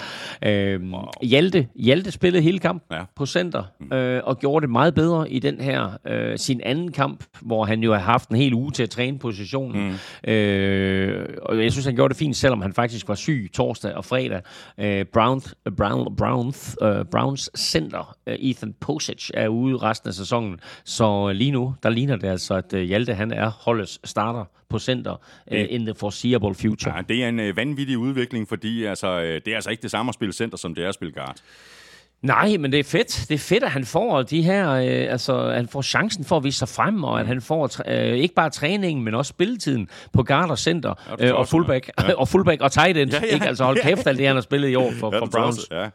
Øh, 0.44 0.92
wow. 0.92 1.02
Hjalte, 1.22 1.68
Hjalte 1.74 2.10
spillede 2.10 2.42
hele 2.42 2.58
kampen 2.58 2.96
ja. 2.96 3.04
på 3.16 3.26
center, 3.26 3.62
mm. 3.80 3.92
øh, 3.92 4.22
og 4.24 4.38
gjorde 4.38 4.62
det 4.62 4.70
meget 4.70 4.94
bedre 4.94 5.30
i 5.30 5.38
den 5.38 5.60
her, 5.60 5.98
øh, 6.06 6.38
sin 6.38 6.60
anden 6.60 6.92
kamp, 6.92 7.24
hvor 7.40 7.64
han 7.64 7.82
jo 7.82 7.92
har 7.92 8.00
haft 8.00 8.28
en 8.28 8.36
hel 8.36 8.54
uge 8.54 8.70
til 8.70 8.82
at 8.82 8.90
træne 8.90 9.18
positionen. 9.18 9.98
Mm. 10.24 10.30
Øh, 10.30 11.28
og 11.42 11.62
jeg 11.62 11.72
synes, 11.72 11.86
han 11.86 11.94
gjorde 11.94 12.08
det 12.08 12.18
fint, 12.18 12.36
selvom 12.36 12.62
han 12.62 12.72
faktisk 12.72 13.08
var 13.08 13.14
syg 13.14 13.50
torsdag 13.54 13.94
og 13.94 14.04
fredag. 14.04 14.42
Øh, 14.78 15.04
Brown, 15.12 15.42
Brown, 15.76 16.16
Browns, 16.16 16.76
øh, 16.82 17.04
Browns 17.10 17.50
center, 17.56 18.16
øh, 18.26 18.34
Ethan 18.38 18.74
Posich, 18.80 19.30
er 19.34 19.48
ude 19.48 19.76
resten 19.76 20.08
af 20.08 20.14
sæsonen, 20.14 20.60
så 20.84 21.32
lige 21.32 21.50
nu, 21.50 21.74
der 21.82 21.90
ligner 21.90 22.16
det 22.16 22.28
altså, 22.28 22.54
at 22.54 22.74
øh, 22.74 22.82
Hjalte 22.82 23.14
han 23.14 23.32
er 23.32 23.50
holdets 23.50 24.00
starter 24.04 24.44
på 24.70 24.78
center 24.78 25.12
uh, 25.12 25.58
in 25.68 25.86
the 25.86 25.94
foreseeable 25.94 26.54
future. 26.54 26.96
Ja, 26.96 27.02
det 27.08 27.24
er 27.24 27.28
en 27.28 27.40
uh, 27.40 27.56
vanvittig 27.56 27.98
udvikling, 27.98 28.48
fordi 28.48 28.84
altså, 28.84 29.16
uh, 29.16 29.22
det 29.24 29.48
er 29.48 29.54
altså 29.54 29.70
ikke 29.70 29.82
det 29.82 29.90
samme 29.90 30.10
at 30.10 30.14
spille 30.14 30.32
center, 30.32 30.58
som 30.58 30.74
det 30.74 30.84
er 30.84 30.88
at 30.88 30.94
spille 30.94 31.12
guard. 31.12 31.36
Nej, 32.22 32.56
men 32.56 32.72
det 32.72 32.80
er 32.80 32.84
fedt. 32.84 33.26
Det 33.28 33.34
er 33.34 33.38
fedt, 33.38 33.64
at 33.64 33.70
han 33.70 33.84
får 33.84 34.22
de 34.22 34.42
her, 34.42 34.70
øh, 34.70 35.12
altså, 35.12 35.50
han 35.50 35.68
får 35.68 35.82
chancen 35.82 36.24
for 36.24 36.36
at 36.36 36.44
vise 36.44 36.58
sig 36.58 36.68
frem, 36.68 37.04
og 37.04 37.20
at 37.20 37.26
han 37.26 37.40
får 37.40 37.70
øh, 37.90 38.18
ikke 38.18 38.34
bare 38.34 38.50
træningen, 38.50 39.04
men 39.04 39.14
også 39.14 39.28
spilletiden 39.28 39.88
på 40.12 40.22
guard 40.22 40.50
og 40.50 40.58
center, 40.58 40.94
ja, 41.20 41.26
øh, 41.26 41.34
og 41.34 41.48
fullback, 41.48 41.90
ja. 42.00 42.14
og 42.20 42.28
fullback 42.28 42.60
og 42.60 42.72
tight 42.72 42.96
end. 42.98 43.10
Ja, 43.10 43.20
ja. 43.22 43.34
Ikke? 43.34 43.46
Altså 43.46 43.64
hold 43.64 43.78
kæft, 43.82 44.06
alt 44.06 44.18
det 44.18 44.26
han 44.26 44.36
har 44.36 44.40
spillet 44.40 44.68
i 44.68 44.74
år 44.74 44.92
for, 45.00 45.14
ja, 45.14 45.20
for 45.20 45.26
Browns. 45.26 45.66
Ja. 45.70 45.88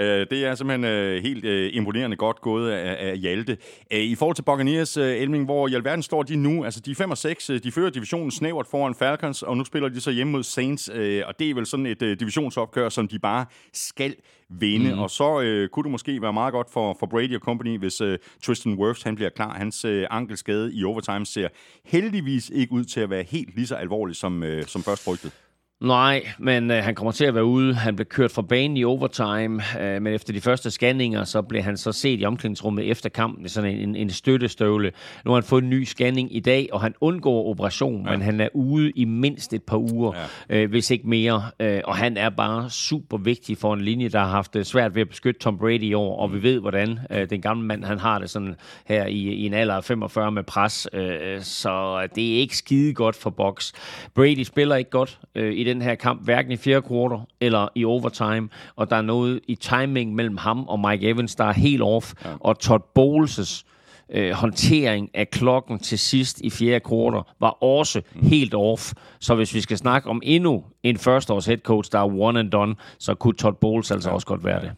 Øh, 0.00 0.26
det 0.30 0.44
er 0.44 0.54
simpelthen 0.54 0.84
øh, 0.84 1.22
helt 1.22 1.44
øh, 1.44 1.70
imponerende 1.72 2.16
godt 2.16 2.40
gået 2.40 2.70
af, 2.70 3.08
af 3.10 3.18
Hjalte. 3.18 3.56
I 3.90 4.14
forhold 4.14 4.34
til 4.34 4.42
Buccaneers, 4.42 4.96
Elming, 4.96 5.44
hvor 5.44 5.68
i 5.68 5.74
alverden 5.74 6.02
står 6.02 6.22
de 6.22 6.36
nu? 6.36 6.64
Altså, 6.64 6.80
de 6.80 6.90
er 6.90 6.94
5 6.94 7.10
og 7.10 7.18
6. 7.18 7.50
De 7.64 7.72
fører 7.72 7.90
divisionen 7.90 8.30
snævert 8.30 8.66
foran 8.66 8.94
Falcons, 8.94 9.42
og 9.42 9.56
nu 9.56 9.64
spiller 9.64 9.88
de 9.88 10.00
så 10.00 10.10
hjemme 10.10 10.32
mod 10.32 10.42
Saints. 10.42 10.88
Og 10.88 11.38
det 11.38 11.50
er 11.50 11.54
vel 11.54 11.66
sådan 11.66 11.86
et 11.86 12.00
divisionsopgør, 12.00 12.88
som 12.88 13.08
de 13.08 13.18
bare 13.18 13.46
skal 13.72 14.14
vinde. 14.48 14.94
Mm. 14.94 14.98
Og 14.98 15.10
så 15.10 15.40
øh, 15.40 15.68
kunne 15.68 15.84
det 15.84 15.90
måske 15.90 16.22
være 16.22 16.32
meget 16.32 16.52
godt 16.52 16.70
for, 16.70 16.96
for 16.98 17.06
Brady 17.06 17.34
og 17.34 17.40
company, 17.40 17.78
hvis 17.78 18.00
øh, 18.00 18.18
Tristan 18.42 18.74
Wirfs 18.74 19.02
han 19.02 19.14
bliver 19.14 19.30
klar. 19.30 19.54
Hans 19.54 19.84
øh, 19.84 20.06
ankelskade 20.10 20.74
i 20.74 20.84
overtime 20.84 21.26
ser 21.26 21.48
heldigvis 21.84 22.50
ikke 22.54 22.72
ud 22.72 22.84
til 22.84 23.00
at 23.00 23.10
være 23.10 23.22
helt 23.22 23.54
lige 23.54 23.66
så 23.66 23.74
alvorlig 23.74 24.16
som, 24.16 24.42
øh, 24.42 24.64
som 24.66 24.82
først 24.82 25.04
frygtet. 25.04 25.32
Nej, 25.80 26.26
men 26.38 26.70
øh, 26.70 26.84
han 26.84 26.94
kommer 26.94 27.12
til 27.12 27.24
at 27.24 27.34
være 27.34 27.44
ude. 27.44 27.74
Han 27.74 27.96
blev 27.96 28.06
kørt 28.06 28.30
fra 28.30 28.42
banen 28.42 28.76
i 28.76 28.84
overtime, 28.84 29.62
øh, 29.80 30.02
men 30.02 30.14
efter 30.14 30.32
de 30.32 30.40
første 30.40 30.70
scanninger, 30.70 31.24
så 31.24 31.42
blev 31.42 31.62
han 31.62 31.76
så 31.76 31.92
set 31.92 32.20
i 32.20 32.24
omklædningsrummet 32.24 32.90
efter 32.90 33.08
kampen 33.08 33.44
i 33.44 33.48
sådan 33.48 33.78
en, 33.78 33.96
en 33.96 34.10
støttestøvle. 34.10 34.92
Nu 35.24 35.30
har 35.30 35.36
han 35.36 35.44
fået 35.44 35.62
en 35.62 35.70
ny 35.70 35.84
scanning 35.84 36.36
i 36.36 36.40
dag, 36.40 36.68
og 36.72 36.80
han 36.80 36.94
undgår 37.00 37.46
operation, 37.46 38.04
ja. 38.06 38.10
men 38.10 38.22
han 38.22 38.40
er 38.40 38.48
ude 38.54 38.90
i 38.90 39.04
mindst 39.04 39.52
et 39.52 39.62
par 39.62 39.76
uger, 39.76 40.12
ja. 40.50 40.56
øh, 40.56 40.70
hvis 40.70 40.90
ikke 40.90 41.08
mere. 41.08 41.42
Øh, 41.60 41.80
og 41.84 41.96
han 41.96 42.16
er 42.16 42.30
bare 42.30 42.70
super 42.70 43.16
vigtig 43.18 43.58
for 43.58 43.74
en 43.74 43.80
linje, 43.80 44.08
der 44.08 44.18
har 44.18 44.30
haft 44.30 44.54
det 44.54 44.66
svært 44.66 44.94
ved 44.94 45.02
at 45.02 45.08
beskytte 45.08 45.40
Tom 45.40 45.58
Brady 45.58 45.82
i 45.82 45.94
år, 45.94 46.16
og 46.18 46.32
vi 46.32 46.42
ved, 46.42 46.60
hvordan 46.60 46.98
øh, 47.10 47.30
den 47.30 47.40
gamle 47.40 47.66
mand, 47.66 47.84
han 47.84 47.98
har 47.98 48.18
det 48.18 48.30
sådan 48.30 48.54
her 48.86 49.06
i, 49.06 49.18
i 49.18 49.46
en 49.46 49.54
alder 49.54 49.74
af 49.74 49.84
45 49.84 50.32
med 50.32 50.42
pres. 50.42 50.88
Øh, 50.92 51.40
så 51.40 52.06
det 52.14 52.34
er 52.34 52.38
ikke 52.38 52.56
skide 52.56 52.94
godt 52.94 53.16
for 53.16 53.30
Box. 53.30 53.72
Brady 54.14 54.42
spiller 54.42 54.76
ikke 54.76 54.90
godt 54.90 55.18
øh, 55.34 55.54
i 55.54 55.65
den 55.66 55.82
her 55.82 55.94
kamp, 55.94 56.24
hverken 56.24 56.52
i 56.52 56.56
fjerde 56.56 56.82
kvartal 56.82 57.18
eller 57.40 57.68
i 57.74 57.84
overtime, 57.84 58.48
og 58.76 58.90
der 58.90 58.96
er 58.96 59.02
noget 59.02 59.40
i 59.48 59.54
timing 59.54 60.14
mellem 60.14 60.36
ham 60.36 60.64
og 60.68 60.80
Mike 60.80 61.08
Evans, 61.08 61.34
der 61.34 61.44
er 61.44 61.52
helt 61.52 61.82
off, 61.82 62.12
ja. 62.24 62.30
og 62.40 62.58
Todd 62.58 62.82
Bowles' 62.98 63.64
øh, 64.10 64.30
håndtering 64.32 65.10
af 65.14 65.30
klokken 65.30 65.78
til 65.78 65.98
sidst 65.98 66.40
i 66.40 66.50
fjerde 66.50 66.80
kvartal 66.80 67.22
var 67.40 67.50
også 67.62 68.02
mm. 68.14 68.28
helt 68.28 68.54
off. 68.54 68.92
Så 69.20 69.34
hvis 69.34 69.54
vi 69.54 69.60
skal 69.60 69.78
snakke 69.78 70.10
om 70.10 70.20
endnu 70.24 70.64
en 70.82 70.98
førsteårs 70.98 71.46
head 71.46 71.58
coach, 71.58 71.92
der 71.92 71.98
er 71.98 72.20
one 72.20 72.40
and 72.40 72.50
done, 72.50 72.74
så 72.98 73.14
kunne 73.14 73.34
Todd 73.34 73.56
Bowles 73.60 73.90
altså 73.90 74.08
ja. 74.08 74.14
også 74.14 74.26
godt 74.26 74.44
være 74.44 74.60
det. 74.60 74.72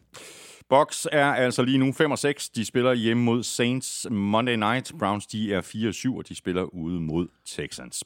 Box 0.68 1.06
er 1.12 1.24
altså 1.24 1.62
lige 1.62 1.78
nu 1.78 1.92
5 1.92 2.10
og 2.10 2.18
6. 2.18 2.48
De 2.48 2.64
spiller 2.64 2.94
hjemme 2.94 3.22
mod 3.22 3.42
Saints 3.42 4.06
Monday 4.10 4.54
Night. 4.54 4.92
Browns 4.98 5.26
de 5.26 5.54
er 5.54 5.60
4 5.60 5.88
og 5.88 5.94
7, 5.94 6.16
og 6.16 6.28
de 6.28 6.34
spiller 6.34 6.62
ude 6.62 7.00
mod 7.00 7.28
Texans. 7.46 8.04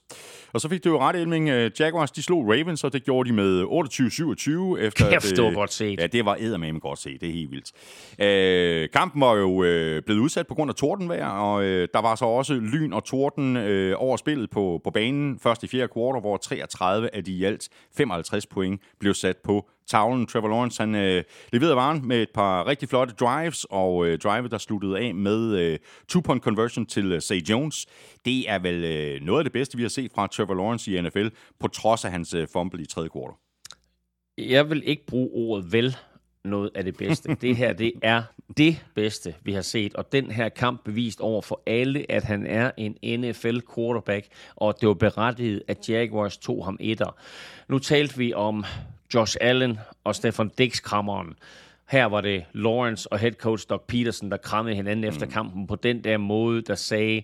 Og 0.53 0.61
så 0.61 0.69
fik 0.69 0.85
du 0.85 0.89
jo 0.89 1.01
ret, 1.01 1.17
Elming. 1.17 1.49
Øh, 1.49 1.71
Jaguars 1.81 2.11
de 2.11 2.23
slog 2.23 2.49
Ravens, 2.49 2.85
og 2.85 2.93
det 2.93 3.05
gjorde 3.05 3.29
de 3.29 3.35
med 3.35 3.63
28-27. 4.79 4.87
Efter 4.87 5.11
Kæft, 5.11 5.37
det 5.37 5.45
var 5.45 5.55
godt 5.55 5.73
set. 5.73 6.01
Ja, 6.01 6.07
det 6.07 6.25
var 6.25 6.37
eddermame 6.41 6.79
godt 6.79 6.99
set. 6.99 7.21
Det 7.21 7.29
er 7.29 7.33
helt 7.33 7.51
vildt. 7.51 7.73
Øh, 8.19 8.91
kampen 8.91 9.21
var 9.21 9.35
jo 9.35 9.63
øh, 9.65 10.03
blevet 10.03 10.21
udsat 10.21 10.47
på 10.47 10.55
grund 10.55 10.69
af 10.69 10.75
tordenvejr, 10.75 11.29
og 11.29 11.65
øh, 11.65 11.89
der 11.95 12.01
var 12.01 12.15
så 12.15 12.25
også 12.25 12.55
lyn 12.55 12.93
og 12.93 13.05
torden 13.05 13.57
øh, 13.57 13.95
over 13.99 14.17
spillet 14.17 14.51
på, 14.51 14.81
på 14.85 14.91
banen. 14.91 15.39
Først 15.39 15.63
i 15.63 15.67
fjerde 15.67 15.89
kvartal, 15.89 16.21
hvor 16.21 16.37
33 16.37 17.15
af 17.15 17.25
de 17.25 17.33
i 17.33 17.45
alt 17.45 17.69
55 17.97 18.47
point 18.47 18.81
blev 19.01 19.15
sat 19.15 19.37
på 19.37 19.69
tavlen. 19.87 20.27
Trevor 20.27 20.49
Lawrence, 20.49 20.83
han 20.83 20.95
øh, 20.95 21.25
leverede 21.53 21.77
varen 21.77 22.09
med 22.09 22.23
et 22.23 22.31
par 22.35 22.67
rigtig 22.67 22.89
flotte 22.89 23.15
drives, 23.15 23.67
og 23.71 24.07
øh, 24.07 24.19
drive, 24.19 24.49
der 24.49 24.59
sluttede 24.59 24.99
af 24.99 25.15
med 25.15 25.59
øh, 25.59 25.79
two-point 26.09 26.43
conversion 26.43 26.87
til 26.87 27.13
øh, 27.13 27.23
Say 27.23 27.41
Jones. 27.41 27.87
Det 28.25 28.51
er 28.51 28.59
vel 28.59 28.85
øh, 28.85 29.21
noget 29.21 29.41
af 29.41 29.45
det 29.45 29.53
bedste, 29.53 29.77
vi 29.77 29.83
har 29.83 29.91
set 29.91 30.11
fra 30.15 30.27
Trevor 30.27 30.55
Lawrence 30.55 30.93
i 30.93 31.01
NFL, 31.01 31.27
på 31.61 31.69
trods 31.69 32.05
af 32.05 32.11
hans 32.11 32.35
øh, 32.35 32.49
fumble 32.53 32.83
i 32.83 32.87
tredje 32.87 33.09
kvartal. 33.09 33.37
Jeg 34.39 34.71
vil 34.71 34.83
ikke 34.87 35.07
bruge 35.07 35.31
ordet 35.33 35.73
vel, 35.73 35.97
noget 36.45 36.71
af 36.75 36.85
det 36.85 36.97
bedste. 36.97 37.35
Det 37.41 37.57
her, 37.57 37.73
det 37.73 37.93
er 38.03 38.23
det 38.57 38.85
bedste, 38.95 39.35
vi 39.43 39.53
har 39.53 39.63
set. 39.63 39.95
Og 39.95 40.13
den 40.13 40.31
her 40.31 40.49
kamp 40.49 40.85
bevist 40.85 41.21
over 41.21 41.43
for 41.43 41.63
alle, 41.67 42.07
at 42.09 42.25
han 42.25 42.47
er 42.47 42.71
en 42.77 43.21
NFL 43.21 43.59
quarterback, 43.75 44.27
og 44.57 44.81
det 44.81 44.89
var 44.89 44.95
berettiget, 44.95 45.63
at 45.69 45.89
Jaguars 45.89 46.39
tog 46.39 46.65
ham 46.65 46.77
etter. 46.81 47.17
Nu 47.69 47.79
talte 47.79 48.19
vi 48.19 48.33
om 48.35 48.65
Josh 49.15 49.37
Allen 49.41 49.79
og 50.05 50.15
Stefan 50.15 50.51
Dix 50.59 50.83
krammeren. 50.83 51.35
Her 51.91 52.07
var 52.07 52.21
det 52.21 52.45
Lawrence 52.53 53.13
og 53.13 53.19
head 53.19 53.33
coach 53.33 53.67
Doc 53.71 53.83
Peterson, 53.89 54.31
der 54.31 54.37
krammede 54.37 54.77
hinanden 54.77 55.05
mm. 55.05 55.09
efter 55.09 55.27
kampen 55.27 55.67
på 55.67 55.77
den 55.77 56.05
der 56.05 56.17
måde, 56.17 56.63
der 56.63 56.75
sagde, 56.75 57.23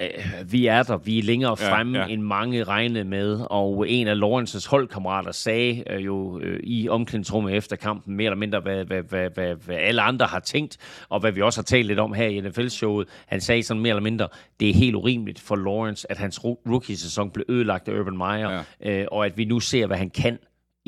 øh, 0.00 0.52
vi 0.52 0.66
er 0.66 0.82
der, 0.82 0.96
vi 0.96 1.18
er 1.18 1.22
længere 1.22 1.56
fremme, 1.56 1.98
ja, 1.98 2.06
ja. 2.06 2.12
end 2.12 2.22
mange 2.22 2.64
regnede 2.64 3.04
med, 3.04 3.40
og 3.50 3.88
en 3.88 4.08
af 4.08 4.18
Lawrences 4.18 4.66
holdkammerater 4.66 5.32
sagde 5.32 5.84
øh, 5.90 6.04
jo 6.04 6.40
øh, 6.40 6.60
i 6.62 6.88
omklædningsrummet 6.88 7.54
efter 7.54 7.76
kampen 7.76 8.16
mere 8.16 8.26
eller 8.26 8.36
mindre, 8.36 8.60
hvad, 8.60 8.84
hvad, 8.84 9.02
hvad, 9.02 9.30
hvad, 9.30 9.54
hvad 9.54 9.76
alle 9.76 10.02
andre 10.02 10.26
har 10.26 10.40
tænkt, 10.40 10.76
og 11.08 11.20
hvad 11.20 11.32
vi 11.32 11.42
også 11.42 11.60
har 11.60 11.64
talt 11.64 11.86
lidt 11.86 11.98
om 11.98 12.12
her 12.12 12.26
i 12.26 12.40
NFL-showet. 12.40 13.08
Han 13.26 13.40
sagde 13.40 13.62
sådan 13.62 13.82
mere 13.82 13.90
eller 13.90 14.02
mindre, 14.02 14.28
det 14.60 14.70
er 14.70 14.74
helt 14.74 14.94
urimeligt 14.94 15.40
for 15.40 15.56
Lawrence, 15.56 16.10
at 16.10 16.18
hans 16.18 16.44
rookie-sæson 16.44 17.30
blev 17.30 17.44
ødelagt 17.48 17.88
af 17.88 17.98
Urban 17.98 18.16
Meyer, 18.16 18.64
ja. 18.84 19.00
øh, 19.00 19.06
og 19.12 19.26
at 19.26 19.38
vi 19.38 19.44
nu 19.44 19.60
ser, 19.60 19.86
hvad 19.86 19.96
han 19.96 20.10
kan 20.10 20.38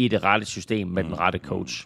i 0.01 0.09
det 0.09 0.22
rette 0.24 0.46
system 0.46 0.88
med 0.88 1.05
mm. 1.05 1.11
den 1.11 1.18
rette 1.20 1.38
coach. 1.38 1.84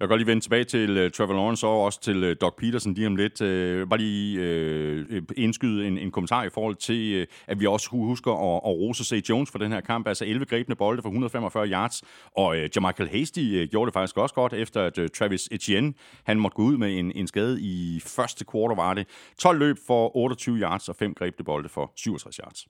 Jeg 0.00 0.08
kan 0.08 0.12
godt 0.12 0.20
lige 0.20 0.26
vende 0.26 0.44
tilbage 0.44 0.64
til 0.64 1.04
uh, 1.04 1.10
Trevor 1.10 1.34
Lawrence 1.34 1.66
og 1.66 1.84
også 1.84 2.00
til 2.00 2.30
uh, 2.30 2.36
Doc 2.40 2.54
Peterson 2.58 2.94
lige 2.94 3.06
om 3.06 3.16
lidt. 3.16 3.40
Uh, 3.40 3.88
bare 3.88 3.98
lige 3.98 5.06
uh, 5.10 5.22
indskyde 5.36 5.86
en, 5.86 5.98
en 5.98 6.10
kommentar 6.10 6.44
i 6.44 6.48
forhold 6.50 6.76
til, 6.76 7.20
uh, 7.20 7.26
at 7.46 7.60
vi 7.60 7.66
også 7.66 7.88
husker 7.90 8.32
at, 8.32 8.60
at 8.70 8.76
rose 8.80 9.04
C. 9.04 9.24
Jones 9.28 9.50
for 9.50 9.58
den 9.58 9.72
her 9.72 9.80
kamp. 9.80 10.08
Altså 10.08 10.24
11 10.24 10.44
grebne 10.46 10.74
bolde 10.74 11.02
for 11.02 11.08
145 11.08 11.68
yards, 11.68 12.02
og 12.36 12.46
uh, 12.46 12.56
Jamichael 12.76 13.08
Hasty 13.08 13.38
uh, 13.38 13.68
gjorde 13.70 13.86
det 13.86 13.94
faktisk 13.94 14.16
også 14.16 14.34
godt, 14.34 14.52
efter 14.52 14.82
at 14.82 14.98
uh, 14.98 15.06
Travis 15.18 15.48
Etienne 15.52 15.92
han 16.24 16.40
måtte 16.40 16.54
gå 16.54 16.62
ud 16.62 16.76
med 16.76 16.98
en, 16.98 17.12
en 17.12 17.26
skade 17.26 17.60
i 17.60 18.00
første 18.06 18.44
kvartal 18.44 18.76
var 18.76 18.94
det. 18.94 19.06
12 19.38 19.58
løb 19.58 19.76
for 19.86 20.16
28 20.16 20.56
yards 20.56 20.88
og 20.88 20.96
5 20.96 21.14
grebne 21.14 21.44
bolde 21.44 21.68
for 21.68 21.92
67 21.96 22.36
yards. 22.36 22.66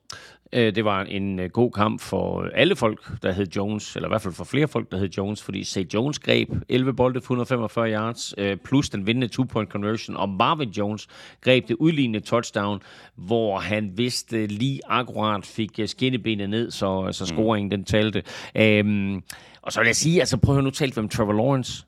Det 0.53 0.85
var 0.85 1.03
en 1.03 1.51
god 1.51 1.71
kamp 1.71 2.01
for 2.01 2.49
alle 2.55 2.77
folk, 2.77 3.23
der 3.23 3.33
hed 3.33 3.47
Jones, 3.57 3.97
eller 3.97 4.09
i 4.09 4.11
hvert 4.11 4.23
fald 4.23 4.35
for 4.35 4.45
flere 4.45 4.69
folk, 4.69 4.91
der 4.91 4.99
hed 4.99 5.09
Jones, 5.09 5.43
fordi 5.43 5.65
C. 5.65 5.89
Jones 5.95 6.19
greb 6.19 6.49
11 6.69 6.95
bolde 6.95 7.20
145 7.21 7.93
yards, 7.93 8.35
øh, 8.39 8.57
plus 8.57 8.91
den 8.91 9.07
vindende 9.07 9.29
two-point 9.29 9.71
conversion, 9.71 10.17
og 10.17 10.29
Marvin 10.29 10.71
Jones 10.71 11.09
greb 11.41 11.69
det 11.69 11.77
udlignende 11.77 12.21
touchdown, 12.21 12.83
hvor 13.15 13.59
han 13.59 13.93
vidste 13.97 14.47
lige 14.47 14.81
akkurat 14.87 15.47
fik 15.47 15.79
øh, 15.79 15.89
skinnebenet 15.89 16.51
ned, 16.51 16.71
så, 16.71 17.09
så 17.13 17.25
mm. 17.25 17.27
scoringen 17.27 17.71
den 17.71 17.85
talte. 17.85 18.23
Øhm, 18.55 19.23
og 19.63 19.73
så 19.73 19.81
vil 19.81 19.87
jeg 19.87 19.97
sige, 19.97 20.21
altså 20.21 20.37
prøv 20.37 20.53
at 20.53 20.57
høre, 20.57 20.65
nu 20.65 20.71
talte 20.71 20.95
vi 20.95 20.99
om 21.01 21.09
Trevor 21.09 21.33
Lawrence, 21.33 21.85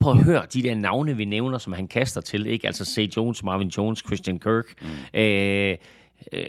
prøv 0.00 0.12
at 0.12 0.24
høre 0.24 0.42
de 0.52 0.62
der 0.62 0.74
navne, 0.74 1.16
vi 1.16 1.24
nævner, 1.24 1.58
som 1.58 1.72
han 1.72 1.88
kaster 1.88 2.20
til, 2.20 2.46
ikke? 2.46 2.66
Altså 2.66 2.84
Say 2.84 3.06
Jones, 3.16 3.44
Marvin 3.44 3.68
Jones, 3.68 4.02
Christian 4.06 4.38
Kirk, 4.38 4.64
mm. 4.82 5.20
øh, 5.20 5.76
Øh, 6.32 6.44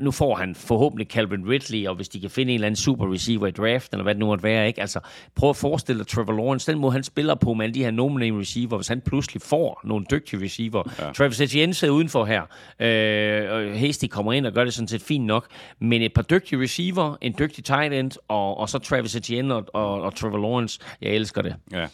nu 0.00 0.10
får 0.10 0.34
han 0.34 0.54
forhåbentlig 0.54 1.06
Calvin 1.06 1.48
Ridley, 1.48 1.86
og 1.86 1.94
hvis 1.94 2.08
de 2.08 2.20
kan 2.20 2.30
finde 2.30 2.52
en 2.52 2.54
eller 2.54 2.66
anden 2.66 2.76
super 2.76 3.12
receiver 3.12 3.46
i 3.46 3.50
draften, 3.50 3.94
eller 3.94 4.02
hvad 4.02 4.14
det 4.14 4.20
nu 4.20 4.26
måtte 4.26 4.44
være, 4.44 4.66
ikke? 4.66 4.80
Altså, 4.80 5.00
prøv 5.34 5.50
at 5.50 5.56
forestille 5.56 5.98
dig 5.98 6.06
Trevor 6.06 6.32
Lawrence, 6.32 6.72
den 6.72 6.80
måde 6.80 6.92
han 6.92 7.02
spiller 7.02 7.34
på 7.34 7.54
med 7.54 7.64
alle 7.64 7.74
de 7.74 7.84
her 7.84 7.90
no-name 7.90 8.40
receiver, 8.40 8.76
hvis 8.76 8.88
han 8.88 9.00
pludselig 9.00 9.42
får 9.42 9.80
nogle 9.84 10.06
dygtige 10.10 10.44
receiver. 10.44 10.82
Ja. 10.98 11.12
Travis 11.12 11.40
Etienne 11.40 11.74
sidder 11.74 11.94
udenfor 11.94 12.24
her, 12.24 12.42
øh, 12.80 13.52
og 13.52 13.78
Hasty 13.78 14.06
kommer 14.06 14.32
ind 14.32 14.46
og 14.46 14.52
gør 14.52 14.64
det 14.64 14.74
sådan 14.74 14.88
set 14.88 15.02
fint 15.02 15.24
nok, 15.24 15.46
men 15.78 16.02
et 16.02 16.12
par 16.14 16.22
dygtige 16.22 16.62
receiver, 16.62 17.16
en 17.20 17.34
dygtig 17.38 17.64
tight 17.64 17.94
end, 17.94 18.10
og, 18.28 18.58
og 18.58 18.68
så 18.68 18.78
Travis 18.78 19.16
Etienne 19.16 19.54
og, 19.54 19.64
og, 19.72 20.02
og 20.02 20.14
Trevor 20.16 20.38
Lawrence, 20.38 20.80
jeg 21.02 21.10
elsker 21.10 21.42
det. 21.42 21.54
Ja. 21.72 21.86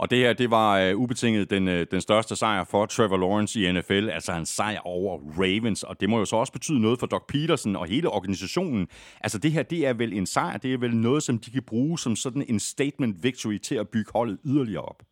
Og 0.00 0.10
det 0.10 0.18
her, 0.18 0.32
det 0.32 0.50
var 0.50 0.78
øh, 0.78 0.96
ubetinget 0.96 1.50
den, 1.50 1.68
øh, 1.68 1.86
den 1.90 2.00
største 2.00 2.36
sejr 2.36 2.64
for 2.64 2.86
Trevor 2.86 3.16
Lawrence 3.16 3.60
i 3.60 3.72
NFL, 3.72 4.08
altså 4.08 4.32
en 4.32 4.46
sejr 4.46 4.80
over 4.84 5.18
Ravens, 5.38 5.82
og 5.82 6.00
det 6.00 6.08
må 6.10 6.18
jo 6.18 6.24
så 6.24 6.36
også 6.36 6.52
betyde 6.52 6.80
noget 6.80 6.98
for 6.98 7.06
Doc 7.06 7.22
Peterson 7.28 7.76
og 7.76 7.86
hele 7.86 8.08
organisationen. 8.08 8.88
Altså 9.20 9.38
det 9.38 9.52
her, 9.52 9.62
det 9.62 9.86
er 9.86 9.92
vel 9.92 10.12
en 10.12 10.26
sejr, 10.26 10.56
det 10.56 10.74
er 10.74 10.78
vel 10.78 10.96
noget, 10.96 11.22
som 11.22 11.38
de 11.38 11.50
kan 11.50 11.62
bruge 11.62 11.98
som 11.98 12.16
sådan 12.16 12.44
en 12.48 12.60
statement 12.60 13.22
victory 13.22 13.58
til 13.58 13.74
at 13.74 13.88
bygge 13.88 14.10
holdet 14.14 14.38
yderligere 14.44 14.82
op. 14.82 15.02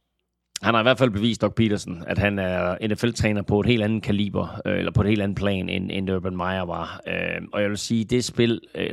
Han 0.63 0.75
har 0.75 0.81
i 0.81 0.83
hvert 0.83 0.99
fald 0.99 1.11
bevist, 1.11 1.43
Doc 1.43 1.55
Peterson, 1.55 2.05
at 2.07 2.19
han 2.19 2.39
er 2.39 2.77
NFL-træner 2.89 3.43
på 3.43 3.61
et 3.61 3.67
helt 3.67 3.83
andet 3.83 4.03
kaliber, 4.03 4.61
øh, 4.67 4.79
eller 4.79 4.93
på 4.93 5.01
et 5.01 5.09
helt 5.09 5.23
andet 5.23 5.37
plan, 5.37 5.69
end, 5.69 5.91
end 5.93 6.11
Urban 6.11 6.37
Meyer 6.37 6.65
var. 6.65 7.01
Øh, 7.07 7.43
og 7.53 7.63
jeg 7.63 7.71
vil 7.71 7.79
sige, 7.79 8.05
det 8.05 8.25
spil, 8.25 8.61
øh, 8.75 8.91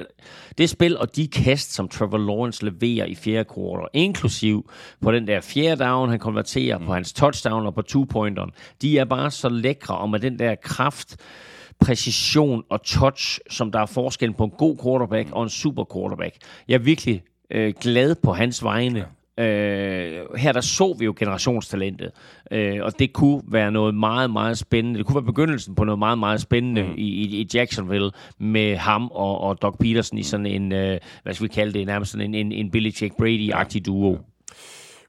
det 0.58 0.70
spil 0.70 0.98
og 0.98 1.16
de 1.16 1.28
kast, 1.28 1.74
som 1.74 1.88
Trevor 1.88 2.18
Lawrence 2.18 2.66
leverer 2.66 3.06
i 3.06 3.16
fjerde 3.16 3.44
kvartal, 3.44 3.88
inklusiv 3.94 4.70
på 5.02 5.12
den 5.12 5.28
der 5.28 5.42
fjerde 5.42 5.84
down, 5.84 6.10
han 6.10 6.20
konverterer 6.20 6.78
mm. 6.78 6.86
på 6.86 6.94
hans 6.94 7.14
touchdown 7.14 7.66
og 7.66 7.76
på 7.76 7.82
two-pointeren, 7.82 8.52
de 8.82 8.98
er 8.98 9.06
bare 9.06 9.32
så 9.32 9.50
lækre, 9.50 9.98
og 9.98 10.10
med 10.10 10.20
den 10.20 10.40
der 10.40 10.56
kraft, 10.56 11.18
præcision 11.80 12.64
og 12.70 12.84
touch, 12.84 13.40
som 13.50 13.72
der 13.72 13.80
er 13.80 13.86
forskel 13.86 14.34
på 14.34 14.44
en 14.44 14.52
god 14.58 14.78
quarterback 14.84 15.30
og 15.32 15.44
en 15.44 15.50
super 15.50 15.84
quarterback. 15.94 16.36
Jeg 16.68 16.76
er 16.76 16.80
virkelig 16.80 17.24
øh, 17.52 17.74
glad 17.82 18.16
på 18.24 18.34
hans 18.34 18.64
vegne. 18.64 19.06
Øh, 19.38 20.38
her 20.38 20.52
der 20.52 20.62
så 20.62 20.96
vi 21.00 21.06
jo 21.06 21.14
generationstalentet, 21.20 22.12
øh, 22.52 22.80
og 22.84 23.00
det 23.00 23.14
kunne 23.14 23.42
være 23.48 23.72
noget 23.72 23.96
meget, 23.96 24.32
meget 24.32 24.58
spændende. 24.58 24.98
Det 24.98 25.06
kunne 25.06 25.16
være 25.16 25.26
begyndelsen 25.26 25.76
på 25.76 25.84
noget 25.84 26.00
meget, 26.00 26.18
meget 26.18 26.42
spændende 26.42 26.84
mm. 26.84 26.94
i, 26.98 27.04
i, 27.04 27.42
i 27.42 27.48
Jacksonville 27.54 28.12
med 28.40 28.76
ham 28.76 29.08
og, 29.12 29.42
og 29.42 29.62
Doc 29.62 29.78
Peterson 29.80 30.18
i 30.20 30.24
sådan 30.24 30.46
en, 30.46 30.72
øh, 30.72 30.98
hvad 31.24 31.34
skal 31.34 31.44
vi 31.44 31.54
kalde 31.54 31.74
det, 31.74 31.88
nærmest 31.88 32.12
sådan 32.12 32.36
en, 32.36 32.46
en, 32.46 32.52
en 32.52 32.72
Billy 32.72 32.92
Jack 33.02 33.14
Brady-agtig 33.14 33.86
duo. 33.86 34.12
Ja. 34.12 34.18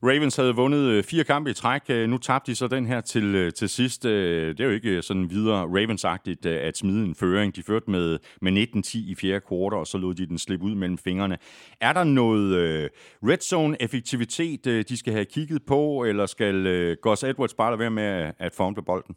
Ravens 0.03 0.37
havde 0.37 0.55
vundet 0.55 0.79
øh, 0.79 1.05
fire 1.05 1.25
kampe 1.25 1.51
i 1.51 1.55
træk. 1.55 1.83
Øh, 1.89 2.09
nu 2.09 2.19
tabte 2.19 2.51
de 2.51 2.57
så 2.57 2.69
den 2.69 2.87
her 2.87 3.01
til, 3.01 3.35
øh, 3.35 3.53
til 3.53 3.69
sidst. 3.69 4.03
Det 4.03 4.61
er 4.61 4.65
jo 4.65 4.71
ikke 4.71 5.03
sådan 5.03 5.31
videre 5.31 5.63
Ravens-agtigt 5.65 6.47
at 6.47 6.77
smide 6.77 7.05
en 7.05 7.15
føring. 7.15 7.57
De 7.57 7.63
førte 7.63 7.91
med, 7.91 8.19
med 8.43 8.67
19-10 8.77 8.99
i 8.99 9.15
fjerde 9.15 9.41
kvartal, 9.41 9.79
og 9.79 9.87
så 9.87 9.99
lod 9.99 10.15
de 10.15 10.27
den 10.27 10.39
slippe 10.39 10.65
ud 10.65 10.75
mellem 10.75 10.99
fingrene. 10.99 11.39
Er 11.81 11.93
der 11.93 12.05
noget 12.05 12.91
red 13.23 13.39
zone-effektivitet, 13.39 14.65
de 14.65 14.97
skal 14.97 15.13
have 15.13 15.25
kigget 15.25 15.63
på, 15.67 16.05
eller 16.05 16.27
skal 16.27 16.97
Gus 17.03 17.23
Edwards 17.23 17.55
bare 17.55 17.79
være 17.79 17.91
med 17.91 18.33
at 18.39 18.53
fumble 18.55 18.83
bolden? 18.83 19.17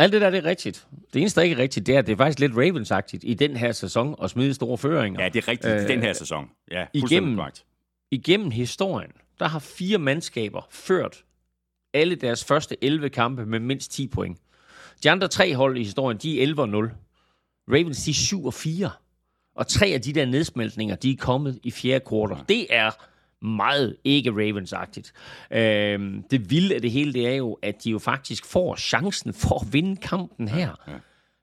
Alt 0.00 0.12
det 0.12 0.20
der, 0.20 0.30
det 0.30 0.38
er 0.38 0.44
rigtigt. 0.44 0.86
Det 1.12 1.20
eneste, 1.20 1.40
der 1.40 1.44
ikke 1.44 1.56
er 1.56 1.58
rigtigt, 1.58 1.86
det 1.86 1.94
er, 1.94 1.98
at 1.98 2.06
det 2.06 2.12
er 2.12 2.16
faktisk 2.16 2.38
lidt 2.38 2.52
Ravens-agtigt 2.52 3.20
i 3.22 3.34
den 3.34 3.56
her 3.56 3.72
sæson 3.72 4.14
at 4.22 4.30
smide 4.30 4.54
store 4.54 4.78
føringer. 4.78 5.22
Ja, 5.22 5.28
det 5.28 5.44
er 5.44 5.48
rigtigt 5.48 5.74
øh, 5.74 5.82
i 5.82 5.86
den 5.86 6.02
her 6.02 6.12
sæson. 6.12 6.50
Ja, 6.70 6.86
igennem, 6.94 7.40
igennem 8.10 8.50
historien, 8.50 9.10
der 9.38 9.48
har 9.48 9.58
fire 9.58 9.98
mandskaber 9.98 10.66
ført 10.70 11.24
alle 11.94 12.14
deres 12.14 12.44
første 12.44 12.76
11 12.84 13.08
kampe 13.08 13.46
med 13.46 13.60
mindst 13.60 13.92
10 13.92 14.08
point. 14.08 14.38
De 15.02 15.10
andre 15.10 15.28
tre 15.28 15.54
hold 15.54 15.76
i 15.76 15.82
historien, 15.82 16.18
de 16.18 16.38
er 16.38 16.42
11 16.42 16.62
og 16.62 16.68
0. 16.68 16.90
Ravens, 17.68 18.04
de 18.04 18.10
er 18.10 18.14
7 18.14 18.46
og 18.46 18.54
4. 18.54 18.90
Og 19.56 19.66
tre 19.66 19.86
af 19.86 20.02
de 20.02 20.12
der 20.12 20.26
nedsmeltninger, 20.26 20.96
de 20.96 21.10
er 21.10 21.16
kommet 21.16 21.58
i 21.62 21.70
fjerde 21.70 22.04
kvartal. 22.08 22.44
Det 22.48 22.66
er 22.70 22.90
meget 23.44 23.96
ikke 24.04 24.30
Ravens-agtigt. 24.30 25.12
Øhm, 25.50 26.22
det 26.30 26.50
vilde 26.50 26.74
af 26.74 26.80
det 26.80 26.90
hele, 26.90 27.12
det 27.12 27.28
er 27.28 27.34
jo, 27.34 27.58
at 27.62 27.84
de 27.84 27.90
jo 27.90 27.98
faktisk 27.98 28.46
får 28.46 28.76
chancen 28.76 29.34
for 29.34 29.60
at 29.60 29.72
vinde 29.72 29.96
kampen 29.96 30.48
her. 30.48 30.84
Ja, 30.86 30.92
ja. 30.92 30.98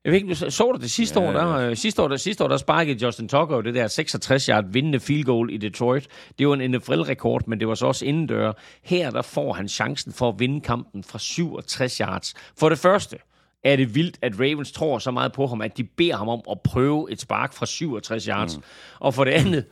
Jeg 0.06 0.12
ved 0.12 0.20
ikke, 0.20 0.36
så 0.36 0.72
du 0.72 0.82
det 0.82 0.92
sidste 0.92 1.22
ja, 1.22 1.28
år? 1.28 1.32
Der, 1.32 1.60
ja. 1.60 1.76
sidste 1.76 2.02
år, 2.02 2.08
der, 2.08 2.18
sidste 2.18 2.44
år, 2.44 2.48
der 2.48 2.58
sparkede 2.58 3.06
Justin 3.06 3.28
Tucker 3.28 3.62
det 3.62 3.74
der 3.74 3.88
66 3.88 4.46
yard 4.46 4.66
vindende 4.68 5.00
field 5.00 5.24
goal 5.24 5.54
i 5.54 5.58
Detroit. 5.58 6.08
Det 6.40 6.48
var 6.48 6.54
en 6.54 6.72
NFL-rekord, 6.72 7.48
men 7.48 7.60
det 7.60 7.68
var 7.68 7.76
så 7.76 7.86
også 7.86 8.06
indendør. 8.06 8.54
Her 8.84 9.12
der 9.12 9.22
får 9.22 9.54
han 9.54 9.68
chancen 9.68 10.14
for 10.14 10.30
at 10.30 10.40
vinde 10.40 10.62
kampen 10.62 11.04
fra 11.04 11.20
67 11.20 11.98
yards. 11.98 12.34
For 12.60 12.70
det 12.70 12.80
første 12.80 13.18
er 13.64 13.76
det 13.76 13.96
vildt, 13.96 14.18
at 14.22 14.40
Ravens 14.40 14.72
tror 14.72 15.00
så 15.00 15.12
meget 15.12 15.32
på 15.32 15.48
ham, 15.48 15.62
at 15.62 15.78
de 15.78 15.84
beder 15.84 16.16
ham 16.16 16.30
om 16.30 16.42
at 16.52 16.62
prøve 16.62 17.12
et 17.12 17.22
spark 17.22 17.54
fra 17.54 17.66
67 17.66 18.26
yards. 18.26 18.58
Mm. 18.58 18.64
Og 19.00 19.14
for 19.14 19.24
det 19.24 19.32
andet, 19.32 19.66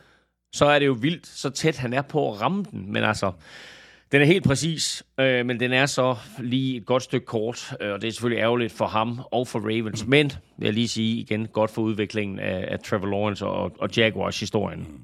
så 0.54 0.66
er 0.66 0.80
det 0.80 0.86
jo 0.86 0.98
vildt, 1.02 1.28
så 1.28 1.50
tæt 1.50 1.78
han 1.78 1.94
er 1.94 2.02
på 2.02 2.32
at 2.32 2.42
ramme 2.42 2.66
den. 2.72 2.94
Men 2.94 3.04
altså, 3.04 3.32
den 4.12 4.22
er 4.22 4.26
helt 4.26 4.44
præcis, 4.44 5.04
øh, 5.20 5.46
men 5.46 5.60
den 5.60 5.74
er 5.74 5.86
så 5.86 6.16
lige 6.40 6.78
et 6.78 6.86
godt 6.86 7.04
stykke 7.04 7.26
kort, 7.26 7.74
øh, 7.82 7.94
og 7.94 8.02
det 8.02 8.08
er 8.08 8.12
selvfølgelig 8.12 8.42
ærgerligt 8.42 8.74
for 8.74 8.88
ham 8.88 9.22
og 9.32 9.48
for 9.48 9.60
Ravens. 9.60 10.06
Men, 10.08 10.32
vil 10.58 10.66
jeg 10.66 10.74
lige 10.74 10.88
sige 10.88 11.22
igen, 11.22 11.48
godt 11.48 11.72
for 11.72 11.82
udviklingen 11.82 12.40
af, 12.40 12.68
af 12.72 12.80
Trevor 12.80 13.08
Lawrence 13.08 13.46
og, 13.46 13.72
og 13.80 13.90
Jaguars-historien. 13.98 14.80
Mm. 14.80 15.04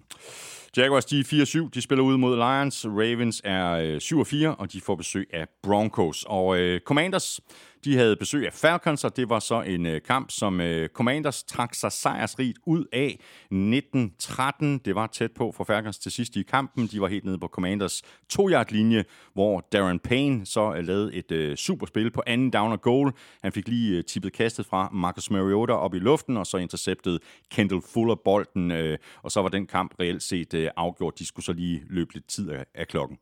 Jaguars, 0.77 1.05
de 1.05 1.19
er 1.19 1.65
4-7, 1.67 1.69
de 1.73 1.81
spiller 1.81 2.03
ud 2.03 2.17
mod 2.17 2.35
Lions. 2.35 2.85
Ravens 2.85 3.41
er 3.43 3.71
øh, 3.71 3.97
7-4, 4.03 4.47
og 4.47 4.73
de 4.73 4.81
får 4.81 4.95
besøg 4.95 5.29
af 5.33 5.47
Broncos. 5.63 6.25
Og 6.27 6.57
øh, 6.59 6.79
Commanders, 6.79 7.39
de 7.85 7.95
havde 7.95 8.15
besøg 8.15 8.45
af 8.45 8.53
Falcons, 8.53 9.03
og 9.03 9.15
det 9.15 9.29
var 9.29 9.39
så 9.39 9.61
en 9.61 9.85
øh, 9.85 10.01
kamp, 10.01 10.31
som 10.31 10.61
øh, 10.61 10.89
Commanders 10.89 11.43
trak 11.43 11.73
sig 11.73 11.91
sejrsrigt 11.91 12.57
ud 12.65 12.85
af 12.93 13.19
1913. 13.51 14.77
Det 14.77 14.95
var 14.95 15.07
tæt 15.07 15.31
på 15.31 15.51
for 15.51 15.63
Falcons 15.63 15.97
til 15.97 16.11
sidst 16.11 16.35
i 16.35 16.43
kampen. 16.43 16.87
De 16.87 17.01
var 17.01 17.07
helt 17.07 17.25
nede 17.25 17.39
på 17.39 17.47
Commanders 17.47 18.01
to 18.29 18.49
yard 18.49 18.71
linje 18.71 19.03
hvor 19.33 19.67
Darren 19.71 19.99
Payne 19.99 20.45
så 20.45 20.73
øh, 20.73 20.87
lavede 20.87 21.13
et 21.13 21.31
øh, 21.31 21.55
superspil 21.55 22.11
på 22.11 22.23
anden 22.27 22.51
down 22.51 22.71
og 22.71 22.81
goal. 22.81 23.11
Han 23.43 23.51
fik 23.51 23.67
lige 23.67 23.97
øh, 23.97 24.03
tippet 24.03 24.33
kastet 24.33 24.65
fra 24.65 24.89
Marcus 24.93 25.31
Mariota 25.31 25.73
op 25.73 25.95
i 25.95 25.99
luften, 25.99 26.37
og 26.37 26.45
så 26.47 26.57
interceptede 26.57 27.19
Kendall 27.51 27.81
Fuller 27.93 28.15
bolden, 28.15 28.71
øh, 28.71 28.97
og 29.23 29.31
så 29.31 29.41
var 29.41 29.49
den 29.49 29.67
kamp 29.67 29.93
reelt 29.99 30.23
set 30.23 30.53
øh, 30.53 30.69
afgjort. 30.75 31.19
De 31.19 31.25
skulle 31.25 31.45
så 31.45 31.53
lige 31.53 31.83
løbe 31.89 32.13
lidt 32.13 32.27
tid 32.27 32.49
af, 32.49 32.65
af 32.75 32.87
klokken. 32.87 33.17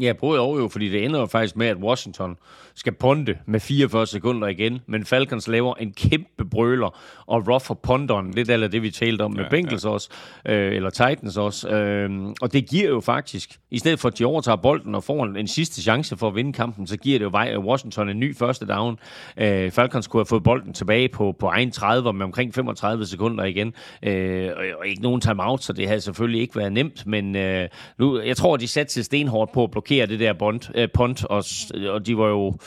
Ja, 0.00 0.12
både 0.12 0.40
og 0.40 0.58
jo, 0.58 0.68
fordi 0.68 0.88
det 0.88 1.04
ender 1.04 1.20
jo 1.20 1.26
faktisk 1.26 1.56
med, 1.56 1.66
at 1.66 1.76
Washington 1.76 2.36
skal 2.74 2.92
ponte 2.92 3.38
med 3.46 3.60
44 3.60 4.06
sekunder 4.06 4.48
igen, 4.48 4.80
men 4.86 5.04
Falcons 5.04 5.48
laver 5.48 5.74
en 5.74 5.92
kæmpe 5.92 6.44
brøler, 6.44 6.98
og 7.26 7.48
ruffer 7.48 7.74
ponderen, 7.74 8.30
lidt 8.30 8.50
eller 8.50 8.68
det, 8.68 8.82
vi 8.82 8.90
talte 8.90 9.22
om 9.22 9.32
med 9.32 9.42
ja, 9.42 9.48
Bengals 9.48 9.84
ja. 9.84 9.90
også, 9.90 10.08
øh, 10.46 10.74
eller 10.74 10.90
Titans 10.90 11.36
også. 11.36 11.68
Øh, 11.68 12.10
og 12.40 12.52
det 12.52 12.68
giver 12.68 12.88
jo 12.88 13.00
faktisk, 13.00 13.58
i 13.70 13.78
stedet 13.78 14.00
for 14.00 14.08
at 14.08 14.18
de 14.18 14.24
overtager 14.24 14.56
bolden 14.56 14.94
og 14.94 15.04
får 15.04 15.24
en, 15.24 15.36
en 15.36 15.48
sidste 15.48 15.82
chance 15.82 16.16
for 16.16 16.28
at 16.28 16.34
vinde 16.34 16.52
kampen, 16.52 16.86
så 16.86 16.96
giver 16.96 17.18
det 17.18 17.54
jo 17.54 17.60
Washington 17.60 18.08
en 18.08 18.20
ny 18.20 18.36
første 18.36 18.66
down. 18.66 18.98
Øh, 19.36 19.70
Falcons 19.70 20.06
kunne 20.06 20.20
have 20.20 20.26
fået 20.26 20.42
bolden 20.42 20.72
tilbage 20.72 21.08
på, 21.08 21.36
på 21.38 21.46
egen 21.46 21.70
30 21.70 22.12
med 22.12 22.24
omkring 22.24 22.54
35 22.54 23.06
sekunder 23.06 23.44
igen, 23.44 23.74
øh, 24.02 24.50
og, 24.56 24.64
og 24.78 24.86
ikke 24.86 25.02
nogen 25.02 25.20
timeout, 25.20 25.62
så 25.62 25.72
det 25.72 25.88
havde 25.88 26.00
selvfølgelig 26.00 26.40
ikke 26.40 26.56
været 26.56 26.72
nemt, 26.72 27.06
men 27.06 27.36
øh, 27.36 27.68
nu, 27.98 28.20
jeg 28.20 28.36
tror, 28.36 28.56
de 28.56 28.68
satte 28.68 28.92
sig 28.92 29.04
stenhårdt 29.04 29.52
på 29.52 29.64
at 29.64 29.70
blokere 29.86 30.06
det 30.06 30.20
der 30.20 30.32
bond, 30.32 30.60
øh, 30.74 30.88
punt, 30.94 31.24
og, 31.24 31.44
og 31.88 32.06
de 32.06 32.18
var 32.18 32.28
jo 32.28 32.58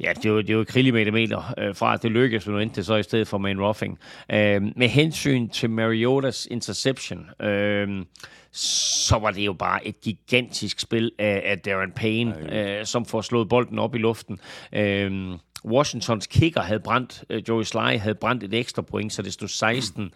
ja, 0.00 0.12
det 0.22 0.32
var, 0.32 0.42
det 0.42 0.56
var 0.56 0.64
krillimeter 0.64 1.54
øh, 1.58 1.74
fra, 1.74 1.94
at 1.94 2.02
det 2.02 2.10
lykkedes, 2.10 2.46
men 2.46 2.54
nu 2.54 2.60
endte 2.60 2.76
det 2.76 2.86
så 2.86 2.96
i 2.96 3.02
stedet 3.02 3.28
for 3.28 3.38
main 3.38 3.60
roughing. 3.60 3.98
Øh, 4.32 4.62
med 4.76 4.88
hensyn 4.88 5.48
til 5.48 5.70
Mariotas 5.70 6.48
interception, 6.50 7.30
øh, 7.40 8.04
så 8.52 9.18
var 9.18 9.30
det 9.30 9.46
jo 9.46 9.52
bare 9.52 9.86
et 9.86 10.00
gigantisk 10.00 10.80
spil 10.80 11.12
af, 11.18 11.42
af 11.44 11.58
Darren 11.58 11.92
Payne, 11.92 12.34
øh, 12.52 12.86
som 12.86 13.04
får 13.04 13.20
slået 13.20 13.48
bolden 13.48 13.78
op 13.78 13.94
i 13.94 13.98
luften. 13.98 14.38
Øh, 14.72 15.38
Washingtons 15.64 16.26
kicker 16.26 16.60
havde 16.60 16.80
brændt, 16.80 17.24
øh, 17.30 17.42
Joey 17.48 17.64
Sly 17.64 17.98
havde 17.98 18.14
brændt 18.14 18.44
et 18.44 18.54
ekstra 18.54 18.82
point, 18.82 19.12
så 19.12 19.22
det 19.22 19.32
stod 19.32 19.48
16 19.48 20.02
mm 20.02 20.10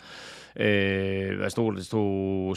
Øh, 0.56 1.38
hvad 1.38 1.50
stod 1.50 1.76
det? 1.76 1.86
stod 1.86 2.56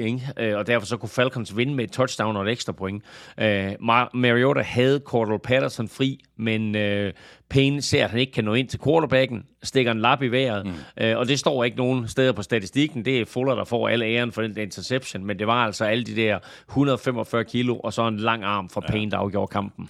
16-10, 0.00 0.02
ikke? 0.02 0.20
Øh, 0.38 0.56
og 0.56 0.66
derfor 0.66 0.86
så 0.86 0.96
kunne 0.96 1.08
Falcons 1.08 1.56
vinde 1.56 1.74
med 1.74 1.84
et 1.84 1.92
touchdown 1.92 2.36
og 2.36 2.42
et 2.42 2.52
ekstra 2.52 2.72
point. 2.72 3.02
Øh, 3.40 3.72
Mar- 3.72 4.10
Mariota 4.14 4.60
havde 4.60 5.00
Cordell 5.04 5.38
Patterson 5.38 5.88
fri, 5.88 6.20
men 6.36 6.76
øh, 6.76 7.12
Payne 7.48 7.82
ser, 7.82 8.04
at 8.04 8.10
han 8.10 8.20
ikke 8.20 8.32
kan 8.32 8.44
nå 8.44 8.54
ind 8.54 8.68
til 8.68 8.80
quarterbacken, 8.84 9.44
stikker 9.62 9.92
en 9.92 10.00
lap 10.00 10.22
i 10.22 10.28
vejret, 10.28 10.66
mm. 10.66 11.04
øh, 11.04 11.18
og 11.18 11.28
det 11.28 11.38
står 11.38 11.64
ikke 11.64 11.76
nogen 11.76 12.08
steder 12.08 12.32
på 12.32 12.42
statistikken. 12.42 13.04
Det 13.04 13.20
er 13.20 13.24
Fuller, 13.24 13.54
der 13.54 13.64
får 13.64 13.88
alle 13.88 14.04
æren 14.04 14.32
for 14.32 14.42
den 14.42 14.58
interception, 14.58 15.24
men 15.24 15.38
det 15.38 15.46
var 15.46 15.64
altså 15.66 15.84
alle 15.84 16.04
de 16.04 16.16
der 16.16 16.38
145 16.68 17.44
kilo, 17.44 17.76
og 17.78 17.92
så 17.92 18.08
en 18.08 18.16
lang 18.16 18.44
arm 18.44 18.70
fra 18.70 18.80
Payne, 18.80 19.10
der 19.10 19.16
afgjorde 19.16 19.50
kampen. 19.50 19.88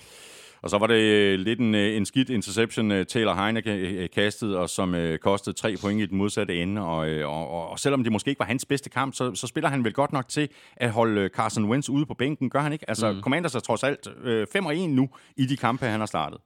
Og 0.64 0.70
så 0.70 0.78
var 0.78 0.86
det 0.86 0.94
øh, 0.94 1.38
lidt 1.38 1.60
en, 1.60 1.74
øh, 1.74 1.96
en 1.96 2.06
skidt 2.06 2.30
interception, 2.30 2.90
øh, 2.90 3.06
Taylor 3.06 3.34
Heineke 3.34 4.08
kastede, 4.08 4.58
og 4.58 4.70
som 4.70 4.94
kostede 5.20 5.56
tre 5.56 5.76
point 5.80 6.02
i 6.02 6.06
den 6.06 6.18
modsatte 6.18 6.62
ende. 6.62 6.82
Og, 6.82 7.08
og, 7.24 7.70
og 7.70 7.78
selvom 7.78 8.02
det 8.02 8.12
måske 8.12 8.28
ikke 8.28 8.38
var 8.38 8.44
hans 8.44 8.64
bedste 8.64 8.90
kamp, 8.90 9.14
så, 9.14 9.34
så 9.34 9.46
spiller 9.46 9.70
han 9.70 9.84
vel 9.84 9.92
godt 9.92 10.12
nok 10.12 10.28
til 10.28 10.48
at 10.76 10.90
holde 10.90 11.28
Carson 11.28 11.64
Wentz 11.64 11.88
ude 11.88 12.06
på 12.06 12.14
bænken, 12.14 12.50
gør 12.50 12.60
han 12.60 12.72
ikke? 12.72 12.84
Altså, 12.88 13.12
mm. 13.12 13.20
Commanders 13.20 13.54
er 13.54 13.60
trods 13.60 13.82
alt 13.82 14.08
5 14.52 14.66
og 14.66 14.76
1 14.76 14.90
nu 14.90 15.08
i 15.36 15.46
de 15.46 15.56
kampe, 15.56 15.86
han 15.86 16.00
har 16.00 16.06
startet. 16.06 16.38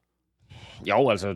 Jo, 0.86 1.10
altså, 1.10 1.34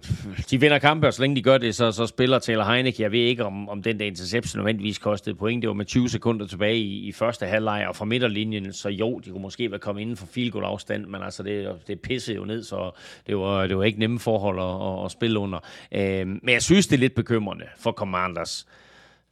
de 0.50 0.60
vinder 0.60 0.78
kampe, 0.78 1.06
og 1.06 1.14
så 1.14 1.22
længe 1.22 1.36
de 1.36 1.42
gør 1.42 1.58
det, 1.58 1.74
så, 1.74 1.92
så 1.92 2.06
spiller 2.06 2.38
Taylor 2.38 2.64
Heineke. 2.64 3.02
Jeg 3.02 3.12
ved 3.12 3.18
ikke, 3.18 3.44
om, 3.44 3.68
om 3.68 3.82
den 3.82 3.98
der 3.98 4.06
interception 4.06 4.58
nødvendigvis 4.58 4.98
kostede 4.98 5.36
point. 5.36 5.62
Det 5.62 5.68
var 5.68 5.74
med 5.74 5.84
20 5.84 6.08
sekunder 6.08 6.46
tilbage 6.46 6.76
i, 6.76 7.08
i 7.08 7.12
første 7.12 7.46
halvleg, 7.46 7.86
og 7.88 7.96
fra 7.96 8.04
midterlinjen, 8.04 8.72
så 8.72 8.88
jo, 8.88 9.18
de 9.18 9.30
kunne 9.30 9.42
måske 9.42 9.70
være 9.70 9.80
kommet 9.80 10.02
inden 10.02 10.16
for 10.16 10.26
field 10.26 10.50
goal 10.50 10.64
afstand, 10.64 11.06
men 11.06 11.22
altså, 11.22 11.42
det, 11.42 11.72
det 11.86 12.00
pissede 12.00 12.36
jo 12.36 12.44
ned, 12.44 12.62
så 12.62 12.90
det 13.26 13.36
var, 13.36 13.66
det 13.66 13.78
var 13.78 13.84
ikke 13.84 13.98
nemme 13.98 14.18
forhold 14.18 14.58
at, 14.58 14.98
at, 14.98 15.04
at 15.04 15.10
spille 15.10 15.38
under. 15.38 15.58
Øh, 15.92 16.26
men 16.26 16.48
jeg 16.48 16.62
synes, 16.62 16.86
det 16.86 16.96
er 16.96 17.00
lidt 17.00 17.14
bekymrende 17.14 17.64
for 17.78 17.92
Commanders. 17.92 18.66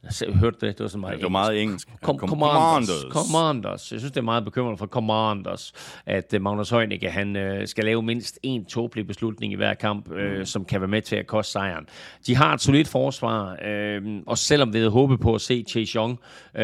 Jeg 0.03 0.33
hørte 0.33 0.57
det, 0.61 0.77
det 0.77 0.83
var 0.83 0.87
så 0.87 0.97
meget 0.97 1.11
ja, 1.11 1.15
Det 1.15 1.23
var 1.23 1.29
meget 1.29 1.61
engelsk. 1.61 1.87
Com- 1.87 2.17
commanders. 2.17 3.05
commanders. 3.09 3.91
Jeg 3.91 3.99
synes, 3.99 4.11
det 4.11 4.17
er 4.17 4.23
meget 4.23 4.45
bekymrende 4.45 4.77
for 4.77 4.85
Commanders, 4.85 5.73
at 6.05 6.33
uh, 6.35 6.41
Magnus 6.41 6.69
Heunicke, 6.69 7.09
han 7.09 7.35
uh, 7.35 7.65
skal 7.65 7.85
lave 7.85 8.01
mindst 8.01 8.39
en 8.43 8.65
tåbelig 8.65 9.07
beslutning 9.07 9.53
i 9.53 9.55
hver 9.55 9.73
kamp, 9.73 10.11
uh, 10.11 10.37
mm. 10.37 10.45
som 10.45 10.65
kan 10.65 10.81
være 10.81 10.87
med 10.87 11.01
til 11.01 11.15
at 11.15 11.27
koste 11.27 11.51
sejren. 11.51 11.85
De 12.27 12.35
har 12.35 12.53
et 12.53 12.61
solidt 12.61 12.87
forsvar, 12.87 13.51
uh, 13.51 14.21
og 14.27 14.37
selvom 14.37 14.73
vi 14.73 14.77
havde 14.77 14.91
håbet 14.91 15.19
på 15.19 15.35
at 15.35 15.41
se 15.41 15.65
Chase 15.69 15.95
Young, 15.95 16.11
uh, 16.11 16.59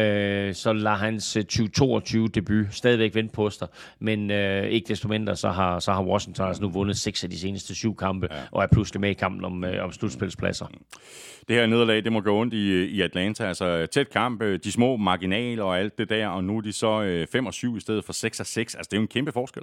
så 0.54 0.72
lader 0.74 0.96
hans 0.96 1.32
2022 1.32 2.28
debut 2.28 2.66
stadigvæk 2.70 3.14
vente 3.14 3.34
på 3.34 3.50
sig. 3.50 3.68
Men 3.98 4.30
uh, 4.30 4.36
ikke 4.68 4.88
desto 4.88 5.08
mindre, 5.08 5.36
så 5.36 5.50
har, 5.50 5.78
så 5.78 5.92
har 5.92 6.02
Washington 6.02 6.46
altså 6.46 6.62
nu 6.62 6.70
vundet 6.70 6.96
seks 6.96 7.24
af 7.24 7.30
de 7.30 7.38
seneste 7.38 7.74
syv 7.74 7.96
kampe, 7.96 8.28
ja. 8.30 8.36
og 8.52 8.62
er 8.62 8.66
pludselig 8.66 9.00
med 9.00 9.10
i 9.10 9.14
kampen 9.14 9.44
om, 9.44 9.64
uh, 9.64 9.84
om 9.84 9.92
slutspilspladser. 9.92 10.66
Det 11.48 11.56
her 11.56 11.66
nederlag, 11.66 12.04
det 12.04 12.12
må 12.12 12.20
gå 12.20 12.40
ondt 12.40 12.54
i, 12.54 12.84
i 12.84 13.00
Atlanta. 13.00 13.27
Altså 13.40 13.86
tæt 13.86 14.10
kamp, 14.10 14.42
øh, 14.42 14.58
de 14.64 14.72
små 14.72 14.96
marginaler 14.96 15.64
og 15.64 15.78
alt 15.78 15.98
det 15.98 16.08
der, 16.08 16.26
og 16.26 16.44
nu 16.44 16.56
er 16.56 16.60
de 16.60 16.72
så 16.72 17.02
øh, 17.02 17.26
5 17.26 17.46
og 17.46 17.54
7 17.54 17.76
i 17.76 17.80
stedet 17.80 18.04
for 18.04 18.12
6 18.12 18.40
og 18.40 18.46
6. 18.46 18.74
Altså 18.74 18.88
det 18.90 18.96
er 18.96 19.00
jo 19.00 19.02
en 19.02 19.08
kæmpe 19.08 19.32
forskel. 19.32 19.62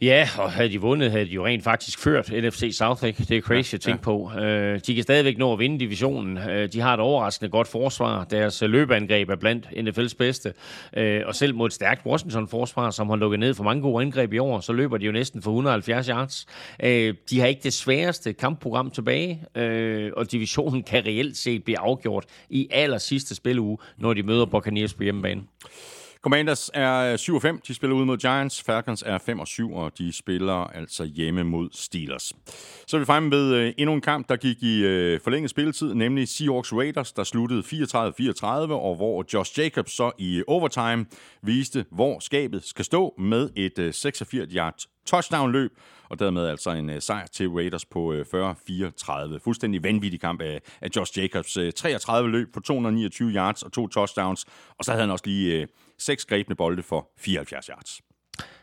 Ja, 0.00 0.28
og 0.38 0.52
havde 0.52 0.68
de 0.68 0.80
vundet, 0.80 1.10
havde 1.10 1.24
de 1.24 1.30
jo 1.30 1.46
rent 1.46 1.64
faktisk 1.64 1.98
ført 1.98 2.30
NFC 2.32 2.76
South, 2.78 3.04
ikke? 3.04 3.24
Det 3.28 3.36
er 3.36 3.40
crazy 3.40 3.72
ja, 3.72 3.76
at 3.76 3.80
tænke 3.80 3.98
ja. 3.98 4.02
på. 4.02 4.16
Uh, 4.16 4.80
de 4.86 4.94
kan 4.94 5.02
stadigvæk 5.02 5.38
nå 5.38 5.52
at 5.52 5.58
vinde 5.58 5.80
divisionen. 5.80 6.36
Uh, 6.38 6.44
de 6.72 6.80
har 6.80 6.94
et 6.94 7.00
overraskende 7.00 7.50
godt 7.50 7.68
forsvar. 7.68 8.24
Deres 8.24 8.62
løbeangreb 8.62 9.28
er 9.28 9.36
blandt 9.36 9.66
NFL's 9.66 10.14
bedste. 10.18 10.52
Uh, 10.96 11.26
og 11.26 11.34
selv 11.34 11.54
mod 11.54 11.66
et 11.66 11.72
stærkt 11.72 12.06
Washington-forsvar, 12.06 12.90
som 12.90 13.08
har 13.08 13.16
lukket 13.16 13.40
ned 13.40 13.54
for 13.54 13.64
mange 13.64 13.82
gode 13.82 14.02
angreb 14.02 14.32
i 14.32 14.38
år, 14.38 14.60
så 14.60 14.72
løber 14.72 14.96
de 14.96 15.06
jo 15.06 15.12
næsten 15.12 15.42
for 15.42 15.50
170 15.50 16.06
yards. 16.06 16.46
Uh, 16.82 16.88
de 17.30 17.40
har 17.40 17.46
ikke 17.46 17.62
det 17.62 17.72
sværeste 17.72 18.32
kampprogram 18.32 18.90
tilbage, 18.90 19.42
uh, 19.58 20.12
og 20.16 20.32
divisionen 20.32 20.82
kan 20.82 21.06
reelt 21.06 21.36
set 21.36 21.64
blive 21.64 21.78
afgjort 21.78 22.24
i 22.50 22.68
aller 22.70 22.98
sidste 22.98 23.34
spilleuge, 23.34 23.78
når 23.98 24.14
de 24.14 24.22
møder 24.22 24.46
Buccaneers 24.46 24.94
på 24.94 25.02
hjemmebane. 25.02 25.42
Commanders 26.24 26.70
er 26.74 27.12
øh, 27.12 27.18
7 27.18 27.40
5, 27.40 27.60
de 27.68 27.74
spiller 27.74 27.96
ud 27.96 28.04
mod 28.04 28.16
Giants. 28.16 28.62
Falcons 28.62 29.02
er 29.06 29.18
5 29.18 29.40
og 29.40 29.46
7, 29.46 29.74
og 29.74 29.98
de 29.98 30.12
spiller 30.12 30.54
altså 30.54 31.04
hjemme 31.04 31.44
mod 31.44 31.68
Steelers. 31.72 32.32
Så 32.86 32.96
er 32.96 32.98
vi 32.98 33.04
fremme 33.04 33.30
ved 33.30 33.54
øh, 33.54 33.72
endnu 33.78 33.94
en 33.94 34.00
kamp, 34.00 34.28
der 34.28 34.36
gik 34.36 34.62
i 34.62 34.84
øh, 34.84 35.20
forlænget 35.20 35.50
spilletid, 35.50 35.94
nemlig 35.94 36.28
Seahawks 36.28 36.72
Raiders, 36.72 37.12
der 37.12 37.24
sluttede 37.24 37.60
34-34, 37.60 38.46
og 38.72 38.96
hvor 38.96 39.24
Josh 39.34 39.58
Jacobs 39.58 39.92
så 39.92 40.10
i 40.18 40.36
øh, 40.36 40.44
overtime 40.46 41.06
viste, 41.42 41.84
hvor 41.90 42.18
skabet 42.18 42.64
skal 42.64 42.84
stå 42.84 43.14
med 43.18 43.50
et 43.56 43.78
øh, 43.78 43.88
86-yard 43.88 44.86
touchdown-løb, 45.06 45.70
og 46.08 46.18
dermed 46.18 46.46
altså 46.46 46.70
en 46.70 47.00
sejr 47.00 47.26
til 47.26 47.48
Raiders 47.48 47.84
på 47.84 48.14
40-34. 48.14 49.38
Fuldstændig 49.44 49.82
vanvittig 49.82 50.20
kamp 50.20 50.40
af, 50.40 50.60
af 50.80 50.88
Josh 50.96 51.18
Jacobs. 51.18 51.58
33 51.76 52.30
løb 52.30 52.54
på 52.54 52.60
229 52.60 53.30
yards 53.30 53.62
og 53.62 53.72
to 53.72 53.88
touchdowns, 53.88 54.46
og 54.78 54.84
så 54.84 54.90
havde 54.90 55.02
han 55.02 55.10
også 55.10 55.26
lige 55.26 55.68
seks 55.98 56.24
grebne 56.24 56.54
bolde 56.54 56.82
for 56.82 57.08
74 57.18 57.66
yards. 57.66 58.00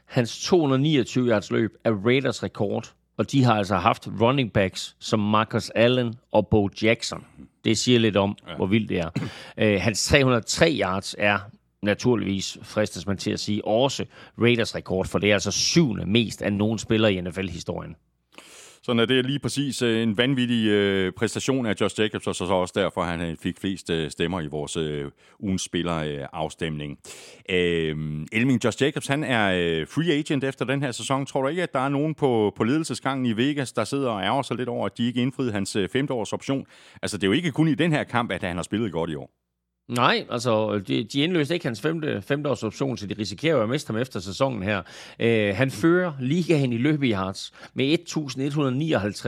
Hans 0.06 0.44
229 0.44 1.30
yards 1.30 1.52
løb 1.52 1.72
er 1.84 1.92
Raiders 1.92 2.44
rekord, 2.44 2.94
og 3.18 3.32
de 3.32 3.44
har 3.44 3.54
altså 3.54 3.76
haft 3.76 4.08
running 4.22 4.54
backs 4.54 4.96
som 5.00 5.20
Marcus 5.20 5.70
Allen 5.70 6.16
og 6.32 6.48
Bo 6.48 6.70
Jackson. 6.82 7.26
Det 7.66 7.78
siger 7.78 8.00
lidt 8.00 8.18
om, 8.18 8.38
ja. 8.48 8.56
hvor 8.56 8.66
vildt 8.66 8.90
det 8.90 9.00
er. 9.00 9.10
Uh, 9.76 9.82
hans 9.82 10.06
303 10.06 10.78
yards 10.82 11.16
er 11.18 11.40
naturligvis, 11.82 12.58
fristes 12.64 13.08
man 13.08 13.18
til 13.18 13.32
at 13.32 13.40
sige, 13.40 13.66
også 13.66 14.06
Raiders 14.42 14.76
rekord, 14.76 15.08
for 15.08 15.20
det 15.20 15.30
er 15.30 15.34
altså 15.34 15.52
syvende 15.52 16.06
mest 16.06 16.42
af 16.42 16.54
nogen 16.54 16.80
spillere 16.80 17.14
i 17.14 17.22
NFL-historien. 17.22 17.96
Sådan 18.84 19.00
er 19.00 19.06
det 19.06 19.26
lige 19.26 19.40
præcis 19.40 19.82
øh, 19.82 20.04
en 20.04 20.18
vanvittig 20.18 20.68
øh, 20.68 21.12
præstation 21.12 21.66
af 21.66 21.76
Josh 21.82 22.00
Jacobs, 22.00 22.28
og 22.28 22.36
så 22.36 22.44
også 22.46 22.74
derfor, 22.76 23.02
at 23.02 23.08
han 23.08 23.22
øh, 23.22 23.38
fik 23.38 23.60
flest 23.60 23.90
øh, 23.90 24.12
stemmer 24.12 24.42
i 24.42 24.48
vores 24.48 24.78
øh, 24.78 25.12
ugens 25.40 25.62
spillerafstemning. 25.62 27.00
Øh, 27.50 27.96
Elming 28.32 28.64
Josh 28.64 28.82
Jacobs, 28.82 29.08
han 29.08 29.24
er 29.24 29.52
øh, 29.52 29.88
free 29.88 30.14
agent 30.14 30.44
efter 30.44 30.66
den 30.66 30.84
her 30.84 30.92
sæson. 30.92 31.26
Tror 31.26 31.42
du 31.42 31.48
ikke, 31.48 31.64
at 31.64 31.74
der 31.74 31.80
er 31.80 31.90
nogen 31.90 32.16
på, 32.16 32.54
på 32.58 32.64
ledelsesgangen 32.64 33.26
i 33.26 33.38
Vegas, 33.38 33.72
der 33.72 33.84
sidder 33.84 34.10
og 34.10 34.24
ærger 34.24 34.42
sig 34.42 34.58
lidt 34.58 34.70
over, 34.70 34.86
at 34.86 34.98
de 34.98 35.08
ikke 35.08 35.22
indfriede 35.22 35.52
hans 35.52 35.76
øh, 35.76 35.90
femte 35.90 36.12
option? 36.12 36.66
Altså, 37.02 37.18
det 37.18 37.24
er 37.24 37.28
jo 37.28 37.34
ikke 37.34 37.52
kun 37.52 37.68
i 37.68 37.76
den 37.76 37.92
her 37.92 38.04
kamp, 38.04 38.32
at 38.32 38.44
han 38.44 38.56
har 38.56 38.64
spillet 38.64 38.92
godt 38.92 39.10
i 39.10 39.16
år. 39.16 39.32
Nej, 39.92 40.26
altså, 40.30 40.80
de, 40.88 41.04
de 41.04 41.20
indløste 41.22 41.54
ikke 41.54 41.66
hans 41.66 41.82
femte, 41.82 42.22
femte 42.22 42.50
års 42.50 42.64
option, 42.64 42.98
så 42.98 43.08
de 43.08 43.16
risikerer 43.20 43.56
jo 43.56 43.64
at 43.64 43.70
miste 43.70 43.88
ham 43.92 43.98
efter 44.02 44.20
sæsonen 44.20 44.64
her. 44.64 44.82
Øh, 45.20 45.56
han 45.56 45.72
fører 45.72 46.14
ligaen 46.20 46.74
i 46.74 46.78
løb 46.78 47.04
i 47.04 47.12
yards 47.12 47.54
med 47.74 47.98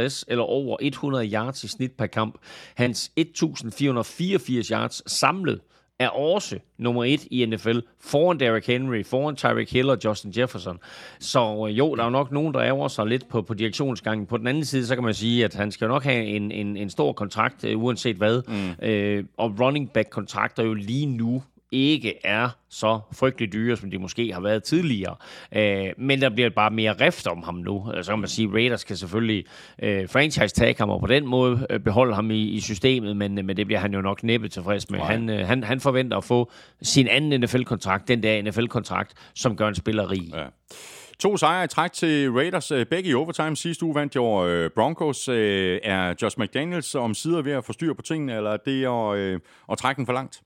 1.159 0.10 0.24
eller 0.28 0.44
over 0.44 0.78
100 0.82 1.32
yards 1.34 1.64
i 1.64 1.68
snit 1.68 1.92
per 1.92 2.06
kamp. 2.06 2.36
Hans 2.76 3.12
1.484 3.20 4.72
yards 4.72 5.12
samlet 5.12 5.60
er 6.04 6.10
også 6.10 6.60
nummer 6.78 7.04
et 7.04 7.28
i 7.32 7.46
NFL, 7.46 7.80
foran 8.00 8.40
Derrick 8.40 8.68
Henry, 8.68 9.06
foran 9.06 9.36
Tyreek 9.36 9.72
Hill 9.72 9.90
og 9.90 9.98
Justin 10.06 10.34
Jefferson. 10.38 10.80
Så 11.20 11.66
øh, 11.70 11.78
jo, 11.78 11.96
der 11.96 12.02
er 12.02 12.06
jo 12.06 12.12
nok 12.12 12.32
nogen, 12.32 12.54
der 12.54 12.62
ærger 12.62 12.88
sig 12.88 13.06
lidt 13.06 13.30
på, 13.30 13.42
på 13.42 13.54
direktionsgangen. 13.54 14.26
På 14.26 14.38
den 14.38 14.48
anden 14.48 14.66
side, 14.66 14.86
så 14.86 14.96
kan 14.96 15.04
man 15.04 15.14
sige, 15.14 15.46
at 15.46 15.54
han 15.54 15.72
skal 15.72 15.88
nok 15.88 16.04
have 16.04 16.26
en, 16.26 16.52
en, 16.52 16.78
en 16.78 16.90
stor 16.90 17.14
kontrakt, 17.14 17.64
uh, 17.64 17.84
uanset 17.84 18.16
hvad. 18.16 18.42
Mm. 18.48 19.20
Uh, 19.20 19.26
og 19.38 19.60
running 19.60 19.92
back-kontrakter 19.92 20.64
jo 20.64 20.74
lige 20.74 21.06
nu 21.06 21.44
ikke 21.74 22.26
er 22.26 22.50
så 22.70 23.00
frygtelig 23.14 23.54
dyre, 23.54 23.78
som 23.78 23.92
de 23.92 23.98
måske 23.98 24.34
har 24.34 24.42
været 24.42 24.64
tidligere. 24.64 25.16
Øh, 25.56 25.88
men 25.98 26.22
der 26.22 26.30
bliver 26.30 26.50
bare 26.50 26.72
mere 26.72 26.94
rift 26.94 27.28
om 27.28 27.44
ham 27.44 27.56
nu. 27.56 27.92
Så 28.02 28.12
kan 28.12 28.20
man 28.20 28.30
sige, 28.30 28.48
at 28.48 28.54
Raiders 28.54 28.84
kan 28.84 28.96
selvfølgelig 28.96 29.46
øh, 29.84 30.10
franchise-tag 30.10 30.76
ham 30.78 30.90
og 30.90 31.00
på 31.00 31.08
den 31.08 31.26
måde 31.28 31.68
øh, 31.70 31.80
beholde 31.80 32.16
ham 32.16 32.32
i, 32.32 32.42
i 32.44 32.60
systemet, 32.60 33.18
men, 33.18 33.36
men 33.36 33.58
det 33.58 33.66
bliver 33.66 33.80
han 33.80 33.94
jo 33.94 34.02
nok 34.02 34.24
næppe 34.24 34.48
tilfreds 34.48 34.90
med. 34.90 35.00
Han, 35.00 35.30
øh, 35.30 35.48
han, 35.48 35.64
han 35.64 35.80
forventer 35.80 36.18
at 36.18 36.24
få 36.24 36.52
sin 36.82 37.08
anden 37.08 37.42
NFL-kontrakt, 37.42 38.08
den 38.08 38.24
der 38.24 38.42
NFL-kontrakt, 38.42 39.14
som 39.36 39.56
gør 39.56 39.68
en 39.68 39.76
spiller 39.76 40.12
rig. 40.12 40.32
Ja. 40.34 40.46
To 41.20 41.38
sejre 41.38 41.64
i 41.64 41.68
træk 41.68 41.92
til 41.92 42.32
Raiders, 42.32 42.72
øh, 42.72 42.86
begge 42.86 43.10
i 43.10 43.14
overtime. 43.14 43.56
Sidste 43.56 43.86
uge 43.86 43.96
vandt 43.96 44.16
jo 44.16 44.48
øh, 44.48 44.70
Broncos. 44.76 45.30
Øh, 45.30 45.80
er 45.84 46.14
Josh 46.22 46.40
McDaniels 46.40 46.96
om 46.96 47.14
sider 47.14 47.42
ved 47.42 47.52
at 47.52 47.66
få 47.66 47.74
styr 47.74 47.94
på 47.94 48.02
tingene, 48.02 48.36
eller 48.36 48.52
er 48.52 48.58
det 48.58 48.86
at, 48.86 49.42
at 49.72 49.78
trække 49.78 50.00
den 50.00 50.06
for 50.06 50.14
langt? 50.14 50.42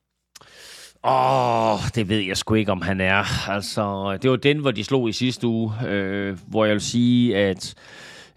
Åh, 1.10 1.74
oh, 1.74 1.80
det 1.96 2.10
ved 2.10 2.20
jeg 2.20 2.38
sgu 2.38 2.54
ikke, 2.54 2.72
om 2.72 2.82
han 2.82 3.02
er. 3.02 3.50
Altså, 3.50 4.18
det 4.22 4.30
var 4.32 4.36
den, 4.38 4.58
hvor 4.58 4.72
de 4.72 4.84
slog 4.84 5.10
i 5.10 5.12
sidste 5.12 5.48
uge, 5.48 5.74
øh, 5.88 6.38
hvor 6.48 6.66
jeg 6.66 6.74
vil 6.74 6.82
sige, 6.82 7.38
at 7.38 7.76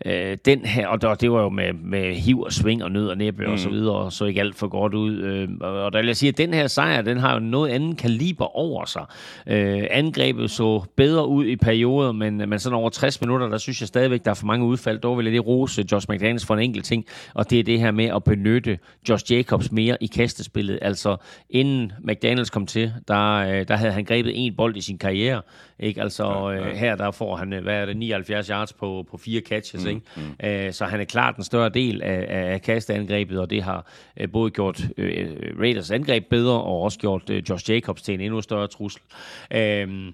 Øh, 0.06 0.38
den 0.44 0.64
her, 0.64 0.88
og 0.88 1.02
der, 1.02 1.14
det 1.14 1.32
var 1.32 1.42
jo 1.42 1.48
med, 1.48 1.72
med 1.72 2.14
hiv 2.14 2.40
og 2.40 2.52
sving 2.52 2.84
og 2.84 2.92
nød 2.92 3.08
og 3.08 3.16
næppe 3.16 3.46
mm. 3.46 3.52
og 3.52 3.58
så 3.58 3.68
mm. 3.68 3.74
videre, 3.74 3.94
og 3.94 4.12
så 4.12 4.24
ikke 4.24 4.40
alt 4.40 4.54
for 4.54 4.68
godt 4.68 4.94
ud. 4.94 5.18
Øh, 5.18 5.48
og 5.60 5.92
der 5.92 5.98
vil 5.98 6.06
jeg 6.06 6.16
sige, 6.16 6.28
at 6.28 6.38
den 6.38 6.54
her 6.54 6.66
sejr, 6.66 7.02
den 7.02 7.16
har 7.16 7.32
jo 7.34 7.38
noget 7.38 7.70
andet 7.70 7.98
kaliber 7.98 8.56
over 8.56 8.84
sig. 8.84 9.04
Øh, 9.46 9.82
angrebet 9.90 10.50
så 10.50 10.84
bedre 10.96 11.26
ud 11.26 11.46
i 11.46 11.56
perioder, 11.56 12.12
men, 12.12 12.36
men 12.36 12.58
sådan 12.58 12.76
over 12.76 12.90
60 12.90 13.20
minutter, 13.20 13.48
der 13.48 13.58
synes 13.58 13.80
jeg 13.80 13.88
stadigvæk, 13.88 14.24
der 14.24 14.30
er 14.30 14.34
for 14.34 14.46
mange 14.46 14.66
udfald. 14.66 14.98
Dog 14.98 15.18
vil 15.18 15.24
jeg 15.24 15.30
lige 15.30 15.40
rose 15.40 15.84
Josh 15.92 16.06
McDaniels 16.10 16.46
for 16.46 16.54
en 16.54 16.60
enkelt 16.60 16.84
ting, 16.84 17.06
og 17.34 17.50
det 17.50 17.58
er 17.58 17.64
det 17.64 17.80
her 17.80 17.90
med 17.90 18.06
at 18.06 18.24
benytte 18.24 18.78
Josh 19.08 19.32
Jacobs 19.32 19.72
mere 19.72 19.96
i 20.00 20.06
kastespillet. 20.06 20.78
Altså, 20.82 21.16
inden 21.50 21.92
McDaniels 22.04 22.50
kom 22.50 22.66
til, 22.66 22.92
der, 23.08 23.34
øh, 23.34 23.68
der 23.68 23.76
havde 23.76 23.92
han 23.92 24.04
grebet 24.04 24.32
en 24.34 24.54
bold 24.56 24.76
i 24.76 24.80
sin 24.80 24.98
karriere. 24.98 25.42
Ikke? 25.78 26.02
Altså, 26.02 26.50
ja, 26.50 26.68
ja. 26.68 26.74
her 26.74 26.96
der 26.96 27.10
får 27.10 27.36
han, 27.36 27.48
hvad 27.62 27.74
er 27.74 27.86
det, 27.86 27.96
79 27.96 28.46
yards 28.46 28.72
på, 28.72 29.06
på 29.10 29.16
fire 29.16 29.40
catches, 29.40 29.84
Mm, 29.84 29.89
mm. 29.94 30.46
Øh, 30.48 30.72
så 30.72 30.84
han 30.84 31.00
er 31.00 31.04
klart 31.04 31.36
en 31.36 31.44
større 31.44 31.68
del 31.68 32.02
af, 32.02 32.52
af 32.52 32.62
kasteangrebet, 32.62 33.40
og 33.40 33.50
det 33.50 33.62
har 33.62 33.86
øh, 34.16 34.30
både 34.32 34.50
gjort 34.50 34.82
øh, 34.96 35.36
Raiders 35.60 35.90
angreb 35.90 36.24
bedre, 36.30 36.62
og 36.62 36.82
også 36.82 36.98
gjort 36.98 37.30
øh, 37.30 37.42
Josh 37.50 37.70
Jacobs 37.70 38.02
til 38.02 38.14
en 38.14 38.20
endnu 38.20 38.40
større 38.40 38.66
trussel. 38.66 39.02
Øh, 39.50 40.12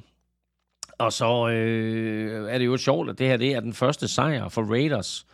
og 0.99 1.13
så 1.13 1.49
øh, 1.49 2.53
er 2.53 2.59
det 2.59 2.67
jo 2.67 2.77
sjovt, 2.77 3.11
at 3.11 3.19
det 3.19 3.27
her 3.27 3.37
det 3.37 3.55
er 3.55 3.61
den 3.61 3.73
første 3.73 4.09
sejr 4.09 4.49
for 4.49 4.63
Raiders 4.63 5.27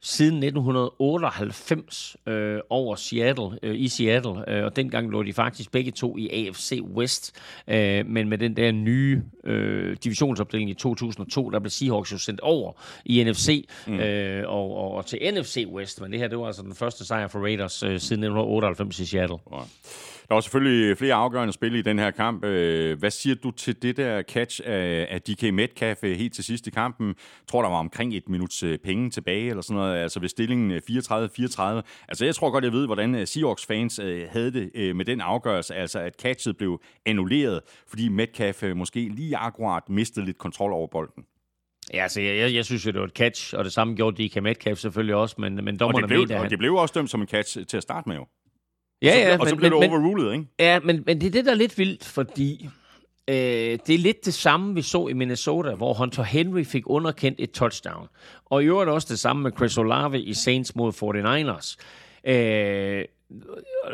siden 0.00 0.42
1998 0.42 2.16
øh, 2.26 2.60
over 2.70 2.96
Seattle, 2.96 3.58
øh, 3.62 3.80
i 3.80 3.88
Seattle, 3.88 4.50
øh, 4.50 4.64
og 4.64 4.76
dengang 4.76 5.10
lå 5.10 5.22
de 5.22 5.32
faktisk 5.32 5.70
begge 5.70 5.90
to 5.90 6.16
i 6.16 6.28
AFC 6.28 6.80
West, 6.94 7.36
øh, 7.68 8.06
men 8.06 8.28
med 8.28 8.38
den 8.38 8.56
der 8.56 8.72
nye 8.72 9.22
øh, 9.44 9.96
divisionsopdeling 10.04 10.70
i 10.70 10.74
2002, 10.74 11.50
der 11.50 11.58
blev 11.58 11.70
Seahawks 11.70 12.12
jo 12.12 12.18
sendt 12.18 12.40
over 12.40 12.72
i 13.04 13.24
NFC 13.24 13.68
mm. 13.86 13.94
øh, 13.94 14.48
og, 14.48 14.76
og, 14.76 14.90
og 14.90 15.06
til 15.06 15.18
NFC 15.34 15.66
West, 15.72 16.00
men 16.00 16.12
det 16.12 16.20
her 16.20 16.28
det 16.28 16.38
var 16.38 16.46
altså 16.46 16.62
den 16.62 16.74
første 16.74 17.04
sejr 17.04 17.28
for 17.28 17.38
Raiders 17.38 17.82
øh, 17.82 17.88
siden 17.88 18.24
1998 18.24 18.98
i 18.98 19.06
Seattle. 19.06 19.38
Ja. 19.52 19.62
Der 20.28 20.34
var 20.34 20.40
selvfølgelig 20.40 20.98
flere 20.98 21.14
afgørende 21.14 21.52
spil 21.52 21.74
i 21.74 21.82
den 21.82 21.98
her 21.98 22.10
kamp. 22.10 22.44
Øh, 22.44 22.98
hvad 22.98 23.10
siger 23.10 23.34
du 23.34 23.50
til 23.50 23.82
det 23.82 23.96
der 23.96 24.22
catch 24.22 24.60
af 24.64 25.22
DK 25.22 25.54
Metcalf 25.54 26.04
øh, 26.04 26.16
helt 26.16 26.34
til 26.34 26.44
sidst 26.44 26.66
i 26.66 26.70
kampen? 26.70 27.06
Jeg 27.08 27.14
tror, 27.48 27.62
der 27.62 27.68
var 27.68 27.76
omkring 27.76 28.14
et 28.14 28.28
minuts 28.28 28.62
øh, 28.62 28.78
penge 28.78 29.10
tilbage, 29.10 29.48
eller 29.48 29.62
sådan 29.62 29.76
noget, 29.76 29.98
altså 29.98 30.20
ved 30.20 30.28
stillingen 30.28 30.72
34-34. 30.72 30.82
Altså, 32.08 32.24
jeg 32.24 32.34
tror 32.34 32.50
godt, 32.50 32.64
jeg 32.64 32.72
ved, 32.72 32.86
hvordan 32.86 33.26
Seahawks-fans 33.26 33.96
havde 34.30 34.52
det 34.52 34.96
med 34.96 35.04
den 35.04 35.20
afgørelse, 35.20 35.74
altså 35.74 35.98
at 35.98 36.14
catchet 36.20 36.56
blev 36.56 36.80
annulleret, 37.06 37.60
fordi 37.88 38.08
Metcalf 38.08 38.62
måske 38.74 39.08
lige 39.08 39.36
akkurat 39.36 39.88
mistede 39.88 40.26
lidt 40.26 40.38
kontrol 40.38 40.72
over 40.72 40.86
bolden. 40.86 41.24
Ja, 41.94 42.02
altså, 42.02 42.20
jeg, 42.20 42.36
jeg, 42.36 42.54
jeg 42.54 42.64
synes 42.64 42.86
jo, 42.86 42.90
det 42.90 43.00
var 43.00 43.06
et 43.06 43.12
catch, 43.12 43.54
og 43.56 43.64
det 43.64 43.72
samme 43.72 43.94
gjorde 43.94 44.28
DK 44.28 44.42
Metcalf 44.42 44.78
selvfølgelig 44.78 45.14
også, 45.14 45.36
men, 45.38 45.64
men 45.64 45.76
dommerne 45.76 45.96
og 45.96 46.02
det 46.02 46.08
blev, 46.08 46.20
mente, 46.20 46.34
og 46.34 46.40
han... 46.40 46.50
det 46.50 46.58
blev 46.58 46.74
også 46.74 46.92
dømt 46.92 47.10
som 47.10 47.20
en 47.20 47.28
catch 47.28 47.66
til 47.66 47.76
at 47.76 47.82
starte 47.82 48.08
med 48.08 48.16
jo. 48.16 48.26
Ja, 49.02 49.18
ja. 49.18 49.32
Og 49.32 49.38
så, 49.38 49.40
og 49.42 49.48
så 49.48 49.56
blev 49.56 49.70
men, 49.70 49.82
det 49.82 49.90
overrulet, 49.90 50.32
ikke? 50.32 50.46
Ja, 50.58 50.80
men, 50.80 51.02
men 51.06 51.20
det 51.20 51.26
er 51.26 51.30
det, 51.30 51.44
der 51.44 51.50
er 51.50 51.54
lidt 51.54 51.78
vildt, 51.78 52.04
fordi 52.04 52.68
øh, 53.28 53.34
det 53.86 53.90
er 53.90 53.98
lidt 53.98 54.24
det 54.24 54.34
samme, 54.34 54.74
vi 54.74 54.82
så 54.82 55.08
i 55.08 55.12
Minnesota, 55.12 55.74
hvor 55.74 55.94
Hunter 55.94 56.22
Henry 56.22 56.64
fik 56.64 56.82
underkendt 56.86 57.40
et 57.40 57.50
touchdown. 57.50 58.08
Og 58.44 58.62
i 58.62 58.66
øvrigt 58.66 58.90
også 58.90 59.08
det 59.10 59.18
samme 59.18 59.42
med 59.42 59.52
Chris 59.56 59.78
Olave 59.78 60.22
i 60.22 60.34
Saints 60.34 60.74
mod 60.76 60.92
49ers. 60.92 61.76
Øh, 62.30 63.04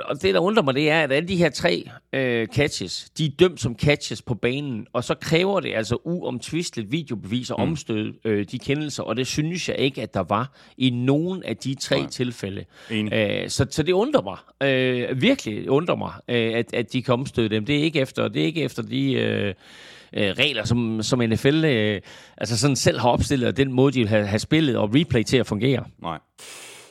og 0.08 0.22
det, 0.22 0.34
der 0.34 0.40
undrer 0.40 0.62
mig, 0.62 0.74
det 0.74 0.90
er, 0.90 1.02
at 1.02 1.12
alle 1.12 1.28
de 1.28 1.36
her 1.36 1.50
tre 1.50 1.88
øh, 2.12 2.46
catches, 2.46 3.10
de 3.18 3.26
er 3.26 3.30
dømt 3.38 3.60
som 3.60 3.76
catches 3.78 4.22
på 4.22 4.34
banen, 4.34 4.86
og 4.92 5.04
så 5.04 5.14
kræver 5.14 5.60
det 5.60 5.74
altså 5.74 5.96
uomtvisteligt 6.04 6.92
videobevis 6.92 7.50
og 7.50 7.60
mm. 7.60 7.70
omstød 7.70 8.14
øh, 8.24 8.46
de 8.50 8.58
kendelser, 8.58 9.02
og 9.02 9.16
det 9.16 9.26
synes 9.26 9.68
jeg 9.68 9.78
ikke, 9.78 10.02
at 10.02 10.14
der 10.14 10.22
var 10.22 10.52
i 10.76 10.90
nogen 10.90 11.42
af 11.42 11.56
de 11.56 11.74
tre 11.74 11.98
Nej. 11.98 12.08
tilfælde. 12.08 12.64
Æh, 12.90 13.48
så, 13.48 13.66
så 13.70 13.82
det 13.82 13.92
undrer 13.92 14.22
mig, 14.22 14.38
øh, 14.68 15.22
virkelig 15.22 15.70
undrer 15.70 15.96
mig, 15.96 16.12
øh, 16.28 16.54
at, 16.54 16.74
at 16.74 16.92
de 16.92 17.02
kan 17.02 17.14
omstøde 17.14 17.48
dem. 17.48 17.64
Det 17.64 17.78
er 17.78 17.82
ikke 17.82 18.00
efter, 18.00 18.28
det 18.28 18.42
er 18.42 18.46
ikke 18.46 18.62
efter 18.62 18.82
de... 18.82 19.12
Øh, 19.12 19.54
øh, 20.16 20.30
regler, 20.30 20.64
som, 20.64 21.02
som 21.02 21.18
NFL 21.18 21.64
øh, 21.64 22.00
altså 22.36 22.58
sådan 22.58 22.76
selv 22.76 23.00
har 23.00 23.08
opstillet, 23.08 23.48
og 23.48 23.56
den 23.56 23.72
måde, 23.72 23.92
de 23.92 23.98
vil 23.98 24.08
have, 24.08 24.26
have 24.26 24.38
spillet 24.38 24.76
og 24.76 24.94
replay 24.94 25.22
til 25.22 25.36
at 25.36 25.46
fungere. 25.46 25.84
Nej. 26.02 26.18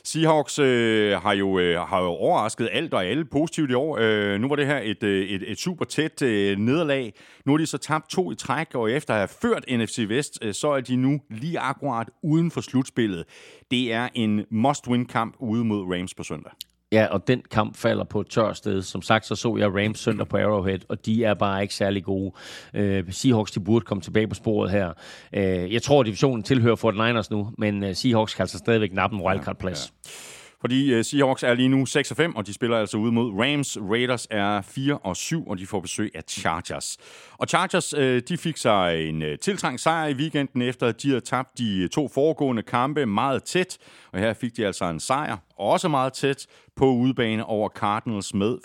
Seahawks 0.04 0.58
øh, 0.58 1.12
har, 1.22 1.32
jo, 1.32 1.58
øh, 1.58 1.80
har 1.80 2.00
jo 2.00 2.06
overrasket 2.06 2.68
alt 2.72 2.94
og 2.94 3.04
alle 3.04 3.24
positivt 3.24 3.70
i 3.70 3.74
år. 3.74 3.98
Øh, 4.00 4.40
nu 4.40 4.48
var 4.48 4.56
det 4.56 4.66
her 4.66 4.80
et, 4.82 5.02
øh, 5.02 5.28
et, 5.28 5.50
et 5.50 5.58
super 5.58 5.84
tæt 5.84 6.22
øh, 6.22 6.58
nederlag. 6.58 7.14
Nu 7.44 7.52
har 7.52 7.58
de 7.58 7.66
så 7.66 7.78
tabt 7.78 8.10
to 8.10 8.32
i 8.32 8.34
træk, 8.34 8.74
og 8.74 8.90
efter 8.90 9.14
at 9.14 9.20
have 9.20 9.28
ført 9.28 9.64
NFC 9.68 10.04
Vest, 10.08 10.38
øh, 10.42 10.54
så 10.54 10.68
er 10.68 10.80
de 10.80 10.96
nu 10.96 11.20
lige 11.30 11.58
akkurat 11.58 12.10
uden 12.22 12.50
for 12.50 12.60
slutspillet. 12.60 13.24
Det 13.70 13.92
er 13.92 14.08
en 14.14 14.44
must-win-kamp 14.50 15.36
ude 15.38 15.64
mod 15.64 15.94
Rams 15.94 16.14
på 16.14 16.22
søndag. 16.22 16.52
Ja, 16.92 17.06
og 17.06 17.28
den 17.28 17.42
kamp 17.50 17.76
falder 17.76 18.04
på 18.04 18.20
et 18.20 18.26
tørt 18.26 18.56
sted. 18.56 18.82
Som 18.82 19.02
sagt, 19.02 19.26
så 19.26 19.36
så 19.36 19.56
jeg 19.56 19.68
Rams 19.68 19.98
søndag 19.98 20.28
på 20.28 20.36
Arrowhead, 20.36 20.78
og 20.88 21.06
de 21.06 21.24
er 21.24 21.34
bare 21.34 21.62
ikke 21.62 21.74
særlig 21.74 22.04
gode. 22.04 22.32
Uh, 22.74 23.00
Seahawks, 23.10 23.50
de 23.50 23.60
burde 23.60 23.84
komme 23.84 24.02
tilbage 24.02 24.28
på 24.28 24.34
sporet 24.34 24.70
her. 24.70 24.88
Uh, 25.36 25.72
jeg 25.72 25.82
tror, 25.82 26.00
at 26.00 26.06
divisionen 26.06 26.42
tilhører 26.42 26.76
Fort 26.76 26.94
Niners 26.94 27.30
nu, 27.30 27.50
men 27.58 27.84
uh, 27.84 27.92
Seahawks 27.92 28.34
kan 28.34 28.42
altså 28.42 28.58
stadigvæk 28.58 28.92
nappe 28.92 29.16
en 29.16 29.22
wildcard-plads. 29.22 29.92
Ja, 30.04 30.10
ja. 30.10 30.43
Fordi 30.64 30.98
uh, 30.98 31.04
Seahawks 31.04 31.42
er 31.42 31.54
lige 31.54 31.68
nu 31.68 31.86
6 31.86 32.10
og 32.10 32.16
5, 32.16 32.36
og 32.36 32.46
de 32.46 32.52
spiller 32.52 32.78
altså 32.78 32.96
ude 32.96 33.12
mod 33.12 33.32
Rams. 33.32 33.78
Raiders 33.80 34.26
er 34.30 34.60
4 34.60 34.98
og 34.98 35.16
7, 35.16 35.48
og 35.48 35.58
de 35.58 35.66
får 35.66 35.80
besøg 35.80 36.10
af 36.14 36.22
Chargers. 36.28 36.96
Og 37.38 37.48
Chargers, 37.48 37.94
uh, 37.94 38.18
de 38.28 38.36
fik 38.36 38.56
sig 38.56 39.08
en 39.08 39.22
uh, 39.22 39.28
tiltrængt 39.40 39.80
sejr 39.80 40.06
i 40.06 40.14
weekenden, 40.14 40.62
efter 40.62 40.86
at 40.86 41.02
de 41.02 41.08
havde 41.08 41.20
tabt 41.20 41.58
de 41.58 41.88
to 41.88 42.08
foregående 42.08 42.62
kampe 42.62 43.06
meget 43.06 43.44
tæt. 43.44 43.78
Og 44.12 44.18
her 44.20 44.34
fik 44.34 44.56
de 44.56 44.66
altså 44.66 44.84
en 44.84 45.00
sejr, 45.00 45.36
også 45.56 45.88
meget 45.88 46.12
tæt, 46.12 46.46
på 46.76 46.86
udebane 46.86 47.44
over 47.44 47.68
Cardinals 47.68 48.34
med 48.34 48.58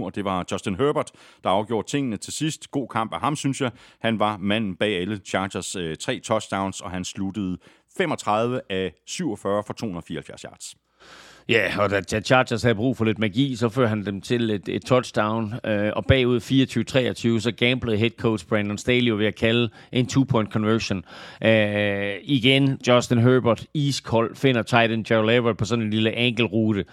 25-24, 0.00 0.04
og 0.04 0.14
det 0.14 0.24
var 0.24 0.44
Justin 0.52 0.74
Herbert, 0.74 1.10
der 1.44 1.50
afgjorde 1.50 1.88
tingene 1.88 2.16
til 2.16 2.32
sidst. 2.32 2.70
God 2.70 2.88
kamp 2.88 3.12
af 3.12 3.20
ham, 3.20 3.36
synes 3.36 3.60
jeg. 3.60 3.70
Han 4.00 4.18
var 4.18 4.36
manden 4.36 4.76
bag 4.76 5.00
alle 5.00 5.20
Chargers 5.26 5.76
øh, 5.76 5.96
tre 5.96 6.20
touchdowns, 6.20 6.80
og 6.80 6.90
han 6.90 7.04
sluttede 7.04 7.58
35 7.96 8.60
af 8.70 8.92
47 9.06 9.62
for 9.66 9.72
274 9.72 10.42
yards. 10.42 10.76
Ja, 11.48 11.78
og 11.78 11.90
da 11.90 12.20
Chargers 12.20 12.62
havde 12.62 12.74
brug 12.74 12.96
for 12.96 13.04
lidt 13.04 13.18
magi, 13.18 13.56
så 13.56 13.68
fører 13.68 13.88
han 13.88 14.06
dem 14.06 14.20
til 14.20 14.50
et, 14.50 14.68
et 14.68 14.84
touchdown, 14.84 15.54
øh, 15.64 15.90
og 15.96 16.06
bagud 16.06 16.40
24-23, 17.38 17.40
så 17.40 17.52
gamblede 17.56 17.96
head 17.96 18.10
coach 18.10 18.46
Brandon 18.46 18.78
Staley 18.78 19.10
ved 19.10 19.26
at 19.26 19.34
kalde 19.34 19.70
en 19.92 20.06
two-point 20.06 20.52
conversion. 20.52 21.04
Øh, 21.44 22.14
igen, 22.22 22.78
Justin 22.88 23.18
Herbert, 23.18 23.66
iskold, 23.74 24.36
finder 24.36 24.62
tight 24.62 24.92
end 24.92 25.04
Gerald 25.04 25.30
Everett 25.30 25.58
på 25.58 25.64
sådan 25.64 25.84
en 25.84 25.90
lille 25.90 26.16
enkelrute, 26.16 26.84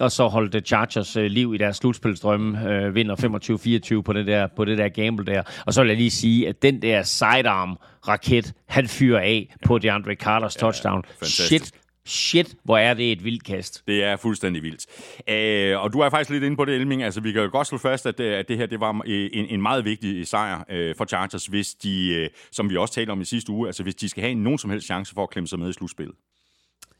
og 0.00 0.12
så 0.12 0.28
holdt 0.28 0.66
Chargers 0.66 1.16
øh, 1.16 1.24
liv 1.24 1.54
i 1.54 1.58
deres 1.58 1.76
slutspilsdrømme, 1.76 2.70
øh, 2.70 2.94
vinder 2.94 3.96
25-24 3.98 4.02
på 4.02 4.12
det, 4.12 4.26
der, 4.26 4.46
på 4.56 4.64
det 4.64 4.78
der 4.78 4.88
gamble 4.88 5.26
der. 5.26 5.42
Og 5.66 5.74
så 5.74 5.80
vil 5.82 5.88
jeg 5.88 5.96
lige 5.96 6.10
sige, 6.10 6.48
at 6.48 6.62
den 6.62 6.82
der 6.82 7.02
sidearm 7.02 7.78
raket, 8.08 8.52
han 8.68 8.88
fyrer 8.88 9.20
af 9.20 9.54
på 9.66 9.78
DeAndre 9.78 10.14
Carters 10.14 10.56
touchdown. 10.56 11.02
Ja, 11.22 11.26
Shit, 11.26 11.72
Shit, 12.06 12.54
hvor 12.62 12.78
er 12.78 12.94
det 12.94 13.12
et 13.12 13.24
vildt 13.24 13.44
kast. 13.44 13.82
Det 13.86 14.04
er 14.04 14.16
fuldstændig 14.16 14.62
vildt. 14.62 14.86
Øh, 15.28 15.80
og 15.80 15.92
du 15.92 16.00
er 16.00 16.10
faktisk 16.10 16.30
lidt 16.30 16.44
inde 16.44 16.56
på 16.56 16.64
det, 16.64 16.74
Elming. 16.74 17.02
Altså, 17.02 17.20
vi 17.20 17.32
kan 17.32 17.42
jo 17.42 17.48
godt 17.52 17.66
slå 17.66 17.78
fast, 17.78 18.06
at 18.06 18.18
det, 18.18 18.24
at 18.24 18.48
det 18.48 18.56
her 18.56 18.66
det 18.66 18.80
var 18.80 19.02
en, 19.06 19.46
en 19.46 19.62
meget 19.62 19.84
vigtig 19.84 20.26
sejr 20.26 20.64
øh, 20.68 20.94
for 20.96 21.04
Chargers, 21.04 21.46
hvis 21.46 21.74
de, 21.74 22.08
øh, 22.08 22.30
som 22.52 22.70
vi 22.70 22.76
også 22.76 22.94
talte 22.94 23.10
om 23.10 23.20
i 23.20 23.24
sidste 23.24 23.52
uge, 23.52 23.66
altså 23.66 23.82
hvis 23.82 23.94
de 23.94 24.08
skal 24.08 24.22
have 24.22 24.34
nogen 24.34 24.58
som 24.58 24.70
helst 24.70 24.86
chance 24.86 25.14
for 25.14 25.22
at 25.22 25.30
klemme 25.30 25.48
sig 25.48 25.58
med 25.58 25.70
i 25.70 25.72
slutspillet. 25.72 26.14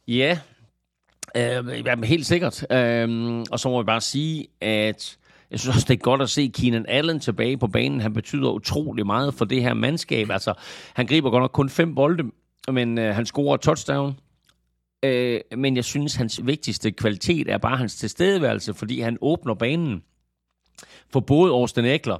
Ja, 0.08 0.38
øh, 1.36 1.82
jamen, 1.86 2.04
helt 2.04 2.26
sikkert. 2.26 2.72
Øh, 2.72 3.44
og 3.50 3.60
så 3.60 3.68
må 3.68 3.80
jeg 3.80 3.86
bare 3.86 4.00
sige, 4.00 4.46
at 4.60 5.18
jeg 5.50 5.60
synes 5.60 5.76
også, 5.76 5.86
det 5.88 5.94
er 5.94 6.02
godt 6.02 6.22
at 6.22 6.30
se 6.30 6.50
Keenan 6.54 6.86
Allen 6.88 7.20
tilbage 7.20 7.56
på 7.56 7.66
banen. 7.66 8.00
Han 8.00 8.12
betyder 8.12 8.50
utrolig 8.50 9.06
meget 9.06 9.34
for 9.34 9.44
det 9.44 9.62
her 9.62 9.74
mandskab. 9.74 10.30
Altså, 10.30 10.54
han 10.94 11.06
griber 11.06 11.30
godt 11.30 11.42
nok 11.42 11.52
kun 11.52 11.70
fem 11.70 11.94
bolde, 11.94 12.30
men 12.68 12.98
øh, 12.98 13.14
han 13.14 13.26
scorer 13.26 13.56
touchdown. 13.56 14.14
Øh, 15.04 15.40
men 15.58 15.76
jeg 15.76 15.84
synes, 15.84 16.14
hans 16.14 16.40
vigtigste 16.46 16.90
kvalitet 16.90 17.50
er 17.50 17.58
bare 17.58 17.76
hans 17.76 17.96
tilstedeværelse, 17.96 18.74
fordi 18.74 19.00
han 19.00 19.18
åbner 19.20 19.54
banen 19.54 20.02
for 21.12 21.20
både 21.20 21.52
Austin 21.52 21.84
Eckler 21.84 22.18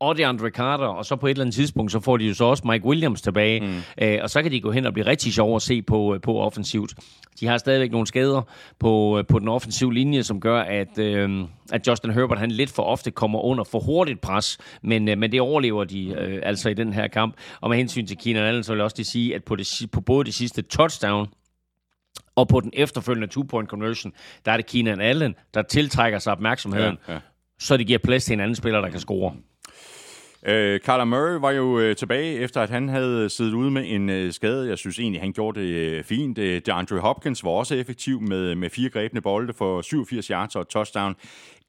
og 0.00 0.16
det 0.16 0.24
Andre 0.24 0.48
Carter, 0.48 0.86
og 0.86 1.04
så 1.04 1.16
på 1.16 1.26
et 1.26 1.30
eller 1.30 1.44
andet 1.44 1.54
tidspunkt, 1.54 1.92
så 1.92 2.00
får 2.00 2.16
de 2.16 2.24
jo 2.24 2.34
så 2.34 2.44
også 2.44 2.62
Mike 2.66 2.84
Williams 2.84 3.22
tilbage, 3.22 3.60
mm. 3.60 3.82
øh, 4.02 4.18
og 4.22 4.30
så 4.30 4.42
kan 4.42 4.52
de 4.52 4.60
gå 4.60 4.70
hen 4.70 4.86
og 4.86 4.92
blive 4.92 5.06
rigtig 5.06 5.32
sjove 5.32 5.56
at 5.56 5.62
se 5.62 5.82
på, 5.82 6.14
øh, 6.14 6.20
på 6.20 6.38
offensivt. 6.38 6.94
De 7.40 7.46
har 7.46 7.58
stadigvæk 7.58 7.90
nogle 7.90 8.06
skader 8.06 8.42
på, 8.78 9.18
øh, 9.18 9.26
på 9.26 9.38
den 9.38 9.48
offensive 9.48 9.94
linje, 9.94 10.22
som 10.22 10.40
gør, 10.40 10.60
at, 10.60 10.98
øh, 10.98 11.44
at 11.72 11.88
Justin 11.88 12.10
Herbert 12.10 12.38
han 12.38 12.50
lidt 12.50 12.70
for 12.70 12.82
ofte 12.82 13.10
kommer 13.10 13.40
under 13.40 13.64
for 13.64 13.80
hurtigt 13.80 14.20
pres, 14.20 14.58
men, 14.82 15.08
øh, 15.08 15.18
men 15.18 15.32
det 15.32 15.40
overlever 15.40 15.84
de 15.84 16.08
øh, 16.08 16.40
altså 16.42 16.68
i 16.68 16.74
den 16.74 16.92
her 16.92 17.08
kamp. 17.08 17.34
Og 17.60 17.70
med 17.70 17.78
hensyn 17.78 18.06
til 18.06 18.18
Keenan 18.18 18.44
Allen, 18.44 18.62
så 18.62 18.72
vil 18.72 18.78
jeg 18.78 18.84
også 18.84 18.96
lige 18.96 19.06
sige, 19.06 19.34
at 19.34 19.44
på, 19.44 19.56
det, 19.56 19.68
på 19.92 20.00
både 20.00 20.24
det 20.24 20.34
sidste 20.34 20.62
touchdown, 20.62 21.26
og 22.36 22.48
på 22.48 22.60
den 22.60 22.70
efterfølgende 22.72 23.28
two-point 23.28 23.66
conversion, 23.66 24.12
der 24.44 24.52
er 24.52 24.56
det 24.56 24.66
Keenan 24.66 25.00
Allen, 25.00 25.34
der 25.54 25.62
tiltrækker 25.62 26.18
sig 26.18 26.32
opmærksomheden, 26.32 26.98
ja, 27.08 27.12
ja. 27.12 27.18
så 27.60 27.76
det 27.76 27.86
giver 27.86 27.98
plads 27.98 28.24
til 28.24 28.32
en 28.32 28.40
anden 28.40 28.54
spiller, 28.54 28.80
der 28.80 28.88
kan 28.88 29.00
score. 29.00 29.34
Øh, 30.46 30.80
Carter 30.80 31.04
Murray 31.04 31.40
var 31.40 31.50
jo 31.50 31.78
øh, 31.78 31.96
tilbage, 31.96 32.38
efter 32.38 32.60
at 32.60 32.70
han 32.70 32.88
havde 32.88 33.30
siddet 33.30 33.52
ude 33.52 33.70
med 33.70 33.84
en 33.86 34.10
øh, 34.10 34.32
skade. 34.32 34.68
Jeg 34.68 34.78
synes 34.78 34.98
egentlig, 34.98 35.20
han 35.20 35.32
gjorde 35.32 35.60
det 35.60 35.66
øh, 35.66 36.04
fint. 36.04 36.38
Øh, 36.38 36.62
DeAndre 36.66 36.98
Hopkins 36.98 37.44
var 37.44 37.50
også 37.50 37.74
effektiv 37.74 38.20
med, 38.20 38.54
med 38.54 38.70
fire 38.70 38.90
grebne 38.90 39.20
bolde 39.20 39.52
for 39.52 39.82
87 39.82 40.26
yards 40.26 40.56
og 40.56 40.68
touchdown. 40.68 41.14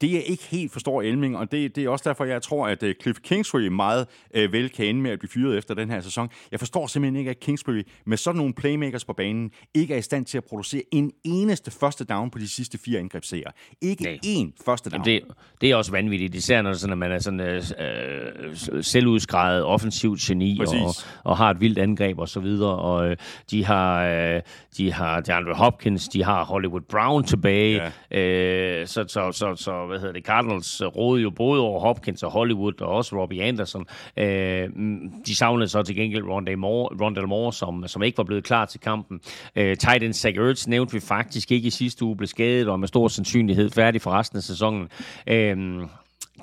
Det 0.00 0.16
er 0.16 0.20
ikke 0.20 0.44
helt 0.50 0.72
for 0.72 0.80
stor 0.80 1.02
elming, 1.02 1.36
og 1.36 1.52
det, 1.52 1.76
det 1.76 1.84
er 1.84 1.88
også 1.88 2.08
derfor, 2.08 2.24
jeg 2.24 2.42
tror, 2.42 2.66
at 2.66 2.82
uh, 2.82 2.90
Cliff 3.02 3.18
Kingsbury 3.20 3.66
meget 3.66 4.06
uh, 4.36 4.52
vel 4.52 4.68
kan 4.70 4.86
ende 4.86 5.00
med 5.00 5.10
at 5.10 5.18
blive 5.18 5.30
fyret 5.30 5.58
efter 5.58 5.74
den 5.74 5.90
her 5.90 6.00
sæson. 6.00 6.28
Jeg 6.50 6.58
forstår 6.58 6.86
simpelthen 6.86 7.16
ikke, 7.16 7.30
at 7.30 7.40
Kingsbury 7.40 7.82
med 8.06 8.16
sådan 8.16 8.38
nogle 8.38 8.54
playmakers 8.54 9.04
på 9.04 9.12
banen 9.12 9.50
ikke 9.74 9.94
er 9.94 9.98
i 9.98 10.02
stand 10.02 10.26
til 10.26 10.38
at 10.38 10.44
producere 10.44 10.82
en 10.92 11.12
eneste 11.24 11.70
første 11.70 12.04
down 12.04 12.30
på 12.30 12.38
de 12.38 12.48
sidste 12.48 12.78
fire 12.78 12.98
angrebsserier. 12.98 13.50
Ikke 13.82 14.04
Nej. 14.04 14.18
én 14.24 14.64
første 14.64 14.90
down. 14.90 15.06
Jamen 15.06 15.22
det, 15.22 15.34
det 15.60 15.70
er 15.70 15.76
også 15.76 15.92
vanvittigt, 15.92 16.34
især 16.34 16.62
når 16.62 16.72
sådan, 16.72 16.92
at 16.92 16.98
man 16.98 17.12
er 17.12 17.18
sådan 17.18 17.40
uh, 17.40 18.82
selvudskrevet 18.82 19.64
offensivt 19.64 20.20
geni 20.20 20.60
og, 20.60 20.94
og 21.24 21.36
har 21.36 21.50
et 21.50 21.60
vildt 21.60 21.78
angreb 21.78 22.18
og 22.18 22.28
så 22.28 22.40
videre. 22.40 22.78
Og 22.78 23.06
uh, 23.06 23.12
de 23.50 23.64
har, 23.64 24.08
uh, 24.34 24.40
de 24.76 24.92
har 24.92 25.20
DeAndre 25.20 25.54
Hopkins, 25.54 26.08
de 26.08 26.24
har 26.24 26.44
Hollywood 26.44 26.80
Brown 26.80 27.24
tilbage. 27.24 27.92
Ja. 28.10 28.80
Uh, 28.80 28.86
så, 28.86 29.04
så, 29.08 29.32
så, 29.32 29.56
så 29.56 29.87
hvad 29.88 29.98
hedder 29.98 30.12
det, 30.12 30.24
Cardinals 30.24 30.80
øh, 30.80 30.86
rådede 30.86 31.22
jo 31.22 31.30
både 31.30 31.60
over 31.60 31.80
Hopkins 31.80 32.22
og 32.22 32.30
Hollywood 32.30 32.80
og 32.80 32.88
også 32.88 33.20
Robbie 33.20 33.42
Anderson. 33.42 33.86
Øh, 34.16 34.68
mm, 34.76 35.12
de 35.26 35.36
savnede 35.36 35.68
så 35.68 35.82
til 35.82 35.96
gengæld 35.96 36.22
Rondell 36.24 36.58
Moore, 36.58 37.04
Rondell 37.04 37.28
Moore 37.28 37.52
som, 37.52 37.84
som 37.86 38.02
ikke 38.02 38.18
var 38.18 38.24
blevet 38.24 38.44
klar 38.44 38.64
til 38.64 38.80
kampen. 38.80 39.20
Øh, 39.56 39.76
tight 39.76 40.02
end 40.02 40.12
Zach 40.12 40.38
Ertz 40.38 40.66
nævnte 40.66 40.92
vi 40.92 41.00
faktisk 41.00 41.52
ikke 41.52 41.66
i 41.66 41.70
sidste 41.70 42.04
uge, 42.04 42.16
blev 42.16 42.26
skadet 42.26 42.68
og 42.68 42.80
med 42.80 42.88
stor 42.88 43.08
sandsynlighed 43.08 43.70
færdig 43.70 44.02
for 44.02 44.10
resten 44.10 44.36
af 44.36 44.42
sæsonen. 44.42 44.88
Øh, 45.26 45.56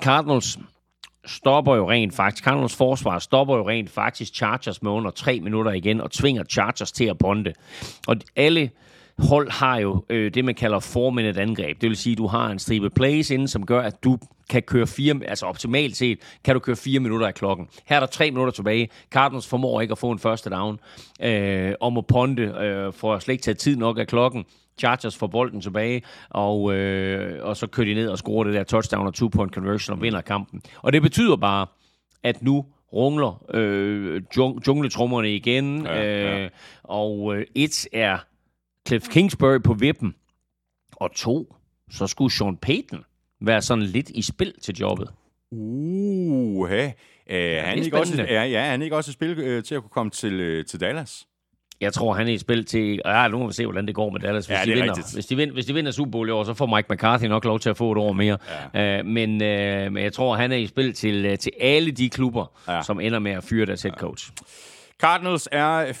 Cardinals 0.02 0.58
stopper 1.26 1.76
jo 1.76 1.90
rent 1.90 2.14
faktisk, 2.14 2.44
Cardinals 2.44 2.76
forsvar 2.76 3.18
stopper 3.18 3.56
jo 3.56 3.68
rent 3.68 3.90
faktisk 3.90 4.34
Chargers 4.34 4.82
med 4.82 4.90
under 4.90 5.10
tre 5.10 5.40
minutter 5.40 5.72
igen, 5.72 6.00
og 6.00 6.10
tvinger 6.10 6.44
Chargers 6.44 6.92
til 6.92 7.04
at 7.04 7.18
bonde. 7.18 7.52
Og 8.06 8.16
alle 8.36 8.70
hold 9.18 9.50
har 9.50 9.78
jo 9.78 10.04
øh, 10.10 10.34
det, 10.34 10.44
man 10.44 10.54
kalder 10.54 10.80
four-minute 10.80 11.40
angreb. 11.40 11.80
Det 11.80 11.88
vil 11.88 11.96
sige, 11.96 12.12
at 12.12 12.18
du 12.18 12.26
har 12.26 12.50
en 12.50 12.58
stribe 12.58 12.90
plays 12.90 13.30
inden, 13.30 13.48
som 13.48 13.66
gør, 13.66 13.80
at 13.80 14.04
du 14.04 14.18
kan 14.50 14.62
køre 14.62 14.86
fire, 14.86 15.20
altså 15.26 15.46
optimalt 15.46 15.96
set, 15.96 16.18
kan 16.44 16.54
du 16.54 16.60
køre 16.60 16.76
fire 16.76 17.00
minutter 17.00 17.26
af 17.26 17.34
klokken. 17.34 17.68
Her 17.86 17.96
er 17.96 18.00
der 18.00 18.06
tre 18.06 18.30
minutter 18.30 18.52
tilbage. 18.52 18.88
Cardinals 19.10 19.46
formår 19.46 19.80
ikke 19.80 19.92
at 19.92 19.98
få 19.98 20.10
en 20.10 20.18
første 20.18 20.50
down, 20.50 20.80
øh, 21.22 21.72
og 21.80 21.92
må 21.92 22.00
ponde 22.00 22.42
øh, 22.42 22.92
for 22.92 23.18
slet 23.18 23.32
ikke 23.32 23.42
tage 23.42 23.54
tid 23.54 23.76
nok 23.76 23.98
af 23.98 24.06
klokken. 24.06 24.44
Chargers 24.78 25.16
får 25.16 25.26
bolden 25.26 25.60
tilbage, 25.60 26.02
og, 26.30 26.74
øh, 26.74 27.44
og 27.44 27.56
så 27.56 27.66
kører 27.66 27.86
de 27.86 27.94
ned 27.94 28.08
og 28.08 28.18
scorer 28.18 28.44
det 28.44 28.54
der 28.54 28.64
touchdown 28.64 29.06
og 29.06 29.14
two-point 29.14 29.54
conversion 29.54 29.96
og 29.96 30.02
vinder 30.02 30.20
kampen. 30.20 30.62
Og 30.82 30.92
det 30.92 31.02
betyder 31.02 31.36
bare, 31.36 31.66
at 32.22 32.42
nu 32.42 32.64
rungler 32.92 33.44
øh, 33.54 34.22
jungletrummerne 34.66 35.34
igen, 35.34 35.86
ja, 35.86 36.02
ja. 36.02 36.38
Øh, 36.38 36.50
og 36.82 37.36
øh, 37.36 37.46
et 37.54 37.86
er 37.92 38.18
Cliff 38.86 39.08
Kingsbury 39.08 39.58
på 39.64 39.74
vippen. 39.74 40.14
Og 40.92 41.14
to, 41.14 41.54
så 41.90 42.06
skulle 42.06 42.32
Sean 42.32 42.56
Payton 42.56 43.04
være 43.40 43.62
sådan 43.62 43.84
lidt 43.84 44.10
i 44.10 44.22
spil 44.22 44.54
til 44.62 44.74
jobbet. 44.74 45.08
Uh, 45.50 46.68
hey. 46.68 46.90
Er, 47.26 47.62
han 47.62 47.78
ikke 47.78 47.98
også, 47.98 48.22
er, 48.28 48.44
ja, 48.44 48.60
er 48.60 48.70
han 48.70 48.82
ikke 48.82 48.96
også 48.96 49.10
i 49.10 49.12
spil 49.12 49.38
øh, 49.38 49.64
til 49.64 49.74
at 49.74 49.80
kunne 49.80 49.90
komme 49.90 50.10
til, 50.10 50.32
øh, 50.32 50.64
til 50.64 50.80
Dallas? 50.80 51.26
Jeg 51.80 51.92
tror, 51.92 52.14
han 52.14 52.28
er 52.28 52.32
i 52.32 52.38
spil 52.38 52.64
til... 52.64 53.00
Ja, 53.04 53.28
nu 53.28 53.38
må 53.38 53.46
vi 53.46 53.52
se, 53.52 53.66
hvordan 53.66 53.86
det 53.86 53.94
går 53.94 54.10
med 54.10 54.20
Dallas. 54.20 54.46
Hvis, 54.46 54.58
ja, 54.58 54.64
de, 54.64 54.72
vinder, 54.72 55.12
hvis, 55.14 55.26
de, 55.26 55.36
vinder, 55.36 55.54
hvis 55.54 55.66
de 55.66 55.74
vinder 55.74 55.90
Super 55.90 56.10
Bowl 56.10 56.28
i 56.28 56.32
år, 56.32 56.44
så 56.44 56.54
får 56.54 56.76
Mike 56.76 56.86
McCarthy 56.90 57.24
nok 57.24 57.44
lov 57.44 57.60
til 57.60 57.70
at 57.70 57.76
få 57.76 57.92
et 57.92 57.98
år 57.98 58.12
mere. 58.12 58.38
Ja. 58.74 59.00
Uh, 59.00 59.06
men, 59.06 59.30
uh, 59.30 59.92
men 59.92 59.96
jeg 59.96 60.12
tror, 60.12 60.36
han 60.36 60.52
er 60.52 60.56
i 60.56 60.66
spil 60.66 60.94
til, 60.94 61.32
uh, 61.32 61.38
til 61.38 61.52
alle 61.60 61.90
de 61.90 62.10
klubber, 62.10 62.46
ja. 62.68 62.82
som 62.82 63.00
ender 63.00 63.18
med 63.18 63.32
at 63.32 63.44
fyre 63.44 63.66
deres 63.66 63.82
head 63.82 63.92
coach. 63.92 64.30
Ja. 64.40 64.46
Cardinals 65.00 65.48
er 65.52 65.92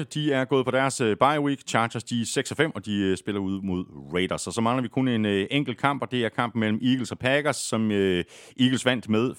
4-8. 0.00 0.04
De 0.14 0.32
er 0.32 0.44
gået 0.44 0.64
på 0.64 0.70
deres 0.70 1.00
øh, 1.00 1.16
bye 1.16 1.40
week. 1.40 1.58
Chargers 1.66 2.04
de 2.04 2.20
er 2.20 2.64
6-5, 2.66 2.70
og 2.74 2.86
de 2.86 2.96
øh, 2.96 3.16
spiller 3.16 3.40
ud 3.40 3.62
mod 3.62 3.84
Raiders. 4.14 4.46
Og 4.46 4.52
så 4.52 4.60
mangler 4.60 4.82
vi 4.82 4.88
kun 4.88 5.08
en 5.08 5.26
øh, 5.26 5.46
enkelt 5.50 5.78
kamp, 5.78 6.02
og 6.02 6.10
det 6.10 6.24
er 6.24 6.28
kampen 6.28 6.60
mellem 6.60 6.80
Eagles 6.82 7.12
og 7.12 7.18
Packers, 7.18 7.56
som 7.56 7.90
Eagles 7.90 8.84
vandt 8.84 9.08
med 9.08 9.30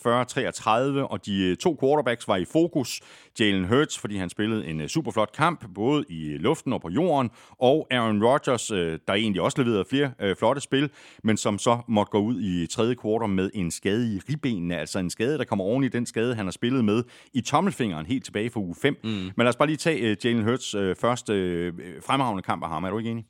40-33, 1.02 1.12
og 1.12 1.26
de 1.26 1.56
to 1.56 1.78
quarterbacks 1.82 2.28
var 2.28 2.36
i 2.36 2.46
fokus. 2.46 3.02
Jalen 3.40 3.66
Hurts, 3.68 4.00
fordi 4.00 4.18
han 4.18 4.30
spillede 4.30 4.68
en 4.68 4.90
super 4.90 5.12
flot 5.12 5.32
kamp, 5.32 5.66
både 5.76 6.06
i 6.10 6.38
luften 6.38 6.74
og 6.74 6.82
på 6.82 6.90
jorden, 6.90 7.30
og 7.60 7.88
Aaron 7.92 8.24
Rodgers, 8.24 8.68
der 9.08 9.14
egentlig 9.14 9.42
også 9.42 9.64
leverede 9.64 9.86
flere 9.90 10.36
flotte 10.36 10.62
spil, 10.62 10.90
men 11.24 11.38
som 11.38 11.60
så 11.60 11.78
måtte 11.88 12.10
gå 12.12 12.20
ud 12.20 12.42
i 12.42 12.68
tredje 12.68 12.96
kvartal 12.96 13.30
med 13.30 13.50
en 13.54 13.72
skade 13.72 14.14
i 14.14 14.20
ribbenene, 14.30 14.78
altså 14.78 15.00
en 15.00 15.10
skade, 15.10 15.38
der 15.38 15.44
kommer 15.44 15.66
oven 15.66 15.84
i 15.84 15.88
den 15.88 16.06
skade, 16.06 16.36
han 16.36 16.46
har 16.46 16.52
spillet 16.52 16.86
med 16.86 17.04
i 17.34 17.42
tommelfingeren 17.42 18.06
helt 18.06 18.26
tilbage 18.26 18.50
fra 18.50 18.60
uge 18.60 18.76
5. 18.82 18.99
Mm. 19.04 19.10
Men 19.10 19.34
lad 19.38 19.48
os 19.48 19.56
bare 19.56 19.68
lige 19.68 19.78
tage 19.78 20.12
uh, 20.12 20.26
Jalen 20.26 20.44
Hurts 20.44 20.76
øh, 20.76 20.90
uh, 20.90 20.96
første 21.02 21.34
uh, 21.34 21.86
øh, 21.86 22.02
fremragende 22.06 22.44
kamp 22.44 22.64
af 22.64 22.70
ham. 22.70 22.84
Er 22.84 22.90
du 22.90 22.98
ikke 22.98 23.10
enig? 23.12 23.26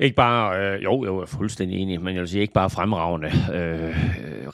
Ikke 0.00 0.16
bare, 0.16 0.58
øh, 0.58 0.84
jo, 0.84 1.04
jo, 1.04 1.16
jeg 1.16 1.22
er 1.22 1.26
fuldstændig 1.26 1.78
enig, 1.78 2.00
men 2.00 2.14
jeg 2.14 2.20
vil 2.20 2.28
sige 2.28 2.40
ikke 2.40 2.52
bare 2.52 2.70
fremragende, 2.70 3.28
øh, 3.28 3.96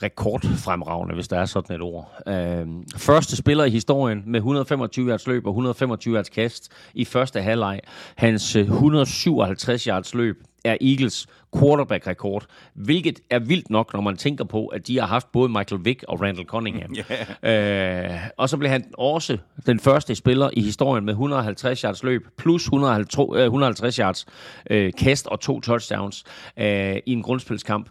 rekordfremragende, 0.03 1.15
hvis 1.15 1.29
der 1.29 1.39
er 1.39 1.45
sådan 1.45 1.77
et 1.77 1.83
ord. 1.83 2.13
Øh, 2.27 2.67
første 2.97 3.37
spiller 3.37 3.65
i 3.65 3.71
historien 3.71 4.23
med 4.27 4.41
125 4.41 5.09
yards 5.09 5.27
løb 5.27 5.47
og 5.47 5.51
125 5.51 6.17
yards 6.17 6.29
kast 6.29 6.73
i 6.95 7.05
første 7.05 7.41
halvleg. 7.41 7.81
Hans 8.17 8.57
157 8.57 9.85
yards 9.85 10.15
løb 10.15 10.37
er 10.65 10.77
Eagles 10.81 11.27
quarterback-rekord, 11.59 12.47
hvilket 12.75 13.21
er 13.31 13.39
vildt 13.39 13.71
nok, 13.71 13.93
når 13.93 14.01
man 14.01 14.17
tænker 14.17 14.45
på, 14.45 14.67
at 14.67 14.87
de 14.87 14.99
har 15.01 15.07
haft 15.07 15.33
både 15.33 15.49
Michael 15.49 15.85
Vick 15.85 16.05
og 16.09 16.21
Randall 16.21 16.47
Cunningham. 16.47 16.95
Yeah. 17.45 18.15
Øh, 18.15 18.21
og 18.37 18.49
så 18.49 18.57
blev 18.57 18.71
han 18.71 18.85
også 18.99 19.39
den 19.67 19.81
første 19.81 20.15
spiller 20.15 20.51
i 20.53 20.61
historien 20.61 21.05
med 21.05 21.13
150 21.13 21.81
yards 21.81 22.03
løb, 22.03 22.27
plus 22.37 22.63
150, 22.63 23.17
150 23.45 23.99
øh, 23.99 24.03
yards 24.03 24.27
øh, 24.71 24.93
kast 24.93 25.27
og 25.27 25.41
to 25.41 25.61
touchdowns 25.61 26.25
øh, 26.57 26.97
i 27.07 27.13
en 27.13 27.23
grundspilskamp. 27.23 27.89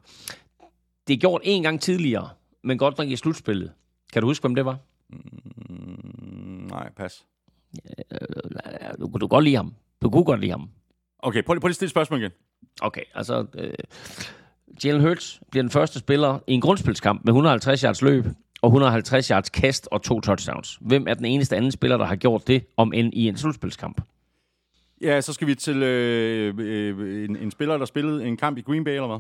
Det 1.08 1.14
er 1.14 1.18
gjort 1.18 1.42
en 1.44 1.64
gang 1.64 1.82
tidligere, 1.82 2.30
men 2.64 2.78
godt 2.78 2.98
nok 2.98 3.08
i 3.08 3.16
slutspillet. 3.16 3.72
Kan 4.14 4.22
du 4.22 4.28
huske, 4.28 4.44
hvem 4.44 4.56
det 4.56 4.66
var? 4.66 4.78
Mm, 5.10 6.68
nej, 6.70 6.90
pas. 6.98 7.26
Du 9.00 9.08
kunne 9.08 9.28
godt 9.28 9.44
lide 9.44 9.56
ham. 9.56 9.74
Du 10.02 10.10
kunne 10.10 10.24
godt 10.24 10.40
lide 10.40 10.52
ham. 10.52 10.70
Okay, 11.20 11.44
prøv, 11.44 11.60
prøv 11.60 11.68
lige 11.68 11.72
at 11.72 11.76
stille 11.76 11.90
spørgsmål 11.90 12.20
igen. 12.20 12.32
Okay, 12.82 13.04
altså... 13.16 13.46
Øh, 13.54 13.74
Jalen 14.84 15.02
Hurts 15.02 15.42
bliver 15.52 15.64
den 15.64 15.72
første 15.72 16.00
spiller 16.00 16.40
i 16.48 16.54
en 16.54 16.62
grundspilskamp 16.62 17.22
med 17.24 17.34
150 17.34 17.82
yards 17.82 18.02
løb 18.02 18.26
og 18.62 18.68
150 18.68 19.28
yards 19.28 19.50
kast 19.50 19.88
og 19.92 20.02
to 20.02 20.22
touchdowns. 20.22 20.78
Hvem 20.82 21.08
er 21.08 21.14
den 21.14 21.26
eneste 21.26 21.56
anden 21.56 21.72
spiller, 21.72 21.98
der 21.98 22.06
har 22.06 22.16
gjort 22.16 22.48
det, 22.48 22.66
om 22.78 22.94
end 22.94 23.14
i 23.14 23.28
en 23.28 23.38
slutspilskamp? 23.38 24.02
Ja, 25.02 25.22
så 25.22 25.34
skal 25.34 25.48
vi 25.48 25.56
til 25.56 25.84
øh, 25.84 26.54
øh, 26.58 27.26
en, 27.30 27.36
en 27.36 27.52
spiller, 27.52 27.78
der 27.78 27.86
spillede 27.86 28.26
en 28.26 28.38
kamp 28.38 28.58
i 28.58 28.62
Green 28.62 28.84
Bay, 28.84 28.92
eller 28.92 29.08
hvad? 29.08 29.20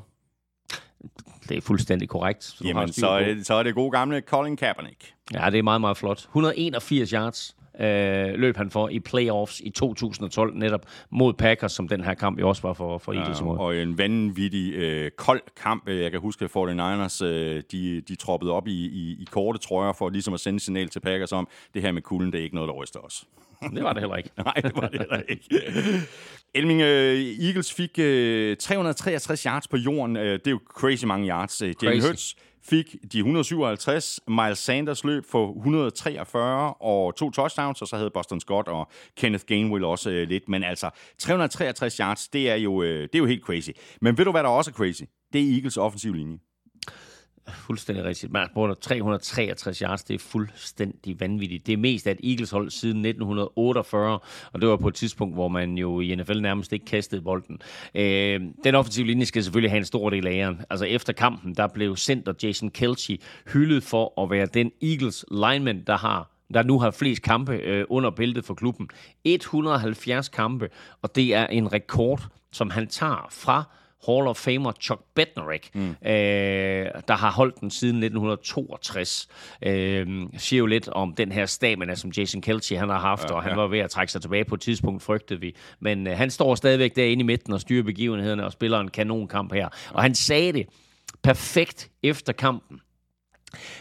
Det 1.49 1.57
er 1.57 1.61
fuldstændig 1.61 2.10
korrekt. 2.10 2.44
Så 2.44 2.64
Jamen, 2.64 2.94
så, 2.94 3.07
er, 3.07 3.36
så 3.44 3.53
er 3.53 3.64
det 3.64 3.76
gode 3.76 3.91
gamle 3.91 4.22
Colin 4.22 4.57
Kaepernick. 4.57 5.14
Ja, 5.34 5.49
det 5.49 5.60
er 5.60 5.64
meget, 5.64 5.82
meget 5.82 5.98
flot. 5.98 6.18
181 6.18 7.10
yards 7.10 7.56
øh, 7.80 8.34
løb 8.34 8.57
han 8.57 8.72
for 8.72 8.89
i 8.89 8.99
playoffs 8.99 9.60
i 9.60 9.69
2012, 9.69 10.57
netop 10.57 10.85
mod 11.10 11.34
Packers, 11.34 11.72
som 11.72 11.88
den 11.88 12.03
her 12.03 12.14
kamp 12.14 12.39
jo 12.39 12.49
også 12.49 12.61
var 12.61 12.73
for, 12.73 12.98
for 12.98 13.14
Eagles. 13.14 13.41
Ja, 13.41 13.45
og 13.45 13.76
en 13.76 13.98
vanvittig 13.98 14.73
øh, 14.73 15.11
kold 15.11 15.41
kamp. 15.61 15.89
Jeg 15.89 16.11
kan 16.11 16.19
huske, 16.19 16.45
at 16.45 16.52
49ers 16.52 17.26
øh, 17.26 17.64
de, 17.72 18.02
de 18.02 18.15
troppede 18.15 18.52
op 18.52 18.68
i, 18.68 18.85
i, 18.85 19.11
i 19.19 19.27
korte 19.31 19.60
trøjer 19.60 19.93
for 19.93 20.10
ligesom 20.10 20.34
at 20.34 20.39
sende 20.39 20.60
signal 20.60 20.89
til 20.89 20.99
Packers 20.99 21.31
om, 21.31 21.48
det 21.73 21.81
her 21.81 21.91
med 21.91 22.02
kulden, 22.02 22.31
det 22.31 22.39
er 22.39 22.43
ikke 22.43 22.56
noget, 22.56 22.68
der 22.68 22.73
ryster 22.73 22.99
os. 22.99 23.23
Det 23.76 23.84
var 23.84 23.93
det 23.93 24.02
heller 24.02 24.15
ikke. 24.15 24.30
Nej, 24.45 24.53
det 24.53 24.72
var 24.76 24.88
det 24.88 24.99
heller 24.99 25.22
ikke. 25.30 25.61
Elming, 26.53 26.81
uh, 26.81 26.88
Eagles 27.45 27.73
fik 27.73 27.89
uh, 27.89 28.57
363 28.57 29.43
yards 29.43 29.68
på 29.68 29.77
jorden. 29.77 30.15
Det 30.15 30.48
er 30.48 30.52
jo 30.52 30.60
crazy 30.68 31.06
mange 31.06 31.30
yards. 31.30 31.61
Jalen 31.84 32.02
Hurts 32.02 32.35
fik 32.64 32.96
de 33.14 33.18
157. 33.18 34.20
Miles 34.28 34.58
Sanders 34.58 35.04
løb 35.04 35.26
for 35.26 35.54
143 35.56 36.74
og 36.74 37.16
to 37.16 37.32
touchdowns, 37.32 37.82
og 37.82 37.88
så 37.88 37.96
havde 37.96 38.10
Boston 38.10 38.40
Scott 38.40 38.68
og 38.68 38.88
Kenneth 39.18 39.46
Gainwell 39.46 39.84
også 39.84 40.10
øh, 40.10 40.28
lidt. 40.28 40.50
Men 40.50 40.64
altså, 40.64 40.90
363 41.20 41.98
yards, 41.98 42.28
det 42.28 42.50
er, 42.50 42.56
jo, 42.56 42.82
øh, 42.82 43.02
det 43.02 43.16
er 43.16 43.20
jo 43.20 43.26
helt 43.26 43.44
crazy. 43.44 43.70
Men 44.02 44.18
ved 44.18 44.26
du, 44.26 44.32
hvad 44.32 44.44
der 44.44 44.50
også 44.50 44.72
er 44.72 44.76
crazy? 44.76 45.04
Det 45.34 45.42
er 45.42 45.54
Eagles 45.56 45.78
offensiv 45.78 46.14
linje. 46.14 46.38
Fuldstændig 47.47 48.05
rigtigt. 48.05 48.31
Man 48.31 48.47
bruger 48.53 48.73
363 48.73 49.80
yards, 49.80 50.03
det 50.03 50.13
er 50.13 50.19
fuldstændig 50.19 51.19
vanvittigt. 51.19 51.68
Det 51.68 51.73
er 51.73 51.77
mest 51.77 52.07
af 52.07 52.11
et 52.11 52.31
Eagles-hold 52.31 52.69
siden 52.69 53.05
1948, 53.05 54.19
og 54.53 54.61
det 54.61 54.69
var 54.69 54.77
på 54.77 54.88
et 54.88 54.93
tidspunkt, 54.93 55.35
hvor 55.35 55.47
man 55.47 55.77
jo 55.77 55.99
i 55.99 56.15
NFL 56.15 56.41
nærmest 56.41 56.73
ikke 56.73 56.85
kastede 56.85 57.22
bolden. 57.22 57.61
Øh, 57.95 58.41
den 58.63 58.76
offensive 58.76 59.07
linje 59.07 59.26
skal 59.26 59.43
selvfølgelig 59.43 59.72
have 59.72 59.77
en 59.77 59.85
stor 59.85 60.09
del 60.09 60.27
af 60.27 60.31
æren. 60.31 60.61
Altså 60.69 60.85
efter 60.85 61.13
kampen, 61.13 61.55
der 61.55 61.68
blev 61.68 61.97
center 61.97 62.34
Jason 62.43 62.69
Kelce 62.69 63.18
hyldet 63.53 63.84
for 63.84 64.23
at 64.23 64.30
være 64.30 64.45
den 64.45 64.72
Eagles 64.81 65.26
lineman, 65.31 65.84
der 65.88 65.97
har 65.97 66.31
der 66.53 66.63
nu 66.63 66.80
har 66.80 66.91
flest 66.91 67.22
kampe 67.22 67.53
øh, 67.53 67.85
under 67.89 68.09
bæltet 68.09 68.45
for 68.45 68.53
klubben. 68.53 68.89
170 69.23 70.30
kampe, 70.30 70.69
og 71.01 71.15
det 71.15 71.35
er 71.35 71.47
en 71.47 71.73
rekord, 71.73 72.27
som 72.51 72.69
han 72.69 72.88
tager 72.88 73.27
fra 73.31 73.63
Hall 74.07 74.28
of 74.28 74.38
Famer 74.38 74.72
Chuck 74.72 75.02
Bednarik, 75.15 75.69
mm. 75.73 75.90
øh, 75.90 76.86
der 77.07 77.15
har 77.15 77.32
holdt 77.32 77.60
den 77.60 77.72
siden 77.72 77.95
1962. 77.95 79.28
Øh, 79.61 80.07
siger 80.38 80.57
jo 80.57 80.65
lidt 80.65 80.90
om 80.90 81.14
den 81.14 81.32
her 81.32 81.45
stamina, 81.45 81.95
som 81.95 82.11
Jason 82.18 82.41
Kelce 82.41 82.78
han 82.78 82.90
har 82.90 82.99
haft, 82.99 83.30
ja, 83.30 83.36
og 83.36 83.44
han 83.44 83.52
ja. 83.52 83.56
var 83.56 83.68
ved 83.68 83.80
at 83.80 83.90
trække 83.90 84.11
sig 84.11 84.22
tilbage 84.22 84.45
på 84.45 84.56
et 84.56 84.61
tidspunkt, 84.61 85.03
frygtede 85.03 85.40
vi. 85.40 85.56
Men 85.80 86.07
øh, 86.07 86.18
han 86.18 86.30
står 86.30 86.56
stadigvæk 86.56 86.95
derinde 86.95 87.22
i 87.22 87.26
midten 87.26 87.53
og 87.53 87.61
styrer 87.61 87.84
begivenhederne 87.84 88.45
og 88.45 88.52
spiller 88.52 88.80
en 88.80 88.88
kanonkamp 88.88 89.53
her. 89.53 89.69
Og 89.94 90.02
han 90.02 90.15
sagde 90.15 90.53
det 90.53 90.65
perfekt 91.23 91.91
efter 92.03 92.34
kampen. 92.34 92.80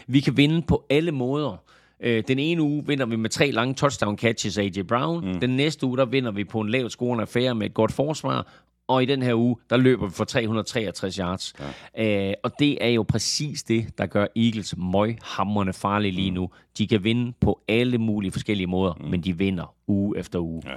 Vi 0.07 0.19
kan 0.19 0.37
vinde 0.37 0.61
på 0.61 0.85
alle 0.89 1.11
måder. 1.11 1.57
Øh, 2.03 2.23
den 2.27 2.39
ene 2.39 2.61
uge 2.61 2.87
vinder 2.87 3.05
vi 3.05 3.15
med 3.15 3.29
tre 3.29 3.51
lange 3.51 3.73
touchdown 3.73 4.17
catches 4.17 4.57
af 4.57 4.63
AJ 4.63 4.81
Brown. 4.81 5.33
Mm. 5.33 5.39
Den 5.39 5.49
næste 5.49 5.85
uge, 5.85 5.97
der 5.97 6.05
vinder 6.05 6.31
vi 6.31 6.43
på 6.43 6.61
en 6.61 6.69
lavt 6.69 6.91
scorende 6.91 7.21
affære 7.21 7.55
med 7.55 7.65
et 7.65 7.73
godt 7.73 7.91
forsvar 7.91 8.47
og 8.87 9.03
i 9.03 9.05
den 9.05 9.21
her 9.21 9.35
uge, 9.35 9.55
der 9.69 9.77
løber 9.77 10.07
vi 10.07 10.13
for 10.13 10.23
363 10.23 11.15
yards. 11.15 11.53
Ja. 11.97 12.29
Øh, 12.29 12.33
og 12.43 12.51
det 12.59 12.77
er 12.85 12.89
jo 12.89 13.03
præcis 13.03 13.63
det, 13.63 13.97
der 13.97 14.05
gør 14.05 14.25
Eagles 14.35 14.75
møghamrende 14.77 15.73
farlige 15.73 16.11
lige 16.11 16.31
mm. 16.31 16.35
nu. 16.35 16.49
De 16.77 16.87
kan 16.87 17.03
vinde 17.03 17.33
på 17.41 17.61
alle 17.67 17.97
mulige 17.97 18.31
forskellige 18.31 18.67
måder, 18.67 18.93
mm. 18.93 19.05
men 19.09 19.21
de 19.21 19.37
vinder 19.37 19.75
uge 19.87 20.19
efter 20.19 20.39
uge. 20.39 20.63
Ja. 20.65 20.75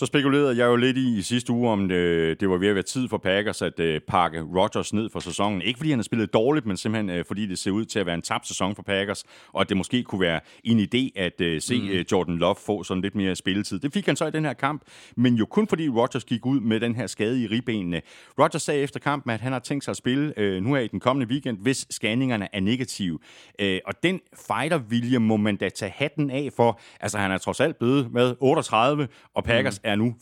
Så 0.00 0.06
spekulerede 0.06 0.56
jeg 0.56 0.66
jo 0.66 0.76
lidt 0.76 0.96
i 0.96 1.18
i 1.18 1.22
sidste 1.22 1.52
uge, 1.52 1.70
om 1.70 1.88
det, 1.88 2.40
det 2.40 2.50
var 2.50 2.56
ved 2.56 2.68
at 2.68 2.74
være 2.74 2.82
tid 2.82 3.08
for 3.08 3.18
Packers 3.18 3.62
at 3.62 3.80
uh, 3.80 3.86
pakke 4.08 4.40
Rodgers 4.40 4.92
ned 4.92 5.10
for 5.10 5.20
sæsonen. 5.20 5.62
Ikke 5.62 5.78
fordi 5.78 5.90
han 5.90 5.98
har 5.98 6.02
spillet 6.02 6.32
dårligt, 6.32 6.66
men 6.66 6.76
simpelthen 6.76 7.18
uh, 7.18 7.24
fordi 7.26 7.46
det 7.46 7.58
ser 7.58 7.70
ud 7.70 7.84
til 7.84 7.98
at 7.98 8.06
være 8.06 8.14
en 8.14 8.22
tabt 8.22 8.48
sæson 8.48 8.74
for 8.74 8.82
Packers, 8.82 9.24
og 9.52 9.60
at 9.60 9.68
det 9.68 9.76
måske 9.76 10.02
kunne 10.02 10.20
være 10.20 10.40
en 10.64 10.80
idé 10.80 11.20
at 11.20 11.32
uh, 11.40 11.46
se 11.58 11.80
mm. 11.80 11.88
uh, 11.88 12.12
Jordan 12.12 12.38
Love 12.38 12.54
få 12.66 12.82
sådan 12.82 13.02
lidt 13.02 13.14
mere 13.14 13.36
spilletid. 13.36 13.78
Det 13.78 13.92
fik 13.92 14.06
han 14.06 14.16
så 14.16 14.26
i 14.26 14.30
den 14.30 14.44
her 14.44 14.52
kamp, 14.52 14.82
men 15.16 15.34
jo 15.34 15.46
kun 15.46 15.68
fordi 15.68 15.88
Rodgers 15.88 16.24
gik 16.24 16.46
ud 16.46 16.60
med 16.60 16.80
den 16.80 16.96
her 16.96 17.06
skade 17.06 17.42
i 17.42 17.46
ribbenene. 17.46 18.02
Rodgers 18.38 18.62
sagde 18.62 18.80
efter 18.80 19.00
kampen, 19.00 19.30
at 19.30 19.40
han 19.40 19.52
har 19.52 19.58
tænkt 19.58 19.84
sig 19.84 19.92
at 19.92 19.96
spille 19.96 20.32
uh, 20.38 20.64
nu 20.64 20.74
her 20.74 20.80
i 20.80 20.88
den 20.88 21.00
kommende 21.00 21.32
weekend, 21.32 21.58
hvis 21.58 21.86
scanningerne 21.90 22.48
er 22.52 22.60
negative. 22.60 23.18
Uh, 23.62 23.66
og 23.86 24.02
den 24.02 24.20
fighter-vilje 24.46 25.18
må 25.18 25.36
man 25.36 25.56
da 25.56 25.68
tage 25.68 25.92
hatten 25.96 26.30
af 26.30 26.48
for. 26.56 26.80
Altså 27.00 27.18
han 27.18 27.30
er 27.30 27.38
trods 27.38 27.60
alt 27.60 27.78
blevet 27.78 28.12
med 28.12 28.34
38, 28.40 29.08
og 29.34 29.44
Packers 29.44 29.80
mm 29.84 29.89
er 29.90 29.96
nu 29.96 30.14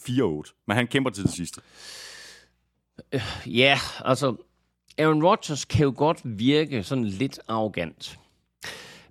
4-8, 0.46 0.64
men 0.66 0.76
han 0.76 0.86
kæmper 0.86 1.10
til 1.10 1.24
det 1.24 1.32
sidste. 1.32 1.60
Ja, 3.46 3.78
altså, 4.04 4.36
Aaron 4.98 5.24
Rodgers 5.24 5.64
kan 5.64 5.84
jo 5.84 5.92
godt 5.96 6.20
virke 6.24 6.82
sådan 6.82 7.04
lidt 7.04 7.40
arrogant. 7.48 8.18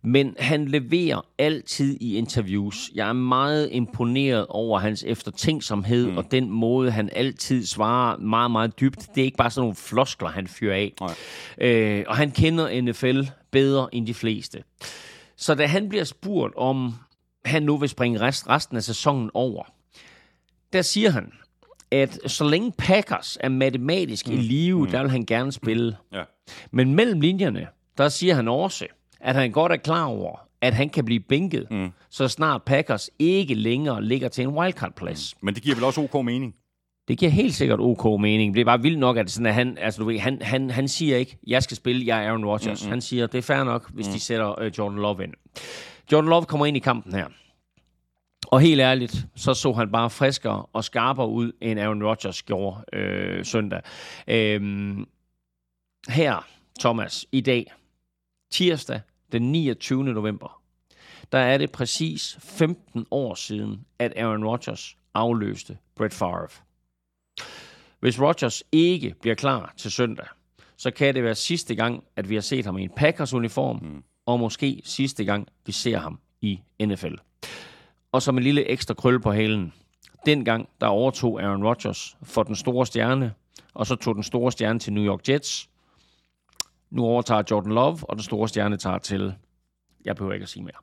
Men 0.01 0.35
han 0.39 0.67
leverer 0.67 1.21
altid 1.37 1.97
i 2.01 2.17
interviews. 2.17 2.91
Jeg 2.95 3.09
er 3.09 3.13
meget 3.13 3.69
imponeret 3.71 4.45
over 4.49 4.79
hans 4.79 5.03
eftertænksomhed 5.03 6.07
mm. 6.07 6.17
og 6.17 6.31
den 6.31 6.49
måde, 6.49 6.91
han 6.91 7.09
altid 7.13 7.65
svarer 7.65 8.17
meget, 8.17 8.51
meget 8.51 8.79
dybt. 8.79 9.09
Det 9.15 9.21
er 9.21 9.25
ikke 9.25 9.37
bare 9.37 9.51
sådan 9.51 9.61
nogle 9.61 9.75
floskler, 9.75 10.29
han 10.29 10.47
fyrer 10.47 10.75
af. 10.75 10.93
Øh, 11.61 12.03
og 12.07 12.17
han 12.17 12.31
kender 12.31 12.81
NFL 12.81 13.21
bedre 13.51 13.95
end 13.95 14.07
de 14.07 14.13
fleste. 14.13 14.63
Så 15.35 15.55
da 15.55 15.65
han 15.65 15.89
bliver 15.89 16.03
spurgt, 16.03 16.53
om 16.55 16.93
han 17.45 17.63
nu 17.63 17.77
vil 17.77 17.89
springe 17.89 18.19
rest, 18.19 18.49
resten 18.49 18.77
af 18.77 18.83
sæsonen 18.83 19.29
over, 19.33 19.63
der 20.73 20.81
siger 20.81 21.09
han, 21.09 21.31
at 21.91 22.19
så 22.25 22.43
længe 22.43 22.71
Packers 22.77 23.37
er 23.39 23.49
matematisk 23.49 24.27
mm. 24.27 24.33
i 24.33 24.37
live, 24.37 24.85
mm. 24.85 24.91
der 24.91 25.01
vil 25.01 25.11
han 25.11 25.25
gerne 25.25 25.51
spille. 25.51 25.97
Ja. 26.13 26.23
Men 26.71 26.95
mellem 26.95 27.21
linjerne, 27.21 27.67
der 27.97 28.09
siger 28.09 28.35
han 28.35 28.47
også, 28.47 28.85
at 29.19 29.35
han 29.35 29.51
godt 29.51 29.71
er 29.71 29.77
klar 29.77 30.05
over, 30.05 30.47
at 30.61 30.73
han 30.73 30.89
kan 30.89 31.05
blive 31.05 31.19
bænket, 31.19 31.67
mm. 31.71 31.89
så 32.09 32.27
snart 32.27 32.63
Packers 32.63 33.09
ikke 33.19 33.53
længere 33.53 34.03
ligger 34.03 34.27
til 34.29 34.41
en 34.41 34.49
wildcard-plads. 34.49 35.33
Mm. 35.35 35.45
Men 35.45 35.55
det 35.55 35.63
giver 35.63 35.75
vel 35.75 35.83
også 35.83 36.01
ok 36.01 36.25
mening? 36.25 36.55
Det 37.07 37.17
giver 37.17 37.31
helt 37.31 37.55
sikkert 37.55 37.79
ok 37.79 38.21
mening. 38.21 38.53
Det 38.53 38.61
er 38.61 38.65
bare 38.65 38.81
vildt 38.81 38.99
nok, 38.99 39.17
at, 39.17 39.31
sådan, 39.31 39.45
at 39.45 39.53
han, 39.53 39.77
altså, 39.81 40.01
du 40.01 40.07
ved, 40.07 40.19
han, 40.19 40.41
han, 40.41 40.71
han 40.71 40.87
siger 40.87 41.17
ikke, 41.17 41.37
jeg 41.47 41.63
skal 41.63 41.77
spille, 41.77 42.07
jeg 42.07 42.23
er 42.23 42.27
Aaron 42.27 42.45
Rodgers. 42.45 42.81
Mm-hmm. 42.81 42.91
Han 42.91 43.01
siger, 43.01 43.27
det 43.27 43.37
er 43.37 43.41
fair 43.41 43.63
nok, 43.63 43.91
hvis 43.93 44.07
mm. 44.07 44.13
de 44.13 44.19
sætter 44.19 44.65
uh, 44.65 44.77
Jordan 44.77 44.99
Love 44.99 45.23
ind. 45.23 45.33
Jordan 46.11 46.29
Love 46.29 46.45
kommer 46.45 46.65
ind 46.65 46.77
i 46.77 46.79
kampen 46.79 47.13
her. 47.13 47.25
Og 48.47 48.61
helt 48.61 48.81
ærligt, 48.81 49.27
så 49.35 49.53
så 49.53 49.73
han 49.73 49.91
bare 49.91 50.09
friskere 50.09 50.65
og 50.73 50.83
skarpere 50.83 51.29
ud, 51.29 51.51
end 51.61 51.79
Aaron 51.79 52.03
Rodgers 52.03 52.43
gjorde 52.43 52.83
øh, 52.93 53.45
søndag. 53.45 53.81
Øhm, 54.27 55.05
her, 56.09 56.47
Thomas, 56.79 57.25
i 57.31 57.41
dag, 57.41 57.73
tirsdag 58.51 59.01
den 59.31 59.51
29. 59.51 60.03
november, 60.03 60.61
der 61.31 61.37
er 61.37 61.57
det 61.57 61.71
præcis 61.71 62.37
15 62.39 63.05
år 63.11 63.35
siden, 63.35 63.85
at 63.99 64.13
Aaron 64.17 64.45
Rodgers 64.45 64.97
afløste 65.13 65.77
Brett 65.95 66.13
Favre. 66.13 66.47
Hvis 67.99 68.21
Rodgers 68.21 68.63
ikke 68.71 69.15
bliver 69.21 69.35
klar 69.35 69.73
til 69.77 69.91
søndag, 69.91 70.27
så 70.77 70.91
kan 70.91 71.15
det 71.15 71.23
være 71.23 71.35
sidste 71.35 71.75
gang, 71.75 72.03
at 72.15 72.29
vi 72.29 72.33
har 72.35 72.41
set 72.41 72.65
ham 72.65 72.77
i 72.77 72.83
en 72.83 72.91
Packers-uniform, 72.97 73.79
mm. 73.81 74.03
og 74.25 74.39
måske 74.39 74.81
sidste 74.83 75.25
gang, 75.25 75.47
vi 75.65 75.71
ser 75.71 75.97
ham 75.97 76.19
i 76.41 76.59
NFL 76.81 77.15
og 78.17 78.21
som 78.23 78.37
en 78.37 78.43
lille 78.43 78.69
ekstra 78.69 78.93
krølle 78.93 79.19
på 79.19 79.31
halen. 79.31 79.73
Dengang, 80.25 80.69
der 80.81 80.87
overtog 80.87 81.41
Aaron 81.41 81.63
Rodgers 81.63 82.17
for 82.23 82.43
den 82.43 82.55
store 82.55 82.85
stjerne, 82.85 83.33
og 83.73 83.87
så 83.87 83.95
tog 83.95 84.15
den 84.15 84.23
store 84.23 84.51
stjerne 84.51 84.79
til 84.79 84.93
New 84.93 85.03
York 85.03 85.29
Jets. 85.29 85.69
Nu 86.89 87.03
overtager 87.03 87.43
Jordan 87.51 87.71
Love, 87.71 87.99
og 88.01 88.15
den 88.15 88.23
store 88.23 88.47
stjerne 88.47 88.77
tager 88.77 88.97
til... 88.97 89.33
Jeg 90.05 90.15
behøver 90.15 90.33
ikke 90.33 90.43
at 90.43 90.49
sige 90.49 90.63
mere. 90.63 90.73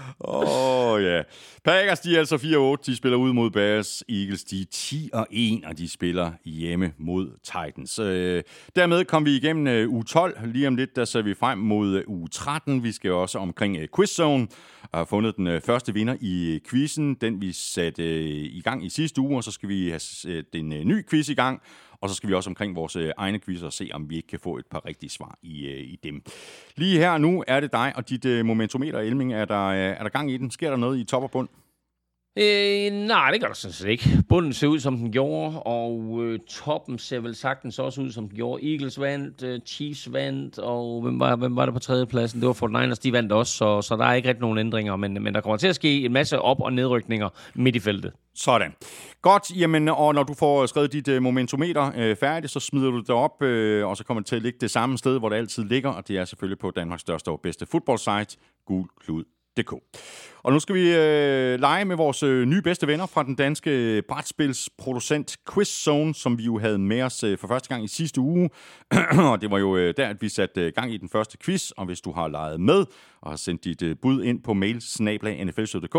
Åh, 0.28 0.92
oh, 0.92 1.02
ja. 1.02 1.08
Yeah. 1.08 1.24
Packers, 1.64 2.00
de 2.00 2.14
er 2.14 2.18
altså 2.18 2.36
4-8. 2.80 2.82
De 2.86 2.96
spiller 2.96 3.18
ud 3.18 3.32
mod 3.32 3.50
Bears. 3.50 4.02
Eagles, 4.08 4.44
de 4.44 4.60
er 4.60 5.24
10-1, 5.64 5.68
og 5.68 5.78
de 5.78 5.88
spiller 5.88 6.32
hjemme 6.44 6.92
mod 6.98 7.30
Titans. 7.42 7.98
Øh, 7.98 8.42
dermed 8.76 9.04
kom 9.04 9.24
vi 9.24 9.36
igennem 9.36 9.66
øh, 9.66 9.90
uge 9.90 10.04
12. 10.04 10.38
Lige 10.46 10.68
om 10.68 10.76
lidt, 10.76 10.96
der 10.96 11.04
ser 11.04 11.22
vi 11.22 11.34
frem 11.34 11.58
mod 11.58 11.96
øh, 11.96 12.02
uge 12.06 12.28
13. 12.28 12.82
Vi 12.82 12.92
skal 12.92 13.12
også 13.12 13.38
omkring 13.38 13.76
øh, 13.76 13.88
QuizZone. 13.88 14.46
Og 14.92 14.98
har 14.98 15.04
fundet 15.04 15.36
den 15.36 15.46
øh, 15.46 15.60
første 15.60 15.94
vinder 15.94 16.16
i 16.20 16.54
øh, 16.54 16.60
quizzen. 16.70 17.14
Den 17.14 17.40
vi 17.40 17.52
satte 17.52 18.02
øh, 18.02 18.28
i 18.30 18.60
gang 18.64 18.86
i 18.86 18.88
sidste 18.88 19.20
uge, 19.20 19.36
og 19.36 19.44
så 19.44 19.50
skal 19.50 19.68
vi 19.68 19.88
have 19.88 20.00
øh, 20.26 20.44
den 20.52 20.72
øh, 20.72 20.84
ny 20.84 21.08
quiz 21.10 21.28
i 21.28 21.34
gang. 21.34 21.62
Og 22.00 22.08
så 22.08 22.14
skal 22.14 22.28
vi 22.28 22.34
også 22.34 22.50
omkring 22.50 22.76
vores 22.76 22.96
øh, 22.96 23.10
egne 23.16 23.38
quizzer 23.38 23.66
og 23.66 23.72
se, 23.72 23.90
om 23.92 24.10
vi 24.10 24.16
ikke 24.16 24.28
kan 24.28 24.40
få 24.40 24.56
et 24.56 24.66
par 24.66 24.86
rigtige 24.86 25.10
svar 25.10 25.38
i, 25.42 25.66
øh, 25.66 25.80
i 25.80 25.98
dem. 26.04 26.22
Lige 26.76 26.98
her 26.98 27.18
nu 27.18 27.44
er 27.46 27.60
det 27.60 27.72
dig 27.72 27.92
og 27.96 28.08
dit 28.08 28.24
øh, 28.24 28.46
momentometer, 28.46 28.98
Elming. 28.98 29.34
Er 29.34 29.44
der, 29.44 29.72
er 29.72 30.02
der 30.02 30.08
gang 30.08 30.30
i 30.30 30.36
den? 30.36 30.50
Sker 30.50 30.70
der 30.70 30.76
noget 30.76 30.98
i 30.98 31.04
top 31.04 31.22
og 31.22 31.30
bund? 31.30 31.48
Øh, 32.38 32.92
nej, 32.92 33.30
det 33.30 33.40
gør 33.40 33.46
der 33.46 33.54
sådan 33.54 33.72
set 33.72 33.88
ikke. 33.88 34.22
Bunden 34.28 34.52
ser 34.52 34.66
ud, 34.66 34.80
som 34.80 34.96
den 34.96 35.12
gjorde, 35.12 35.62
og 35.62 36.20
øh, 36.22 36.38
toppen 36.48 36.98
ser 36.98 37.20
vel 37.20 37.34
sagtens 37.34 37.78
også 37.78 38.00
ud, 38.00 38.10
som 38.10 38.28
den 38.28 38.36
gjorde. 38.36 38.72
Eagles 38.72 39.00
vandt, 39.00 39.42
øh, 39.42 39.60
Chiefs 39.66 40.12
vandt, 40.12 40.58
og 40.58 41.02
hvem 41.02 41.20
var, 41.20 41.36
hvem 41.36 41.56
var 41.56 41.64
det 41.64 41.74
på 41.74 41.80
tredjepladsen? 41.80 42.40
Det 42.40 42.46
var 42.46 42.52
Fort 42.52 42.70
Niners, 42.70 42.98
de 42.98 43.12
vandt 43.12 43.32
også, 43.32 43.52
så, 43.52 43.82
så 43.82 43.96
der 43.96 44.04
er 44.04 44.14
ikke 44.14 44.28
rigtig 44.28 44.42
nogen 44.42 44.58
ændringer, 44.58 44.96
men, 44.96 45.22
men 45.22 45.34
der 45.34 45.40
kommer 45.40 45.56
til 45.56 45.68
at 45.68 45.74
ske 45.74 46.04
en 46.04 46.12
masse 46.12 46.40
op- 46.40 46.60
og 46.60 46.72
nedrykninger 46.72 47.28
midt 47.54 47.76
i 47.76 47.80
feltet. 47.80 48.12
Sådan. 48.34 48.74
Godt, 49.22 49.42
jamen, 49.60 49.88
og 49.88 50.14
når 50.14 50.22
du 50.22 50.34
får 50.34 50.66
skrevet 50.66 50.92
dit 50.92 51.08
øh, 51.08 51.22
momentometer 51.22 51.92
øh, 51.96 52.16
færdigt, 52.16 52.52
så 52.52 52.60
smider 52.60 52.90
du 52.90 53.00
det 53.00 53.10
op, 53.10 53.42
øh, 53.42 53.86
og 53.86 53.96
så 53.96 54.04
kommer 54.04 54.20
det 54.20 54.26
til 54.26 54.36
at 54.36 54.42
ligge 54.42 54.58
det 54.60 54.70
samme 54.70 54.98
sted, 54.98 55.18
hvor 55.18 55.28
det 55.28 55.36
altid 55.36 55.64
ligger, 55.64 55.90
og 55.90 56.08
det 56.08 56.18
er 56.18 56.24
selvfølgelig 56.24 56.58
på 56.58 56.70
Danmarks 56.70 57.00
største 57.00 57.28
og 57.28 57.40
bedste 57.40 57.66
fodboldsite, 57.66 58.36
gulklud.dk. 58.66 59.43
DK. 59.56 59.72
Og 60.44 60.52
nu 60.52 60.60
skal 60.60 60.74
vi 60.74 60.94
øh, 60.94 61.60
lege 61.60 61.84
med 61.84 61.96
vores 61.96 62.22
øh, 62.22 62.46
nye 62.46 62.62
bedste 62.62 62.86
venner 62.86 63.06
fra 63.06 63.22
den 63.22 63.34
danske 63.34 64.02
brætspilsproducent 64.08 65.36
Quizzone, 65.54 66.14
som 66.14 66.38
vi 66.38 66.44
jo 66.44 66.58
havde 66.58 66.78
med 66.78 67.02
os 67.02 67.24
øh, 67.24 67.38
for 67.38 67.48
første 67.48 67.68
gang 67.68 67.84
i 67.84 67.88
sidste 67.88 68.20
uge. 68.20 68.50
og 69.30 69.40
det 69.40 69.50
var 69.50 69.58
jo 69.58 69.76
øh, 69.76 69.94
der, 69.96 70.08
at 70.08 70.22
vi 70.22 70.28
satte 70.28 70.60
øh, 70.60 70.72
gang 70.74 70.94
i 70.94 70.96
den 70.96 71.08
første 71.08 71.38
quiz, 71.44 71.70
og 71.70 71.86
hvis 71.86 72.00
du 72.00 72.12
har 72.12 72.28
leget 72.28 72.60
med 72.60 72.84
og 73.22 73.30
har 73.30 73.36
sendt 73.36 73.64
dit 73.64 73.82
øh, 73.82 73.96
bud 74.02 74.24
ind 74.24 74.42
på 74.42 74.54
mail 74.54 74.82
nflsød.dk, 75.44 75.96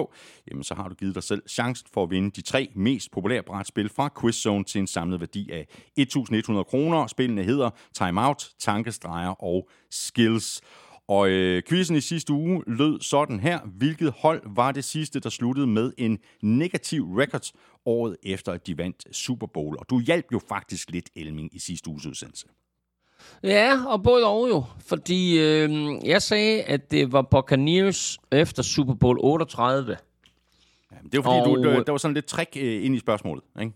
jamen 0.52 0.64
så 0.64 0.76
har 0.76 0.88
du 0.88 0.95
givet 0.95 1.15
dig 1.15 1.23
selv 1.23 1.41
chancen 1.49 1.88
for 1.94 2.03
at 2.03 2.10
vinde 2.10 2.32
de 2.32 2.41
tre 2.41 2.69
mest 2.76 3.11
populære 3.11 3.44
brætspil 3.44 3.90
fra 3.90 4.10
Quizzone 4.22 4.64
til 4.64 4.80
en 4.80 4.88
samlet 4.88 5.19
værdi 5.19 5.52
af 5.52 5.68
1.100 5.99 6.64
kroner. 6.64 7.07
Spillene 7.07 7.44
hedder 7.44 7.69
Timeout, 7.94 8.49
Tankestreger 8.60 9.44
og 9.44 9.69
Skills. 9.91 10.61
Og 11.07 11.30
øh, 11.30 11.64
quizzen 11.69 11.95
i 11.95 12.02
sidste 12.02 12.34
uge 12.34 12.64
lød 12.68 13.02
sådan 13.02 13.40
her. 13.40 13.60
Hvilket 13.65 14.14
hold 14.18 14.41
var 14.56 14.72
det 14.72 14.84
sidste, 14.84 15.19
der 15.19 15.30
sluttede 15.30 15.68
med 15.68 15.94
en 15.98 16.19
negativ 16.41 17.03
record 17.18 17.52
året 17.86 18.18
efter, 18.23 18.52
at 18.52 18.68
de 18.68 18.77
vandt 18.77 19.15
Super 19.15 19.48
Bowl? 19.48 19.76
Og 19.80 19.86
du 19.90 19.99
hjalp 19.99 20.26
jo 20.34 20.40
faktisk 20.49 20.91
lidt 20.91 21.10
Elming 21.15 21.56
i 21.56 21.60
sidste 21.60 21.90
uges 21.90 22.06
udsendelse. 22.06 22.48
Ja, 23.44 23.86
og 23.88 24.03
både 24.03 24.26
og 24.26 24.49
jo. 24.49 24.64
Fordi 24.80 25.40
øh, 25.40 25.72
jeg 26.06 26.22
sagde, 26.22 26.64
at 26.64 26.91
det 26.91 27.11
var 27.11 27.22
Buccaneers 27.22 28.18
efter 28.32 28.64
Super 28.64 28.94
Bowl 28.94 29.18
38. 29.22 29.98
Jamen, 30.91 31.11
det 31.11 31.18
var 31.18 31.23
fordi, 31.23 31.40
Og- 31.40 31.64
du, 31.64 31.84
der, 31.86 31.91
var 31.91 31.98
sådan 31.98 32.14
lidt 32.14 32.26
trick 32.26 32.49
øh, 32.57 32.86
ind 32.86 32.95
i 32.95 32.99
spørgsmålet. 32.99 33.44
Ikke? 33.61 33.73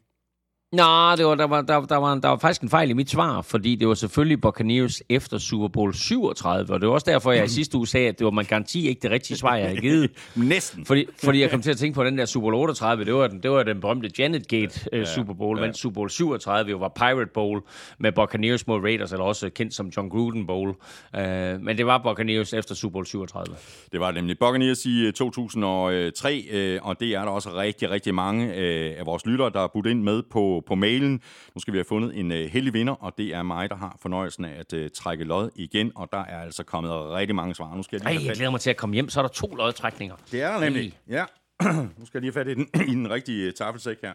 Nå, 0.72 1.16
det 1.18 1.26
var, 1.26 1.36
der, 1.36 1.48
var, 1.48 1.62
der, 1.62 1.82
der, 1.82 1.96
var, 1.96 2.16
der 2.16 2.28
var 2.28 2.38
faktisk 2.38 2.62
en 2.62 2.70
fejl 2.70 2.90
i 2.90 2.94
mit 2.94 3.10
svar, 3.10 3.42
fordi 3.42 3.76
det 3.76 3.88
var 3.88 3.94
selvfølgelig 3.94 4.42
Buccaneers 4.42 5.02
efter 5.10 5.38
Super 5.38 5.68
Bowl 5.68 5.94
37, 5.94 6.74
og 6.74 6.82
det 6.82 6.88
var 6.88 6.94
også 6.94 7.12
derfor, 7.12 7.32
jeg 7.32 7.46
i 7.46 7.48
sidste 7.48 7.78
uge 7.78 7.88
sagde, 7.88 8.08
at 8.08 8.20
det 8.20 8.26
var 8.26 8.32
man 8.32 8.46
garanti 8.46 8.88
ikke 8.88 9.02
det 9.02 9.12
rigtige 9.12 9.38
svar, 9.38 9.56
jeg 9.56 9.68
havde 9.68 9.82
givet. 9.82 10.12
Næsten. 10.36 10.86
Fordi, 10.86 11.06
fordi 11.24 11.42
jeg 11.42 11.52
kom 11.52 11.62
til 11.62 11.72
at 11.72 11.78
tænke 11.78 11.96
på 11.96 12.04
den 12.04 12.18
der 12.18 12.26
Super 12.26 12.46
Bowl 12.46 12.56
38, 12.56 13.06
det 13.06 13.14
var 13.14 13.28
den, 13.28 13.44
det 13.44 13.52
var 13.52 13.64
den 13.64 13.82
berømte 13.82 14.12
Janet 14.20 14.48
Gate 14.48 15.00
uh, 15.00 15.06
Super 15.06 15.34
Bowl, 15.34 15.60
ja. 15.60 15.66
mens 15.66 15.80
Super 15.80 15.94
Bowl 15.94 16.10
37 16.10 16.72
jo 16.72 16.78
var 16.78 16.90
Pirate 16.90 17.32
Bowl 17.34 17.62
med 18.00 18.12
Buccaneers 18.12 18.68
mod 18.68 18.80
Raiders, 18.80 19.12
eller 19.12 19.26
også 19.26 19.50
kendt 19.50 19.74
som 19.74 19.88
John 19.98 20.10
Gruden 20.10 20.48
Bowl. 20.48 20.70
Uh, 20.70 21.22
men 21.62 21.78
det 21.78 21.86
var 21.86 21.98
Buccaneers 21.98 22.54
efter 22.54 22.76
Super 22.76 22.94
Bowl 22.94 23.06
37. 23.06 23.56
Det 23.92 24.00
var 24.00 24.12
nemlig 24.12 24.40
Buccaneers 24.40 24.86
i 24.86 25.06
øh, 25.06 25.14
2003, 25.14 26.46
øh, 26.52 26.80
og 26.84 27.00
det 27.00 27.16
er 27.16 27.22
der 27.22 27.32
også 27.32 27.50
rigtig, 27.56 27.90
rigtig 27.90 28.16
mange 28.16 28.56
øh, 28.56 28.94
af 28.98 29.06
vores 29.06 29.26
lyttere, 29.26 29.50
der 29.50 29.60
er 29.60 29.68
budt 29.68 29.86
ind 29.86 30.04
med 30.04 30.24
på, 30.32 30.59
på 30.62 30.76
mailen. 30.76 31.22
Nu 31.56 31.62
skal 31.62 31.74
vi 31.74 31.78
have 31.78 31.86
fundet 31.86 32.20
en 32.20 32.32
øh, 32.32 32.46
heldig 32.46 32.74
vinder, 32.74 32.94
og 32.94 33.14
det 33.18 33.34
er 33.34 33.44
mig, 33.44 33.70
der 33.70 33.76
har 33.76 33.98
fornøjelsen 34.02 34.46
af 34.46 34.60
at 34.60 34.74
øh, 34.74 34.90
trække 34.94 35.24
lod 35.24 35.50
igen, 35.56 35.92
og 35.96 36.10
der 36.12 36.24
er 36.26 36.42
altså 36.42 36.64
kommet 36.64 36.92
rigtig 36.92 37.36
mange 37.36 37.56
svar. 37.56 37.76
Nu 37.76 37.84
skal 37.84 37.96
jeg 37.96 38.02
lige 38.02 38.16
Ej, 38.16 38.22
have 38.22 38.28
jeg 38.28 38.36
glæder 38.36 38.52
mig 38.52 38.60
til 38.60 38.70
at 38.70 38.78
komme 38.78 38.94
hjem, 38.94 39.10
så 39.10 39.20
er 39.20 39.22
der 39.22 39.30
to 39.30 39.48
lodtrækninger. 39.48 40.16
Det 40.32 40.42
er 40.42 40.52
der 40.52 40.60
nemlig. 40.60 41.00
Ja. 41.10 41.26
nu 42.00 42.06
skal 42.06 42.10
jeg 42.14 42.22
lige 42.22 42.34
have 42.34 42.46
fat 42.46 42.48
i 42.48 42.54
den, 42.54 42.68
i 42.92 42.96
den 42.96 43.10
rigtige 43.10 43.48
øh, 43.48 43.54
taffelsæk 43.54 43.98
her. 44.02 44.14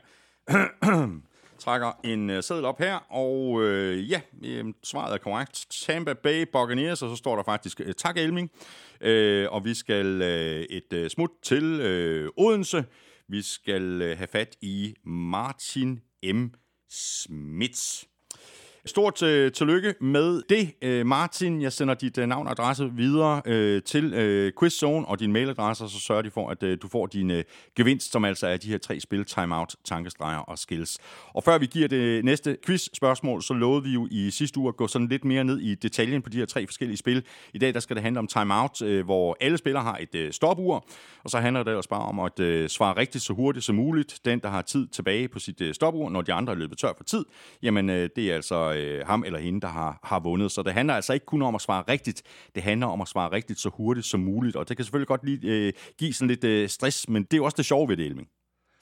Trækker 1.59 1.93
en 2.05 2.31
øh, 2.31 2.43
seddel 2.43 2.65
op 2.65 2.79
her, 2.79 2.95
og 3.13 3.63
øh, 3.63 4.11
ja, 4.11 4.21
øh, 4.45 4.65
svaret 4.85 5.15
er 5.15 5.19
korrekt. 5.19 5.67
Tampa 5.87 6.13
Bay 6.13 6.45
Buccaneers, 6.53 7.03
og 7.03 7.11
så 7.11 7.17
står 7.17 7.37
der 7.37 7.43
faktisk 7.43 7.81
øh, 7.81 7.95
tak 7.95 8.17
Elming. 8.17 8.51
Øh, 9.01 9.47
og 9.51 9.65
vi 9.65 9.75
skal 9.75 10.23
øh, 10.23 10.63
et 10.71 10.93
øh, 10.93 11.11
smut 11.11 11.31
til 11.43 11.81
øh, 11.81 12.31
Odense. 12.37 12.85
Vi 13.29 13.43
skal 13.43 14.03
øh, 14.03 14.19
have 14.19 14.29
fat 14.29 14.57
i 14.63 14.95
Martin 15.05 16.01
M. 16.25 16.53
Smits. 16.89 18.07
Stort 18.87 19.23
øh, 19.23 19.53
tillykke 19.53 19.95
med 20.01 20.43
det, 20.49 20.75
øh, 20.83 21.07
Martin. 21.07 21.63
Jeg 21.63 21.73
sender 21.73 21.95
dit 21.95 22.19
øh, 22.19 22.27
navn 22.27 22.47
og 22.47 22.51
adresse 22.51 22.91
videre 22.93 23.43
øh, 23.47 23.83
til 23.83 24.15
øh, 24.15 24.53
QuizZone 24.59 25.07
og 25.09 25.21
din 25.21 25.33
mailadresse, 25.33 25.85
og 25.85 25.91
så 25.91 26.01
sørger 26.01 26.23
de 26.23 26.31
for, 26.31 26.49
at 26.49 26.63
øh, 26.63 26.79
du 26.83 26.89
får 26.89 27.07
din 27.07 27.31
øh, 27.31 27.45
gevinst, 27.77 28.13
som 28.13 28.25
altså 28.25 28.47
er 28.47 28.57
de 28.57 28.69
her 28.69 28.79
tre 28.79 29.01
spil, 29.01 29.25
timeout, 29.25 29.77
tankestreger 29.85 30.39
og 30.39 30.59
skills. 30.59 30.99
Og 31.33 31.45
før 31.45 31.59
vi 31.59 31.67
giver 31.67 31.89
det 31.89 32.25
næste 32.25 32.57
quiz-spørgsmål, 32.67 33.43
så 33.43 33.55
lovede 33.55 33.83
vi 33.83 33.91
jo 33.91 34.09
i 34.11 34.31
sidste 34.31 34.59
uge 34.59 34.69
at 34.69 34.77
gå 34.77 34.89
sådan 34.89 35.09
lidt 35.09 35.25
mere 35.25 35.45
ned 35.45 35.59
i 35.59 35.75
detaljen 35.75 36.23
på 36.23 36.29
de 36.29 36.39
her 36.39 36.47
tre 36.47 36.67
forskellige 36.67 36.97
spil. 36.97 37.25
I 37.55 37.59
dag 37.59 37.75
der 37.75 37.81
skal 37.81 37.97
det 37.97 38.03
handle 38.03 38.19
om 38.19 38.27
timeout, 38.27 38.83
øh, 38.83 39.05
hvor 39.05 39.37
alle 39.41 39.59
spillere 39.59 39.83
har 39.83 39.99
et 40.01 40.15
øh, 40.15 40.33
stopur, 40.33 40.87
og 41.25 41.31
så 41.31 41.39
handler 41.39 41.63
det 41.63 41.75
også 41.75 41.89
bare 41.89 42.05
om 42.05 42.21
at 42.21 42.41
øh, 42.41 42.69
svare 42.69 42.97
rigtigt 42.97 43.25
så 43.25 43.33
hurtigt 43.33 43.65
som 43.65 43.75
muligt. 43.75 44.21
Den, 44.25 44.39
der 44.39 44.49
har 44.49 44.63
tid 44.63 44.87
tilbage 44.87 45.29
på 45.29 45.39
sit 45.39 45.61
øh, 45.61 45.75
stopur, 45.75 46.11
når 46.11 46.23
de 46.23 46.33
andre 46.33 46.53
er 46.53 46.57
løbet 46.57 46.79
tør 46.79 46.93
for 46.97 47.05
tid, 47.05 47.25
jamen 47.63 47.91
øh, 47.91 48.09
det 48.17 48.31
er 48.31 48.35
altså 48.35 48.74
øh, 48.77 49.07
ham 49.07 49.25
eller 49.27 49.39
hende, 49.39 49.61
der 49.61 49.69
har, 49.69 50.01
har 50.03 50.21
vundet. 50.21 50.53
Så 50.53 50.63
det 50.63 50.73
handler 50.73 50.95
altså 50.95 51.13
ikke 51.13 51.27
kun 51.27 51.43
om 51.43 51.55
at 51.55 51.61
svare 51.61 51.85
rigtigt, 51.89 52.23
det 52.55 52.63
handler 52.63 52.87
om 52.87 53.01
at 53.01 53.09
svare 53.09 53.33
rigtigt 53.33 53.61
så 53.61 53.69
hurtigt 53.69 54.07
som 54.07 54.21
muligt, 54.21 54.57
og 54.57 54.69
det 54.69 54.77
kan 54.77 54.85
selvfølgelig 54.85 55.09
godt 55.09 55.25
lige 55.25 55.39
øh, 55.43 55.73
give 55.99 56.13
sådan 56.13 56.29
lidt 56.29 56.45
øh, 56.45 56.69
stress, 56.69 57.09
men 57.09 57.23
det 57.23 57.33
er 57.33 57.37
jo 57.37 57.45
også 57.45 57.57
det 57.57 57.67
sjove 57.67 57.89
ved 57.89 57.97
det, 57.97 58.07
Elming. 58.07 58.29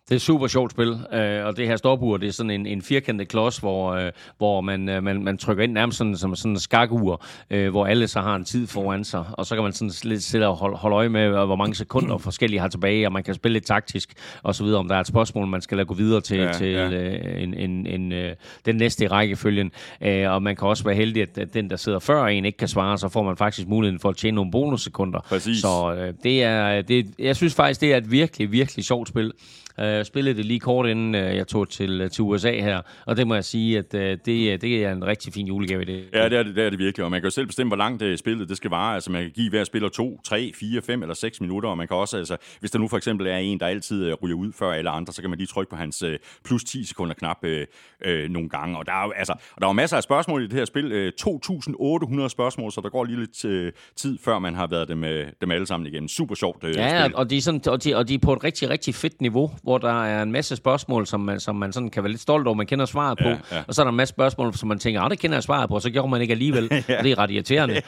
Det 0.04 0.10
er 0.10 0.16
et 0.16 0.22
super 0.22 0.46
sjovt 0.46 0.70
spil, 0.70 0.88
øh, 1.12 1.46
og 1.46 1.56
det 1.56 1.66
her 1.66 1.76
stopur, 1.76 2.16
det 2.16 2.28
er 2.28 2.32
sådan 2.32 2.50
en, 2.50 2.66
en 2.66 2.82
firkantet 2.82 3.28
klods, 3.28 3.58
hvor, 3.58 3.92
øh, 3.92 4.12
hvor 4.38 4.60
man, 4.60 4.88
øh, 4.88 5.02
man, 5.02 5.24
man 5.24 5.38
trykker 5.38 5.64
ind 5.64 5.72
nærmest 5.72 5.98
sådan, 5.98 6.16
som 6.16 6.36
sådan 6.36 6.52
en 6.52 6.58
skakur, 6.58 7.24
øh, 7.50 7.70
hvor 7.70 7.86
alle 7.86 8.08
så 8.08 8.20
har 8.20 8.36
en 8.36 8.44
tid 8.44 8.66
foran 8.66 9.04
sig, 9.04 9.24
og 9.32 9.46
så 9.46 9.54
kan 9.54 9.62
man 9.64 9.72
sådan 9.72 9.92
lidt 10.04 10.22
sidde 10.22 10.46
og 10.46 10.56
holde, 10.56 10.76
holde 10.76 10.96
øje 10.96 11.08
med, 11.08 11.20
øh, 11.20 11.32
hvor 11.44 11.56
mange 11.56 11.74
sekunder 11.74 12.18
forskellige 12.28 12.60
har 12.60 12.68
tilbage, 12.68 13.06
og 13.06 13.12
man 13.12 13.22
kan 13.22 13.34
spille 13.34 13.52
lidt 13.52 13.66
taktisk, 13.66 14.12
og 14.42 14.54
så 14.54 14.64
videre, 14.64 14.78
om 14.78 14.88
der 14.88 14.96
er 14.96 15.00
et 15.00 15.06
spørgsmål, 15.06 15.46
man 15.46 15.60
skal 15.60 15.76
lade 15.76 15.86
gå 15.86 15.94
videre 15.94 16.20
til, 16.20 16.38
Ja, 16.38 16.52
til 16.52 16.68
ja. 16.68 16.88
ja. 16.88 16.90
Øh, 16.90 17.42
en, 17.42 17.54
en, 17.54 17.86
en, 17.86 18.12
øh, 18.12 18.34
den 18.66 18.76
næste 18.76 19.04
i 19.04 19.08
rækkefølgen, 19.08 19.72
øh, 20.00 20.30
og 20.30 20.42
man 20.42 20.56
kan 20.56 20.68
også 20.68 20.84
være 20.84 20.94
heldig, 20.94 21.22
at, 21.22 21.38
at 21.38 21.54
den, 21.54 21.70
der 21.70 21.76
sidder 21.76 21.98
før 21.98 22.24
en, 22.24 22.44
ikke 22.44 22.58
kan 22.58 22.68
svare, 22.68 22.98
så 22.98 23.08
får 23.08 23.22
man 23.22 23.36
faktisk 23.36 23.68
muligheden 23.68 24.00
for 24.00 24.08
at 24.08 24.16
tjene 24.16 24.34
nogle 24.34 24.50
bonussekunder. 24.50 25.20
Præcis. 25.20 25.60
Så 25.60 25.94
øh, 25.98 26.14
det 26.22 26.42
er, 26.42 26.82
det, 26.82 27.14
jeg 27.18 27.36
synes 27.36 27.54
faktisk, 27.54 27.80
det 27.80 27.92
er 27.92 27.96
et 27.96 28.10
virkelig, 28.10 28.52
virkelig 28.52 28.84
sjovt 28.84 29.08
spil. 29.08 29.32
Jeg 29.78 30.06
spillede 30.06 30.36
det 30.36 30.44
lige 30.44 30.60
kort 30.60 30.88
inden 30.88 31.14
øh, 31.14 31.36
jeg 31.36 31.46
tog 31.48 31.68
til, 31.68 32.10
til 32.10 32.22
USA 32.22 32.50
her, 32.60 32.80
og 33.06 33.16
det 33.16 33.26
må 33.26 33.34
jeg 33.34 33.44
sige, 33.44 33.78
at 33.78 33.94
øh, 33.94 34.18
det, 34.26 34.62
det 34.62 34.84
er 34.84 34.92
en 34.92 35.04
rigtig 35.06 35.32
fin 35.32 35.46
julegave 35.46 35.82
i 35.82 35.84
det. 35.84 36.04
Ja, 36.12 36.28
det 36.28 36.38
er 36.38 36.42
det, 36.42 36.56
det 36.56 36.64
er 36.64 36.70
det 36.70 36.78
virkelig, 36.78 37.04
og 37.04 37.10
man 37.10 37.20
kan 37.20 37.26
jo 37.26 37.30
selv 37.30 37.46
bestemme, 37.46 37.68
hvor 37.68 37.76
langt 37.76 38.00
det 38.00 38.18
spillet 38.18 38.48
det 38.48 38.56
skal 38.56 38.70
vare. 38.70 38.94
Altså, 38.94 39.10
man 39.12 39.22
kan 39.22 39.30
give 39.30 39.50
hver 39.50 39.64
spiller 39.64 39.88
2, 39.88 40.20
3, 40.24 40.52
4, 40.54 40.82
5 40.82 41.02
eller 41.02 41.14
6 41.14 41.40
minutter, 41.40 41.68
og 41.68 41.76
man 41.78 41.88
kan 41.88 41.96
også, 41.96 42.16
altså, 42.16 42.36
hvis 42.60 42.70
der 42.70 42.78
nu 42.78 42.88
for 42.88 42.96
eksempel 42.96 43.26
er 43.26 43.36
en, 43.36 43.60
der 43.60 43.66
altid 43.66 44.04
øh, 44.06 44.14
ryger 44.22 44.36
ud 44.36 44.52
før 44.52 44.72
alle 44.72 44.90
andre, 44.90 45.12
så 45.12 45.20
kan 45.20 45.30
man 45.30 45.38
lige 45.38 45.46
trykke 45.48 45.70
på 45.70 45.76
hans 45.76 46.02
øh, 46.02 46.18
plus 46.44 46.64
10 46.64 46.84
sekunder 46.84 47.14
knap 47.14 47.38
øh, 47.44 47.66
øh, 48.04 48.30
nogle 48.30 48.48
gange. 48.48 48.78
Og 48.78 48.86
der 48.86 48.92
er 48.92 49.04
jo 49.06 49.12
altså, 49.16 49.32
og 49.56 49.60
der 49.62 49.68
er 49.68 49.72
masser 49.72 49.96
af 49.96 50.02
spørgsmål 50.02 50.42
i 50.42 50.46
det 50.46 50.52
her 50.52 50.64
spil. 50.64 50.92
Øh, 50.92 51.12
2.800 51.20 52.28
spørgsmål, 52.28 52.72
så 52.72 52.80
der 52.80 52.88
går 52.88 53.04
lige 53.04 53.20
lidt 53.20 53.44
øh, 53.44 53.72
tid, 53.96 54.18
før 54.24 54.38
man 54.38 54.54
har 54.54 54.66
været 54.66 54.88
dem, 54.88 55.04
øh, 55.04 55.26
dem 55.40 55.50
alle 55.50 55.66
sammen 55.66 55.86
igennem. 55.86 56.08
Super 56.08 56.34
sjovt 56.34 56.64
øh, 56.64 56.76
Ja, 56.76 57.04
spil. 57.04 57.16
og 57.16 57.30
de, 57.30 57.36
er 57.36 57.40
sådan, 57.40 57.60
og, 57.68 57.84
de, 57.84 57.96
og 57.96 58.08
de 58.08 58.14
er 58.14 58.18
på 58.18 58.32
et 58.32 58.44
rigtig, 58.44 58.70
rigtig 58.70 58.94
fedt 58.94 59.20
niveau, 59.20 59.50
hvor 59.62 59.78
der 59.78 60.05
er 60.05 60.22
en 60.22 60.32
masse 60.32 60.56
spørgsmål, 60.56 61.06
som 61.06 61.20
man, 61.20 61.40
som 61.40 61.56
man 61.56 61.72
sådan 61.72 61.90
kan 61.90 62.02
være 62.02 62.10
lidt 62.10 62.22
stolt 62.22 62.47
over, 62.47 62.56
man 62.56 62.66
kender 62.66 62.84
svaret 62.84 63.18
på. 63.18 63.28
Ja, 63.28 63.36
ja. 63.52 63.62
Og 63.68 63.74
så 63.74 63.82
er 63.82 63.84
der 63.84 63.90
en 63.90 63.97
masse 63.97 64.12
spørgsmål, 64.12 64.55
som 64.55 64.68
man 64.68 64.78
tænker, 64.78 65.01
ah, 65.01 65.10
det 65.10 65.18
kender 65.18 65.36
jeg 65.36 65.43
svaret 65.43 65.68
på, 65.68 65.74
og 65.74 65.82
så 65.82 65.90
gjorde 65.90 66.09
man 66.09 66.20
ikke 66.20 66.32
alligevel. 66.32 66.68
ja. 66.89 66.98
Og 66.98 67.05
det 67.05 67.12
er 67.12 67.18
ret 67.18 67.30
irriterende. 67.30 67.74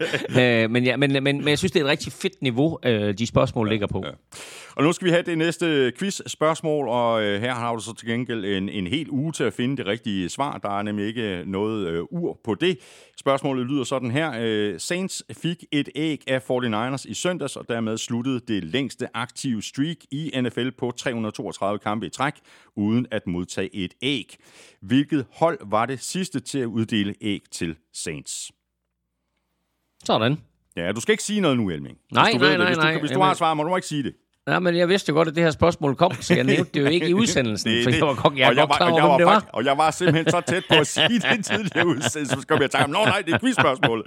øh, 0.40 0.70
men, 0.70 0.84
ja, 0.84 0.96
men, 0.96 1.12
men, 1.12 1.22
men 1.22 1.48
jeg 1.48 1.58
synes, 1.58 1.72
det 1.72 1.80
er 1.80 1.84
et 1.84 1.90
rigtig 1.90 2.12
fedt 2.12 2.42
niveau, 2.42 2.78
øh, 2.84 3.18
de 3.18 3.26
spørgsmål 3.26 3.68
ligger 3.68 3.86
på. 3.86 4.02
Ja. 4.06 4.10
Og 4.76 4.84
nu 4.84 4.92
skal 4.92 5.06
vi 5.06 5.10
have 5.10 5.22
det 5.22 5.38
næste 5.38 5.92
quiz-spørgsmål, 5.98 6.88
og 6.88 7.22
øh, 7.22 7.40
her 7.40 7.54
har 7.54 7.74
du 7.74 7.80
så 7.80 7.94
til 7.94 8.08
gengæld 8.08 8.44
en, 8.44 8.68
en 8.68 8.86
hel 8.86 9.10
uge 9.10 9.32
til 9.32 9.44
at 9.44 9.52
finde 9.52 9.76
det 9.76 9.86
rigtige 9.86 10.28
svar. 10.28 10.58
Der 10.58 10.78
er 10.78 10.82
nemlig 10.82 11.06
ikke 11.06 11.42
noget 11.46 11.86
øh, 11.86 12.02
ur 12.10 12.38
på 12.44 12.54
det. 12.54 12.78
Spørgsmålet 13.20 13.66
lyder 13.66 13.84
sådan 13.84 14.10
her. 14.10 14.32
Øh, 14.40 14.80
Saints 14.80 15.22
fik 15.32 15.64
et 15.72 15.88
æg 15.94 16.22
af 16.26 16.50
49ers 16.50 17.04
i 17.08 17.14
søndags, 17.14 17.56
og 17.56 17.68
dermed 17.68 17.98
sluttede 17.98 18.40
det 18.48 18.64
længste 18.64 19.08
aktive 19.14 19.62
streak 19.62 19.96
i 20.10 20.32
NFL 20.40 20.70
på 20.78 20.92
332 21.00 21.78
kampe 21.78 22.06
i 22.06 22.10
træk, 22.10 22.34
uden 22.76 23.06
at 23.10 23.26
modtage 23.26 23.74
et 23.74 23.94
æg. 24.02 24.36
Hvilket 24.80 25.26
hold 25.32 25.58
var 25.66 25.86
det 25.86 26.00
sidste 26.00 26.40
til 26.40 26.58
at 26.58 26.66
uddele 26.66 27.14
æg 27.20 27.42
til 27.50 27.76
Saints? 27.92 28.52
Sådan. 30.04 30.36
Ja, 30.76 30.92
du 30.92 31.00
skal 31.00 31.12
ikke 31.12 31.22
sige 31.22 31.40
noget 31.40 31.56
nu, 31.56 31.70
Elming. 31.70 31.98
Nej, 32.12 32.24
hvis 32.24 32.34
du 32.34 32.38
nej, 32.38 32.50
det. 32.50 32.58
nej, 32.58 32.68
Hvis 32.68 32.76
du, 32.76 32.82
nej. 32.82 32.98
hvis 33.00 33.10
du 33.10 33.20
har 33.20 33.34
svar, 33.34 33.54
må 33.54 33.62
du 33.62 33.76
ikke 33.76 33.88
sige 33.88 34.02
det. 34.02 34.14
Ja, 34.48 34.58
men 34.58 34.76
jeg 34.76 34.88
vidste 34.88 35.10
jo 35.10 35.14
godt, 35.14 35.28
at 35.28 35.34
det 35.34 35.42
her 35.42 35.50
spørgsmål 35.50 35.96
kom, 35.96 36.12
så 36.20 36.34
jeg 36.34 36.44
nævnte 36.44 36.70
det 36.74 36.80
jo 36.80 36.86
ikke 36.86 37.08
i 37.08 37.14
udsendelsen, 37.20 37.70
Det- 37.70 37.84
for 37.84 37.90
jeg 37.90 38.00
var 38.00 38.14
godt, 38.22 38.38
jeg 38.38 38.48
og 38.48 38.54
er 38.56 38.66
godt 38.66 38.76
klar 38.76 38.90
over, 38.90 39.00
jeg 39.00 39.08
hvem 39.08 39.18
det 39.18 39.26
var. 39.26 39.44
Og 39.52 39.64
jeg 39.64 39.78
var 39.78 39.90
simpelthen 39.90 40.30
så 40.30 40.40
tæt 40.46 40.62
på 40.68 40.74
at 40.74 40.86
sige 40.96 41.18
det 41.20 41.44
tidligere 41.44 41.86
udsendelse, 41.86 42.36
så 42.40 42.46
kom 42.46 42.60
jeg 42.62 42.70
tænke, 42.70 42.90
nå 42.90 43.04
nej, 43.04 43.22
det 43.26 43.30
er 43.32 43.34
et 43.34 43.40
quizspørgsmål. 43.40 44.04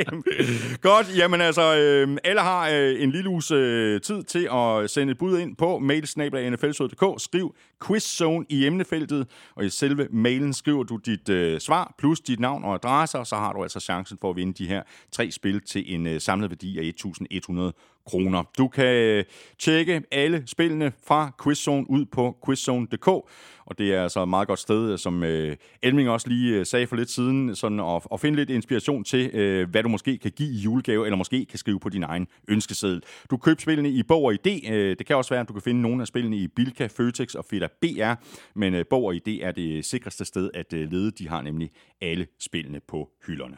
Godt, 0.90 1.16
jamen 1.18 1.40
altså, 1.40 1.76
øh, 1.76 2.16
alle 2.24 2.40
har 2.40 2.68
øh, 2.72 3.02
en 3.02 3.10
lille 3.10 3.30
uges 3.30 3.50
øh, 3.50 4.00
tid 4.00 4.22
til 4.22 4.48
at 4.54 4.90
sende 4.90 5.10
et 5.10 5.18
bud 5.18 5.38
ind 5.38 5.56
på 5.56 5.78
mailsnabla.nflsød.dk. 5.78 7.22
Skriv 7.22 7.54
quizzone 7.86 8.46
i 8.48 8.66
emnefeltet, 8.66 9.26
og 9.56 9.64
i 9.64 9.68
selve 9.70 10.08
mailen 10.10 10.52
skriver 10.52 10.82
du 10.82 10.96
dit 10.96 11.28
øh, 11.28 11.60
svar, 11.60 11.94
plus 11.98 12.20
dit 12.20 12.40
navn 12.40 12.64
og 12.64 12.74
adresse, 12.74 13.18
og 13.18 13.26
så 13.26 13.36
har 13.36 13.52
du 13.52 13.62
altså 13.62 13.80
chancen 13.80 14.18
for 14.20 14.30
at 14.30 14.36
vinde 14.36 14.52
de 14.64 14.68
her 14.68 14.82
tre 15.12 15.30
spil 15.30 15.60
til 15.60 15.94
en 15.94 16.06
øh, 16.06 16.20
samlet 16.20 16.50
værdi 16.50 16.78
af 16.78 16.92
1.100 17.06 17.91
kroner. 18.06 18.42
Du 18.58 18.68
kan 18.68 18.84
øh, 18.84 19.24
tjekke 19.58 20.02
alle 20.10 20.42
spillene 20.46 20.92
fra 21.06 21.32
Quizzone 21.44 21.90
ud 21.90 22.04
på 22.04 22.36
quizzone.dk, 22.46 23.08
og 23.08 23.78
det 23.78 23.94
er 23.94 24.02
altså 24.02 24.22
et 24.22 24.28
meget 24.28 24.48
godt 24.48 24.58
sted, 24.58 24.92
øh, 24.92 24.98
som 24.98 25.22
øh, 25.22 25.56
Elming 25.82 26.10
også 26.10 26.28
lige 26.28 26.64
sagde 26.64 26.86
for 26.86 26.96
lidt 26.96 27.10
siden, 27.10 27.56
sådan 27.56 27.80
at, 27.80 28.02
at 28.12 28.20
finde 28.20 28.36
lidt 28.36 28.50
inspiration 28.50 29.04
til, 29.04 29.30
hvad 29.66 29.82
du 29.82 29.88
måske 29.88 30.18
kan 30.18 30.30
give 30.30 30.52
i 30.52 30.56
julegave, 30.56 31.06
eller 31.06 31.16
måske 31.16 31.44
kan 31.44 31.58
skrive 31.58 31.80
på 31.80 31.88
din 31.88 32.02
egen 32.02 32.26
ønskeseddel. 32.48 33.02
Du 33.30 33.36
kan 33.36 33.50
købe 33.50 33.62
spillene 33.62 33.90
i 33.90 34.02
Bog 34.02 34.22
og 34.22 34.34
ID. 34.34 34.96
Det 34.98 35.06
kan 35.06 35.16
også 35.16 35.30
være, 35.30 35.40
at 35.40 35.48
du 35.48 35.52
kan 35.52 35.62
finde 35.62 35.82
nogle 35.82 36.00
af 36.00 36.06
spillene 36.06 36.36
i 36.36 36.48
Bilka, 36.48 36.86
Føtex 36.86 37.34
og 37.34 37.44
Feta 37.44 37.66
BR, 37.80 38.14
men 38.54 38.84
Bog 38.90 39.04
og 39.04 39.14
ID 39.14 39.28
er 39.42 39.52
det 39.52 39.84
sikreste 39.84 40.24
sted 40.24 40.50
at 40.54 40.72
lede. 40.72 41.10
De 41.10 41.28
har 41.28 41.42
nemlig 41.42 41.70
alle 42.00 42.26
spillene 42.38 42.80
på 42.88 43.10
hylderne. 43.26 43.56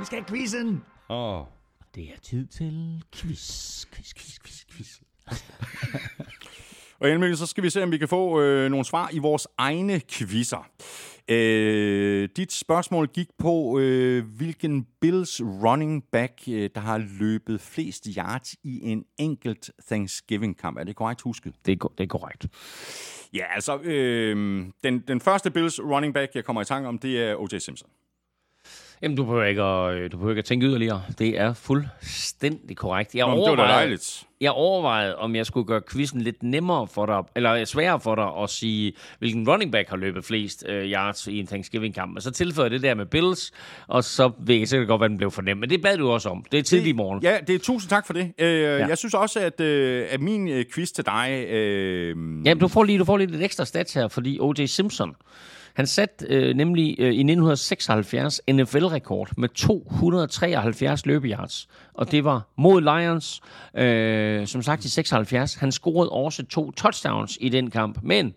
Vi 0.00 0.04
skal 0.04 0.18
have 0.18 0.28
quizzen. 0.28 0.82
Oh. 1.08 1.44
Det 1.94 2.04
er 2.04 2.20
tid 2.22 2.46
til 2.46 3.04
quiz, 3.12 3.86
quiz, 3.86 4.14
quiz, 4.14 4.38
quiz, 4.44 4.64
quiz. 4.70 5.00
Og 7.00 7.10
endelig 7.10 7.38
så 7.38 7.46
skal 7.46 7.64
vi 7.64 7.70
se, 7.70 7.82
om 7.82 7.90
vi 7.90 7.98
kan 7.98 8.08
få 8.08 8.40
øh, 8.40 8.70
nogle 8.70 8.84
svar 8.84 9.10
i 9.12 9.18
vores 9.18 9.48
egne 9.58 10.00
quizzer. 10.10 10.70
Øh, 11.28 12.28
dit 12.36 12.52
spørgsmål 12.52 13.06
gik 13.06 13.28
på, 13.38 13.78
øh, 13.78 14.24
hvilken 14.36 14.86
Bills 15.00 15.40
running 15.42 16.04
back, 16.12 16.32
øh, 16.48 16.70
der 16.74 16.80
har 16.80 16.98
løbet 17.20 17.60
flest 17.60 18.08
yards 18.16 18.54
i 18.64 18.80
en 18.82 19.04
enkelt 19.18 19.70
Thanksgiving-kamp. 19.86 20.78
Er 20.78 20.84
det 20.84 20.96
korrekt 20.96 21.22
husket? 21.22 21.54
Det 21.66 21.72
er, 21.72 21.88
det 21.98 22.04
er 22.04 22.08
korrekt. 22.08 22.46
Ja, 23.32 23.44
altså, 23.54 23.78
øh, 23.78 24.66
den, 24.84 24.98
den 25.08 25.20
første 25.20 25.50
Bills 25.50 25.80
running 25.80 26.14
back, 26.14 26.34
jeg 26.34 26.44
kommer 26.44 26.62
i 26.62 26.64
tanke 26.64 26.88
om, 26.88 26.98
det 26.98 27.22
er 27.22 27.34
O.J. 27.34 27.58
Simpson. 27.58 27.90
Jamen, 29.02 29.16
du 29.16 29.24
behøver 29.24 29.44
ikke 29.44 29.62
at, 29.62 29.94
øh, 29.94 30.12
du 30.12 30.16
behøver 30.16 30.32
ikke 30.32 30.38
at 30.38 30.44
tænke 30.44 30.66
yderligere. 30.66 31.02
Det 31.18 31.38
er 31.38 31.52
fuldstændig 31.52 32.76
korrekt. 32.76 33.14
Jeg 33.14 33.26
Nå, 33.26 33.34
men 33.34 33.44
det 33.44 33.58
var 33.58 33.66
jeg 34.40 34.50
overvejede, 34.52 35.16
om 35.16 35.36
jeg 35.36 35.46
skulle 35.46 35.66
gøre 35.66 35.82
quizzen 35.92 36.20
lidt 36.20 36.42
nemmere 36.42 36.86
for 36.86 37.06
dig, 37.06 37.22
eller 37.36 37.64
sværere 37.64 38.00
for 38.00 38.14
dig 38.14 38.42
at 38.42 38.50
sige, 38.50 38.92
hvilken 39.18 39.48
running 39.48 39.72
back 39.72 39.88
har 39.88 39.96
løbet 39.96 40.24
flest 40.24 40.64
øh, 40.68 40.84
yards 40.84 41.26
i 41.26 41.38
en 41.38 41.46
Thanksgiving-kamp. 41.46 42.16
Og 42.16 42.22
så 42.22 42.30
tilføjer 42.30 42.68
det 42.68 42.82
der 42.82 42.94
med 42.94 43.06
Bills, 43.06 43.52
og 43.86 44.04
så 44.04 44.30
ved 44.38 44.54
jeg 44.54 44.68
sikkert 44.68 44.88
godt, 44.88 45.00
hvad 45.00 45.08
den 45.08 45.16
blev 45.16 45.30
for 45.30 45.42
nem. 45.42 45.56
Men 45.56 45.70
det 45.70 45.82
bad 45.82 45.96
du 45.96 46.10
også 46.10 46.28
om. 46.28 46.44
Det 46.52 46.58
er 46.58 46.62
tidlig 46.62 46.88
i 46.88 46.92
morgen. 46.92 47.22
Ja, 47.22 47.38
det 47.46 47.54
er 47.54 47.58
tusind 47.58 47.90
tak 47.90 48.06
for 48.06 48.12
det. 48.12 48.32
Øh, 48.38 48.60
ja. 48.60 48.86
Jeg 48.86 48.98
synes 48.98 49.14
også, 49.14 49.40
at, 49.40 49.60
øh, 49.60 50.06
at 50.10 50.20
min 50.20 50.48
øh, 50.48 50.64
quiz 50.74 50.90
til 50.90 51.06
dig... 51.06 51.46
Øh, 51.50 52.08
Jamen, 52.44 52.58
du 52.58 52.68
får 52.68 52.84
lige, 52.84 52.98
du 52.98 53.04
får 53.04 53.16
lige 53.16 53.30
lidt 53.30 53.42
ekstra 53.42 53.64
stats 53.64 53.94
her, 53.94 54.08
fordi 54.08 54.38
O.J. 54.40 54.66
Simpson, 54.66 55.14
han 55.80 55.86
satte 55.86 56.26
øh, 56.28 56.56
nemlig 56.56 56.96
øh, 56.98 57.06
i 57.06 57.22
1976 57.22 58.40
NFL-rekord 58.50 59.30
med 59.36 59.48
273 59.48 61.06
løbeyards. 61.06 61.68
Og 61.94 62.10
det 62.10 62.24
var 62.24 62.48
mod 62.56 62.80
Lions, 62.80 63.40
øh, 63.74 64.46
som 64.46 64.62
sagt 64.62 64.84
i 64.84 64.88
76. 64.88 65.54
Han 65.54 65.72
scorede 65.72 66.10
også 66.10 66.46
to 66.46 66.70
touchdowns 66.70 67.38
i 67.40 67.48
den 67.48 67.70
kamp, 67.70 67.98
men 68.02 68.34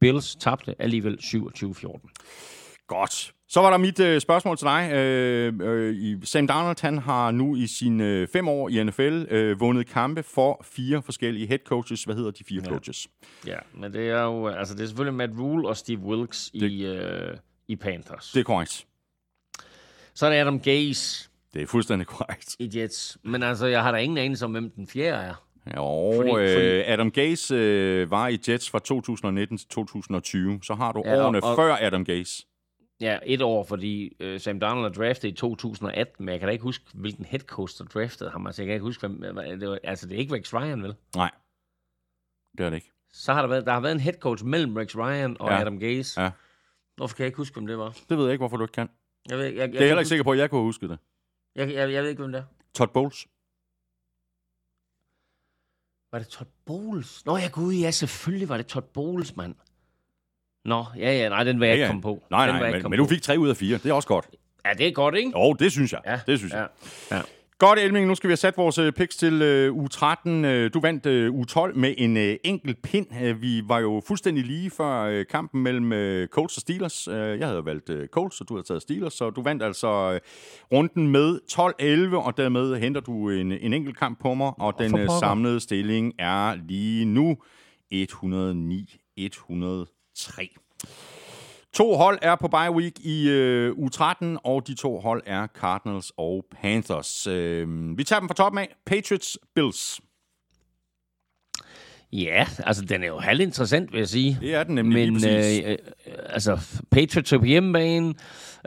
Bills 0.00 0.36
tabte 0.36 0.74
alligevel 0.78 1.18
27-14. 1.20 2.86
Godt. 2.86 3.32
Så 3.54 3.60
var 3.60 3.70
der 3.70 3.76
mit 3.78 4.00
øh, 4.00 4.20
spørgsmål 4.20 4.56
til 4.56 4.64
dig. 4.66 4.90
Øh, 4.92 5.52
øh, 5.60 6.16
Sam 6.24 6.46
Darnold 6.46 6.80
han 6.82 6.98
har 6.98 7.30
nu 7.30 7.56
i 7.56 7.66
sine 7.66 8.04
øh, 8.04 8.28
fem 8.28 8.48
år 8.48 8.68
i 8.68 8.82
NFL 8.84 9.24
øh, 9.30 9.60
vundet 9.60 9.86
kampe 9.86 10.22
for 10.22 10.64
fire 10.64 11.02
forskellige 11.02 11.46
head 11.46 11.58
coaches. 11.66 12.04
Hvad 12.04 12.14
hedder 12.14 12.30
de 12.30 12.44
fire 12.44 12.62
ja. 12.64 12.70
coaches? 12.70 13.08
Ja, 13.46 13.56
men 13.74 13.92
det 13.92 14.08
er 14.10 14.22
jo 14.22 14.46
altså 14.48 14.74
det 14.74 14.82
er 14.82 14.86
selvfølgelig 14.86 15.14
Matt 15.14 15.32
Rule 15.38 15.68
og 15.68 15.76
Steve 15.76 15.98
Wilkes 16.00 16.50
det, 16.54 16.70
i, 16.70 16.84
øh, 16.86 17.36
i 17.68 17.76
Panthers. 17.76 18.30
Det 18.34 18.40
er 18.40 18.44
korrekt. 18.44 18.86
Så 20.14 20.26
er 20.26 20.30
det 20.30 20.36
Adam 20.36 20.60
Gase 20.60 21.28
Det 21.54 21.62
er 21.62 21.66
fuldstændig 21.66 22.06
korrekt. 22.06 22.56
i 22.58 22.70
Jets. 22.74 23.18
Men 23.22 23.42
altså, 23.42 23.66
jeg 23.66 23.82
har 23.82 23.92
da 23.92 23.98
ingen 23.98 24.18
anelse 24.18 24.44
om, 24.44 24.50
hvem 24.52 24.70
den 24.70 24.86
fjerde 24.86 25.22
er. 25.22 25.44
Jo, 25.76 26.12
Fordi- 26.16 26.30
øh, 26.30 26.52
fordi- 26.54 26.82
Adam 26.92 27.10
Gase 27.10 27.54
øh, 27.54 28.10
var 28.10 28.28
i 28.28 28.38
Jets 28.48 28.70
fra 28.70 28.78
2019 28.78 29.58
til 29.58 29.68
2020. 29.68 30.60
Så 30.62 30.74
har 30.74 30.92
du 30.92 31.02
Ja, 31.06 31.16
og- 31.16 31.24
årene 31.26 31.42
og- 31.44 31.56
før 31.56 31.76
Adam 31.80 32.04
Gase. 32.04 32.42
Ja, 33.00 33.18
et 33.26 33.42
år, 33.42 33.64
fordi 33.64 34.16
øh, 34.20 34.40
Sam 34.40 34.60
Darnold 34.60 34.84
er 34.86 35.02
draftet 35.02 35.28
i 35.28 35.32
2018, 35.32 36.24
men 36.24 36.32
jeg 36.32 36.38
kan 36.40 36.48
da 36.48 36.52
ikke 36.52 36.62
huske, 36.62 36.84
hvilken 36.94 37.24
head 37.24 37.40
coach, 37.40 37.78
der 37.78 37.84
draftede 37.84 38.30
ham. 38.30 38.46
Altså, 38.46 38.62
jeg 38.62 38.66
kan 38.66 38.74
ikke 38.74 38.84
huske, 38.84 39.08
hvem, 39.08 39.20
det 39.60 39.68
var, 39.68 39.78
altså, 39.84 40.06
det 40.06 40.14
er 40.14 40.18
ikke 40.18 40.34
Rex 40.34 40.54
Ryan, 40.54 40.82
vel? 40.82 40.94
Nej, 41.16 41.30
det 42.58 42.66
er 42.66 42.70
det 42.70 42.76
ikke. 42.76 42.90
Så 43.12 43.32
har 43.32 43.40
der 43.42 43.48
været, 43.48 43.66
der 43.66 43.72
har 43.72 43.80
været 43.80 43.92
en 43.92 44.00
head 44.00 44.14
coach 44.14 44.44
mellem 44.44 44.76
Rex 44.76 44.96
Ryan 44.96 45.36
og 45.40 45.48
Ja. 45.48 45.60
Adam 45.60 45.78
Gase. 45.78 46.20
Ja. 46.22 46.30
Hvorfor 46.96 47.16
kan 47.16 47.22
jeg 47.24 47.26
ikke 47.28 47.36
huske, 47.36 47.54
hvem 47.54 47.66
det 47.66 47.78
var? 47.78 47.98
Det 48.08 48.18
ved 48.18 48.24
jeg 48.24 48.32
ikke, 48.32 48.40
hvorfor 48.42 48.56
du 48.56 48.64
ikke 48.64 48.72
kan. 48.72 48.88
Jeg 49.28 49.38
ved, 49.38 49.44
jeg, 49.44 49.56
jeg, 49.56 49.68
Det 49.68 49.76
er 49.76 49.80
jeg 49.80 49.88
heller 49.88 50.00
ikke 50.00 50.08
sikker 50.08 50.24
på, 50.24 50.32
at 50.32 50.38
jeg 50.38 50.50
kunne 50.50 50.58
have 50.58 50.64
husket 50.66 50.90
det. 50.90 50.98
Jeg, 51.54 51.68
jeg, 51.72 51.92
jeg 51.92 52.02
ved 52.02 52.10
ikke, 52.10 52.22
hvem 52.22 52.32
det 52.32 52.38
er. 52.38 52.44
Todd 52.74 52.88
Bowles. 52.94 53.26
Var 56.12 56.18
det 56.18 56.28
Todd 56.28 56.48
Bowles? 56.66 57.26
Nå, 57.26 57.36
ja, 57.36 57.48
gud, 57.52 57.72
ja, 57.74 57.90
selvfølgelig 57.90 58.48
var 58.48 58.56
det 58.56 58.66
Todd 58.66 58.84
Bowles, 58.84 59.36
mand. 59.36 59.54
Nå, 60.64 60.84
ja, 60.98 61.12
ja, 61.12 61.28
nej, 61.28 61.44
den 61.44 61.60
vil 61.60 61.66
jeg 61.66 61.76
ikke 61.76 61.86
komme 61.86 62.02
på. 62.02 62.22
Nej, 62.30 62.46
den 62.46 62.54
nej, 62.54 62.72
men, 62.72 62.90
men 62.90 62.98
du 62.98 63.06
fik 63.06 63.22
tre 63.22 63.38
ud 63.38 63.48
af 63.48 63.56
fire. 63.56 63.78
Det 63.78 63.86
er 63.86 63.92
også 63.92 64.08
godt. 64.08 64.26
Ja, 64.66 64.72
det 64.72 64.86
er 64.86 64.92
godt, 64.92 65.14
ikke? 65.14 65.32
Jo, 65.38 65.52
det 65.52 65.72
synes 65.72 65.92
jeg. 65.92 66.00
Ja, 66.06 66.20
Det 66.26 66.38
synes 66.38 66.52
jeg. 66.52 66.68
Ja. 67.10 67.16
ja. 67.16 67.22
Godt, 67.58 67.78
Elming. 67.78 68.06
Nu 68.06 68.14
skal 68.14 68.28
vi 68.28 68.30
have 68.30 68.36
sat 68.36 68.56
vores 68.56 68.78
øh, 68.78 68.92
picks 68.92 69.16
til 69.16 69.42
øh, 69.42 69.74
uge 69.74 69.88
13. 69.88 70.44
Øh, 70.44 70.70
Du 70.74 70.80
vandt 70.80 71.06
øh, 71.06 71.34
uge 71.34 71.44
12 71.46 71.76
med 71.76 71.94
en 71.98 72.16
øh, 72.16 72.36
enkelt 72.44 72.82
pind. 72.82 73.06
Øh, 73.22 73.42
Vi 73.42 73.62
var 73.68 73.78
jo 73.78 74.02
fuldstændig 74.06 74.44
lige 74.44 74.70
før 74.70 75.02
øh, 75.02 75.24
kampen 75.30 75.62
mellem 75.62 75.92
øh, 75.92 76.28
Colts 76.28 76.56
og 76.56 76.60
Steelers. 76.60 77.08
Øh, 77.08 77.38
Jeg 77.38 77.48
havde 77.48 77.64
valgt 77.64 77.90
øh, 77.90 78.08
Colts, 78.08 78.40
og 78.40 78.48
du 78.48 78.54
havde 78.54 78.66
taget 78.66 78.82
Steelers, 78.82 79.12
så 79.14 79.30
du 79.30 79.42
vandt 79.42 79.62
altså 79.62 80.12
øh, 80.14 80.20
runden 80.72 81.08
med 81.08 81.38
12-11, 81.52 82.16
og 82.16 82.36
dermed 82.36 82.76
henter 82.76 83.00
du 83.00 83.30
en, 83.30 83.52
en 83.52 83.72
enkelt 83.72 83.98
kamp 83.98 84.20
på 84.20 84.34
mig, 84.34 84.52
og 84.58 84.74
den 84.78 84.90
for 84.90 84.98
øh, 84.98 85.20
samlede 85.20 85.60
stilling 85.60 86.12
er 86.18 86.54
lige 86.68 87.04
nu 87.04 87.36
3. 90.16 90.50
To 91.72 91.96
hold 91.96 92.18
er 92.22 92.34
på 92.34 92.48
bye 92.48 92.70
week 92.70 92.98
i 92.98 93.28
øh, 93.28 93.72
u 93.76 93.88
13, 93.88 94.38
og 94.44 94.66
de 94.66 94.74
to 94.74 95.00
hold 95.00 95.22
er 95.26 95.46
Cardinals 95.46 96.12
og 96.16 96.44
Panthers. 96.50 97.26
Øh, 97.26 97.98
vi 97.98 98.04
tager 98.04 98.20
dem 98.20 98.28
fra 98.28 98.34
toppen 98.34 98.58
af. 98.58 98.74
Patriots, 98.86 99.38
Bills. 99.54 100.00
Ja, 102.14 102.46
altså 102.66 102.84
den 102.84 103.02
er 103.02 103.06
jo 103.06 103.18
halvinteressant, 103.18 103.92
vil 103.92 103.98
jeg 103.98 104.08
sige. 104.08 104.38
Det 104.40 104.54
er 104.54 104.64
den 104.64 104.74
nemlig 104.74 105.12
Men 105.12 105.24
øh, 105.24 105.70
øh, 105.70 105.76
altså, 106.28 106.58
Patriots 106.90 107.32
er 107.32 107.38
på 107.38 107.44
hjemmebane. 107.44 108.14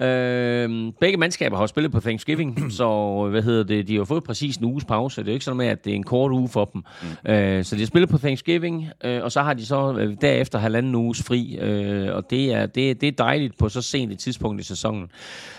Øh, 0.01 0.93
begge 0.99 1.17
mandskaber 1.17 1.55
har 1.55 1.63
jo 1.63 1.67
spillet 1.67 1.91
på 1.91 1.99
Thanksgiving, 1.99 2.63
så 2.79 3.27
hvad 3.31 3.41
hedder 3.41 3.63
det, 3.63 3.87
de 3.87 3.93
har 3.93 3.97
jo 3.97 4.05
fået 4.05 4.23
præcis 4.23 4.57
en 4.57 4.65
uges 4.65 4.85
pause. 4.85 5.21
Det 5.21 5.27
er 5.27 5.31
jo 5.31 5.35
ikke 5.35 5.45
sådan 5.45 5.57
med, 5.57 5.67
at 5.67 5.85
det 5.85 5.91
er 5.91 5.95
en 5.95 6.03
kort 6.03 6.31
uge 6.31 6.49
for 6.49 6.65
dem. 6.65 6.83
Mm. 7.01 7.31
Øh, 7.31 7.63
så 7.63 7.75
de 7.75 7.81
har 7.81 7.87
spillet 7.87 8.09
på 8.09 8.17
Thanksgiving, 8.17 8.87
øh, 9.03 9.23
og 9.23 9.31
så 9.31 9.41
har 9.41 9.53
de 9.53 9.65
så 9.65 9.97
øh, 9.99 10.17
derefter 10.21 10.59
halvanden 10.59 10.95
uges 10.95 11.23
fri. 11.23 11.57
Øh, 11.61 12.15
og 12.15 12.29
det 12.29 12.53
er, 12.53 12.65
det, 12.65 13.01
det 13.01 13.07
er 13.07 13.11
dejligt 13.11 13.57
på 13.57 13.69
så 13.69 13.81
sent 13.81 14.11
et 14.11 14.19
tidspunkt 14.19 14.61
i 14.61 14.63
sæsonen. 14.63 15.09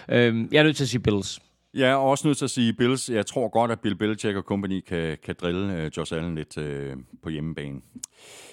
Øh, 0.09 0.45
jeg 0.53 0.59
er 0.59 0.63
nødt 0.63 0.77
til 0.77 0.85
at 0.85 0.89
sige 0.89 1.01
Bills. 1.01 1.41
Jeg 1.79 1.91
er 1.91 1.95
også 1.95 2.27
nødt 2.27 2.39
til 2.39 2.45
at 2.45 2.51
sige 2.51 2.73
Bills. 2.73 3.09
Jeg 3.11 3.27
tror 3.27 3.49
godt, 3.49 3.71
at 3.71 3.81
Bill 3.81 3.97
Belichick 3.97 4.37
og 4.37 4.43
company 4.43 4.81
kan, 4.81 5.19
kan 5.25 5.35
drille 5.41 5.75
øh, 5.75 5.91
Josh 5.97 6.15
Allen 6.15 6.35
lidt 6.35 6.59
øh, 6.59 6.97
på 7.23 7.29
hjemmebane. 7.29 7.81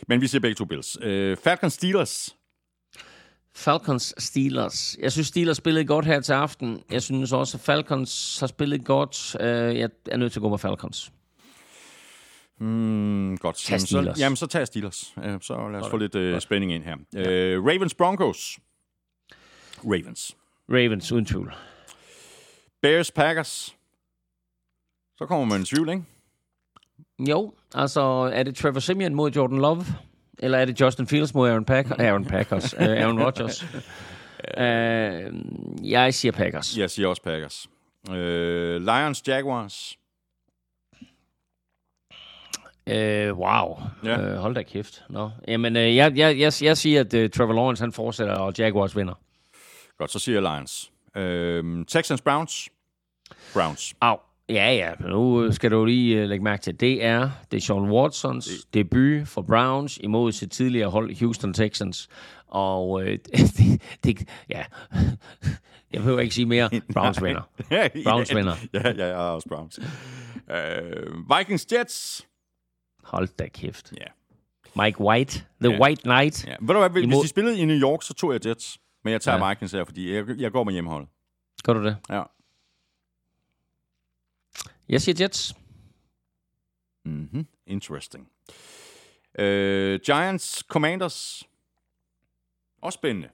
Men 0.07 0.21
vi 0.21 0.27
siger 0.27 0.41
begge 0.41 0.55
to 0.55 0.65
Bills. 0.65 0.97
Øh, 1.01 1.37
Falcons, 1.37 1.73
Steelers. 1.73 2.35
Falcons 3.55 4.13
Steelers. 4.17 4.97
Jeg 4.99 5.11
synes, 5.11 5.27
Steelers 5.27 5.57
spillede 5.57 5.85
godt 5.85 6.05
her 6.05 6.19
til 6.19 6.33
aften. 6.33 6.83
Jeg 6.91 7.01
synes 7.01 7.33
også, 7.33 7.57
at 7.57 7.61
Falcons 7.61 8.39
har 8.39 8.47
spillet 8.47 8.85
godt. 8.85 9.35
Øh, 9.39 9.77
jeg 9.77 9.89
er 10.11 10.17
nødt 10.17 10.31
til 10.31 10.39
at 10.39 10.41
gå 10.41 10.49
med 10.49 10.57
Falcons. 10.57 11.11
Mm, 12.59 13.37
godt. 13.37 13.55
Tag 13.55 13.71
Jamen, 13.71 13.79
så, 13.79 13.87
Steelers. 13.87 14.19
jamen, 14.19 14.35
så 14.35 14.47
tag 14.47 14.67
Steelers. 14.67 15.13
Øh, 15.23 15.41
så 15.41 15.69
lad 15.69 15.81
os 15.81 15.89
få 15.89 15.97
lidt 15.97 16.15
øh, 16.15 16.41
spænding 16.41 16.73
ind 16.73 16.83
her. 16.83 16.95
Øh, 17.15 17.65
Ravens, 17.65 17.93
Broncos. 17.93 18.59
Ravens. 19.83 20.35
Ravens, 20.69 21.11
uden 21.11 21.25
tvivl. 21.25 21.53
Bears, 22.85 23.11
Packers. 23.11 23.75
Så 25.17 25.25
kommer 25.25 25.45
man 25.45 25.61
i 25.61 25.65
tvivl, 25.65 25.89
ikke? 25.89 26.03
Jo, 27.19 27.53
altså 27.73 28.01
er 28.33 28.43
det 28.43 28.55
Trevor 28.55 28.79
Simeon 28.79 29.15
mod 29.15 29.31
Jordan 29.31 29.57
Love? 29.57 29.85
Eller 30.39 30.57
er 30.57 30.65
det 30.65 30.81
Justin 30.81 31.07
Fields 31.07 31.33
mod 31.33 31.49
Aaron, 31.49 31.65
Packer, 31.65 31.95
Aaron 32.05 32.25
Packers? 32.25 32.73
uh, 32.73 32.79
Aaron 32.81 33.23
Rodgers? 33.23 33.63
uh, 33.63 33.69
jeg 35.91 36.13
siger 36.13 36.31
Packers. 36.31 36.77
Jeg 36.77 36.89
siger 36.89 37.07
også 37.07 37.21
Packers. 37.21 37.69
Øh, 38.11 38.81
Lions, 38.81 39.23
Jaguars. 39.27 39.97
Uh, 42.91 43.39
wow. 43.39 43.79
Ja. 44.03 44.33
Uh, 44.33 44.39
hold 44.39 44.55
da 44.55 44.63
kæft. 44.63 45.03
Nå. 45.09 45.29
Jamen, 45.47 45.75
uh, 45.75 45.95
jeg, 45.95 46.17
jeg, 46.17 46.39
jeg, 46.39 46.53
jeg 46.61 46.77
siger, 46.77 46.99
at 46.99 47.13
uh, 47.13 47.29
Trevor 47.29 47.53
Lawrence 47.53 47.83
han 47.83 47.91
fortsætter, 47.91 48.35
og 48.35 48.53
Jaguars 48.57 48.95
vinder. 48.95 49.13
Godt, 49.97 50.11
så 50.11 50.19
siger 50.19 50.41
jeg 50.41 50.55
Lions. 50.55 50.91
Øh, 51.15 51.85
Texans, 51.85 52.21
Browns. 52.21 52.69
Browns. 53.55 53.93
Au. 54.01 54.17
Ja, 54.49 54.73
ja. 54.73 54.91
Nu 54.99 55.51
skal 55.51 55.71
du 55.71 55.85
lige 55.85 56.23
uh, 56.23 56.29
lægge 56.29 56.43
mærke 56.43 56.61
til, 56.63 56.79
det 56.79 57.03
er 57.03 57.29
Deshaun 57.51 57.89
Watsons 57.91 58.45
det. 58.45 58.73
debut 58.73 59.27
for 59.27 59.41
Browns 59.41 59.97
imod 59.97 60.31
sit 60.31 60.51
tidligere 60.51 60.89
hold 60.89 61.19
Houston 61.19 61.53
Texans. 61.53 62.07
Og 62.47 62.89
uh, 62.89 63.01
det, 63.05 63.81
det, 64.03 64.29
ja, 64.49 64.63
jeg 65.93 66.01
behøver 66.01 66.19
ikke 66.19 66.35
sige 66.35 66.45
mere. 66.45 66.69
Browns 66.93 67.23
vinder. 67.23 67.41
Browns 68.05 68.31
ja, 68.31 68.35
vinder. 68.37 68.55
Ja, 68.73 68.79
ja, 68.89 68.93
jeg 68.97 69.09
er 69.09 69.15
også 69.15 69.47
Browns. 69.49 69.79
Øh, 70.51 71.13
Vikings, 71.37 71.67
Jets. 71.73 72.27
Hold 73.03 73.27
da 73.39 73.47
kæft. 73.47 73.93
Ja. 73.97 74.05
Mike 74.83 75.01
White, 75.01 75.43
The 75.63 75.71
Ja. 75.73 75.81
White 75.81 76.01
Knight. 76.01 76.47
Ja. 76.47 76.55
Ved 76.61 76.67
du 76.73 76.79
hvad, 76.79 76.89
hvis 76.89 77.03
Imod- 77.05 77.23
de 77.23 77.27
spillede 77.27 77.59
i 77.59 77.65
New 77.65 77.77
York, 77.81 78.03
så 78.03 78.13
tog 78.13 78.33
jeg 78.33 78.45
Jets. 78.47 78.77
Men 79.03 79.11
jeg 79.11 79.21
tager 79.21 79.37
Ja. 79.37 79.45
ja. 79.45 79.49
Vikings 79.53 79.71
her, 79.73 79.83
fordi 79.85 80.13
jeg, 80.13 80.25
jeg 80.37 80.51
går 80.51 80.63
med 80.63 80.73
hjemmeholdet. 80.73 81.09
Gør 81.63 81.73
du 81.73 81.83
det? 81.83 81.97
Ja. 82.09 82.21
Jeg 84.89 85.01
siger 85.01 85.23
Jets. 85.23 85.55
Mm-hmm. 87.05 87.47
Interesting. 87.67 88.27
Øh, 89.39 89.99
Giants, 90.05 90.63
Commanders. 90.67 91.43
Også 92.81 92.97
spændende. 92.97 93.27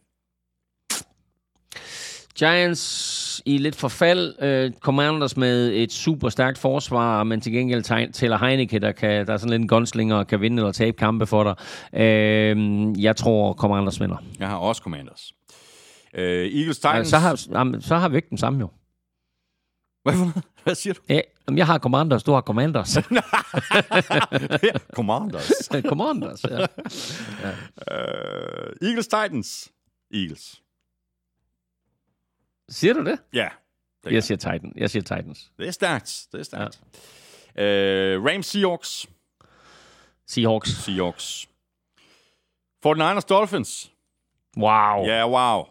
Giants 2.37 3.41
i 3.45 3.57
lidt 3.57 3.75
forfald. 3.75 4.41
Øh, 4.41 4.71
Commanders 4.79 5.37
med 5.37 5.71
et 5.73 5.91
super 5.91 6.29
stærkt 6.29 6.57
forsvar, 6.57 7.23
men 7.23 7.41
til 7.41 7.51
gengæld 7.51 8.11
tæller 8.11 8.37
Heineke, 8.37 8.79
der, 8.79 8.91
kan, 8.91 9.27
der 9.27 9.33
er 9.33 9.37
sådan 9.37 9.49
lidt 9.49 9.61
en 9.61 9.67
gunslinger 9.67 10.15
og 10.15 10.27
kan 10.27 10.41
vinde 10.41 10.57
eller 10.57 10.71
tabe 10.71 10.97
kampe 10.97 11.25
for 11.25 11.43
dig. 11.43 11.55
Øh, 12.01 12.57
jeg 13.03 13.15
tror, 13.15 13.53
Commanders 13.53 14.01
vinder. 14.01 14.17
Jeg 14.39 14.47
har 14.47 14.57
også 14.57 14.81
Commanders. 14.81 15.33
Uh, 16.13 16.19
Eagles 16.21 16.85
Altså, 16.85 16.89
Titans. 16.89 17.09
så, 17.09 17.17
har, 17.17 17.79
så 17.81 17.95
har 17.97 18.09
vi 18.09 18.15
ikke 18.15 18.29
den 18.29 18.37
samme 18.37 18.59
jo. 18.59 18.69
Hvad? 20.03 20.13
Hvad 20.63 20.75
siger 20.75 20.93
du? 20.93 21.01
Ja, 21.09 21.21
jamen, 21.51 21.57
jeg 21.57 21.65
har 21.65 21.79
Commanders, 21.79 22.23
du 22.23 22.31
har 22.31 22.41
Commanders. 22.41 22.97
Ja, 24.63 24.77
Commanders. 24.95 25.51
commanders, 25.89 26.43
ja. 26.43 26.61
Uh, 26.61 28.87
Eagles 28.87 29.07
Titans. 29.07 29.71
Eagles. 30.13 30.61
Siger 32.69 32.93
du 32.93 33.05
det? 33.05 33.19
Ja. 33.33 33.49
Det, 34.03 34.11
Jeg 34.13 34.23
siger, 34.23 34.37
Titan. 34.37 34.73
jeg 34.75 34.89
siger 34.89 35.03
Titans. 35.03 35.51
det 35.57 35.67
er 35.67 35.71
stærkt. 35.71 36.27
Det 36.31 36.39
er 36.39 36.43
stærkt. 36.43 36.79
Ja. 37.57 38.17
Uh, 38.17 38.25
Rams 38.25 38.45
Seahawks. 38.45 39.07
Seahawks. 40.27 40.69
Seahawks. 40.69 41.47
49ers 42.85 43.25
Dolphins. 43.29 43.91
Wow. 44.57 45.05
Ja, 45.05 45.27
wow. 45.29 45.65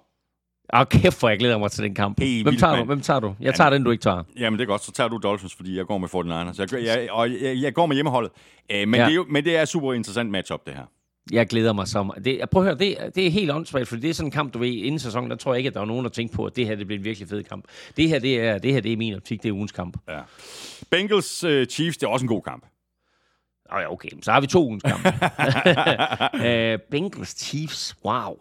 Og 0.72 0.88
kæft, 0.88 1.18
hvor 1.20 1.28
jeg 1.28 1.38
glæder 1.38 1.58
mig 1.58 1.70
til 1.70 1.84
den 1.84 1.94
kamp. 1.94 2.20
Helt 2.20 2.44
Hvem 2.46 2.56
tager 2.56 2.76
du? 2.76 2.84
Hvem 2.84 3.00
tager 3.00 3.20
du? 3.20 3.34
Jeg 3.40 3.54
tager 3.54 3.70
den, 3.70 3.84
du 3.84 3.90
ikke 3.90 4.02
tager. 4.02 4.22
Jamen, 4.38 4.58
det 4.58 4.64
er 4.64 4.68
godt. 4.68 4.84
Så 4.84 4.92
tager 4.92 5.08
du 5.08 5.20
Dolphins, 5.22 5.54
fordi 5.54 5.76
jeg 5.76 5.86
går 5.86 5.98
med 5.98 6.08
49ers. 6.08 6.74
Jeg, 6.76 6.84
jeg, 6.84 7.08
og 7.10 7.30
jeg, 7.30 7.56
jeg 7.62 7.74
går 7.74 7.86
med 7.86 7.96
hjemmeholdet. 7.96 8.30
Uh, 8.74 8.88
men, 8.88 8.94
Ja. 8.94 9.04
det 9.04 9.10
er 9.10 9.14
jo, 9.14 9.26
men 9.28 9.44
det 9.44 9.56
er 9.56 9.64
super 9.64 9.92
interessant 9.92 10.30
matchup, 10.30 10.66
det 10.66 10.74
her. 10.74 10.82
Jeg 11.32 11.46
glæder 11.46 11.72
mig 11.72 11.88
så 11.88 12.02
meget. 12.02 12.24
Det, 12.24 12.40
prøv 12.50 12.62
at 12.62 12.66
høre, 12.68 12.78
det, 12.78 13.02
er- 13.02 13.10
det 13.10 13.26
er 13.26 13.30
helt 13.30 13.50
åndssvagt, 13.50 13.88
for 13.88 13.96
det 13.96 14.10
er 14.10 14.14
sådan 14.14 14.26
en 14.26 14.30
kamp, 14.32 14.54
du 14.54 14.58
ved, 14.58 14.68
inden 14.68 14.98
sæsonen, 14.98 15.30
der 15.30 15.36
tror 15.36 15.52
jeg 15.54 15.58
ikke, 15.58 15.68
at 15.68 15.74
der 15.74 15.80
er 15.80 15.84
nogen, 15.84 16.04
der 16.04 16.10
tænker 16.10 16.36
på, 16.36 16.44
at 16.44 16.56
det 16.56 16.66
her 16.66 16.74
det 16.76 16.86
bliver 16.86 16.98
en 16.98 17.04
virkelig 17.04 17.28
fed 17.28 17.42
kamp. 17.42 17.64
Det 17.96 18.08
her, 18.08 18.18
det 18.18 18.40
er, 18.40 18.58
det 18.58 18.72
her, 18.72 18.80
det 18.80 18.92
er 18.92 18.96
min 18.96 19.14
optik, 19.14 19.42
det 19.42 19.48
er 19.48 19.52
ugens 19.52 19.72
kamp. 19.72 19.96
Ja. 20.08 20.18
Bengals 20.90 21.44
uh, 21.44 21.64
Chiefs, 21.64 21.96
det 21.98 22.06
er 22.06 22.10
også 22.10 22.24
en 22.24 22.28
god 22.28 22.42
kamp. 22.42 22.64
Åh 23.74 23.80
ja, 23.82 23.92
okay, 23.92 24.08
så 24.22 24.32
har 24.32 24.40
vi 24.40 24.46
to 24.46 24.64
ugens 24.66 24.82
kamp. 24.82 25.06
uh, 25.06 26.80
Bengals 26.90 27.34
Chiefs, 27.44 27.96
wow. 28.04 28.36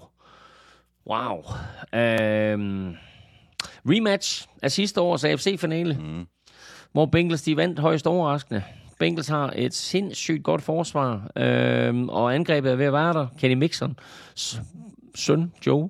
Wow. 1.09 1.37
Uh, 1.93 2.95
rematch 3.85 4.47
af 4.61 4.71
sidste 4.71 5.01
års 5.01 5.23
AFC-finale, 5.23 5.97
mm. 5.99 6.27
hvor 6.91 7.05
Bengals 7.05 7.41
de 7.41 7.57
vandt 7.57 7.79
højst 7.79 8.07
overraskende. 8.07 8.63
Bengals 8.99 9.27
har 9.27 9.53
et 9.55 9.73
sindssygt 9.73 10.43
godt 10.43 10.61
forsvar, 10.61 11.31
øh, 11.35 12.03
og 12.03 12.35
angrebet 12.35 12.71
er 12.71 12.75
ved 12.75 12.85
at 12.85 12.93
være 12.93 13.13
der. 13.13 13.27
Kenny 13.39 13.55
Mixon, 13.55 13.99
søn 15.15 15.53
Joe, 15.67 15.89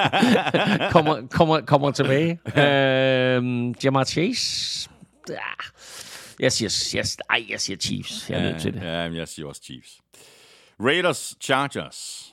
kommer, 0.94 1.26
kommer, 1.30 1.60
kommer 1.60 1.90
tilbage. 1.90 2.40
Øh, 2.46 3.74
Jamar 3.84 4.04
Chase, 4.04 4.90
jeg 6.40 6.52
siger, 6.52 6.98
jeg, 6.98 7.04
ej, 7.30 7.46
jeg 7.50 7.60
siger 7.60 7.76
Chiefs. 7.76 8.30
Jeg 8.30 8.38
er 8.38 8.42
nødt 8.42 8.62
til 8.62 8.74
det. 8.74 8.82
Ja, 8.82 9.12
jeg 9.12 9.28
siger 9.28 9.46
også 9.46 9.62
Chiefs. 9.62 10.00
Raiders 10.80 11.36
Chargers. 11.40 12.27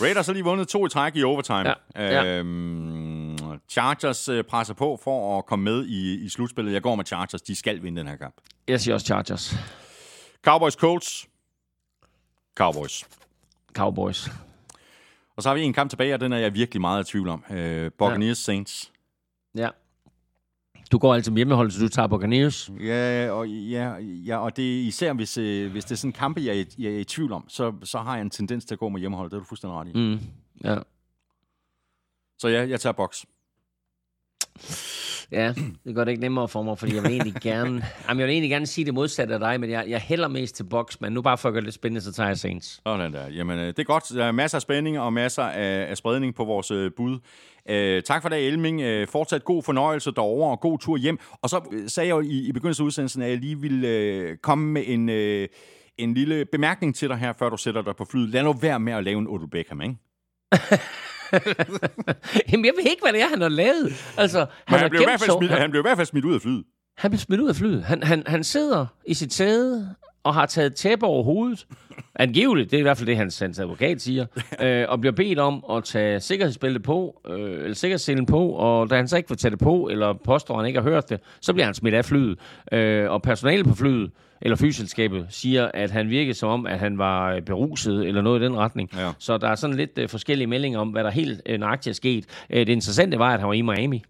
Raiders 0.00 0.26
har 0.26 0.32
lige 0.32 0.44
vundet 0.44 0.68
to 0.68 0.86
i 0.86 0.88
træk 0.88 1.16
i 1.16 1.22
overtime. 1.22 1.68
Ja, 1.68 1.74
ja. 1.96 2.24
Øhm, 2.38 3.36
Chargers 3.68 4.28
øh, 4.28 4.44
presser 4.44 4.74
på 4.74 5.00
for 5.04 5.38
at 5.38 5.46
komme 5.46 5.64
med 5.64 5.86
i, 5.86 6.24
i 6.24 6.28
slutspillet. 6.28 6.72
Jeg 6.72 6.82
går 6.82 6.94
med 6.94 7.04
Chargers. 7.04 7.42
De 7.42 7.54
skal 7.56 7.82
vinde 7.82 7.98
den 8.00 8.08
her 8.08 8.16
kamp. 8.16 8.34
Jeg 8.68 8.80
siger 8.80 8.94
også 8.94 9.06
Chargers. 9.06 9.54
Cowboys 10.44 10.74
Colts. 10.74 11.26
Cowboys. 12.56 13.04
Cowboys. 13.74 14.30
Og 15.36 15.42
så 15.42 15.48
har 15.48 15.54
vi 15.54 15.62
en 15.62 15.72
kamp 15.72 15.90
tilbage, 15.90 16.14
og 16.14 16.20
den 16.20 16.32
er 16.32 16.38
jeg 16.38 16.54
virkelig 16.54 16.80
meget 16.80 17.08
i 17.08 17.10
tvivl 17.10 17.28
om. 17.28 17.44
Øh, 17.50 17.90
Buccaneers 17.98 18.38
Saints. 18.38 18.91
Du 20.92 20.98
går 20.98 21.14
altså 21.14 21.30
med 21.30 21.36
hjemmehold, 21.38 21.70
så 21.70 21.80
du 21.80 21.88
tager 21.88 22.06
Buccaneers. 22.08 22.70
Ja, 22.80 23.30
og, 23.30 23.48
ja, 23.48 23.94
ja, 24.00 24.38
og 24.38 24.56
det 24.56 24.76
er 24.76 24.80
især, 24.86 25.12
hvis, 25.12 25.38
øh, 25.38 25.70
hvis 25.72 25.84
det 25.84 25.92
er 25.92 25.96
sådan 25.96 26.08
en 26.08 26.12
kampe, 26.12 26.40
jeg, 26.40 26.56
er 26.58 26.60
i- 26.60 26.74
jeg 26.82 26.92
er 26.92 26.98
i 26.98 27.04
tvivl 27.04 27.32
om, 27.32 27.44
så, 27.48 27.72
så 27.84 27.98
har 27.98 28.14
jeg 28.14 28.22
en 28.22 28.30
tendens 28.30 28.64
til 28.64 28.74
at 28.74 28.78
gå 28.78 28.88
med 28.88 29.00
hjemmehold. 29.00 29.30
Det 29.30 29.36
er 29.36 29.40
du 29.40 29.46
fuldstændig 29.46 29.76
ret 29.78 29.88
i. 29.88 29.92
Mm. 29.94 30.18
Ja. 30.64 30.78
Så 32.38 32.48
ja, 32.48 32.68
jeg 32.68 32.80
tager 32.80 32.92
box. 32.92 33.24
Ja, 35.32 35.54
det 35.84 35.94
gør 35.94 36.04
det 36.04 36.10
ikke 36.10 36.20
nemmere 36.20 36.48
for 36.48 36.62
mig, 36.62 36.78
fordi 36.78 36.94
jeg 36.94 37.02
vil 37.02 37.10
egentlig 37.10 37.34
gerne, 37.50 37.84
jamen, 38.08 38.20
jeg 38.20 38.26
vil 38.26 38.32
egentlig 38.32 38.50
gerne 38.50 38.66
sige 38.66 38.84
det 38.84 38.94
modsatte 38.94 39.34
af 39.34 39.40
dig, 39.40 39.60
men 39.60 39.70
jeg, 39.70 39.84
jeg 39.88 40.00
hælder 40.00 40.28
mest 40.28 40.56
til 40.56 40.64
box, 40.64 40.96
men 41.00 41.12
nu 41.12 41.22
bare 41.22 41.38
for 41.38 41.48
at 41.48 41.52
gøre 41.52 41.60
det 41.60 41.66
lidt 41.66 41.74
spændende, 41.74 42.00
så 42.00 42.12
tager 42.12 42.26
jeg 42.26 42.38
Saints. 42.38 42.80
Sådan 42.86 43.12
der. 43.12 43.28
Jamen, 43.28 43.58
øh, 43.58 43.66
det 43.66 43.78
er 43.78 43.84
godt. 43.84 44.04
Der 44.14 44.24
er 44.24 44.32
masser 44.32 44.58
af 44.58 44.62
spænding 44.62 44.98
og 44.98 45.12
masser 45.12 45.42
af, 45.42 45.90
af 45.90 45.96
spredning 45.96 46.34
på 46.34 46.44
vores 46.44 46.70
øh, 46.70 46.90
bud. 46.96 47.18
Øh, 47.68 48.02
tak 48.02 48.22
for 48.22 48.28
det, 48.28 48.46
Elming. 48.46 48.80
Øh, 48.80 49.08
fortsat 49.08 49.44
god 49.44 49.62
fornøjelse 49.62 50.10
derovre 50.10 50.50
og 50.50 50.60
god 50.60 50.78
tur 50.78 50.96
hjem. 50.96 51.18
Og 51.42 51.48
så 51.48 51.60
øh, 51.72 51.88
sagde 51.88 52.08
jeg 52.08 52.14
jo 52.14 52.20
i, 52.20 52.48
i 52.48 52.52
begyndelsen 52.52 52.82
af 52.82 52.86
udsendelsen, 52.86 53.22
at 53.22 53.30
jeg 53.30 53.38
lige 53.38 53.60
ville 53.60 53.88
øh, 53.88 54.36
komme 54.36 54.72
med 54.72 54.82
en, 54.86 55.08
øh, 55.08 55.48
en 55.98 56.14
lille 56.14 56.44
bemærkning 56.44 56.94
til 56.94 57.08
dig 57.08 57.16
her, 57.16 57.32
før 57.38 57.48
du 57.48 57.56
sætter 57.56 57.82
dig 57.82 57.96
på 57.96 58.04
flyet. 58.04 58.28
Lad 58.28 58.42
nu 58.42 58.52
være 58.52 58.80
med 58.80 58.92
at 58.92 59.04
lave 59.04 59.18
en 59.18 59.28
Odell 59.28 59.50
Beckham, 59.50 59.80
ikke? 59.80 59.96
Jamen, 62.52 62.64
jeg 62.64 62.72
ved 62.76 62.90
ikke, 62.90 63.02
hvad 63.02 63.12
det 63.12 63.22
er, 63.22 63.28
han 63.28 63.40
har 63.40 63.48
lavet. 63.48 63.92
Altså, 64.16 64.38
Men 64.38 64.46
han, 64.66 64.78
han, 64.78 64.80
har 64.80 64.88
blev 64.88 65.00
i 65.00 65.04
hvert 65.04 65.20
fald 65.20 65.38
smidt, 65.38 65.50
han, 65.50 65.60
han 65.60 65.70
blev 65.70 65.80
i 65.80 65.86
hvert 65.86 65.96
fald 65.96 66.06
smidt 66.06 66.24
ud 66.24 66.34
af 66.34 66.40
flyet. 66.40 66.64
han 66.98 67.10
blev 67.10 67.18
smidt 67.18 67.40
ud 67.40 67.48
af 67.48 67.56
flyet. 67.56 67.84
Han, 67.84 68.02
han, 68.02 68.22
han 68.26 68.44
sidder 68.44 68.86
i 69.06 69.14
sit 69.14 69.32
sæde 69.32 69.94
og 70.24 70.34
har 70.34 70.46
taget 70.46 70.74
tæppe 70.74 71.06
over 71.06 71.22
hovedet. 71.22 71.66
Angiveligt, 72.16 72.70
det 72.70 72.76
er 72.76 72.78
i 72.78 72.82
hvert 72.82 72.96
fald 72.96 73.06
det, 73.06 73.16
hans, 73.16 73.38
hans 73.38 73.58
advokat 73.58 74.02
siger. 74.02 74.26
øh, 74.62 74.84
og 74.88 75.00
bliver 75.00 75.12
bedt 75.12 75.38
om 75.38 75.64
at 75.70 75.84
tage 75.84 76.20
sikkerhedsbæltet 76.20 76.82
på, 76.82 77.20
øh, 77.28 77.62
eller 77.62 77.74
sikkerhedsselen 77.74 78.26
på, 78.26 78.48
og 78.48 78.90
da 78.90 78.96
han 78.96 79.08
så 79.08 79.16
ikke 79.16 79.28
vil 79.28 79.38
tage 79.38 79.50
det 79.50 79.58
på, 79.58 79.88
eller 79.90 80.12
påstår, 80.24 80.54
at 80.54 80.60
han 80.60 80.66
ikke 80.66 80.80
har 80.80 80.90
hørt 80.90 81.10
det, 81.10 81.20
så 81.40 81.52
bliver 81.52 81.64
han 81.64 81.74
smidt 81.74 81.94
af 81.94 82.04
flyet. 82.04 82.38
Øh, 82.72 83.10
og 83.10 83.22
personalet 83.22 83.66
på 83.66 83.74
flyet, 83.74 84.10
eller 84.42 84.56
flyselskabet, 84.56 85.26
siger, 85.30 85.70
at 85.74 85.90
han 85.90 86.10
virkede 86.10 86.34
som 86.34 86.48
om, 86.48 86.66
at 86.66 86.78
han 86.78 86.98
var 86.98 87.32
øh, 87.32 87.42
beruset, 87.42 88.06
eller 88.06 88.22
noget 88.22 88.40
i 88.40 88.44
den 88.44 88.56
retning. 88.56 88.90
Ja. 88.96 89.12
Så 89.18 89.38
der 89.38 89.48
er 89.48 89.54
sådan 89.54 89.76
lidt 89.76 89.98
øh, 89.98 90.08
forskellige 90.08 90.46
meldinger 90.46 90.78
om, 90.78 90.88
hvad 90.88 91.04
der 91.04 91.10
helt 91.10 91.42
øh, 91.46 91.60
nøjagtigt 91.60 91.92
er 91.92 91.94
sket. 91.94 92.44
Øh, 92.50 92.66
det 92.66 92.72
interessante 92.72 93.18
var, 93.18 93.34
at 93.34 93.40
han 93.40 93.48
var 93.48 93.54
i 93.54 93.62
Miami. 93.62 94.02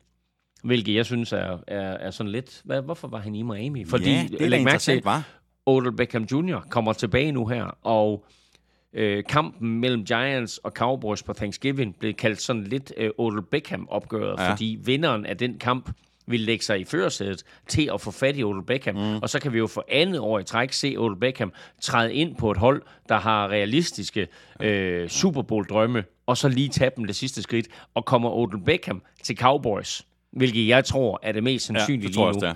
Hvilket 0.64 0.94
jeg 0.94 1.06
synes 1.06 1.32
er, 1.32 1.58
er, 1.66 1.80
er 1.80 2.10
sådan 2.10 2.32
lidt... 2.32 2.60
Hvad, 2.64 2.82
hvorfor 2.82 3.08
var 3.08 3.18
han 3.18 3.34
i 3.34 3.42
Miami? 3.42 3.84
Fordi, 3.84 4.10
ja, 4.10 4.26
det 4.30 4.42
er 4.42 4.48
læg 4.48 4.64
mærke 4.64 4.78
til, 4.78 5.02
var. 5.04 5.28
Odell 5.66 5.96
Beckham 5.96 6.22
Jr. 6.22 6.60
kommer 6.70 6.92
tilbage 6.92 7.32
nu 7.32 7.46
her, 7.46 7.64
og 7.82 8.24
øh, 8.92 9.24
kampen 9.28 9.80
mellem 9.80 10.04
Giants 10.04 10.58
og 10.58 10.70
Cowboys 10.70 11.22
på 11.22 11.32
Thanksgiving 11.32 11.98
blev 11.98 12.14
kaldt 12.14 12.40
sådan 12.40 12.64
lidt 12.64 12.92
øh, 12.96 13.10
Odell 13.18 13.42
Beckham-opgøret, 13.42 14.40
ja. 14.40 14.52
fordi 14.52 14.78
vinderen 14.84 15.26
af 15.26 15.36
den 15.36 15.58
kamp 15.58 15.90
vil 16.26 16.40
lægge 16.40 16.64
sig 16.64 16.80
i 16.80 16.84
førersædet 16.84 17.42
til 17.68 17.90
at 17.94 18.00
få 18.00 18.10
fat 18.10 18.36
i 18.36 18.44
Odell 18.44 18.66
Beckham. 18.66 18.94
Mm. 18.94 19.16
Og 19.22 19.30
så 19.30 19.40
kan 19.40 19.52
vi 19.52 19.58
jo 19.58 19.66
for 19.66 19.84
andet 19.88 20.20
år 20.20 20.38
i 20.38 20.44
træk 20.44 20.72
se 20.72 20.94
Odell 20.98 21.20
Beckham 21.20 21.52
træde 21.80 22.14
ind 22.14 22.36
på 22.36 22.50
et 22.50 22.56
hold, 22.56 22.82
der 23.08 23.18
har 23.18 23.48
realistiske 23.48 24.28
øh, 24.60 25.08
Super 25.08 25.42
Bowl-drømme, 25.42 26.04
og 26.26 26.36
så 26.36 26.48
lige 26.48 26.68
tage 26.68 26.90
dem 26.96 27.04
det 27.04 27.16
sidste 27.16 27.42
skridt, 27.42 27.68
og 27.94 28.04
kommer 28.04 28.30
Odell 28.30 28.64
Beckham 28.64 29.02
til 29.22 29.36
Cowboys, 29.36 30.02
hvilket 30.30 30.68
jeg 30.68 30.84
tror 30.84 31.20
er 31.22 31.32
det 31.32 31.42
mest 31.42 31.70
Ja, 31.70 31.74
sandsynlige 31.74 32.06
det 32.08 32.14
tror 32.14 32.26
jeg 32.26 32.34
lige 32.34 32.44
nu 32.44 32.48
er. 32.48 32.54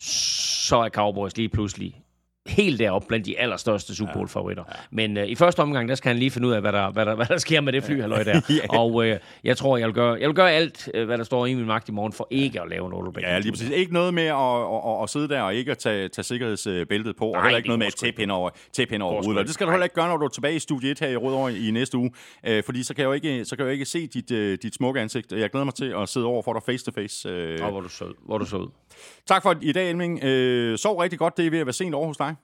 så 0.00 0.76
er 0.76 0.88
Cowboys 0.88 1.36
lige 1.36 1.48
pludselig 1.48 1.99
helt 2.46 2.78
deroppe 2.78 3.08
blandt 3.08 3.26
de 3.26 3.38
allerstørste 3.38 3.94
Super 3.94 4.12
Bowl-favoritter. 4.12 4.64
Ja. 4.68 4.74
Men 4.90 5.16
øh, 5.16 5.26
i 5.26 5.34
første 5.34 5.60
omgang, 5.60 5.88
der 5.88 5.94
skal 5.94 6.08
han 6.08 6.18
lige 6.18 6.30
finde 6.30 6.48
ud 6.48 6.52
af, 6.52 6.60
hvad 6.60 6.72
der, 6.72 6.90
hvad 6.90 7.06
der, 7.06 7.14
hvad 7.14 7.26
der 7.26 7.38
sker 7.38 7.60
med 7.60 7.72
det 7.72 7.84
fly, 7.84 8.00
halløj 8.00 8.22
der. 8.22 8.40
Ja. 8.50 8.78
Og 8.78 9.06
øh, 9.06 9.18
jeg 9.44 9.56
tror, 9.56 9.76
jeg 9.76 9.86
vil, 9.86 9.94
gøre, 9.94 10.16
jeg 10.20 10.28
vil 10.28 10.36
gøre 10.36 10.52
alt, 10.52 10.88
øh, 10.94 11.06
hvad 11.06 11.18
der 11.18 11.24
står 11.24 11.46
i 11.46 11.54
min 11.54 11.66
magt 11.66 11.88
i 11.88 11.92
morgen, 11.92 12.12
for 12.12 12.28
ikke 12.30 12.60
at 12.60 12.68
lave 12.68 13.06
en 13.06 13.12
Beckham. 13.12 13.32
Ja, 13.32 13.38
lige 13.38 13.52
præcis. 13.52 13.70
Ikke 13.70 13.92
noget 13.92 14.14
med 14.14 14.22
at, 14.22 14.36
at, 14.36 14.96
at, 14.96 15.02
at 15.02 15.10
sidde 15.10 15.28
der 15.28 15.42
og 15.42 15.54
ikke 15.54 15.70
at 15.70 15.78
tage, 15.78 16.08
tage 16.08 16.24
sikkerhedsbæltet 16.24 17.16
på, 17.16 17.26
og 17.26 17.32
Nej, 17.32 17.42
heller 17.42 17.56
ikke 17.56 17.68
noget 17.68 17.78
med 17.78 17.86
at 17.86 17.94
tæppe 17.94 18.20
hen 18.20 18.30
over, 18.30 18.50
tæppe 18.72 18.94
hen 18.94 19.02
over 19.02 19.22
hovedet. 19.22 19.40
Og 19.40 19.44
det 19.46 19.54
skal 19.54 19.66
du 19.66 19.70
heller 19.70 19.84
ikke 19.84 19.94
gøre, 19.94 20.08
når 20.08 20.16
du 20.16 20.24
er 20.24 20.28
tilbage 20.28 20.56
i 20.56 20.58
studie 20.58 20.90
1 20.90 21.00
her 21.00 21.08
i 21.08 21.16
Rødovre 21.16 21.54
i 21.58 21.70
næste 21.70 21.98
uge, 21.98 22.10
øh, 22.46 22.62
fordi 22.64 22.82
så 22.82 22.94
kan 22.94 23.02
jeg 23.02 23.08
jo 23.08 23.12
ikke, 23.12 23.44
så 23.44 23.56
kan 23.56 23.62
jeg 23.64 23.70
jo 23.70 23.72
ikke 23.72 23.84
se 23.84 24.06
dit, 24.06 24.30
øh, 24.30 24.58
dit 24.62 24.74
smukke 24.74 25.00
ansigt. 25.00 25.32
Jeg 25.32 25.50
glæder 25.50 25.64
mig 25.64 25.74
til 25.74 25.94
at 26.02 26.08
sidde 26.08 26.26
over 26.26 26.42
for 26.42 26.52
dig 26.52 26.62
face 26.62 26.84
to 26.84 26.92
face. 26.92 27.28
Øh. 27.28 27.64
Og 27.64 27.70
hvor 27.70 27.80
du 27.80 27.88
sød. 27.88 28.14
Hvor 28.26 28.38
du 28.38 28.46
sød. 28.46 28.68
Tak 29.26 29.42
for 29.42 29.56
i 29.62 29.72
dag, 29.72 29.90
Elming. 29.90 30.24
Øh, 30.24 30.78
sov 30.78 30.98
rigtig 30.98 31.18
godt. 31.18 31.36
Det 31.36 31.46
er 31.46 31.50
ved 31.50 31.58
at 31.58 31.66
være 31.66 31.72
sent 31.72 31.94
over 31.94 32.06
hos 32.06 32.16
dig. 32.16 32.34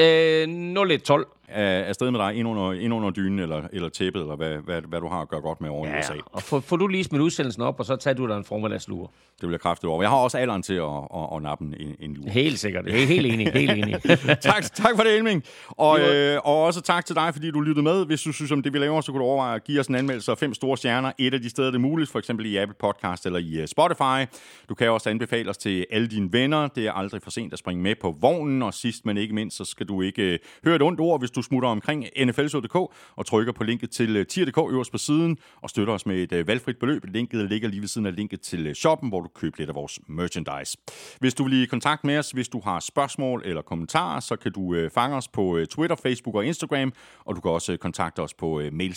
Øh, 0.00 0.48
0112. 0.48 1.26
Er 1.54 1.84
afsted 1.84 2.10
med 2.10 2.20
dig 2.20 2.34
ind 2.34 2.48
under, 2.48 2.72
ind 2.72 2.94
under 2.94 3.10
dynen 3.10 3.38
eller, 3.38 3.62
eller 3.72 3.88
tæppet, 3.88 4.20
eller 4.20 4.36
hvad, 4.36 4.56
hvad, 4.56 4.82
hvad 4.82 5.00
du 5.00 5.08
har 5.08 5.20
at 5.20 5.28
gøre 5.28 5.40
godt 5.40 5.60
med 5.60 5.70
over 5.70 5.86
i 5.86 5.98
USA. 5.98 6.14
Ja, 6.14 6.20
og 6.32 6.42
får, 6.42 6.60
får 6.60 6.76
du 6.76 6.86
lige 6.86 7.04
smidt 7.04 7.22
udsendelsen 7.22 7.62
op, 7.62 7.80
og 7.80 7.86
så 7.86 7.96
tager 7.96 8.14
du 8.14 8.28
dig 8.28 8.36
en 8.36 8.44
formiddagslur. 8.44 9.10
Det 9.40 9.48
vil 9.48 9.50
jeg 9.50 9.60
kraftigt 9.60 9.90
over. 9.90 10.02
Jeg 10.02 10.10
har 10.10 10.16
også 10.16 10.38
alderen 10.38 10.62
til 10.62 10.74
at, 10.74 10.84
at, 11.14 11.36
at 11.36 11.42
nappe 11.42 11.64
en, 11.64 11.96
en 12.00 12.14
lue. 12.14 12.30
Helt 12.30 12.58
sikkert. 12.58 12.88
Er 12.88 13.06
helt 13.06 13.26
enig. 13.26 13.52
Helt 13.52 13.70
enig. 13.70 14.02
tak, 14.50 14.62
tak 14.74 14.96
for 14.96 15.02
det, 15.02 15.16
Elming. 15.16 15.44
Og, 15.68 16.00
øh, 16.00 16.40
og 16.44 16.62
også 16.62 16.80
tak 16.80 17.06
til 17.06 17.16
dig, 17.16 17.30
fordi 17.32 17.50
du 17.50 17.60
lyttede 17.60 17.84
med. 17.84 18.06
Hvis 18.06 18.22
du 18.22 18.32
synes 18.32 18.52
om 18.52 18.62
det, 18.62 18.72
vi 18.72 18.78
laver, 18.78 19.00
så 19.00 19.12
kunne 19.12 19.20
du 19.20 19.24
overveje 19.24 19.54
at 19.54 19.64
give 19.64 19.80
os 19.80 19.86
en 19.86 19.94
anmeldelse 19.94 20.30
af 20.30 20.38
fem 20.38 20.54
store 20.54 20.76
stjerner. 20.76 21.12
Et 21.18 21.34
af 21.34 21.40
de 21.40 21.50
steder, 21.50 21.70
det 21.70 21.74
er 21.74 21.80
muligt, 21.80 22.10
for 22.10 22.18
eksempel 22.18 22.46
i 22.46 22.56
Apple 22.56 22.76
Podcast 22.80 23.26
eller 23.26 23.38
i 23.38 23.62
uh, 23.62 23.66
Spotify. 23.66 24.34
Du 24.68 24.74
kan 24.74 24.90
også 24.90 25.10
anbefale 25.10 25.50
os 25.50 25.58
til 25.58 25.86
alle 25.90 26.08
dine 26.08 26.32
venner. 26.32 26.68
Det 26.68 26.86
er 26.86 26.92
aldrig 26.92 27.22
for 27.22 27.30
sent 27.30 27.52
at 27.52 27.58
springe 27.58 27.82
med 27.82 27.94
på 28.00 28.16
vognen. 28.20 28.62
Og 28.62 28.74
sidst, 28.74 29.06
men 29.06 29.16
ikke 29.16 29.34
mindst, 29.34 29.56
så 29.56 29.64
skal 29.64 29.86
du 29.86 30.02
ikke 30.02 30.32
uh, 30.32 30.68
høre 30.68 30.76
et 30.76 30.82
ondt 30.82 31.00
ord, 31.00 31.20
hvis 31.20 31.30
du 31.30 31.42
smutter 31.44 31.68
omkring 31.68 32.04
nflshow.dk 32.24 32.74
og 33.16 33.26
trykker 33.26 33.52
på 33.52 33.64
linket 33.64 33.90
til 33.90 34.16
øh, 34.16 34.26
tier.dk 34.26 34.58
øverst 34.70 34.92
på 34.92 34.98
siden 34.98 35.38
og 35.62 35.70
støtter 35.70 35.94
os 35.94 36.06
med 36.06 36.16
et 36.22 36.32
øh, 36.32 36.46
valgfrit 36.46 36.78
beløb. 36.78 37.04
Linket 37.04 37.48
ligger 37.48 37.68
lige 37.68 37.80
ved 37.80 37.88
siden 37.88 38.06
af 38.06 38.16
linket 38.16 38.40
til 38.40 38.66
øh, 38.66 38.74
shoppen, 38.74 39.08
hvor 39.08 39.20
du 39.20 39.28
køber 39.28 39.54
lidt 39.58 39.68
af 39.68 39.74
vores 39.74 40.00
merchandise. 40.08 40.78
Hvis 41.20 41.34
du 41.34 41.44
vil 41.44 41.62
i 41.62 41.66
kontakt 41.66 42.04
med 42.04 42.18
os, 42.18 42.30
hvis 42.30 42.48
du 42.48 42.60
har 42.60 42.80
spørgsmål 42.80 43.42
eller 43.44 43.62
kommentarer, 43.62 44.20
så 44.20 44.36
kan 44.36 44.52
du 44.52 44.88
fange 44.94 45.16
os 45.16 45.28
på 45.28 45.58
Twitter, 45.70 45.96
Facebook 45.96 46.34
og 46.34 46.46
Instagram, 46.46 46.92
og 47.24 47.36
du 47.36 47.40
kan 47.40 47.50
også 47.50 47.76
kontakte 47.76 48.20
os 48.20 48.34
på 48.34 48.60
øh, 48.60 48.72
mail 48.72 48.94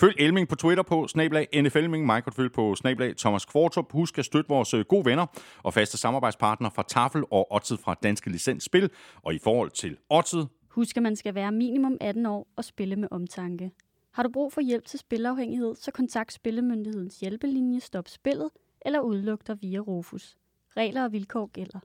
Følg 0.00 0.14
Elming 0.18 0.48
på 0.48 0.56
Twitter 0.56 0.82
på 0.82 1.08
snablag 1.08 1.48
NFLming, 1.62 2.06
mig 2.06 2.24
kan 2.24 2.32
følge 2.32 2.50
på 2.50 2.74
snablag 2.74 3.16
Thomas 3.16 3.44
Kvartrup. 3.44 3.92
Husk 3.92 4.18
at 4.18 4.24
støtte 4.24 4.48
vores 4.48 4.74
gode 4.88 5.04
venner 5.04 5.26
og 5.62 5.74
faste 5.74 5.96
samarbejdspartnere 5.96 6.70
fra 6.74 6.84
Tafel 6.88 7.24
og 7.30 7.52
Odset 7.52 7.80
fra 7.80 7.94
Danske 8.02 8.30
Licensspil. 8.30 8.90
Og 9.22 9.34
i 9.34 9.38
forhold 9.44 9.70
til 9.70 9.96
Odset, 10.10 10.48
Husk, 10.78 10.96
at 10.96 11.02
man 11.02 11.16
skal 11.16 11.34
være 11.34 11.52
minimum 11.52 11.96
18 12.00 12.26
år 12.26 12.48
og 12.56 12.64
spille 12.64 12.96
med 12.96 13.08
omtanke. 13.10 13.70
Har 14.12 14.22
du 14.22 14.28
brug 14.28 14.52
for 14.52 14.60
hjælp 14.60 14.84
til 14.84 14.98
spilafhængighed, 14.98 15.74
så 15.74 15.90
kontakt 15.90 16.32
Spillemyndighedens 16.32 17.20
hjælpelinje 17.20 17.80
Stop 17.80 18.08
Spillet 18.08 18.50
eller 18.86 19.00
udluk 19.00 19.46
dig 19.46 19.56
via 19.62 19.78
Rufus. 19.78 20.36
Regler 20.76 21.04
og 21.04 21.12
vilkår 21.12 21.46
gælder. 21.46 21.78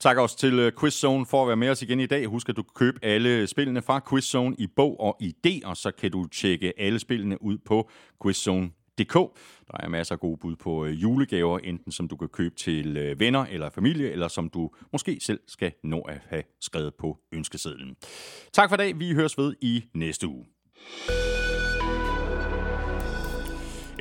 Tak 0.00 0.16
også 0.16 0.38
til 0.38 0.58
øh, 0.58 0.72
Quizzone 0.80 1.26
for 1.26 1.42
at 1.42 1.48
være 1.48 1.56
med 1.56 1.70
os 1.70 1.82
igen 1.82 2.00
i 2.00 2.06
dag. 2.06 2.26
Husk, 2.26 2.48
at 2.48 2.56
du 2.56 2.62
kan 2.62 2.72
købe 2.74 2.98
alle 3.02 3.46
spillene 3.46 3.82
fra 3.82 4.00
Quizzone 4.10 4.56
i 4.58 4.66
bog 4.66 5.00
og 5.00 5.18
idé, 5.22 5.60
og 5.64 5.76
så 5.76 5.90
kan 5.90 6.10
du 6.10 6.26
tjekke 6.26 6.72
alle 6.80 6.98
spillene 6.98 7.42
ud 7.42 7.58
på 7.58 7.90
www.julegaver.dk. 8.98 9.38
Der 9.72 9.84
er 9.84 9.88
masser 9.88 10.14
af 10.14 10.20
gode 10.20 10.36
bud 10.36 10.56
på 10.56 10.84
øh, 10.84 11.02
julegaver, 11.02 11.58
enten 11.58 11.92
som 11.92 12.08
du 12.08 12.16
kan 12.16 12.28
købe 12.28 12.54
til 12.54 12.96
øh, 12.96 13.20
venner 13.20 13.46
eller 13.50 13.70
familie, 13.70 14.10
eller 14.10 14.28
som 14.28 14.48
du 14.48 14.70
måske 14.92 15.18
selv 15.20 15.40
skal 15.46 15.72
nå 15.84 16.00
at 16.00 16.18
have 16.28 16.42
skrevet 16.60 16.94
på 16.94 17.18
ønskesedlen. 17.32 17.96
Tak 18.52 18.68
for 18.68 18.76
i 18.76 18.78
dag. 18.78 18.98
Vi 18.98 19.12
høres 19.14 19.38
ved 19.38 19.54
i 19.60 19.84
næste 19.94 20.28
uge. 20.28 20.46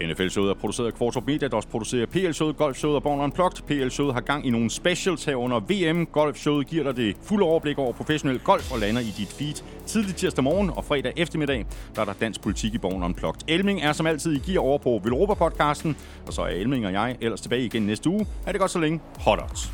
NFL-showet 0.02 0.50
er 0.50 0.54
produceret 0.54 0.88
af 0.88 0.94
Kvartrup 0.94 1.28
Media, 1.28 1.48
der 1.48 1.56
også 1.56 1.70
producerer 1.70 2.06
PL-showet, 2.06 2.58
Golf-showet 2.58 2.96
og 2.96 3.04
Born 3.04 3.20
Unplugged. 3.20 3.62
PL-showet 3.68 4.14
har 4.14 4.22
gang 4.22 4.48
i 4.48 4.50
nogle 4.50 4.70
specials 4.70 5.26
her 5.26 5.36
under 5.36 5.60
VM. 5.60 6.06
Golf-showet 6.06 6.68
giver 6.68 6.84
dig 6.84 6.96
det 6.96 7.18
fulde 7.22 7.46
overblik 7.46 7.78
over 7.78 7.94
professionel 7.94 8.40
golf 8.40 8.72
og 8.72 8.80
lander 8.80 9.02
i 9.02 9.14
dit 9.18 9.28
feed 9.28 9.64
tidlig 9.86 10.16
tirsdag 10.16 10.44
morgen 10.44 10.70
og 10.70 10.86
fredag 10.86 11.14
eftermiddag. 11.18 11.66
Der 11.96 12.02
er 12.02 12.06
der 12.06 12.14
dansk 12.14 12.42
politik 12.42 12.74
i 12.74 12.78
Born 12.78 13.04
Unplugged. 13.04 13.42
Elming 13.48 13.82
er 13.82 13.94
som 13.94 14.08
altid 14.08 14.34
i 14.34 14.52
gear 14.52 14.60
over 14.60 14.78
på 14.78 15.02
Velropa-podcasten, 15.04 15.98
og 16.28 16.34
så 16.34 16.42
er 16.42 16.48
Elming 16.48 16.86
og 16.86 16.94
jeg 16.94 17.18
ellers 17.22 17.42
tilbage 17.42 17.66
igen 17.66 17.82
næste 17.82 18.10
uge. 18.10 18.28
Er 18.46 18.52
det 18.52 18.62
godt 18.62 18.72
så 18.72 18.80
længe. 18.80 19.00
Hot 19.20 19.40
odds. 19.44 19.72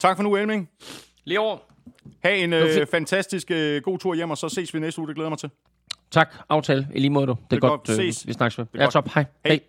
Tak 0.00 0.16
for 0.16 0.22
nu, 0.22 0.36
Elming. 0.36 0.68
Lige 1.24 1.40
over. 1.40 1.58
Ha' 2.24 2.34
en 2.34 2.52
øh, 2.52 2.86
fantastisk 2.90 3.50
øh, 3.50 3.82
god 3.82 3.98
tur 3.98 4.14
hjem, 4.14 4.30
og 4.30 4.38
så 4.38 4.48
ses 4.48 4.74
vi 4.74 4.78
næste 4.80 4.98
uge. 4.98 5.08
Det 5.08 5.16
glæder 5.16 5.28
mig 5.28 5.38
til. 5.38 5.50
Tak, 6.10 6.34
aftale. 6.48 6.88
I 6.94 7.00
lige 7.00 7.10
måde, 7.10 7.26
du. 7.26 7.32
Det 7.32 7.52
er, 7.52 7.56
er 7.56 7.60
godt. 7.60 7.86
godt, 7.86 8.00
øh, 8.00 8.12
Ses. 8.12 8.26
vi 8.26 8.32
snakkes 8.32 8.58
Ja, 8.74 8.86
top. 8.86 9.08
Hej. 9.14 9.24
Hej. 9.44 9.52
Hej. 9.52 9.60